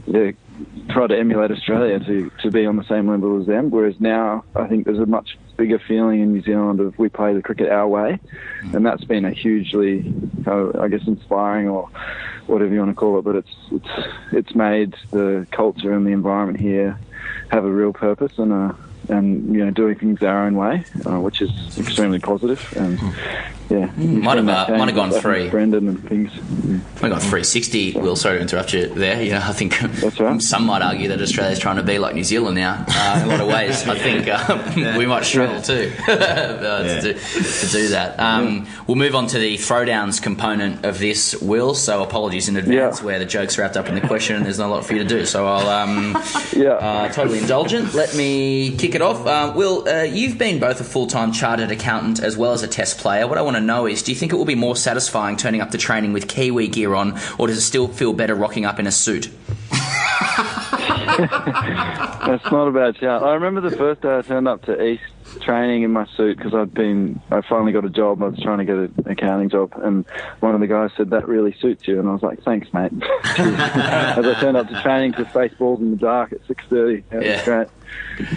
the 0.07 0.35
try 0.89 1.07
to 1.07 1.17
emulate 1.17 1.51
Australia 1.51 1.99
to, 1.99 2.31
to 2.41 2.51
be 2.51 2.65
on 2.65 2.75
the 2.75 2.83
same 2.83 3.09
level 3.09 3.39
as 3.39 3.47
them. 3.47 3.69
Whereas 3.69 3.99
now, 3.99 4.43
I 4.55 4.67
think 4.67 4.85
there's 4.85 4.99
a 4.99 5.05
much 5.05 5.37
bigger 5.57 5.79
feeling 5.79 6.21
in 6.21 6.33
New 6.33 6.41
Zealand 6.41 6.79
of 6.79 6.97
we 6.97 7.09
play 7.09 7.33
the 7.33 7.41
cricket 7.41 7.69
our 7.69 7.87
way, 7.87 8.19
and 8.73 8.85
that's 8.85 9.03
been 9.03 9.25
a 9.25 9.31
hugely, 9.31 10.13
uh, 10.47 10.79
I 10.79 10.87
guess, 10.87 11.05
inspiring 11.07 11.67
or 11.67 11.89
whatever 12.47 12.73
you 12.73 12.79
want 12.79 12.91
to 12.91 12.95
call 12.95 13.19
it. 13.19 13.23
But 13.23 13.35
it's 13.35 13.55
it's 13.71 14.07
it's 14.31 14.55
made 14.55 14.95
the 15.11 15.47
culture 15.51 15.93
and 15.93 16.05
the 16.05 16.11
environment 16.11 16.59
here 16.59 16.99
have 17.49 17.65
a 17.65 17.71
real 17.71 17.93
purpose 17.93 18.37
and 18.37 18.51
a 18.51 18.75
and 19.11 19.53
you 19.53 19.63
know 19.65 19.71
doing 19.71 19.95
things 19.95 20.21
our 20.23 20.45
own 20.45 20.55
way, 20.55 20.83
uh, 21.05 21.19
which 21.19 21.41
is 21.41 21.51
extremely 21.77 22.19
positive. 22.19 22.61
And 22.77 22.99
yeah, 23.69 23.89
you've 23.97 24.23
Might 24.23 24.37
have, 24.37 24.49
uh, 24.49 24.77
might 24.77 24.87
have 24.89 24.95
gone 24.95 25.09
with 25.11 25.21
three. 25.21 25.49
Brendan 25.49 25.87
and 25.87 26.09
things. 26.09 26.31
I 27.01 27.07
got 27.07 27.21
360. 27.21 27.93
Will, 27.93 28.17
sorry 28.17 28.35
to 28.37 28.41
interrupt 28.41 28.73
you 28.73 28.87
there. 28.87 29.21
You 29.23 29.31
know, 29.31 29.41
I 29.41 29.53
think 29.53 29.79
right. 30.19 30.41
some 30.41 30.65
might 30.65 30.81
argue 30.81 31.07
that 31.07 31.21
Australia's 31.21 31.57
trying 31.59 31.77
to 31.77 31.83
be 31.83 31.97
like 31.97 32.13
New 32.13 32.23
Zealand 32.25 32.55
now 32.57 32.83
uh, 32.89 33.19
in 33.23 33.29
a 33.29 33.31
lot 33.31 33.39
of 33.39 33.47
ways. 33.47 33.87
I 33.87 33.97
think 33.97 34.27
uh, 34.27 34.95
we 34.97 35.05
might 35.05 35.23
struggle 35.23 35.61
too 35.61 35.91
uh, 36.07 36.83
to, 36.83 37.01
do, 37.01 37.13
to 37.13 37.67
do 37.71 37.87
that. 37.89 38.19
Um, 38.19 38.67
We'll 38.87 38.97
move 38.97 39.15
on 39.15 39.27
to 39.27 39.39
the 39.39 39.55
throwdowns 39.55 40.21
component 40.21 40.83
of 40.83 40.99
this, 40.99 41.33
Will. 41.41 41.73
So 41.73 42.03
apologies 42.03 42.49
in 42.49 42.57
advance 42.57 42.99
Yeah. 42.99 43.05
where 43.05 43.19
the 43.19 43.25
joke's 43.25 43.57
wrapped 43.57 43.77
up 43.77 43.87
in 43.87 43.95
the 43.95 44.01
question 44.01 44.35
and 44.35 44.45
there's 44.45 44.59
not 44.59 44.67
a 44.67 44.73
lot 44.73 44.85
for 44.85 44.93
you 44.93 45.03
to 45.03 45.07
do. 45.07 45.25
So 45.25 45.47
I'll 45.47 45.69
um, 45.69 46.17
Yeah. 46.53 46.71
uh, 46.71 47.07
totally 47.13 47.39
indulgent. 47.39 47.93
Let 47.93 48.13
me 48.15 48.75
kick 48.75 48.95
it 48.95 49.00
off. 49.01 49.25
Uh, 49.25 49.53
Will, 49.55 49.87
uh, 49.87 50.03
you've 50.03 50.37
been 50.37 50.59
both 50.59 50.79
a 50.81 50.83
full 50.83 51.07
time 51.07 51.31
chartered 51.31 51.71
accountant 51.71 52.19
as 52.21 52.37
well 52.37 52.51
as 52.53 52.63
a 52.63 52.67
test 52.67 52.97
player. 52.99 53.27
What 53.27 53.37
I 53.37 53.41
want 53.41 53.57
to 53.57 53.61
know 53.61 53.85
is 53.87 54.01
do 54.03 54.11
you 54.11 54.17
think 54.17 54.31
it 54.33 54.35
will 54.35 54.45
be 54.45 54.55
more 54.55 54.75
satisfying 54.75 55.37
turning 55.37 55.61
up 55.61 55.71
to 55.71 55.77
training 55.77 56.13
with 56.13 56.27
Kiwi 56.27 56.67
gear 56.67 56.93
on, 56.95 57.19
or 57.37 57.47
does 57.47 57.57
it 57.57 57.61
still 57.61 57.87
feel 57.87 58.13
better 58.13 58.35
rocking 58.35 58.65
up 58.65 58.79
in 58.79 58.87
a 58.87 58.91
suit? 58.91 59.29
That's 61.21 62.51
not 62.51 62.67
a 62.67 62.71
bad 62.71 62.97
shout. 62.97 63.23
I 63.23 63.33
remember 63.33 63.61
the 63.61 63.75
first 63.75 64.01
day 64.01 64.17
I 64.17 64.21
turned 64.21 64.47
up 64.47 64.63
to 64.63 64.81
East 64.83 65.03
training 65.41 65.83
in 65.83 65.91
my 65.91 66.05
suit 66.17 66.37
because 66.37 66.53
I'd 66.53 66.73
been, 66.73 67.21
I 67.31 67.41
finally 67.41 67.71
got 67.71 67.85
a 67.85 67.89
job. 67.89 68.21
I 68.23 68.27
was 68.27 68.39
trying 68.39 68.59
to 68.59 68.65
get 68.65 68.75
an 68.75 68.93
accounting 69.05 69.49
job, 69.49 69.73
and 69.83 70.05
one 70.39 70.53
of 70.55 70.61
the 70.61 70.67
guys 70.67 70.91
said 70.97 71.09
that 71.11 71.27
really 71.27 71.55
suits 71.59 71.87
you, 71.87 71.99
and 71.99 72.07
I 72.07 72.13
was 72.13 72.21
like, 72.21 72.41
thanks, 72.43 72.71
mate. 72.73 72.91
As 73.37 74.25
I 74.25 74.37
turned 74.39 74.57
up 74.57 74.67
to 74.69 74.81
training 74.81 75.13
to 75.13 75.25
face 75.25 75.53
balls 75.57 75.79
in 75.79 75.91
the 75.91 75.97
dark 75.97 76.33
at 76.33 76.45
six 76.47 76.63
thirty, 76.69 77.03
that 77.09 77.23
Yeah. 77.23 77.35
was 77.35 77.43
great. 77.43 78.29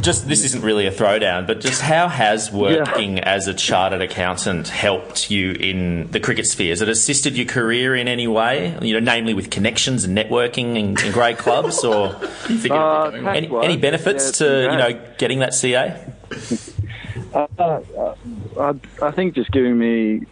Just 0.00 0.28
this 0.28 0.44
isn't 0.44 0.62
really 0.62 0.86
a 0.86 0.90
throwdown, 0.90 1.46
but 1.46 1.60
just 1.60 1.82
how 1.82 2.08
has 2.08 2.50
working 2.50 3.18
as 3.18 3.46
a 3.46 3.54
chartered 3.54 4.00
accountant 4.00 4.68
helped 4.68 5.30
you 5.30 5.52
in 5.52 6.10
the 6.10 6.20
cricket 6.20 6.46
sphere? 6.46 6.70
Has 6.70 6.80
it 6.80 6.88
assisted 6.88 7.36
your 7.36 7.46
career 7.46 7.94
in 7.94 8.08
any 8.08 8.26
way? 8.26 8.78
You 8.80 8.94
know, 8.94 9.00
namely 9.00 9.34
with 9.34 9.50
connections 9.50 10.04
and 10.04 10.16
networking 10.16 10.76
in, 10.76 11.04
in 11.04 11.12
great 11.12 11.38
clubs, 11.38 11.84
or 11.84 12.16
Uh, 12.70 13.10
any, 13.10 13.48
any 13.62 13.76
benefits 13.76 14.40
yeah, 14.40 14.46
to 14.46 14.62
you 14.62 14.76
know 14.76 15.14
getting 15.18 15.40
that 15.40 15.54
CA? 15.54 16.04
Uh, 17.32 17.46
uh, 17.58 18.14
I, 18.58 18.74
I 19.02 19.10
think 19.12 19.36
just 19.36 19.52
giving 19.52 19.78
me 19.78 20.26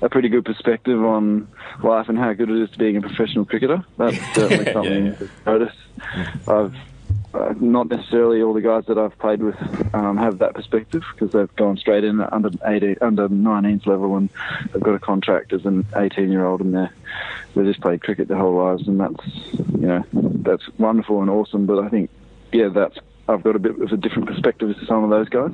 a 0.00 0.08
pretty 0.08 0.28
good 0.28 0.44
perspective 0.44 1.02
on 1.04 1.48
life 1.82 2.08
and 2.08 2.18
how 2.18 2.32
good 2.32 2.48
it 2.48 2.62
is 2.62 2.70
to 2.70 2.78
being 2.78 2.96
a 2.96 3.00
professional 3.00 3.44
cricketer. 3.44 3.84
That's 3.98 4.16
certainly 4.34 4.72
something 4.72 5.16
to 5.16 5.30
notice. 5.44 5.74
I've 6.46 6.74
uh, 7.34 7.54
not 7.60 7.88
necessarily 7.88 8.42
all 8.42 8.54
the 8.54 8.60
guys 8.60 8.84
that 8.86 8.98
I've 8.98 9.18
played 9.18 9.42
with 9.42 9.56
um, 9.94 10.16
have 10.16 10.38
that 10.38 10.54
perspective 10.54 11.04
because 11.12 11.32
they've 11.32 11.54
gone 11.56 11.76
straight 11.76 12.04
in 12.04 12.20
under 12.20 12.50
18, 12.64 12.96
under 13.00 13.28
19s 13.28 13.86
level 13.86 14.16
and 14.16 14.30
they've 14.72 14.82
got 14.82 14.94
a 14.94 14.98
contract 14.98 15.52
as 15.52 15.66
an 15.66 15.86
18 15.94 16.30
year 16.30 16.44
old 16.44 16.60
and 16.60 16.74
they're 16.74 16.92
they 17.54 17.64
just 17.64 17.80
played 17.80 18.02
cricket 18.02 18.28
their 18.28 18.36
whole 18.36 18.54
lives 18.54 18.86
and 18.86 19.00
that's 19.00 19.26
you 19.72 19.86
know 19.86 20.04
that's 20.12 20.68
wonderful 20.78 21.20
and 21.20 21.30
awesome. 21.30 21.66
But 21.66 21.84
I 21.84 21.88
think 21.88 22.10
yeah 22.52 22.68
that's 22.68 22.98
I've 23.28 23.42
got 23.42 23.56
a 23.56 23.58
bit 23.58 23.78
of 23.78 23.92
a 23.92 23.96
different 23.96 24.28
perspective 24.28 24.78
to 24.78 24.86
some 24.86 25.04
of 25.04 25.10
those 25.10 25.28
guys. 25.28 25.52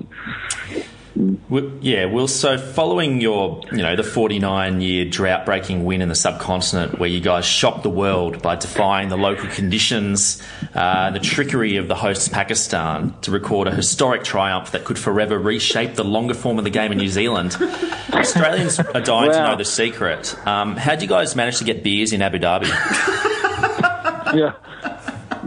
Yeah, 1.17 2.07
well, 2.07 2.27
so 2.27 2.59
following 2.59 3.21
your, 3.21 3.63
you 3.71 3.83
know, 3.83 3.95
the 3.95 4.03
49 4.03 4.81
year 4.81 5.05
drought 5.05 5.47
breaking 5.47 5.85
win 5.85 6.03
in 6.03 6.09
the 6.09 6.15
subcontinent 6.15 6.99
where 6.99 7.09
you 7.09 7.21
guys 7.21 7.45
shocked 7.45 7.85
the 7.85 7.91
world 7.91 8.43
by 8.43 8.57
defying 8.57 9.11
the 9.11 9.17
local 9.17 9.49
conditions, 9.49 10.43
uh, 10.75 11.11
the 11.11 11.21
trickery 11.21 11.77
of 11.77 11.87
the 11.87 11.95
host 11.95 12.33
Pakistan 12.33 13.15
to 13.23 13.31
record 13.31 13.69
a 13.69 13.75
historic 13.75 14.25
triumph 14.25 14.73
that 14.73 14.85
could 14.85 14.99
forever 14.99 15.39
reshape 15.39 15.95
the 15.95 16.05
longer 16.05 16.35
form 16.35 16.59
of 16.59 16.65
the 16.65 16.71
game 16.71 16.91
in 16.91 16.99
New 16.99 17.09
Zealand, 17.09 17.57
Australians 18.13 18.81
are 18.81 19.01
dying 19.01 19.31
to 19.31 19.39
know 19.39 19.57
the 19.57 19.65
secret. 19.65 20.37
Um, 20.47 20.77
how 20.77 20.93
would 20.93 21.03
you 21.03 21.09
guys 21.09 21.37
manage 21.37 21.59
to 21.59 21.65
get 21.65 21.85
beers 21.85 22.13
in 22.13 22.23
Abu 22.23 22.39
Dhabi? 22.39 22.67
yeah. 24.35 24.55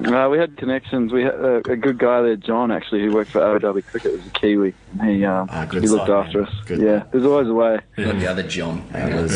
Uh, 0.06 0.30
we 0.30 0.38
had 0.38 0.56
connections. 0.58 1.12
We 1.12 1.24
had 1.24 1.34
uh, 1.36 1.62
a 1.68 1.76
good 1.76 1.98
guy 1.98 2.22
there, 2.22 2.36
John, 2.36 2.72
actually, 2.72 3.02
who 3.04 3.14
worked 3.14 3.32
for 3.32 3.44
Abu 3.44 3.66
Dhabi 3.66 3.84
Cricket. 3.86 4.12
Was 4.14 4.28
a 4.28 4.30
Kiwi. 4.30 4.74
And 5.00 5.10
he 5.10 5.26
um, 5.26 5.48
Ah, 5.52 5.66
good 5.66 5.82
he 5.82 5.90
looked 5.90 6.08
side, 6.08 6.26
after 6.28 6.42
man. 6.42 6.48
us. 6.50 6.56
Good 6.66 6.80
yeah, 6.80 7.04
there's 7.12 7.26
always 7.26 7.48
a 7.48 7.54
way. 7.54 7.80
The 7.96 8.30
other 8.30 8.44
John. 8.44 8.88
John. 8.94 9.28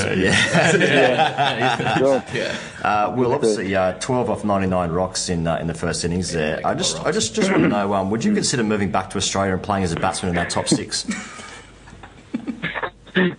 Uh, 2.84 3.16
well, 3.18 3.34
obviously, 3.34 3.76
uh, 3.76 3.93
12 3.99 4.30
off 4.30 4.43
99 4.45 4.91
rocks 4.91 5.30
in 5.30 5.47
uh, 5.47 5.57
in 5.57 5.68
the 5.68 5.74
first 5.74 6.05
innings 6.05 6.32
there. 6.32 6.62
I 6.66 6.76
just 6.76 7.03
I 7.05 7.12
just, 7.12 7.34
just 7.34 7.49
want 7.49 7.64
to 7.64 7.70
know, 7.70 7.93
um, 7.93 8.12
would 8.12 8.24
you 8.24 8.34
consider 8.34 8.64
moving 8.64 8.91
back 8.91 9.09
to 9.12 9.18
Australia 9.18 9.53
and 9.53 9.64
playing 9.64 9.84
as 9.84 9.91
a 9.91 9.95
batsman 9.95 10.30
in 10.30 10.36
that 10.36 10.49
top 10.49 10.68
six? 10.68 11.07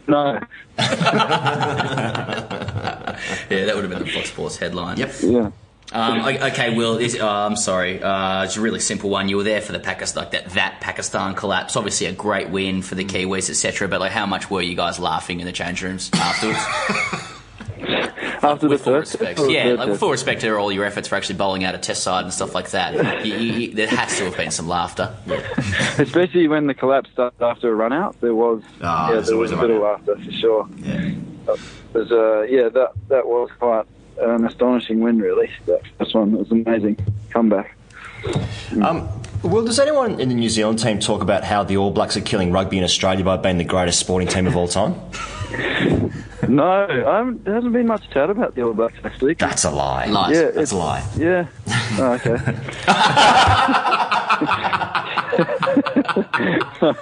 No. 0.07 0.39
Yeah, 3.51 3.65
that 3.67 3.75
would 3.75 3.85
have 3.85 3.91
been 3.91 4.05
the 4.05 4.11
Fox 4.13 4.29
Sports 4.31 4.57
headline. 4.59 4.97
Yep. 4.99 5.13
Yeah. 5.23 5.51
Um, 5.93 6.23
okay, 6.25 6.75
Will. 6.75 6.99
Is, 6.99 7.19
uh, 7.19 7.29
I'm 7.29 7.57
sorry. 7.57 8.03
Uh, 8.03 8.45
it's 8.45 8.57
a 8.57 8.61
really 8.61 8.81
simple 8.81 9.11
one. 9.11 9.29
You 9.29 9.37
were 9.37 9.43
there 9.43 9.61
for 9.61 9.73
the 9.73 9.81
Pakistan, 9.81 10.25
like 10.25 10.33
that, 10.33 10.51
that 10.51 10.81
Pakistan 10.81 11.35
collapse. 11.35 11.77
Obviously, 11.77 12.07
a 12.07 12.13
great 12.13 12.49
win 12.49 12.83
for 12.83 12.95
the 12.95 13.05
Kiwis, 13.05 13.51
etc. 13.51 13.89
But 13.89 14.01
like, 14.01 14.13
how 14.13 14.27
much 14.27 14.51
were 14.51 14.63
you 14.63 14.75
guys 14.75 14.99
laughing 14.99 15.41
in 15.41 15.47
the 15.47 15.53
change 15.53 15.83
rooms 15.83 16.11
afterwards? 16.15 16.59
After 18.45 18.67
the 18.67 18.71
with 18.71 18.83
full 18.83 18.95
first. 18.95 19.13
respect, 19.21 19.41
yeah, 19.49 19.67
like 19.75 19.89
with 19.89 20.01
full 20.01 20.11
respect 20.11 20.41
to 20.41 20.57
all 20.57 20.73
your 20.73 20.85
efforts 20.85 21.07
for 21.07 21.15
actually 21.15 21.37
bowling 21.37 21.63
out 21.63 21.77
a 21.77 21.79
test 21.79 22.03
side 22.03 22.25
and 22.25 22.35
stuff 22.35 22.57
like 22.57 22.71
that. 22.71 23.25
You, 23.25 23.35
you, 23.37 23.73
there 23.75 23.87
has 23.87 24.19
to 24.19 24.25
have 24.25 24.37
been 24.37 24.51
some 24.51 24.67
laughter. 24.67 25.15
Especially 25.99 26.49
when 26.49 26.67
the 26.67 26.75
collapse 26.75 27.09
started 27.13 27.41
after 27.41 27.71
a 27.71 27.75
run 27.75 27.93
out, 27.93 28.21
there 28.21 28.35
was 28.35 28.61
Ah, 28.81 29.13
yeah, 29.13 29.21
there 29.21 29.37
was 29.37 29.53
a 29.53 29.57
bit 29.57 29.71
of 29.71 29.81
laughter 29.81 30.17
for 30.17 30.33
sure. 30.33 30.69
Yeah. 30.79 31.11
There's, 31.93 32.11
uh, 32.11 32.43
yeah, 32.43 32.69
that 32.69 32.91
that 33.09 33.27
was 33.29 33.49
quite 33.61 33.85
an 34.23 34.47
astonishing 34.47 35.01
win, 35.01 35.19
really. 35.19 35.51
That 35.67 35.83
first 35.99 36.15
one 36.15 36.33
it 36.35 36.39
was 36.39 36.51
amazing 36.51 36.97
comeback. 37.31 37.77
Um, 38.83 39.09
well, 39.43 39.65
does 39.65 39.81
anyone 39.81 40.21
in 40.21 40.29
the 40.29 40.35
New 40.35 40.49
Zealand 40.49 40.79
team 40.79 41.01
talk 41.01 41.23
about 41.23 41.43
how 41.45 41.65
the 41.65 41.77
All 41.77 41.91
Blacks 41.91 42.17
are 42.17 42.21
killing 42.21 42.53
rugby 42.53 42.79
in 42.79 42.85
Australia 42.85 43.25
by 43.25 43.37
being 43.37 43.59
the 43.59 43.65
greatest 43.65 43.99
sporting 43.99 44.29
team 44.29 44.47
of 44.47 44.57
all 44.57 44.69
time? 44.69 44.95
No, 46.49 46.65
I 46.67 47.19
haven't, 47.19 47.45
there 47.45 47.55
hasn't 47.55 47.73
been 47.73 47.87
much 47.87 48.11
chat 48.11 48.29
about 48.29 48.57
the 48.57 48.63
All 48.63 48.73
Blacks 48.75 48.97
actually. 49.05 49.35
That's 49.35 49.63
a 49.65 49.71
lie. 49.71 50.07
Lies. 50.07 50.35
Yeah, 50.37 50.43
That's 50.51 50.57
it's- 50.57 50.73
a 50.73 50.77
lie. 50.77 51.05
Yeah. 51.17 51.47
Oh, 51.99 52.13
okay. 52.15 52.37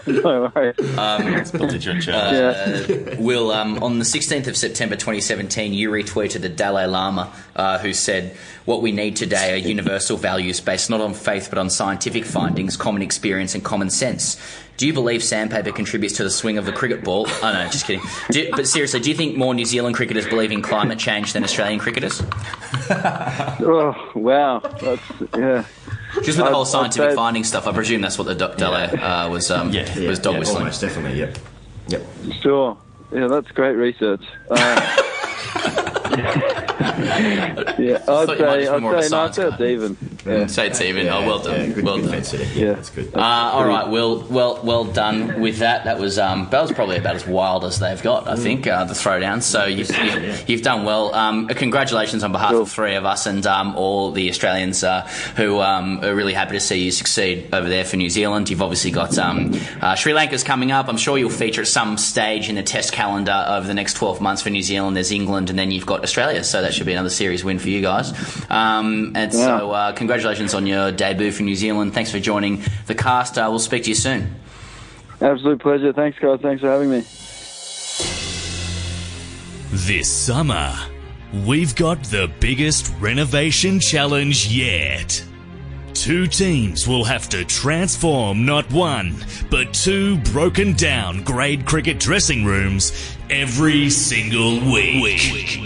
no 0.07 0.53
worries. 0.55 1.51
Belligerent 1.51 2.03
church. 2.03 2.09
Yeah. 2.09 3.17
Will, 3.21 3.51
um, 3.51 3.83
on 3.83 3.99
the 3.99 4.05
16th 4.05 4.47
of 4.47 4.57
September 4.57 4.97
2017, 4.97 5.73
you 5.73 5.91
retweeted 5.91 6.43
the 6.43 6.49
Dalai 6.49 6.87
Lama, 6.87 7.33
uh, 7.57 7.79
who 7.79 7.93
said, 7.93 8.37
What 8.65 8.83
we 8.83 8.93
need 8.93 9.17
today 9.17 9.53
are 9.53 9.57
universal 9.57 10.17
values 10.17 10.61
based 10.61 10.91
not 10.91 11.01
on 11.01 11.15
faith 11.15 11.49
but 11.51 11.59
on 11.59 11.71
scientific 11.71 12.25
findings, 12.25 12.77
common 12.77 13.03
experience, 13.03 13.55
and 13.55 13.65
common 13.65 13.91
sense. 13.91 14.37
Do 14.77 14.87
you 14.87 14.95
believe 14.95 15.23
sandpaper 15.23 15.73
contributes 15.73 16.17
to 16.17 16.25
the 16.25 16.31
swing 16.31 16.57
of 16.57 16.65
the 16.65 16.73
cricket 16.73 17.05
ball? 17.05 17.27
Oh, 17.43 17.53
no, 17.53 17.65
just 17.69 17.85
kidding. 17.87 18.01
Do 18.31 18.41
you- 18.41 18.51
but 18.57 18.67
seriously, 18.67 19.01
do 19.01 19.11
you 19.11 19.15
think 19.17 19.37
more 19.37 19.53
New 19.55 19.67
Zealand 19.67 19.95
cricketers 19.95 20.27
believe 20.27 20.53
in 20.53 20.63
climate 20.63 20.99
change 20.99 21.35
than 21.35 21.45
Australian 21.45 21.79
cricketers? 21.79 22.23
Oh, 22.93 23.95
wow. 24.15 24.59
That's, 24.81 25.03
yeah. 25.37 25.65
Just 26.17 26.27
with 26.27 26.37
the 26.39 26.45
whole 26.53 26.65
scientific 26.65 27.11
say- 27.11 27.17
finding 27.17 27.45
stuff, 27.45 27.67
I 27.67 27.73
presume 27.73 28.01
that's 28.01 28.19
what 28.19 28.27
the 28.27 28.35
Do- 28.35 28.55
Dalai 28.57 28.85
uh, 28.97 29.29
was, 29.31 29.51
um, 29.51 29.71
Yeah, 29.71 29.83
was 30.09 30.19
dog 30.19 30.35
yeah, 30.35 30.39
whistling. 30.41 30.59
almost 30.63 30.81
definitely. 30.81 31.19
Yep. 31.19 31.39
Yep. 31.89 32.03
Sure. 32.43 32.77
Yeah, 33.13 33.27
that's 33.29 33.49
great 33.53 33.75
research. 33.75 34.23
Uh, 34.51 34.57
yeah, 37.79 37.97
I'd 37.97 38.05
thought 38.07 38.39
you 38.39 38.45
might 38.45 38.61
say, 38.61 38.65
just 38.65 38.75
be 38.75 38.81
more 38.81 38.93
of 38.95 38.99
a 38.99 38.99
I'd 38.99 39.05
say, 39.05 39.11
no, 39.11 39.21
I'd 39.25 39.35
say 39.35 39.47
it's 39.49 39.61
even. 39.61 39.97
Yeah. 40.27 40.47
Say 40.47 40.67
it's 40.69 40.81
even. 40.81 41.09
oh, 41.09 41.27
well 41.27 41.39
done. 41.39 41.61
Yeah, 41.69 41.75
good, 41.75 41.85
well 41.85 41.97
good 41.97 42.11
done. 42.11 42.21
defence. 42.21 42.57
Yeah. 42.57 42.73
That's 42.75 42.91
good. 42.91 43.15
Uh, 43.15 43.21
all 43.21 43.67
right, 43.67 43.89
well, 43.89 44.23
well, 44.29 44.61
well 44.63 44.85
done 44.85 45.41
with 45.41 45.59
that. 45.59 45.85
That 45.85 45.99
was 45.99 46.19
um, 46.19 46.49
that 46.51 46.61
was 46.63 46.73
probably 46.73 46.97
about 46.99 47.17
as 47.17 47.27
wild 47.27 47.65
as 47.65 47.79
they've 47.81 48.03
got, 48.03 48.29
I 48.29 48.37
think, 48.37 48.67
uh, 48.67 48.85
the 48.85 48.95
throwdown. 48.95 49.43
So 49.43 49.65
you've, 49.65 49.91
you've, 49.91 50.49
you've 50.49 50.63
done 50.63 50.85
well. 50.85 51.15
Um, 51.15 51.49
congratulations 51.49 52.23
on 52.25 52.33
behalf 52.33 52.51
Cool. 52.53 52.63
of 52.63 52.71
three 52.71 52.95
of 52.97 53.05
us 53.05 53.27
and 53.27 53.47
um, 53.47 53.77
all 53.77 54.13
the 54.13 54.29
Australians 54.31 54.83
uh, 54.85 55.03
who 55.37 55.61
um, 55.61 56.05
are 56.05 56.15
really 56.15 56.33
happy 56.35 56.53
to 56.53 56.61
see 56.61 56.85
you 56.85 56.91
succeed 56.91 57.49
over 57.53 57.69
there 57.69 57.85
for 57.85 57.97
New 57.97 58.11
Zealand. 58.11 58.51
You've 58.51 58.63
obviously 58.63 58.91
got 58.91 59.17
um, 59.19 59.53
uh, 59.81 59.95
Sri 59.95 60.13
Lanka's 60.13 60.45
coming 60.45 60.73
up. 60.73 60.89
I'm 60.89 60.97
sure 60.97 61.17
you'll 61.19 61.31
feature 61.31 61.63
at 61.63 61.67
some 61.69 61.97
stage 61.99 62.49
in 62.49 62.55
the 62.57 62.63
Test 62.63 62.93
calendar 62.93 63.45
over 63.49 63.67
the 63.67 63.75
next 63.75 63.95
12 63.95 64.21
months 64.21 64.43
for 64.43 64.51
New 64.51 64.63
Zealand. 64.63 64.97
There's 64.97 65.13
England, 65.13 65.51
and 65.51 65.59
then 65.59 65.71
you've 65.71 65.87
got 65.87 66.03
Australia. 66.03 66.45
So 66.45 66.63
that 66.63 66.75
should 66.75 66.87
be 66.87 66.93
another 66.93 67.11
series 67.11 67.45
win 67.45 67.59
for 67.59 67.69
you 67.69 67.81
guys. 67.81 68.13
Um, 68.51 69.13
and 69.15 69.33
so 69.33 69.71
uh, 69.71 69.93
congratulations 70.11 70.55
on 70.55 70.67
your 70.67 70.91
debut 70.91 71.31
for 71.31 71.45
New 71.45 71.55
Zealand. 71.55 71.95
Thanks 71.95 72.11
for 72.11 72.19
joining 72.19 72.65
the 72.89 72.97
cast. 72.97 73.39
Uh, 73.39 73.47
we'll 73.49 73.61
speak 73.61 73.85
to 73.85 73.91
you 73.91 73.95
soon. 73.95 74.35
Absolute 75.21 75.61
pleasure. 75.61 75.93
Thanks, 75.93 76.19
guys. 76.19 76.41
Thanks 76.41 76.63
for 76.63 76.69
having 76.69 76.91
me. 76.91 77.05
This 79.87 80.11
summer, 80.11 80.75
we've 81.47 81.77
got 81.77 82.03
the 82.03 82.29
biggest 82.41 82.93
renovation 82.99 83.79
challenge 83.79 84.49
yet. 84.49 85.25
Two 85.95 86.27
teams 86.27 86.89
will 86.89 87.05
have 87.05 87.29
to 87.29 87.45
transform 87.45 88.45
not 88.45 88.69
one, 88.73 89.15
but 89.49 89.73
two 89.73 90.19
broken 90.33 90.73
down 90.73 91.23
grade 91.23 91.65
cricket 91.67 92.01
dressing 92.01 92.45
rooms 92.45 93.17
every 93.31 93.89
single 93.91 94.59
week. 94.73 95.61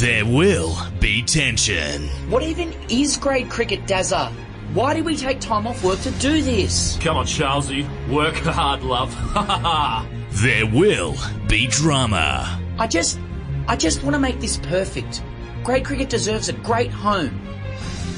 There 0.00 0.24
will 0.24 0.76
be 1.00 1.22
tension. 1.22 2.08
What 2.30 2.42
even 2.42 2.72
is 2.88 3.16
grade 3.16 3.50
cricket, 3.50 3.84
Dazza? 3.86 4.32
Why 4.72 4.94
do 4.94 5.04
we 5.04 5.16
take 5.16 5.38
time 5.40 5.66
off 5.66 5.84
work 5.84 6.00
to 6.00 6.10
do 6.12 6.40
this? 6.40 6.96
Come 7.02 7.18
on, 7.18 7.26
Charlesy. 7.26 7.86
Work 8.10 8.36
hard, 8.36 8.82
love. 8.82 9.12
Ha 9.12 9.42
ha 9.42 9.58
ha. 9.58 10.08
There 10.30 10.64
will 10.66 11.14
be 11.46 11.66
drama. 11.66 12.58
I 12.78 12.86
just, 12.86 13.20
I 13.68 13.76
just 13.76 14.02
want 14.02 14.14
to 14.14 14.20
make 14.20 14.40
this 14.40 14.56
perfect. 14.56 15.22
Grade 15.62 15.84
cricket 15.84 16.08
deserves 16.08 16.48
a 16.48 16.54
great 16.54 16.90
home. 16.90 17.38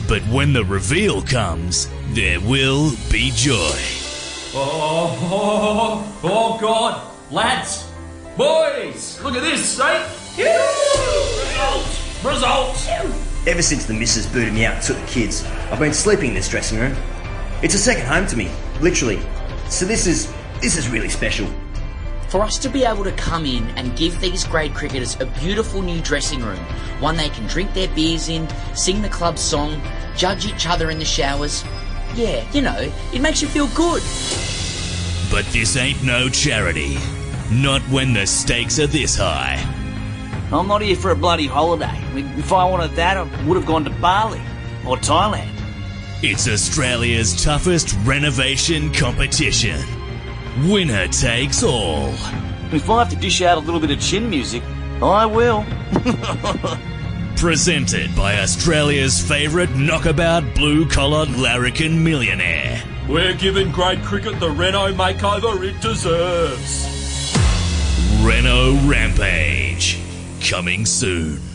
But 0.06 0.22
when 0.28 0.52
the 0.52 0.64
reveal 0.64 1.22
comes, 1.22 1.88
there 2.10 2.40
will 2.40 2.92
be 3.10 3.32
joy. 3.34 3.54
Oh, 4.56 5.18
Oh, 5.18 5.18
oh, 5.32 6.20
oh, 6.22 6.30
oh 6.56 6.60
God. 6.60 7.32
Lads. 7.32 7.90
Boys. 8.36 9.20
Look 9.22 9.36
at 9.36 9.42
this, 9.42 9.78
eh? 9.78 9.82
right? 9.82 10.24
Results. 11.38 12.24
Results. 12.24 12.88
Ever 13.46 13.62
since 13.62 13.86
the 13.86 13.94
missus 13.94 14.26
booted 14.26 14.52
me 14.52 14.64
out 14.64 14.74
and 14.74 14.82
took 14.82 14.96
the 14.96 15.06
kids, 15.06 15.44
I've 15.70 15.78
been 15.78 15.94
sleeping 15.94 16.30
in 16.30 16.34
this 16.34 16.48
dressing 16.48 16.80
room. 16.80 16.96
It's 17.62 17.74
a 17.74 17.78
second 17.78 18.06
home 18.06 18.26
to 18.26 18.36
me, 18.36 18.50
literally. 18.80 19.20
So 19.68 19.84
this 19.84 20.08
is 20.08 20.32
this 20.60 20.76
is 20.76 20.88
really 20.88 21.08
special. 21.08 21.46
For 22.28 22.42
us 22.42 22.58
to 22.58 22.68
be 22.68 22.84
able 22.84 23.04
to 23.04 23.12
come 23.12 23.46
in 23.46 23.68
and 23.76 23.96
give 23.96 24.20
these 24.20 24.42
grade 24.42 24.74
cricketers 24.74 25.20
a 25.20 25.26
beautiful 25.26 25.82
new 25.82 26.00
dressing 26.00 26.42
room, 26.42 26.58
one 26.98 27.16
they 27.16 27.28
can 27.28 27.46
drink 27.46 27.72
their 27.72 27.88
beers 27.94 28.28
in, 28.28 28.48
sing 28.74 29.00
the 29.00 29.08
club 29.08 29.38
song, 29.38 29.80
judge 30.16 30.44
each 30.44 30.66
other 30.66 30.90
in 30.90 30.98
the 30.98 31.04
showers, 31.04 31.64
Yeah, 32.16 32.44
you 32.50 32.62
know, 32.62 32.90
it 33.12 33.20
makes 33.20 33.40
you 33.40 33.46
feel 33.46 33.68
good. 33.68 34.02
But 35.30 35.44
this 35.52 35.76
ain't 35.76 36.02
no 36.02 36.28
charity. 36.28 36.98
Not 37.50 37.82
when 37.82 38.12
the 38.12 38.26
stakes 38.26 38.78
are 38.78 38.86
this 38.86 39.16
high. 39.16 39.62
I'm 40.52 40.66
not 40.66 40.82
here 40.82 40.96
for 40.96 41.10
a 41.10 41.16
bloody 41.16 41.46
holiday. 41.46 42.00
If 42.38 42.52
I 42.52 42.64
wanted 42.64 42.92
that, 42.96 43.16
I 43.16 43.22
would 43.44 43.56
have 43.56 43.66
gone 43.66 43.84
to 43.84 43.90
Bali 43.90 44.40
or 44.86 44.96
Thailand. 44.96 45.50
It's 46.22 46.48
Australia's 46.48 47.42
toughest 47.42 47.94
renovation 48.04 48.92
competition. 48.92 49.78
Winner 50.68 51.06
takes 51.08 51.62
all. 51.62 52.14
If 52.72 52.88
I 52.88 53.00
have 53.00 53.10
to 53.10 53.16
dish 53.16 53.42
out 53.42 53.58
a 53.58 53.60
little 53.60 53.80
bit 53.80 53.90
of 53.90 54.00
chin 54.00 54.30
music, 54.30 54.62
I 55.02 55.26
will. 55.26 55.66
Presented 57.36 58.14
by 58.16 58.38
Australia's 58.38 59.20
favourite 59.20 59.74
knockabout 59.74 60.54
blue 60.54 60.88
collar 60.88 61.26
larrikin 61.26 62.02
millionaire. 62.02 62.82
We're 63.08 63.34
giving 63.34 63.70
great 63.70 64.02
cricket 64.02 64.40
the 64.40 64.50
Renault 64.50 64.94
makeover 64.94 65.62
it 65.62 65.78
deserves. 65.82 66.93
Renault 68.24 68.78
Rampage. 68.86 69.98
Coming 70.40 70.86
soon. 70.86 71.53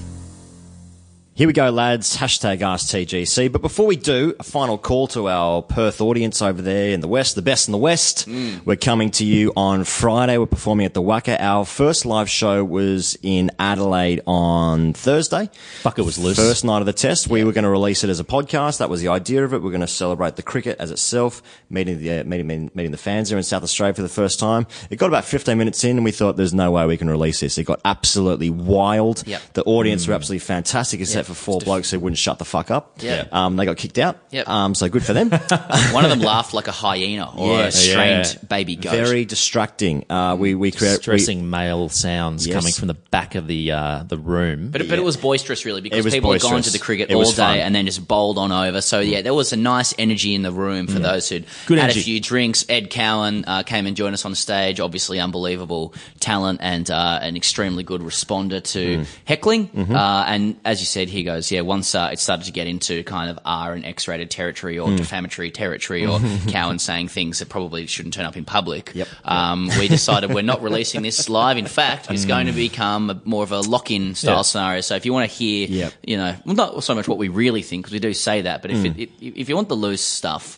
Here 1.39 1.47
we 1.47 1.53
go, 1.53 1.69
lads. 1.69 2.17
Hashtag 2.17 2.59
AskTGC. 2.59 3.49
But 3.49 3.61
before 3.61 3.87
we 3.87 3.95
do, 3.95 4.35
a 4.41 4.43
final 4.43 4.77
call 4.77 5.07
to 5.07 5.29
our 5.29 5.61
Perth 5.61 6.01
audience 6.01 6.41
over 6.41 6.61
there 6.61 6.91
in 6.91 6.99
the 6.99 7.07
West, 7.07 7.35
the 7.35 7.41
best 7.41 7.69
in 7.69 7.71
the 7.71 7.77
West. 7.77 8.27
We're 8.65 8.75
coming 8.75 9.09
to 9.11 9.23
you 9.23 9.53
on 9.55 9.85
Friday. 9.85 10.37
We're 10.37 10.47
performing 10.47 10.85
at 10.85 10.93
the 10.93 11.01
WACA. 11.01 11.39
Our 11.39 11.63
first 11.63 12.05
live 12.05 12.29
show 12.29 12.65
was 12.65 13.17
in 13.23 13.51
Adelaide 13.57 14.21
on 14.27 14.91
Thursday. 14.91 15.49
Fuck, 15.79 15.97
it 15.97 16.01
was 16.01 16.17
loose. 16.17 16.35
First 16.35 16.65
night 16.65 16.81
of 16.81 16.87
the 16.87 16.91
test. 16.91 17.29
We 17.29 17.45
were 17.45 17.53
going 17.53 17.63
to 17.63 17.69
release 17.69 18.03
it 18.03 18.09
as 18.09 18.19
a 18.19 18.25
podcast. 18.25 18.79
That 18.79 18.89
was 18.89 18.99
the 18.99 19.07
idea 19.07 19.45
of 19.45 19.53
it. 19.53 19.61
We're 19.61 19.69
going 19.69 19.79
to 19.79 19.87
celebrate 19.87 20.35
the 20.35 20.43
cricket 20.43 20.75
as 20.77 20.91
itself, 20.91 21.41
meeting 21.69 21.99
the, 21.99 22.19
uh, 22.19 22.23
meeting, 22.25 22.47
meeting, 22.47 22.71
meeting 22.73 22.91
the 22.91 22.97
fans 22.97 23.29
there 23.29 23.37
in 23.37 23.45
South 23.45 23.63
Australia 23.63 23.93
for 23.93 24.01
the 24.01 24.09
first 24.09 24.41
time. 24.41 24.67
It 24.89 24.97
got 24.97 25.07
about 25.07 25.23
15 25.23 25.57
minutes 25.57 25.85
in 25.85 25.95
and 25.95 26.03
we 26.03 26.11
thought 26.11 26.35
there's 26.35 26.53
no 26.53 26.69
way 26.71 26.85
we 26.85 26.97
can 26.97 27.09
release 27.09 27.39
this. 27.39 27.57
It 27.57 27.63
got 27.63 27.79
absolutely 27.85 28.49
wild. 28.49 29.25
Yep. 29.25 29.41
The 29.53 29.63
audience 29.63 30.05
were 30.05 30.15
absolutely 30.15 30.39
fantastic 30.39 30.99
except 30.99 31.28
for 31.29 31.33
four 31.35 31.59
blokes 31.59 31.91
who 31.91 31.99
wouldn't 31.99 32.17
shut 32.17 32.39
the 32.39 32.45
fuck 32.45 32.69
up. 32.71 32.97
Yeah. 32.99 33.25
Um, 33.31 33.55
they 33.55 33.65
got 33.65 33.77
kicked 33.77 33.97
out. 33.97 34.17
Yep. 34.31 34.47
Um, 34.49 34.75
so 34.75 34.89
good 34.89 35.03
for 35.03 35.13
them. 35.13 35.29
One 35.91 36.03
of 36.03 36.09
them 36.09 36.19
laughed 36.19 36.53
like 36.53 36.67
a 36.67 36.71
hyena 36.73 37.31
or 37.35 37.59
Yeah. 37.59 37.65
a 37.65 37.71
strained 37.71 38.25
Yeah. 38.41 38.47
baby 38.47 38.75
goat. 38.75 38.91
Very 38.91 39.25
distracting. 39.25 40.05
Uh, 40.09 40.35
we, 40.37 40.55
we 40.55 40.71
create, 40.71 40.89
we, 40.91 40.95
Distressing 40.97 41.49
male 41.49 41.89
sounds 41.89 42.45
Yes. 42.45 42.55
coming 42.55 42.73
from 42.73 42.87
the 42.87 42.93
back 42.93 43.35
of 43.35 43.47
the 43.47 43.71
uh, 43.71 44.03
the 44.03 44.17
room. 44.17 44.71
But, 44.71 44.81
it- 44.81 44.89
but 44.89 44.99
it 44.99 45.03
was 45.03 45.17
boisterous, 45.17 45.65
really, 45.65 45.81
because 45.81 45.99
It 45.99 46.03
was 46.05 46.13
people 46.13 46.31
had 46.31 46.41
gone 46.41 46.49
to 46.51 46.55
boisterous. 46.57 46.73
the 46.73 46.79
cricket 46.79 47.09
It 47.09 47.13
all 47.13 47.19
was 47.21 47.31
day 47.31 47.35
fun. 47.43 47.57
Mm. 47.57 47.61
and 47.61 47.75
then 47.75 47.85
just 47.85 48.07
bowled 48.07 48.37
on 48.37 48.51
over. 48.51 48.81
So, 48.81 48.99
yeah, 48.99 49.21
there 49.21 49.33
was 49.33 49.53
a 49.53 49.57
nice 49.57 49.93
energy 49.97 50.35
in 50.35 50.41
the 50.41 50.51
room 50.51 50.87
for 50.87 50.99
those 50.99 51.29
who'd 51.29 51.45
Good 51.67 51.77
had 51.77 51.85
energy. 51.85 51.99
a 52.01 52.03
few 52.03 52.19
drinks. 52.19 52.65
Ed 52.67 52.89
Cowan 52.89 53.45
uh, 53.45 53.63
came 53.63 53.85
and 53.87 53.95
joined 53.95 54.13
us 54.13 54.25
on 54.25 54.35
stage. 54.35 54.79
Obviously, 54.79 55.19
unbelievable 55.19 55.93
talent 56.19 56.59
and 56.61 56.89
uh, 56.89 57.19
an 57.21 57.35
extremely 57.35 57.83
good 57.83 58.01
responder 58.01 58.61
to 58.63 58.79
Mm. 58.79 59.05
heckling. 59.25 59.67
Mm-hmm. 59.69 59.95
Uh, 59.95 60.23
and 60.25 60.55
as 60.65 60.79
you 60.79 60.85
said, 60.85 61.09
he 61.09 61.18
goes, 61.23 61.51
yeah, 61.51 61.61
once 61.61 61.93
uh, 61.95 62.09
it 62.11 62.19
started 62.19 62.45
to 62.45 62.51
get 62.51 62.67
into 62.67 63.03
kind 63.03 63.29
of 63.29 63.39
R 63.45 63.73
and 63.73 63.85
X 63.85 64.07
rated 64.07 64.29
territory 64.31 64.75
Mm. 64.77 64.93
or 64.93 64.97
defamatory 64.97 65.51
territory 65.51 66.05
or 66.05 66.19
Cowan 66.47 66.79
saying 66.79 67.07
things 67.09 67.39
that 67.39 67.49
probably 67.49 67.85
shouldn't 67.87 68.13
turn 68.13 68.25
up 68.25 68.37
in 68.37 68.45
public, 68.45 68.91
Yep. 68.93 69.07
um, 69.25 69.69
we 69.79 69.87
decided 69.87 70.33
we're 70.33 70.41
not 70.43 70.61
releasing 70.61 71.01
this 71.01 71.29
live. 71.29 71.57
In 71.57 71.65
fact, 71.67 72.09
it's 72.11 72.25
going 72.25 72.47
to 72.47 72.53
become 72.53 73.09
a, 73.09 73.21
more 73.25 73.43
of 73.43 73.51
a 73.51 73.59
lock 73.61 73.91
in 73.91 74.15
style 74.15 74.35
Yeah. 74.37 74.41
scenario. 74.43 74.81
So 74.81 74.95
if 74.95 75.05
you 75.05 75.13
want 75.13 75.29
to 75.29 75.35
hear, 75.35 75.67
Yep. 75.67 75.93
you 76.05 76.17
know, 76.17 76.35
well, 76.45 76.55
not 76.55 76.83
so 76.83 76.95
much 76.95 77.07
what 77.07 77.17
we 77.17 77.27
really 77.29 77.61
think, 77.61 77.83
because 77.85 77.93
we 77.93 77.99
do 77.99 78.13
say 78.13 78.41
that, 78.41 78.61
but 78.61 78.71
if, 78.71 78.77
Mm. 78.77 78.97
it, 78.99 79.09
if, 79.21 79.37
if 79.37 79.49
you 79.49 79.55
want 79.55 79.69
the 79.69 79.75
loose 79.75 80.01
stuff, 80.01 80.57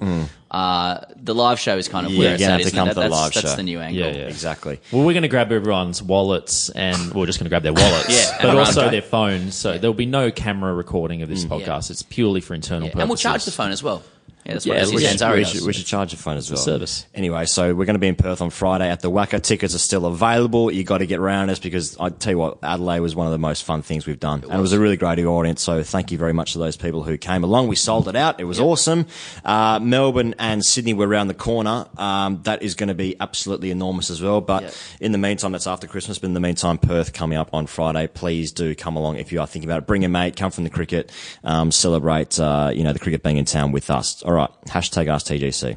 uh, 0.51 0.99
the 1.15 1.33
live 1.33 1.59
show 1.59 1.77
is 1.77 1.87
kind 1.87 2.05
of 2.05 2.11
Yeah, 2.11 2.19
where 2.19 2.33
it's 2.33 2.43
at, 2.43 2.61
to 2.63 2.71
come 2.71 2.87
it? 2.89 2.91
to 2.91 2.95
the 2.95 3.01
that's, 3.01 3.11
live 3.13 3.33
that's 3.33 3.49
show. 3.51 3.55
the 3.55 3.63
new 3.63 3.79
angle. 3.79 4.01
Yeah, 4.07 4.11
yeah. 4.17 4.25
exactly. 4.27 4.79
Well, 4.91 5.03
we're 5.05 5.13
going 5.13 5.21
to 5.23 5.29
grab 5.29 5.51
everyone's 5.51 6.03
wallets, 6.03 6.69
and 6.69 7.13
we're 7.13 7.25
just 7.25 7.39
going 7.39 7.45
to 7.45 7.49
grab 7.49 7.63
their 7.63 7.73
wallets, 7.73 8.09
Yeah, 8.31 8.37
but 8.41 8.57
also 8.57 8.81
run. 8.83 8.91
their 8.91 9.01
phones. 9.01 9.55
So 9.55 9.77
there'll 9.77 9.93
be 9.93 10.05
no 10.05 10.29
camera 10.41 10.73
recording 10.73 11.21
of 11.21 11.29
this 11.29 11.45
mm, 11.45 11.49
podcast. 11.49 11.91
It's 11.91 12.01
purely 12.03 12.41
for 12.41 12.53
internal 12.53 12.87
Yeah, 12.87 12.93
purposes. 12.93 13.01
And 13.01 13.09
we'll 13.09 13.17
charge 13.17 13.45
the 13.45 13.51
phone 13.51 13.71
as 13.71 13.83
well. 13.83 14.03
Yeah, 14.45 14.53
that's 14.53 14.65
Yeah, 14.65 14.73
what 14.85 14.93
we 14.95 15.01
should- 15.07 15.21
we, 15.31 15.43
should, 15.45 15.61
we 15.67 15.73
should 15.73 15.85
charge 15.85 16.13
a 16.13 16.17
phone 16.17 16.37
as 16.37 16.49
well. 16.49 16.57
service. 16.59 17.05
Anyway, 17.13 17.45
so 17.45 17.73
we're 17.75 17.85
going 17.85 17.93
to 17.95 17.99
be 17.99 18.07
in 18.07 18.15
Perth 18.15 18.41
on 18.41 18.49
Friday 18.49 18.89
at 18.89 19.01
the 19.01 19.11
WACA. 19.11 19.41
Tickets 19.41 19.75
are 19.75 19.79
still 19.79 20.05
available. 20.05 20.71
You 20.71 20.83
got 20.83 20.97
to 20.99 21.05
get 21.05 21.19
around 21.19 21.49
us 21.51 21.59
because 21.59 21.95
I 21.99 22.09
tell 22.09 22.31
you 22.33 22.37
what, 22.39 22.57
Adelaide 22.63 23.01
was 23.01 23.15
one 23.15 23.27
of 23.27 23.31
the 23.33 23.37
most 23.37 23.63
fun 23.63 23.81
things 23.83 24.07
we've 24.07 24.19
done, 24.19 24.43
and 24.43 24.53
it 24.53 24.61
was 24.61 24.73
a 24.73 24.79
really 24.79 24.97
great 24.97 25.19
audience. 25.19 25.61
So 25.61 25.83
thank 25.83 26.11
you 26.11 26.17
very 26.17 26.33
much 26.33 26.53
to 26.53 26.59
those 26.59 26.75
people 26.75 27.03
who 27.03 27.17
came 27.17 27.43
along. 27.43 27.67
We 27.67 27.75
sold 27.75 28.07
it 28.07 28.15
out. 28.15 28.39
It 28.39 28.45
was 28.45 28.59
awesome. 28.59 29.05
Uh, 29.45 29.79
Melbourne 29.79 30.33
and 30.39 30.65
Sydney 30.65 30.93
were 30.93 31.07
around 31.07 31.27
the 31.27 31.33
corner. 31.35 31.85
Um, 31.97 32.41
that 32.43 32.63
is 32.63 32.73
going 32.75 32.89
to 32.89 32.95
be 32.95 33.15
absolutely 33.19 33.69
enormous 33.71 34.09
as 34.09 34.21
well. 34.21 34.41
But 34.41 34.63
Yeah. 34.63 34.69
in 35.01 35.11
the 35.11 35.17
meantime, 35.19 35.51
that's 35.51 35.67
after 35.67 35.85
Christmas. 35.87 36.17
But 36.17 36.27
in 36.27 36.33
the 36.33 36.39
meantime, 36.39 36.77
Perth 36.79 37.13
coming 37.13 37.37
up 37.37 37.49
on 37.53 37.67
Friday. 37.67 38.07
Please 38.07 38.51
do 38.51 38.73
come 38.75 38.95
along 38.95 39.17
if 39.17 39.31
you 39.31 39.39
are 39.39 39.47
thinking 39.47 39.69
about 39.69 39.79
it. 39.79 39.87
Bring 39.87 40.03
a 40.03 40.09
mate. 40.09 40.35
Come 40.35 40.49
from 40.51 40.63
the 40.63 40.69
cricket. 40.71 41.11
Um, 41.43 41.71
celebrate. 41.71 42.39
Uh, 42.39 42.71
you 42.73 42.83
know 42.83 42.93
the 42.93 42.99
cricket 42.99 43.21
being 43.23 43.37
in 43.37 43.45
town 43.45 43.71
with 43.71 43.89
us. 43.91 44.23
All 44.31 44.37
right. 44.37 44.49
Hashtag 44.67 45.07
AskTGC. 45.07 45.75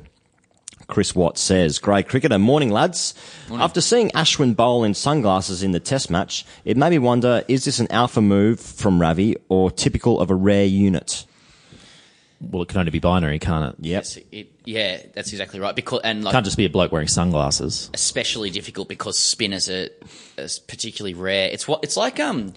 Chris 0.87 1.15
Watt 1.15 1.39
says, 1.39 1.79
Grade 1.79 2.09
Cricketer. 2.09 2.39
Morning, 2.39 2.71
lads. 2.71 3.15
After 3.51 3.81
seeing 3.81 4.11
Ashwin 4.11 4.55
bowl 4.55 4.85
in 4.85 4.95
sunglasses 4.95 5.63
in 5.63 5.73
the 5.73 5.81
test 5.81 6.11
match, 6.11 6.45
it 6.65 6.77
made 6.77 6.91
me 6.91 6.99
wonder, 6.99 7.43
is 7.49 7.65
this 7.65 7.81
an 7.81 7.91
alpha 7.91 8.21
move 8.21 8.61
from 8.61 9.01
Ravi 9.01 9.37
or 9.49 9.71
typical 9.71 10.21
of 10.21 10.31
a 10.31 10.35
rare 10.35 10.67
unit? 10.67 11.25
Well, 12.41 12.63
it 12.63 12.69
can 12.69 12.79
only 12.79 12.91
be 12.91 12.99
binary, 12.99 13.39
can't 13.39 13.73
it? 13.75 13.85
Yep. 13.85 14.01
It's- 14.03 14.19
it- 14.31 14.53
yeah, 14.67 14.99
that's 15.15 15.31
exactly 15.33 15.59
right. 15.61 15.75
Because 15.75 16.01
and 16.05 16.23
like 16.23 16.33
Can't 16.33 16.45
just 16.45 16.57
be 16.59 16.67
a 16.67 16.71
bloke 16.71 16.93
wearing 16.93 17.09
sunglasses. 17.09 17.91
especially 17.95 18.51
difficult 18.51 18.89
because 18.89 19.19
spinners 19.19 19.69
are, 19.71 19.89
are 20.39 20.47
particularly 20.69 21.15
rare. 21.15 21.49
It's 21.51 21.67
what 21.67 21.81
it's 21.83 21.97
like. 21.97 22.21
Um, 22.21 22.53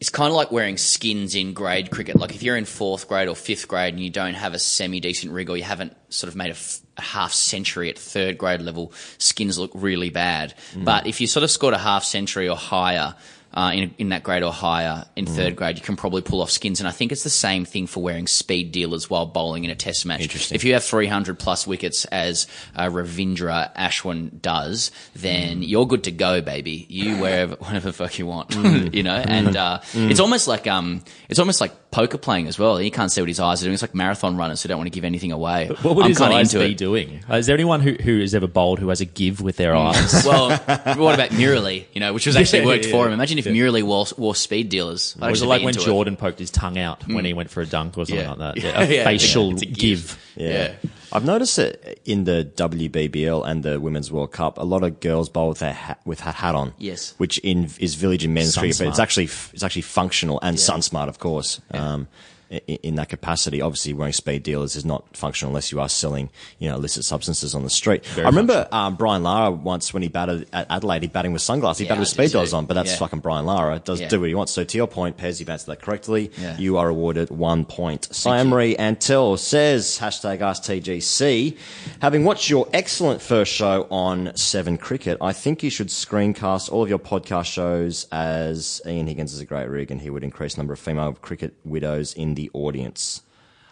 it's 0.00 0.10
kind 0.10 0.30
of 0.30 0.36
like 0.36 0.52
wearing 0.52 0.76
skins 0.76 1.34
in 1.34 1.52
grade 1.52 1.90
cricket. 1.90 2.16
Like 2.16 2.34
if 2.34 2.42
you're 2.42 2.56
in 2.56 2.64
fourth 2.64 3.08
grade 3.08 3.28
or 3.28 3.34
fifth 3.34 3.66
grade 3.66 3.94
and 3.94 4.02
you 4.02 4.10
don't 4.10 4.34
have 4.34 4.54
a 4.54 4.58
semi 4.58 5.00
decent 5.00 5.32
rig 5.32 5.50
or 5.50 5.56
you 5.56 5.64
haven't 5.64 5.96
sort 6.08 6.28
of 6.28 6.36
made 6.36 6.48
a, 6.48 6.50
f- 6.50 6.80
a 6.96 7.02
half 7.02 7.32
century 7.32 7.90
at 7.90 7.98
third 7.98 8.38
grade 8.38 8.62
level, 8.62 8.92
skins 9.18 9.58
look 9.58 9.72
really 9.74 10.10
bad. 10.10 10.54
Mm. 10.74 10.84
But 10.84 11.06
if 11.08 11.20
you 11.20 11.26
sort 11.26 11.42
of 11.42 11.50
scored 11.50 11.74
a 11.74 11.78
half 11.78 12.04
century 12.04 12.48
or 12.48 12.56
higher. 12.56 13.14
Uh, 13.52 13.72
in, 13.74 13.94
in 13.98 14.08
that 14.10 14.22
grade 14.22 14.42
or 14.42 14.52
higher 14.52 15.06
in 15.16 15.24
third 15.24 15.56
grade, 15.56 15.78
you 15.78 15.82
can 15.82 15.96
probably 15.96 16.20
pull 16.20 16.42
off 16.42 16.50
skins. 16.50 16.80
And 16.80 16.88
I 16.88 16.92
think 16.92 17.12
it's 17.12 17.24
the 17.24 17.30
same 17.30 17.64
thing 17.64 17.86
for 17.86 18.02
wearing 18.02 18.26
speed 18.26 18.72
dealers 18.72 19.08
while 19.08 19.24
bowling 19.24 19.64
in 19.64 19.70
a 19.70 19.74
test 19.74 20.04
match. 20.04 20.20
Interesting. 20.20 20.54
If 20.54 20.64
you 20.64 20.74
have 20.74 20.84
300 20.84 21.38
plus 21.38 21.66
wickets 21.66 22.04
as 22.06 22.46
uh, 22.76 22.84
Ravindra 22.84 23.74
Ashwin 23.74 24.40
does, 24.42 24.90
then 25.14 25.62
you're 25.62 25.86
good 25.86 26.04
to 26.04 26.10
go, 26.10 26.42
baby. 26.42 26.86
You 26.88 27.16
wherever, 27.16 27.56
whatever 27.56 27.88
the 27.88 27.92
fuck 27.94 28.18
you 28.18 28.26
want, 28.26 28.54
you 28.94 29.02
know. 29.02 29.16
And 29.16 29.56
uh, 29.56 29.80
it's 29.94 30.20
almost 30.20 30.46
like 30.46 30.66
um, 30.66 31.02
it's 31.28 31.38
almost 31.38 31.60
like 31.60 31.87
poker 31.90 32.18
playing 32.18 32.46
as 32.48 32.58
well. 32.58 32.80
You 32.80 32.90
can't 32.90 33.10
see 33.10 33.20
what 33.20 33.28
his 33.28 33.40
eyes 33.40 33.62
are 33.62 33.64
doing. 33.64 33.72
It's 33.74 33.82
like 33.82 33.94
marathon 33.94 34.36
runners 34.36 34.62
who 34.62 34.68
don't 34.68 34.78
want 34.78 34.86
to 34.88 34.94
give 34.94 35.04
anything 35.04 35.32
away. 35.32 35.68
What 35.68 35.96
would 35.96 36.04
I'm 36.04 36.10
his 36.10 36.20
eyes 36.20 36.52
be 36.52 36.72
it. 36.72 36.76
doing? 36.76 37.20
Uh, 37.30 37.36
is 37.36 37.46
there 37.46 37.54
anyone 37.54 37.80
who, 37.80 37.92
who 37.94 38.20
has 38.20 38.34
ever 38.34 38.46
bowled 38.46 38.78
who 38.78 38.88
has 38.90 39.00
a 39.00 39.04
give 39.06 39.40
with 39.40 39.56
their 39.56 39.74
eyes? 39.74 40.24
Well, 40.28 40.50
what 40.50 41.14
about 41.14 41.30
Murali? 41.30 41.86
You 41.94 42.00
know, 42.00 42.12
which 42.12 42.26
was 42.26 42.36
actually 42.36 42.58
Yeah, 42.62 42.66
worked 42.66 42.84
yeah, 42.86 42.90
for 42.92 43.06
him. 43.06 43.12
Imagine 43.14 43.38
if 43.38 43.46
Yeah. 43.46 43.52
Murali 43.52 43.82
wore, 43.82 44.04
wore 44.18 44.34
speed 44.34 44.68
dealers. 44.68 45.16
I'd 45.20 45.30
was 45.30 45.40
it 45.42 45.46
like 45.46 45.62
when 45.62 45.74
it. 45.74 45.80
Jordan 45.80 46.16
poked 46.16 46.38
his 46.38 46.50
tongue 46.50 46.78
out 46.78 47.06
when 47.08 47.24
he 47.24 47.32
went 47.32 47.50
for 47.50 47.62
a 47.62 47.66
dunk 47.66 47.96
or 47.96 48.04
something 48.04 48.26
like 48.28 48.38
that? 48.56 48.58
A 48.90 49.04
facial 49.04 49.52
it's 49.52 49.62
a 49.62 49.66
give. 49.66 49.76
give. 49.76 50.24
Yeah. 50.36 50.74
Yeah. 51.10 51.16
I've 51.16 51.24
noticed 51.24 51.56
that 51.56 51.98
in 52.04 52.24
the 52.24 52.50
WBBL 52.56 53.46
and 53.46 53.62
the 53.62 53.80
Women's 53.80 54.10
World 54.12 54.32
Cup, 54.32 54.58
a 54.58 54.64
lot 54.64 54.82
of 54.82 55.00
girls 55.00 55.28
bowl 55.28 55.48
with 55.50 55.58
their 55.60 55.72
hat, 55.72 56.00
with 56.04 56.20
a 56.24 56.32
hat 56.32 56.54
on. 56.54 56.74
Yes. 56.78 57.14
Which 57.18 57.38
in 57.38 57.70
is 57.78 57.94
village 57.94 58.24
and 58.24 58.34
men's 58.34 58.54
Sun 58.54 58.62
cricket, 58.62 58.78
but 58.78 58.88
it's 58.88 58.98
actually 58.98 59.24
it's 59.54 59.62
actually 59.62 59.82
functional 59.82 60.38
and 60.42 60.58
sun 60.58 60.82
smart, 60.82 61.08
of 61.08 61.18
course. 61.18 61.60
Um, 61.72 62.08
i- 62.12 62.16
in 62.66 62.94
that 62.96 63.08
capacity, 63.08 63.60
obviously 63.60 63.92
wearing 63.92 64.12
speed 64.12 64.42
dealers 64.42 64.74
is 64.76 64.84
not 64.84 65.04
functional 65.16 65.50
unless 65.50 65.70
you 65.70 65.80
are 65.80 65.88
selling, 65.88 66.30
you 66.58 66.68
know, 66.68 66.76
illicit 66.76 67.04
substances 67.04 67.54
on 67.54 67.62
the 67.62 67.70
street. 67.70 68.04
I 68.16 68.22
remember 68.22 68.66
um, 68.72 68.96
Brian 68.96 69.22
Lara 69.22 69.50
once 69.50 69.92
when 69.92 70.02
he 70.02 70.08
batted 70.08 70.48
at 70.52 70.66
Adelaide, 70.70 71.02
he 71.02 71.08
batting 71.08 71.32
with 71.32 71.42
sunglasses. 71.42 71.80
He 71.80 71.84
Yeah, 71.84 71.90
batted 71.90 72.00
with 72.00 72.08
speed 72.08 72.30
dealers 72.32 72.52
on, 72.54 72.66
but 72.66 72.74
that's 72.74 72.92
Yeah. 72.92 72.96
fucking 72.98 73.20
Brian 73.20 73.44
Lara. 73.46 73.78
Does 73.80 74.00
Yeah. 74.00 74.08
do 74.08 74.20
what 74.20 74.28
he 74.28 74.34
wants. 74.34 74.52
So 74.52 74.64
to 74.64 74.76
your 74.78 74.86
point, 74.86 75.16
Pez, 75.18 75.40
you've 75.40 75.50
answered 75.50 75.66
that 75.72 75.82
correctly. 75.82 76.30
You 76.58 76.78
are 76.78 76.88
awarded 76.88 77.30
one 77.30 77.64
point. 77.64 78.08
Siamri 78.10 78.76
Antel 78.78 79.38
says, 79.38 79.98
hashtag 80.00 80.40
AskTGC, 80.40 81.56
having 82.00 82.24
watched 82.24 82.48
your 82.50 82.68
excellent 82.72 83.20
first 83.20 83.52
show 83.52 83.86
on 83.90 84.32
Seven 84.36 84.78
Cricket, 84.78 85.18
I 85.20 85.32
think 85.32 85.62
you 85.62 85.70
should 85.70 85.88
screencast 85.88 86.70
all 86.72 86.82
of 86.82 86.88
your 86.88 86.98
podcast 86.98 87.46
shows 87.46 88.06
as 88.12 88.80
Ian 88.86 89.06
Higgins 89.06 89.32
is 89.34 89.40
a 89.40 89.44
great 89.44 89.68
rig 89.68 89.90
and 89.90 90.00
he 90.00 90.10
would 90.10 90.24
increase 90.24 90.54
the 90.54 90.60
number 90.60 90.72
of 90.72 90.78
female 90.78 91.12
cricket 91.12 91.54
widows 91.64 92.14
in 92.14 92.34
the 92.38 92.50
audience. 92.54 93.22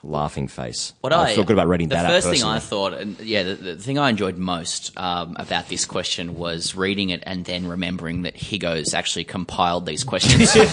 laughing 0.02 0.46
face. 0.46 0.92
What 1.00 1.12
I 1.12 1.30
I, 1.30 1.34
feel 1.34 1.42
good 1.42 1.54
about 1.58 1.66
reading 1.66 1.88
the 1.88 1.96
that 1.96 2.04
out 2.06 2.12
first 2.12 2.28
thing. 2.30 2.44
I 2.44 2.60
thought, 2.60 2.92
and 2.94 3.18
yeah, 3.18 3.42
the, 3.42 3.54
the 3.56 3.76
thing 3.76 3.98
I 3.98 4.08
enjoyed 4.08 4.36
most 4.38 4.92
um, 4.96 5.34
about 5.36 5.68
this 5.68 5.84
question 5.84 6.36
was 6.36 6.76
reading 6.76 7.10
it 7.10 7.24
and 7.26 7.44
then 7.44 7.66
remembering 7.66 8.22
that 8.22 8.36
Higgos 8.36 8.94
actually 8.94 9.24
compiled 9.24 9.84
these 9.84 10.04
questions. 10.04 10.54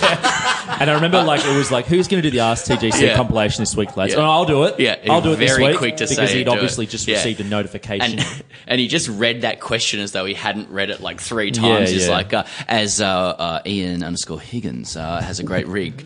And 0.66 0.90
I 0.90 0.94
remember, 0.94 1.22
like, 1.24 1.44
it 1.46 1.56
was 1.58 1.72
like, 1.72 1.86
who's 1.88 2.08
going 2.08 2.22
to 2.24 2.30
do 2.30 2.36
the 2.36 2.42
Ask 2.44 2.66
TGC 2.66 3.02
Yeah. 3.02 3.16
compilation 3.16 3.62
this 3.64 3.76
week, 3.76 3.96
lads? 3.98 4.14
Yeah. 4.14 4.20
Oh, 4.20 4.30
I'll 4.30 4.46
do 4.46 4.64
it. 4.64 4.80
Yeah, 4.80 4.96
I'll 5.10 5.22
do 5.22 5.34
it 5.34 5.36
this 5.38 5.58
week 5.58 5.78
quick 5.78 5.98
to 5.98 6.04
because 6.08 6.30
say 6.30 6.38
he'd 6.38 6.46
do 6.46 6.52
it. 6.52 6.54
obviously 6.54 6.86
just 6.88 7.08
Yeah. 7.08 7.16
received 7.18 7.42
a 7.42 7.44
notification. 7.44 8.20
and, 8.20 8.44
and 8.68 8.80
he 8.80 8.88
just 8.88 9.10
read 9.10 9.42
that 9.42 9.60
question 9.60 10.00
as 10.00 10.12
though 10.14 10.26
he 10.26 10.34
hadn't 10.34 10.70
read 10.70 10.90
it 10.90 11.02
like 11.02 11.20
three 11.20 11.48
Yeah, 11.48 11.62
times. 11.62 11.90
He's 11.92 12.08
yeah. 12.08 12.14
like, 12.14 12.34
uh, 12.34 12.44
as 12.68 13.02
uh, 13.02 13.08
uh, 13.08 13.62
Ian 13.66 14.04
underscore 14.04 14.40
Higgins 14.40 14.96
uh, 14.96 15.22
has 15.22 15.40
a 15.40 15.44
great 15.44 15.68
rig. 15.68 16.06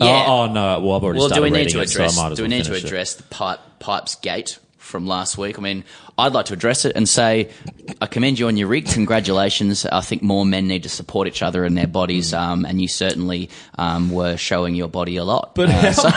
Oh, 0.00 0.06
Yeah. 0.06 0.24
oh, 0.26 0.46
no, 0.52 0.80
well, 0.80 0.96
I've 0.96 1.02
already 1.04 1.18
well, 1.18 1.28
do 1.28 1.34
started 1.34 1.52
we 1.52 1.58
need 1.58 1.68
to 1.70 1.80
it, 1.80 1.88
so 1.90 2.02
address? 2.04 2.18
as 2.18 2.36
do 2.36 2.42
we 2.44 2.48
need 2.48 2.58
to 2.64 2.70
finish 2.70 2.84
it. 2.84 2.86
address 2.86 3.14
the 3.14 3.22
pipe 3.24 3.58
pipes 3.80 4.14
gate 4.16 4.58
from 4.78 5.06
last 5.06 5.36
week? 5.36 5.58
I 5.58 5.62
mean, 5.62 5.84
I'd 6.16 6.32
like 6.32 6.46
to 6.46 6.52
address 6.54 6.84
it 6.84 6.94
and 6.96 7.08
say, 7.08 7.50
I 8.00 8.06
commend 8.06 8.38
you 8.38 8.46
on 8.48 8.56
your 8.56 8.68
rig. 8.68 8.86
Congratulations. 8.86 9.84
I 9.86 10.00
think 10.00 10.22
more 10.22 10.44
men 10.46 10.66
need 10.68 10.84
to 10.84 10.88
support 10.88 11.26
each 11.28 11.42
other 11.42 11.64
in 11.64 11.74
their 11.74 11.86
bodies, 11.88 12.32
um, 12.32 12.64
and 12.64 12.80
you 12.80 12.86
certainly 12.88 13.50
um, 13.76 14.10
were 14.10 14.36
showing 14.36 14.74
your 14.76 14.88
body 14.88 15.16
a 15.16 15.24
lot. 15.24 15.54
But 15.54 15.68
Uh, 15.68 15.72
how 15.72 15.92
so- 15.92 16.08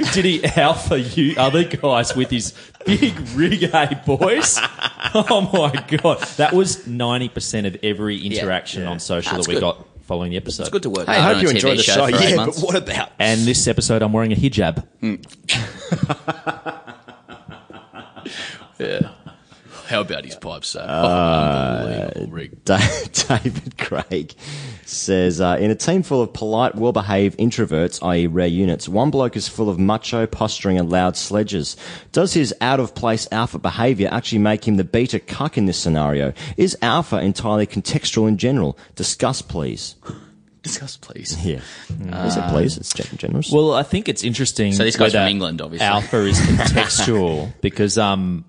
much 0.00 0.12
did 0.14 0.24
he 0.24 0.44
alpha 0.44 0.98
you 1.00 1.34
other 1.36 1.64
guys 1.64 2.16
with 2.16 2.30
his 2.30 2.52
big 2.86 3.18
rig, 3.34 3.70
hey 3.70 4.00
boys? 4.06 4.58
Oh 5.14 5.48
my 5.52 5.72
god, 5.96 6.20
that 6.36 6.52
was 6.52 6.86
ninety 6.86 7.28
percent 7.30 7.66
of 7.66 7.76
every 7.82 8.18
interaction 8.18 8.84
on 8.86 8.98
social 8.98 9.34
That's 9.36 9.46
that 9.46 9.54
we 9.54 9.54
good. 9.54 9.60
got 9.60 9.86
following 10.06 10.30
the 10.30 10.36
episode. 10.36 10.62
It's 10.64 10.70
good 10.70 10.82
to 10.84 10.90
work. 10.90 11.06
Hey, 11.06 11.14
I 11.16 11.34
hope 11.34 11.42
you 11.42 11.48
a 11.48 11.52
TV 11.52 11.54
enjoyed 11.56 11.78
the 11.78 11.82
show. 11.82 12.04
for 12.06 12.10
Yeah, 12.10 12.36
months. 12.36 12.60
but 12.60 12.66
what 12.66 12.76
about? 12.76 13.10
And 13.18 13.40
this 13.40 13.66
episode, 13.68 14.02
I'm 14.02 14.12
wearing 14.12 14.32
a 14.32 14.36
hijab. 14.36 14.86
Mm. 15.02 15.22
Yeah. 18.78 19.12
How 19.86 20.00
about 20.00 20.24
his 20.24 20.34
pipes, 20.34 20.68
sir? 20.68 20.80
Uh, 20.86 21.80
Unbelievable 21.86 22.26
rig. 22.32 22.64
David 22.64 23.78
Craig 23.78 24.34
says, 24.84 25.40
uh, 25.40 25.56
in 25.60 25.70
a 25.70 25.74
team 25.74 26.02
full 26.02 26.22
of 26.22 26.32
polite, 26.32 26.74
well-behaved 26.74 27.38
introverts, 27.38 28.02
i.e. 28.06 28.26
rare 28.26 28.46
units, 28.46 28.88
one 28.88 29.10
bloke 29.10 29.36
is 29.36 29.48
full 29.48 29.68
of 29.70 29.78
macho 29.78 30.26
posturing 30.26 30.78
and 30.78 30.90
loud 30.90 31.16
sledges. 31.16 31.76
Does 32.12 32.34
his 32.34 32.54
out-of-place 32.60 33.28
alpha 33.30 33.58
behaviour 33.58 34.08
actually 34.10 34.38
make 34.38 34.66
him 34.66 34.76
the 34.76 34.84
beta 34.84 35.20
cuck 35.20 35.56
in 35.56 35.66
this 35.66 35.78
scenario? 35.78 36.32
Is 36.56 36.76
alpha 36.82 37.18
entirely 37.18 37.66
contextual 37.66 38.28
in 38.28 38.38
general? 38.38 38.76
Discuss, 38.96 39.40
please. 39.42 39.96
Discuss, 40.62 40.96
please. 40.96 41.46
Yeah. 41.46 41.60
Is 42.26 42.36
it 42.36 42.44
please? 42.48 42.76
It's 42.76 42.92
gen- 42.92 43.16
generous. 43.18 43.52
Well, 43.52 43.72
I 43.72 43.84
think 43.84 44.08
it's 44.08 44.24
interesting. 44.24 44.72
So 44.72 44.82
this 44.82 44.96
guy's 44.96 45.14
whether 45.14 45.24
from 45.24 45.30
England, 45.30 45.60
obviously. 45.62 45.86
Alpha 45.86 46.24
is 46.24 46.40
contextual 46.40 47.52
because, 47.60 47.98
um, 47.98 48.44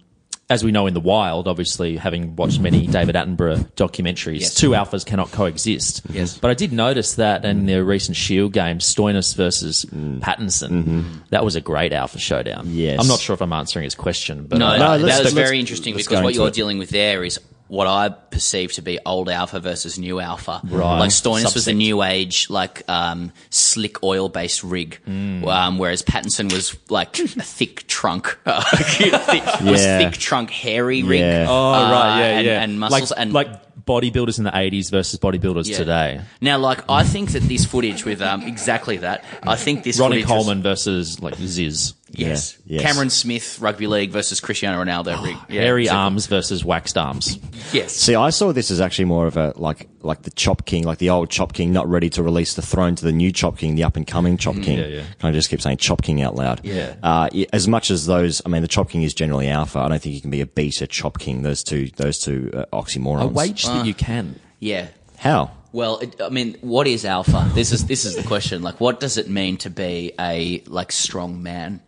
as 0.50 0.64
we 0.64 0.72
know 0.72 0.88
in 0.88 0.93
the 0.93 1.00
wild, 1.02 1.45
obviously 1.48 1.98
having 1.98 2.36
watched 2.38 2.60
many 2.62 2.88
David 2.88 3.16
Attenborough 3.16 3.70
documentaries, 3.74 4.39
Yes. 4.41 4.54
two 4.54 4.70
alphas 4.70 5.06
cannot 5.06 5.30
coexist. 5.32 6.04
Yes. 6.12 6.38
But 6.38 6.52
I 6.52 6.54
did 6.54 6.72
notice 6.72 7.16
that 7.16 7.43
in 7.43 7.66
the 7.66 7.84
recent 7.84 8.16
Shield 8.16 8.54
game, 8.54 8.80
Stoinis 8.80 9.36
versus 9.36 9.86
Pattinson, 9.91 11.06
that 11.32 11.43
was 11.43 11.56
a 11.56 11.62
great 11.62 11.91
alpha 11.93 12.20
showdown. 12.20 12.66
Mm. 12.66 12.70
Mm-hmm. 12.70 12.78
Yes. 12.78 13.00
I'm 13.02 13.08
not 13.08 13.20
sure 13.20 13.34
if 13.34 13.41
I'm 13.41 13.54
answering 13.54 13.84
his 13.84 13.95
question, 13.95 14.45
but 14.48 14.60
No, 14.60 14.68
I- 14.68 14.78
No, 14.78 14.98
that 15.06 15.24
was 15.24 15.34
very 15.34 15.60
interesting 15.60 15.95
because 15.95 16.22
what 16.24 16.34
you're 16.34 16.48
it. 16.48 16.54
dealing 16.54 16.78
with 16.78 16.89
there 16.91 17.24
is 17.24 17.39
what 17.68 17.88
I 17.88 18.09
perceive 18.09 18.72
to 18.74 18.82
be 18.82 18.99
old 19.05 19.30
alpha 19.30 19.59
versus 19.59 19.97
new 19.99 20.20
alpha. 20.20 20.61
Right. 20.63 20.99
Like 20.99 21.09
Stoinis 21.09 21.53
was 21.53 21.68
a 21.68 21.72
Subsect. 21.72 21.78
new 21.78 22.03
age, 22.03 22.49
like 22.49 22.84
um, 22.89 23.32
slick 23.49 24.03
oil 24.03 24.30
based 24.30 24.63
rig, 24.63 24.99
Mm. 25.07 25.45
um, 25.47 25.78
whereas 25.78 26.01
Pattinson 26.03 26.51
was 26.51 26.78
like 26.89 27.18
a 27.20 27.28
thick 27.28 27.86
trunk, 27.88 28.38
thick, 28.45 29.43
was 29.63 29.82
thick 29.84 30.13
trunk, 30.13 30.49
hairy 30.49 31.03
rig. 31.03 31.20
Yeah. 31.20 31.45
Oh, 31.49 31.74
uh, 31.74 31.91
right, 31.91 32.20
yeah, 32.20 32.26
and, 32.38 32.45
yeah. 32.47 32.61
and 32.63 32.80
muscles 32.80 33.11
like, 33.11 33.20
and 33.20 33.34
like 33.34 33.47
bodybuilders 33.86 34.38
in 34.38 34.43
the 34.43 34.51
80s 34.51 34.91
versus 34.91 35.18
bodybuilders 35.20 35.68
Yeah. 35.70 35.78
today. 35.78 36.22
Now, 36.41 36.57
like 36.57 36.84
I 36.89 37.03
think 37.03 37.32
that 37.32 37.43
this 37.43 37.65
footage 37.65 38.03
with 38.05 38.22
um, 38.22 38.41
exactly 38.43 38.97
that, 38.97 39.24
I 39.43 39.55
think 39.55 39.84
this 39.84 39.99
Ronnie 39.99 40.18
footage 40.22 40.30
was- 40.30 40.43
Coleman 40.45 40.61
versus 40.63 41.22
like 41.22 41.36
Ziz. 41.36 41.93
Yes. 42.18 42.57
Yeah, 42.65 42.82
yes. 42.82 42.91
Cameron 42.91 43.09
Smith 43.09 43.59
rugby 43.59 43.88
league 43.88 44.11
versus 44.11 44.39
Cristiano 44.39 44.84
Ronaldo 44.84 45.24
rig, 45.24 45.38
yeah, 45.49 45.61
Hairy 45.61 45.84
exactly. 45.84 45.99
arms 46.03 46.28
versus 46.28 46.65
waxed 46.65 46.97
arms. 46.97 47.39
Yes, 47.74 47.93
See, 47.93 48.15
I 48.15 48.30
saw 48.30 48.51
this 48.53 48.72
as 48.72 48.80
actually 48.82 49.05
more 49.05 49.28
of 49.28 49.38
a 49.38 49.53
like 49.55 49.88
like 50.01 50.22
the 50.24 50.32
Chop 50.32 50.65
King, 50.65 50.84
like 50.84 50.99
the 50.99 51.09
old 51.09 51.30
Chop 51.30 51.53
King, 51.53 51.74
not 51.74 51.88
ready 51.89 52.09
to 52.11 52.24
release 52.24 52.53
the 52.53 52.61
throne 52.61 52.95
to 52.95 53.03
the 53.03 53.11
new 53.11 53.32
Chop 53.32 53.57
King, 53.57 53.76
the 53.76 53.84
up 53.84 53.95
and 53.97 54.07
coming 54.07 54.38
Chop 54.38 54.55
King. 54.55 54.80
yeah, 54.80 54.86
yeah. 54.86 55.03
Kind 55.20 55.36
of 55.36 55.38
just 55.38 55.49
keep 55.49 55.61
saying 55.61 55.78
Chop 55.78 56.01
King 56.01 56.22
out 56.22 56.36
loud. 56.36 56.61
Yeah. 56.63 56.95
Uh, 57.03 57.30
as 57.53 57.68
much 57.68 57.91
as 57.91 58.05
those, 58.05 58.41
I 58.45 58.49
mean, 58.49 58.61
the 58.61 58.68
Chop 58.68 58.89
King 58.89 59.03
is 59.03 59.13
generally 59.13 59.49
alpha. 59.49 59.80
I 59.80 59.88
don't 59.89 60.01
think 60.01 60.15
you 60.15 60.22
can 60.22 60.32
be 60.32 60.41
a 60.41 60.45
beta 60.45 60.88
Chop 60.88 61.20
King. 61.20 61.41
Those 61.43 61.63
two, 61.63 61.89
those 61.97 62.20
two 62.20 62.51
uh, 62.53 62.65
oxymorons. 62.74 63.22
I 63.22 63.26
wage 63.26 63.65
that 63.65 63.86
you 63.86 63.93
can. 63.93 64.39
yeah. 64.59 64.88
How? 65.18 65.51
Well, 65.74 65.97
it, 65.99 66.22
I 66.22 66.30
mean, 66.30 66.57
what 66.61 66.88
is 66.88 67.03
alpha? 67.05 67.49
This 67.53 67.72
is 67.72 67.86
this 67.88 68.05
is 68.05 68.15
the 68.15 68.24
question. 68.24 68.61
Like, 68.63 68.80
what 68.80 68.99
does 68.99 69.18
it 69.18 69.30
mean 69.30 69.57
to 69.57 69.70
be 69.70 70.13
a 70.20 70.61
like 70.68 70.91
strong 70.91 71.43
man? 71.43 71.82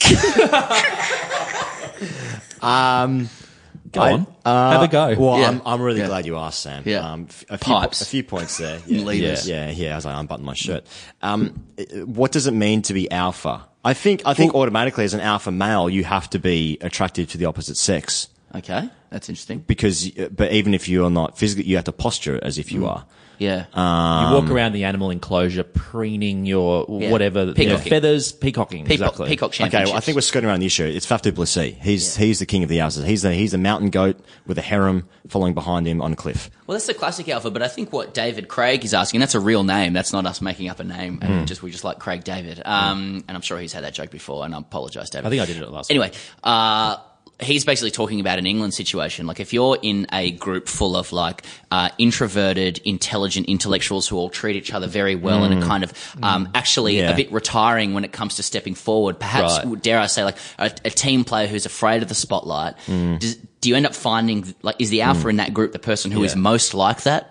Um, 2.60 3.28
Go 3.92 4.00
I- 4.00 4.12
on. 4.12 4.26
uh, 4.44 4.70
Have 4.72 4.82
a 4.82 4.88
go. 4.88 5.14
Well, 5.18 5.38
Yeah. 5.38 5.48
I'm, 5.48 5.62
I'm 5.64 5.80
really 5.80 6.00
Yeah. 6.00 6.08
glad 6.08 6.26
you 6.26 6.36
asked, 6.36 6.60
Sam. 6.60 6.82
Yeah. 6.84 7.12
Um, 7.12 7.26
f- 7.28 7.44
a, 7.50 7.58
few, 7.58 7.74
Pipes. 7.74 8.00
a 8.00 8.06
few 8.06 8.24
points 8.24 8.56
there. 8.58 8.80
Yeah. 8.86 9.04
Levers. 9.04 9.48
Yeah, 9.48 9.70
yeah. 9.70 9.96
As 9.96 10.06
I 10.06 10.18
unbutton 10.18 10.44
my 10.44 10.54
shirt. 10.54 10.84
Um, 11.22 11.64
what 12.06 12.32
does 12.32 12.46
it 12.46 12.52
mean 12.54 12.82
to 12.82 12.94
be 12.94 13.10
alpha? 13.10 13.64
I 13.84 13.92
think 13.94 14.22
I 14.24 14.34
think 14.34 14.54
automatically 14.54 15.04
as 15.04 15.14
an 15.14 15.20
alpha 15.20 15.52
male, 15.52 15.90
you 15.90 16.04
have 16.04 16.28
to 16.30 16.38
be 16.38 16.78
attracted 16.80 17.28
to 17.30 17.38
the 17.38 17.44
opposite 17.44 17.76
sex 17.76 18.28
Okay, 18.54 18.88
that's 19.10 19.28
interesting. 19.28 19.58
because, 19.66 20.08
but 20.30 20.52
even 20.52 20.72
if 20.74 20.88
you 20.88 21.04
are 21.04 21.10
not 21.10 21.36
physically, 21.36 21.64
you 21.64 21.76
have 21.76 21.84
to 21.84 21.92
posture 21.92 22.38
as 22.42 22.56
if 22.56 22.72
you 22.72 22.86
are. 22.86 23.04
Yeah, 23.38 23.64
Um, 23.74 24.28
You 24.34 24.40
walk 24.42 24.50
around 24.50 24.72
the 24.72 24.84
animal 24.84 25.10
enclosure, 25.10 25.64
preening 25.64 26.46
your 26.46 26.86
Yeah. 26.88 27.10
whatever 27.10 27.46
Peacocking. 27.46 27.68
your 27.68 27.78
feathers, 27.78 28.32
peacocking. 28.32 28.84
peacock, 28.84 29.08
exactly. 29.20 29.28
peacock 29.28 29.60
Okay, 29.60 29.84
well, 29.84 29.94
I 29.94 30.00
think 30.00 30.14
we're 30.16 30.20
skirting 30.22 30.48
around 30.48 30.60
the 30.60 30.66
issue. 30.66 30.84
It's 30.84 31.06
Faf 31.06 31.22
du 31.22 31.32
Plessis. 31.32 31.74
He's 31.82 32.16
he's 32.16 32.38
the 32.38 32.46
king 32.46 32.62
of 32.62 32.68
the 32.68 32.78
alphas. 32.78 33.04
He's 33.04 33.22
the 33.22 33.32
he's 33.32 33.52
the 33.52 33.58
mountain 33.58 33.90
goat 33.90 34.20
with 34.46 34.58
a 34.58 34.62
harem 34.62 35.08
following 35.28 35.54
behind 35.54 35.86
him 35.86 36.00
on 36.02 36.12
a 36.12 36.16
cliff. 36.16 36.50
Well, 36.66 36.74
that's 36.74 36.86
the 36.86 36.94
classic 36.94 37.28
alpha, 37.28 37.50
but 37.50 37.62
I 37.62 37.68
think 37.68 37.92
what 37.92 38.14
David 38.14 38.48
Craig 38.48 38.84
is 38.84 38.94
asking, 38.94 39.20
that's 39.20 39.34
a 39.34 39.40
real 39.40 39.64
name. 39.64 39.92
That's 39.92 40.12
not 40.12 40.26
us 40.26 40.40
making 40.40 40.68
up 40.68 40.80
a 40.80 40.84
name. 40.84 41.18
And 41.22 41.40
Hmm. 41.40 41.44
just 41.44 41.62
we 41.62 41.70
just 41.70 41.84
like 41.84 41.98
Craig 41.98 42.24
David. 42.24 42.62
Um, 42.64 43.24
and 43.28 43.36
I'm 43.36 43.42
sure 43.42 43.58
he's 43.58 43.72
had 43.72 43.84
that 43.84 43.94
joke 43.94 44.10
before, 44.10 44.44
and 44.44 44.54
I 44.54 44.58
apologise, 44.58 45.10
David. 45.10 45.26
I 45.26 45.30
think 45.30 45.42
I 45.42 45.46
did 45.46 45.56
it 45.58 45.68
last 45.70 45.90
Anyway, 45.90 46.12
uh, 46.42 46.96
he's 47.40 47.64
basically 47.64 47.90
talking 47.90 48.20
about 48.20 48.38
an 48.38 48.46
England 48.46 48.74
situation. 48.74 49.26
Like 49.26 49.40
if 49.40 49.52
you're 49.52 49.76
in 49.82 50.06
a 50.12 50.30
group 50.32 50.68
full 50.68 50.96
of 50.96 51.12
like 51.12 51.42
uh, 51.70 51.88
introverted, 51.98 52.78
intelligent 52.84 53.46
intellectuals 53.48 54.06
who 54.08 54.16
all 54.16 54.30
treat 54.30 54.56
each 54.56 54.72
other 54.72 54.86
very 54.86 55.14
well 55.16 55.42
and 55.44 55.62
are 55.62 55.66
kind 55.66 55.82
of 55.84 55.92
um, 56.22 56.48
actually 56.54 56.94
Hmm. 56.94 57.00
Yeah. 57.00 57.10
a 57.10 57.16
bit 57.16 57.32
retiring 57.32 57.92
when 57.94 58.04
it 58.04 58.12
comes 58.12 58.36
to 58.36 58.42
stepping 58.42 58.74
forward. 58.74 59.18
Perhaps, 59.18 59.64
Right. 59.64 59.82
dare 59.82 59.98
I 59.98 60.06
say, 60.06 60.22
like 60.24 60.36
a, 60.58 60.70
a 60.84 60.90
team 60.90 61.24
player 61.24 61.46
who's 61.48 61.66
afraid 61.66 62.02
of 62.02 62.08
the 62.08 62.14
spotlight. 62.14 62.74
Hmm. 62.86 63.16
Does, 63.16 63.36
do 63.60 63.68
you 63.68 63.74
end 63.76 63.86
up 63.86 63.94
finding 63.94 64.54
like 64.62 64.76
is 64.78 64.90
the 64.90 65.02
alpha 65.02 65.26
in 65.28 65.36
that 65.36 65.52
group 65.52 65.72
the 65.72 65.78
person 65.78 66.10
who 66.12 66.22
is 66.22 66.34
Yeah. 66.34 66.40
most 66.40 66.74
like 66.74 67.02
that? 67.02 67.30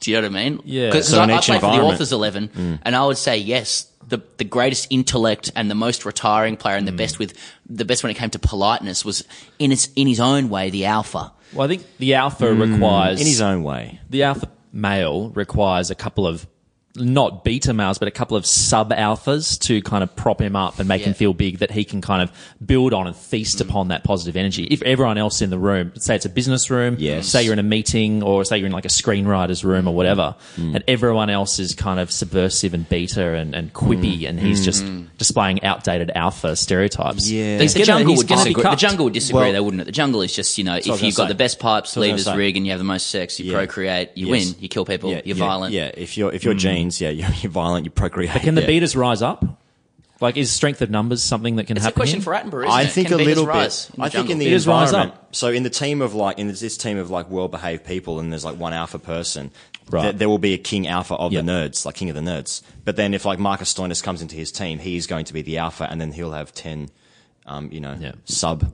Do 0.00 0.10
you 0.10 0.20
know 0.20 0.28
what 0.28 0.36
I 0.36 0.44
mean? 0.44 0.60
Yeah. 0.64 0.86
Because 0.88 1.08
So 1.08 1.20
I, 1.20 1.24
I 1.24 1.40
played 1.40 1.60
for 1.60 1.70
the 1.76 1.82
Authors 1.82 2.12
Eleven, 2.12 2.80
and 2.84 2.96
I 2.96 3.04
would 3.06 3.18
say 3.18 3.38
yes. 3.38 3.86
The, 4.08 4.20
the 4.36 4.44
greatest 4.44 4.88
intellect 4.90 5.50
and 5.54 5.70
the 5.70 5.74
most 5.74 6.04
retiring 6.04 6.56
player 6.56 6.76
and 6.76 6.86
the 6.86 6.92
mm. 6.92 6.98
best 6.98 7.18
with 7.18 7.34
the 7.66 7.84
best 7.84 8.02
when 8.02 8.10
it 8.10 8.14
came 8.14 8.30
to 8.30 8.38
politeness 8.38 9.04
was 9.04 9.24
in 9.58 9.72
its 9.72 9.88
in 9.96 10.06
his 10.06 10.20
own 10.20 10.48
way 10.48 10.70
the 10.70 10.86
alpha. 10.86 11.32
Well, 11.52 11.64
I 11.64 11.68
think 11.68 11.86
the 11.98 12.14
alpha 12.14 12.46
mm. 12.46 12.72
requires 12.72 13.20
in 13.20 13.26
his 13.26 13.40
own 13.40 13.62
way. 13.62 14.00
the 14.10 14.24
alpha 14.24 14.48
male 14.72 15.30
requires 15.30 15.90
a 15.90 15.94
couple 15.94 16.26
of 16.26 16.46
not 16.94 17.44
beta 17.44 17.72
males, 17.72 17.98
but 17.98 18.06
a 18.08 18.10
couple 18.10 18.36
of 18.36 18.44
sub 18.44 18.90
alphas 18.90 19.58
to 19.60 19.80
kind 19.82 20.02
of 20.02 20.14
prop 20.14 20.40
him 20.40 20.54
up 20.54 20.78
and 20.78 20.88
make 20.88 21.00
Yeah. 21.00 21.08
him 21.08 21.14
feel 21.14 21.32
big 21.32 21.58
that 21.58 21.70
he 21.70 21.84
can 21.84 22.00
kind 22.00 22.22
of 22.22 22.30
build 22.64 22.92
on 22.92 23.06
and 23.06 23.16
feast 23.16 23.58
mm. 23.58 23.62
upon 23.62 23.88
that 23.88 24.04
positive 24.04 24.36
energy. 24.36 24.64
If 24.64 24.82
everyone 24.82 25.16
else 25.16 25.40
in 25.40 25.50
the 25.50 25.58
room, 25.58 25.92
say 25.96 26.16
it's 26.16 26.26
a 26.26 26.28
business 26.28 26.70
room, 26.70 26.96
Yes. 26.98 27.28
say 27.28 27.42
you're 27.44 27.54
in 27.54 27.58
a 27.58 27.62
meeting 27.62 28.22
or 28.22 28.44
say 28.44 28.58
you're 28.58 28.66
in 28.66 28.72
like 28.72 28.84
a 28.84 28.88
screenwriter's 28.88 29.64
room 29.64 29.88
or 29.88 29.94
whatever, 29.94 30.34
mm. 30.56 30.74
and 30.74 30.84
everyone 30.86 31.30
else 31.30 31.58
is 31.58 31.74
kind 31.74 31.98
of 31.98 32.10
subversive 32.10 32.74
and 32.74 32.88
beta 32.88 33.34
and, 33.36 33.54
and 33.54 33.72
quippy 33.72 34.20
mm. 34.20 34.28
and 34.28 34.38
he's 34.40 34.64
just 34.64 34.84
displaying 35.16 35.64
outdated 35.64 36.10
alpha 36.14 36.56
stereotypes. 36.56 37.30
Yeah. 37.30 37.58
He's 37.58 37.74
the 37.74 37.84
jungle 37.84 38.16
would 38.16 38.26
disagree. 38.26 38.62
The 38.62 38.74
jungle 38.76 39.04
would 39.04 39.14
disagree, 39.14 39.40
Well- 39.40 39.52
though, 39.52 39.62
wouldn't 39.62 39.80
it? 39.80 39.84
The 39.84 39.92
jungle 39.92 40.22
is 40.22 40.34
just 40.34 40.58
you 40.58 40.64
know 40.64 40.74
I 40.74 40.78
if 40.78 40.86
you've 40.86 40.98
gonna 41.00 41.12
got 41.14 41.28
the 41.28 41.34
best 41.34 41.58
pipes, 41.58 41.90
So 41.90 42.02
I 42.02 42.08
levers 42.08 42.30
rig, 42.34 42.56
and 42.56 42.66
you 42.66 42.72
have 42.72 42.80
the 42.80 42.84
most 42.84 43.06
sex, 43.06 43.40
you 43.40 43.50
Yeah. 43.50 43.56
procreate, 43.58 44.10
you 44.14 44.28
Yes. 44.28 44.46
win, 44.46 44.54
you 44.60 44.68
kill 44.68 44.84
people, 44.84 45.10
Yeah, 45.10 45.22
you're 45.24 45.36
yeah, 45.36 45.44
violent. 45.46 45.72
Yeah, 45.72 45.90
if 45.96 46.18
you're 46.18 46.32
if 46.32 46.44
you're 46.44 46.54
genes, 46.82 47.00
yeah, 47.00 47.10
you're, 47.18 47.30
you're 47.40 47.50
violent, 47.52 47.84
you 47.84 47.90
procreate. 47.90 48.32
But 48.32 48.42
can 48.42 48.54
the 48.54 48.62
yeah. 48.62 48.68
betas 48.80 48.96
rise 48.96 49.22
up? 49.22 49.44
Like, 50.20 50.36
is 50.36 50.52
strength 50.52 50.80
of 50.82 50.88
numbers 50.90 51.20
something 51.20 51.56
that 51.56 51.66
can 51.66 51.76
It's 51.76 51.84
a 51.84 51.90
question 51.90 52.20
here? 52.20 52.24
for 52.24 52.32
Attenborough, 52.32 52.60
isn't 52.66 52.70
I 52.70 52.82
it? 52.82 52.92
think 52.92 53.08
Can 53.08 53.18
a 53.18 53.24
little 53.24 53.44
bit. 53.44 53.90
in 53.92 54.00
the 54.00 54.04
I 54.04 54.08
think 54.08 54.30
in 54.30 54.38
the 54.38 54.44
Beaters 54.44 54.68
rise 54.68 54.90
environment. 54.90 55.18
up. 55.20 55.34
So 55.34 55.48
in 55.48 55.64
the 55.64 55.70
team 55.70 56.00
of 56.00 56.14
like 56.14 56.38
in 56.38 56.46
this 56.46 56.76
team 56.76 56.96
of 56.96 57.10
like 57.10 57.28
well-behaved 57.28 57.84
people, 57.84 58.20
and 58.20 58.30
there's 58.30 58.44
like 58.44 58.56
one 58.56 58.72
alpha 58.72 59.00
person. 59.00 59.50
Right. 59.90 60.02
There, 60.02 60.12
there 60.12 60.28
will 60.28 60.38
be 60.38 60.54
a 60.54 60.58
king 60.58 60.86
alpha 60.86 61.14
of 61.14 61.32
Yep. 61.32 61.44
the 61.44 61.50
nerds, 61.50 61.84
like 61.84 61.96
king 61.96 62.08
of 62.08 62.14
the 62.14 62.20
nerds. 62.22 62.62
But 62.84 62.94
then 62.94 63.14
if 63.14 63.24
like 63.24 63.40
Marcus 63.40 63.74
Stoinis 63.74 64.00
comes 64.00 64.22
into 64.22 64.36
his 64.36 64.52
team, 64.52 64.78
he's 64.78 65.08
going 65.08 65.24
to 65.24 65.32
be 65.32 65.42
the 65.42 65.58
alpha, 65.58 65.88
and 65.90 66.00
then 66.00 66.12
he'll 66.12 66.30
have 66.30 66.52
ten, 66.54 66.88
um, 67.46 67.68
you 67.72 67.80
know, 67.80 67.96
sub. 68.24 68.72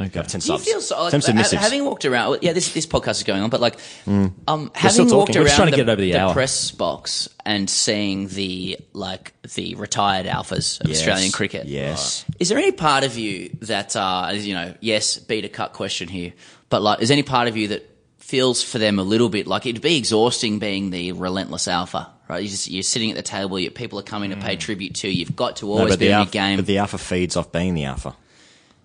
Okay. 0.00 0.10
Ten 0.22 0.24
Do 0.24 0.34
you 0.36 0.40
subs. 0.58 0.64
feel 0.64 0.80
so? 0.80 1.02
Like, 1.02 1.10
ten 1.10 1.20
ha- 1.20 1.42
submissives. 1.42 1.58
having 1.58 1.84
walked 1.84 2.04
around, 2.04 2.38
yeah, 2.42 2.52
this 2.52 2.72
this 2.72 2.86
podcast 2.86 3.16
is 3.16 3.24
going 3.24 3.42
on, 3.42 3.50
but 3.50 3.60
like, 3.60 3.78
um, 4.06 4.70
having 4.74 4.90
still 4.90 5.04
walked 5.18 5.32
talking. 5.32 5.34
We're 5.34 5.40
around 5.40 5.46
just 5.46 5.56
trying 5.56 5.66
to 5.68 5.70
the, 5.72 5.76
get 5.76 5.88
it 5.88 5.92
over 5.92 6.00
the 6.02 6.16
hour. 6.18 6.32
press 6.32 6.70
box 6.70 7.28
and 7.44 7.68
seeing 7.68 8.28
the 8.28 8.78
like 8.92 9.32
the 9.54 9.74
retired 9.74 10.26
alphas 10.26 10.80
of 10.80 10.88
Yes. 10.88 10.98
Australian 10.98 11.32
cricket, 11.32 11.66
Yes. 11.66 12.24
Is 12.38 12.48
there 12.48 12.58
any 12.58 12.70
part 12.72 13.02
of 13.04 13.18
you 13.18 13.50
that, 13.62 13.96
uh, 13.96 14.30
you 14.34 14.54
know, 14.54 14.74
yes, 14.80 15.18
beat 15.18 15.44
a 15.44 15.48
cut 15.48 15.72
question 15.72 16.06
here, 16.08 16.32
but 16.68 16.80
like, 16.82 17.00
is 17.00 17.10
any 17.10 17.22
part 17.24 17.48
of 17.48 17.56
you 17.56 17.68
that 17.68 17.84
feels 18.18 18.62
for 18.62 18.78
them 18.78 18.98
a 18.98 19.02
little 19.02 19.28
bit 19.30 19.46
like 19.46 19.64
it'd 19.66 19.80
be 19.82 19.96
exhausting 19.96 20.58
being 20.60 20.90
the 20.90 21.10
relentless 21.12 21.66
alpha, 21.66 22.08
right? 22.28 22.42
You 22.42 22.48
just, 22.48 22.68
you're 22.70 22.82
sitting 22.82 23.10
at 23.10 23.16
the 23.16 23.22
table, 23.22 23.58
you, 23.58 23.70
people 23.70 23.98
are 23.98 24.02
coming 24.02 24.30
to 24.30 24.36
pay 24.36 24.54
tribute 24.56 24.94
to 24.96 25.08
you. 25.08 25.14
You've 25.14 25.34
got 25.34 25.56
to 25.56 25.66
No, 25.66 25.72
always 25.72 25.94
but 25.94 25.98
be 25.98 26.06
the 26.08 26.12
on 26.12 26.18
your 26.18 26.20
alpha, 26.20 26.32
game. 26.32 26.56
but 26.56 26.66
the 26.66 26.78
alpha 26.78 26.98
feeds 26.98 27.36
off 27.36 27.50
being 27.50 27.74
the 27.74 27.84
alpha. 27.84 28.14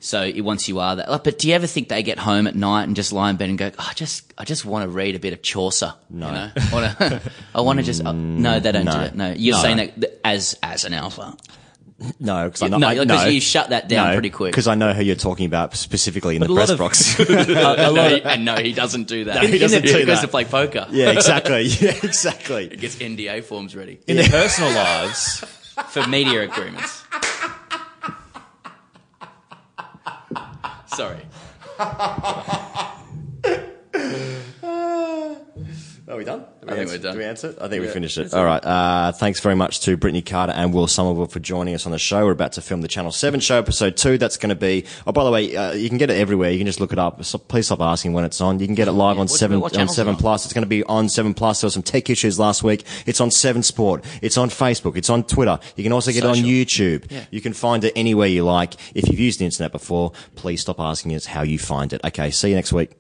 So 0.04 0.22
it- 0.24 0.42
once 0.42 0.68
you 0.68 0.80
are 0.80 0.98
that, 0.98 1.10
like, 1.10 1.24
but 1.24 1.40
do 1.40 1.48
you 1.48 1.54
ever 1.56 1.66
think 1.66 1.88
they 1.88 2.04
get 2.04 2.20
home 2.20 2.46
at 2.46 2.56
night 2.56 2.84
and 2.84 2.94
just 2.96 3.14
lie 3.14 3.30
in 3.30 3.38
bed 3.38 3.48
and 3.50 3.58
go, 3.58 3.72
oh, 3.80 3.88
I 3.90 3.94
just, 3.94 4.34
I 4.38 4.44
just 4.44 4.66
want 4.66 4.84
to 4.84 4.90
read 4.90 5.16
a 5.16 5.20
bit 5.20 5.32
of 5.32 5.42
Chaucer. 5.42 5.94
No. 6.10 6.28
you 6.28 6.34
know? 6.34 6.52
I 6.58 6.70
wanna- 6.74 7.22
I 7.56 7.62
want 7.62 7.80
to 7.80 7.84
just. 7.86 8.06
Uh, 8.06 8.12
no, 8.12 8.60
they 8.60 8.74
don't 8.74 8.84
no. 8.86 8.92
do 8.92 9.00
it. 9.00 9.16
No, 9.16 9.32
you're 9.32 9.56
No. 9.56 9.62
saying 9.62 9.78
that 9.78 10.20
as 10.26 10.58
as 10.62 10.84
an 10.84 10.94
alpha. 10.94 11.38
No, 12.20 12.46
because 12.50 12.62
I 12.64 12.66
You- 12.66 12.70
know. 12.72 12.78
no, 12.80 12.88
I, 12.88 12.94
because 12.96 13.24
no. 13.24 13.30
you 13.30 13.40
shut 13.40 13.70
that 13.70 13.88
down 13.88 14.10
No, 14.10 14.14
pretty 14.16 14.30
quick. 14.30 14.52
Because 14.52 14.68
I 14.68 14.76
know 14.76 14.92
who 14.92 15.04
you're 15.04 15.16
talking 15.16 15.46
about 15.46 15.74
specifically 15.78 16.36
in 16.36 16.42
But 16.42 16.50
the 16.50 16.56
press 16.56 16.70
of- 16.72 16.80
box. 16.80 17.18
a, 17.20 17.24
a 17.24 17.90
lot 17.92 18.12
of, 18.12 18.26
and 18.26 18.44
no, 18.44 18.56
he 18.58 18.74
doesn't 18.74 19.08
do 19.08 19.24
that. 19.24 19.42
No, 19.42 19.48
he 19.48 19.58
doesn't 19.58 19.86
do 19.86 19.98
He 19.98 20.04
goes 20.04 20.20
to 20.20 20.28
play 20.28 20.44
poker. 20.44 20.86
yeah, 20.92 21.12
exactly. 21.12 21.62
Yeah, 21.64 21.96
exactly. 22.04 22.68
He 22.68 22.76
gets 22.76 22.98
NDA 22.98 23.46
forms 23.46 23.74
ready 23.74 24.00
in 24.06 24.18
their 24.18 24.28
personal 24.28 24.72
lives, 24.74 25.46
for 25.92 26.06
media 26.08 26.42
agreements. 26.42 27.04
Sorry. 30.96 31.26
Are 36.06 36.18
we 36.18 36.26
done? 36.26 36.44
I 36.68 36.76
think 36.76 36.90
we're 36.90 36.98
done. 36.98 37.14
Did 37.14 37.20
we 37.20 37.24
answer 37.24 37.50
it? 37.52 37.58
I 37.62 37.70
think 37.70 37.82
we 37.82 37.88
finished 37.88 38.18
it. 38.18 38.34
All 38.34 38.44
right. 38.44 38.62
Uh, 38.64 39.14
thanks 39.14 39.40
very 39.40 39.56
much 39.56 39.80
to 39.82 39.96
Brittany 39.96 40.22
Carter 40.22 40.52
and 40.52 40.74
Will 40.74 40.86
Somerville 40.86 41.28
for 41.28 41.40
joining 41.40 41.74
us 41.76 41.86
on 41.86 41.94
the 41.94 41.98
show. 42.00 42.26
We're 42.26 42.34
about 42.34 42.52
to 42.54 42.62
film 42.62 42.82
the 42.82 42.90
Channel 42.90 43.12
7 43.14 43.40
show, 43.40 43.58
episode 43.58 43.96
2. 43.96 44.18
That's 44.18 44.36
going 44.36 44.50
to 44.50 44.56
be... 44.56 44.84
Oh, 45.08 45.14
by 45.14 45.24
the 45.24 45.32
way, 45.32 45.56
uh, 45.56 45.72
you 45.72 45.88
can 45.88 45.98
get 45.98 46.10
it 46.10 46.18
everywhere. 46.18 46.52
You 46.52 46.58
can 46.58 46.68
just 46.68 46.82
look 46.82 46.92
it 46.92 47.00
up. 47.00 47.24
So 47.24 47.38
please 47.38 47.68
stop 47.68 47.80
asking 47.80 48.12
when 48.12 48.26
it's 48.26 48.42
on. 48.42 48.60
You 48.60 48.66
can 48.66 48.76
get 48.76 48.90
it 48.90 48.92
live 48.92 49.18
on 49.18 49.28
what- 49.28 49.30
7 49.30 49.62
what 49.62 49.78
on 49.78 49.88
7 49.88 50.16
on? 50.16 50.20
Plus. 50.20 50.44
It's 50.44 50.54
going 50.54 50.64
to 50.64 50.70
be 50.70 50.84
on 50.84 51.08
7 51.08 51.34
Plus. 51.34 51.62
There 51.62 51.68
were 51.68 51.72
some 51.72 51.84
tech 51.84 52.10
issues 52.10 52.38
last 52.38 52.64
week. 52.64 52.84
It's 53.06 53.22
on 53.22 53.32
7 53.32 53.64
Sport. 53.64 54.04
It's 54.22 54.38
on 54.38 54.50
Facebook. 54.50 54.98
It's 54.98 55.10
on 55.10 55.24
Twitter. 55.24 55.58
You 55.78 55.84
can 55.84 55.94
also 55.94 56.12
get 56.12 56.26
it 56.26 56.28
on 56.28 56.36
YouTube. 56.36 57.10
Yeah. 57.12 57.24
You 57.32 57.40
can 57.40 57.54
find 57.54 57.82
it 57.86 57.94
anywhere 57.96 58.28
you 58.28 58.44
like. 58.44 58.74
If 58.94 59.08
you've 59.08 59.20
used 59.20 59.40
the 59.40 59.46
internet 59.46 59.72
before, 59.72 60.12
please 60.36 60.60
stop 60.60 60.82
asking 60.82 61.16
us 61.16 61.28
how 61.28 61.44
you 61.44 61.58
find 61.58 61.94
it. 61.94 62.02
Okay, 62.04 62.30
see 62.30 62.50
you 62.50 62.56
next 62.56 62.74
week. 62.74 62.92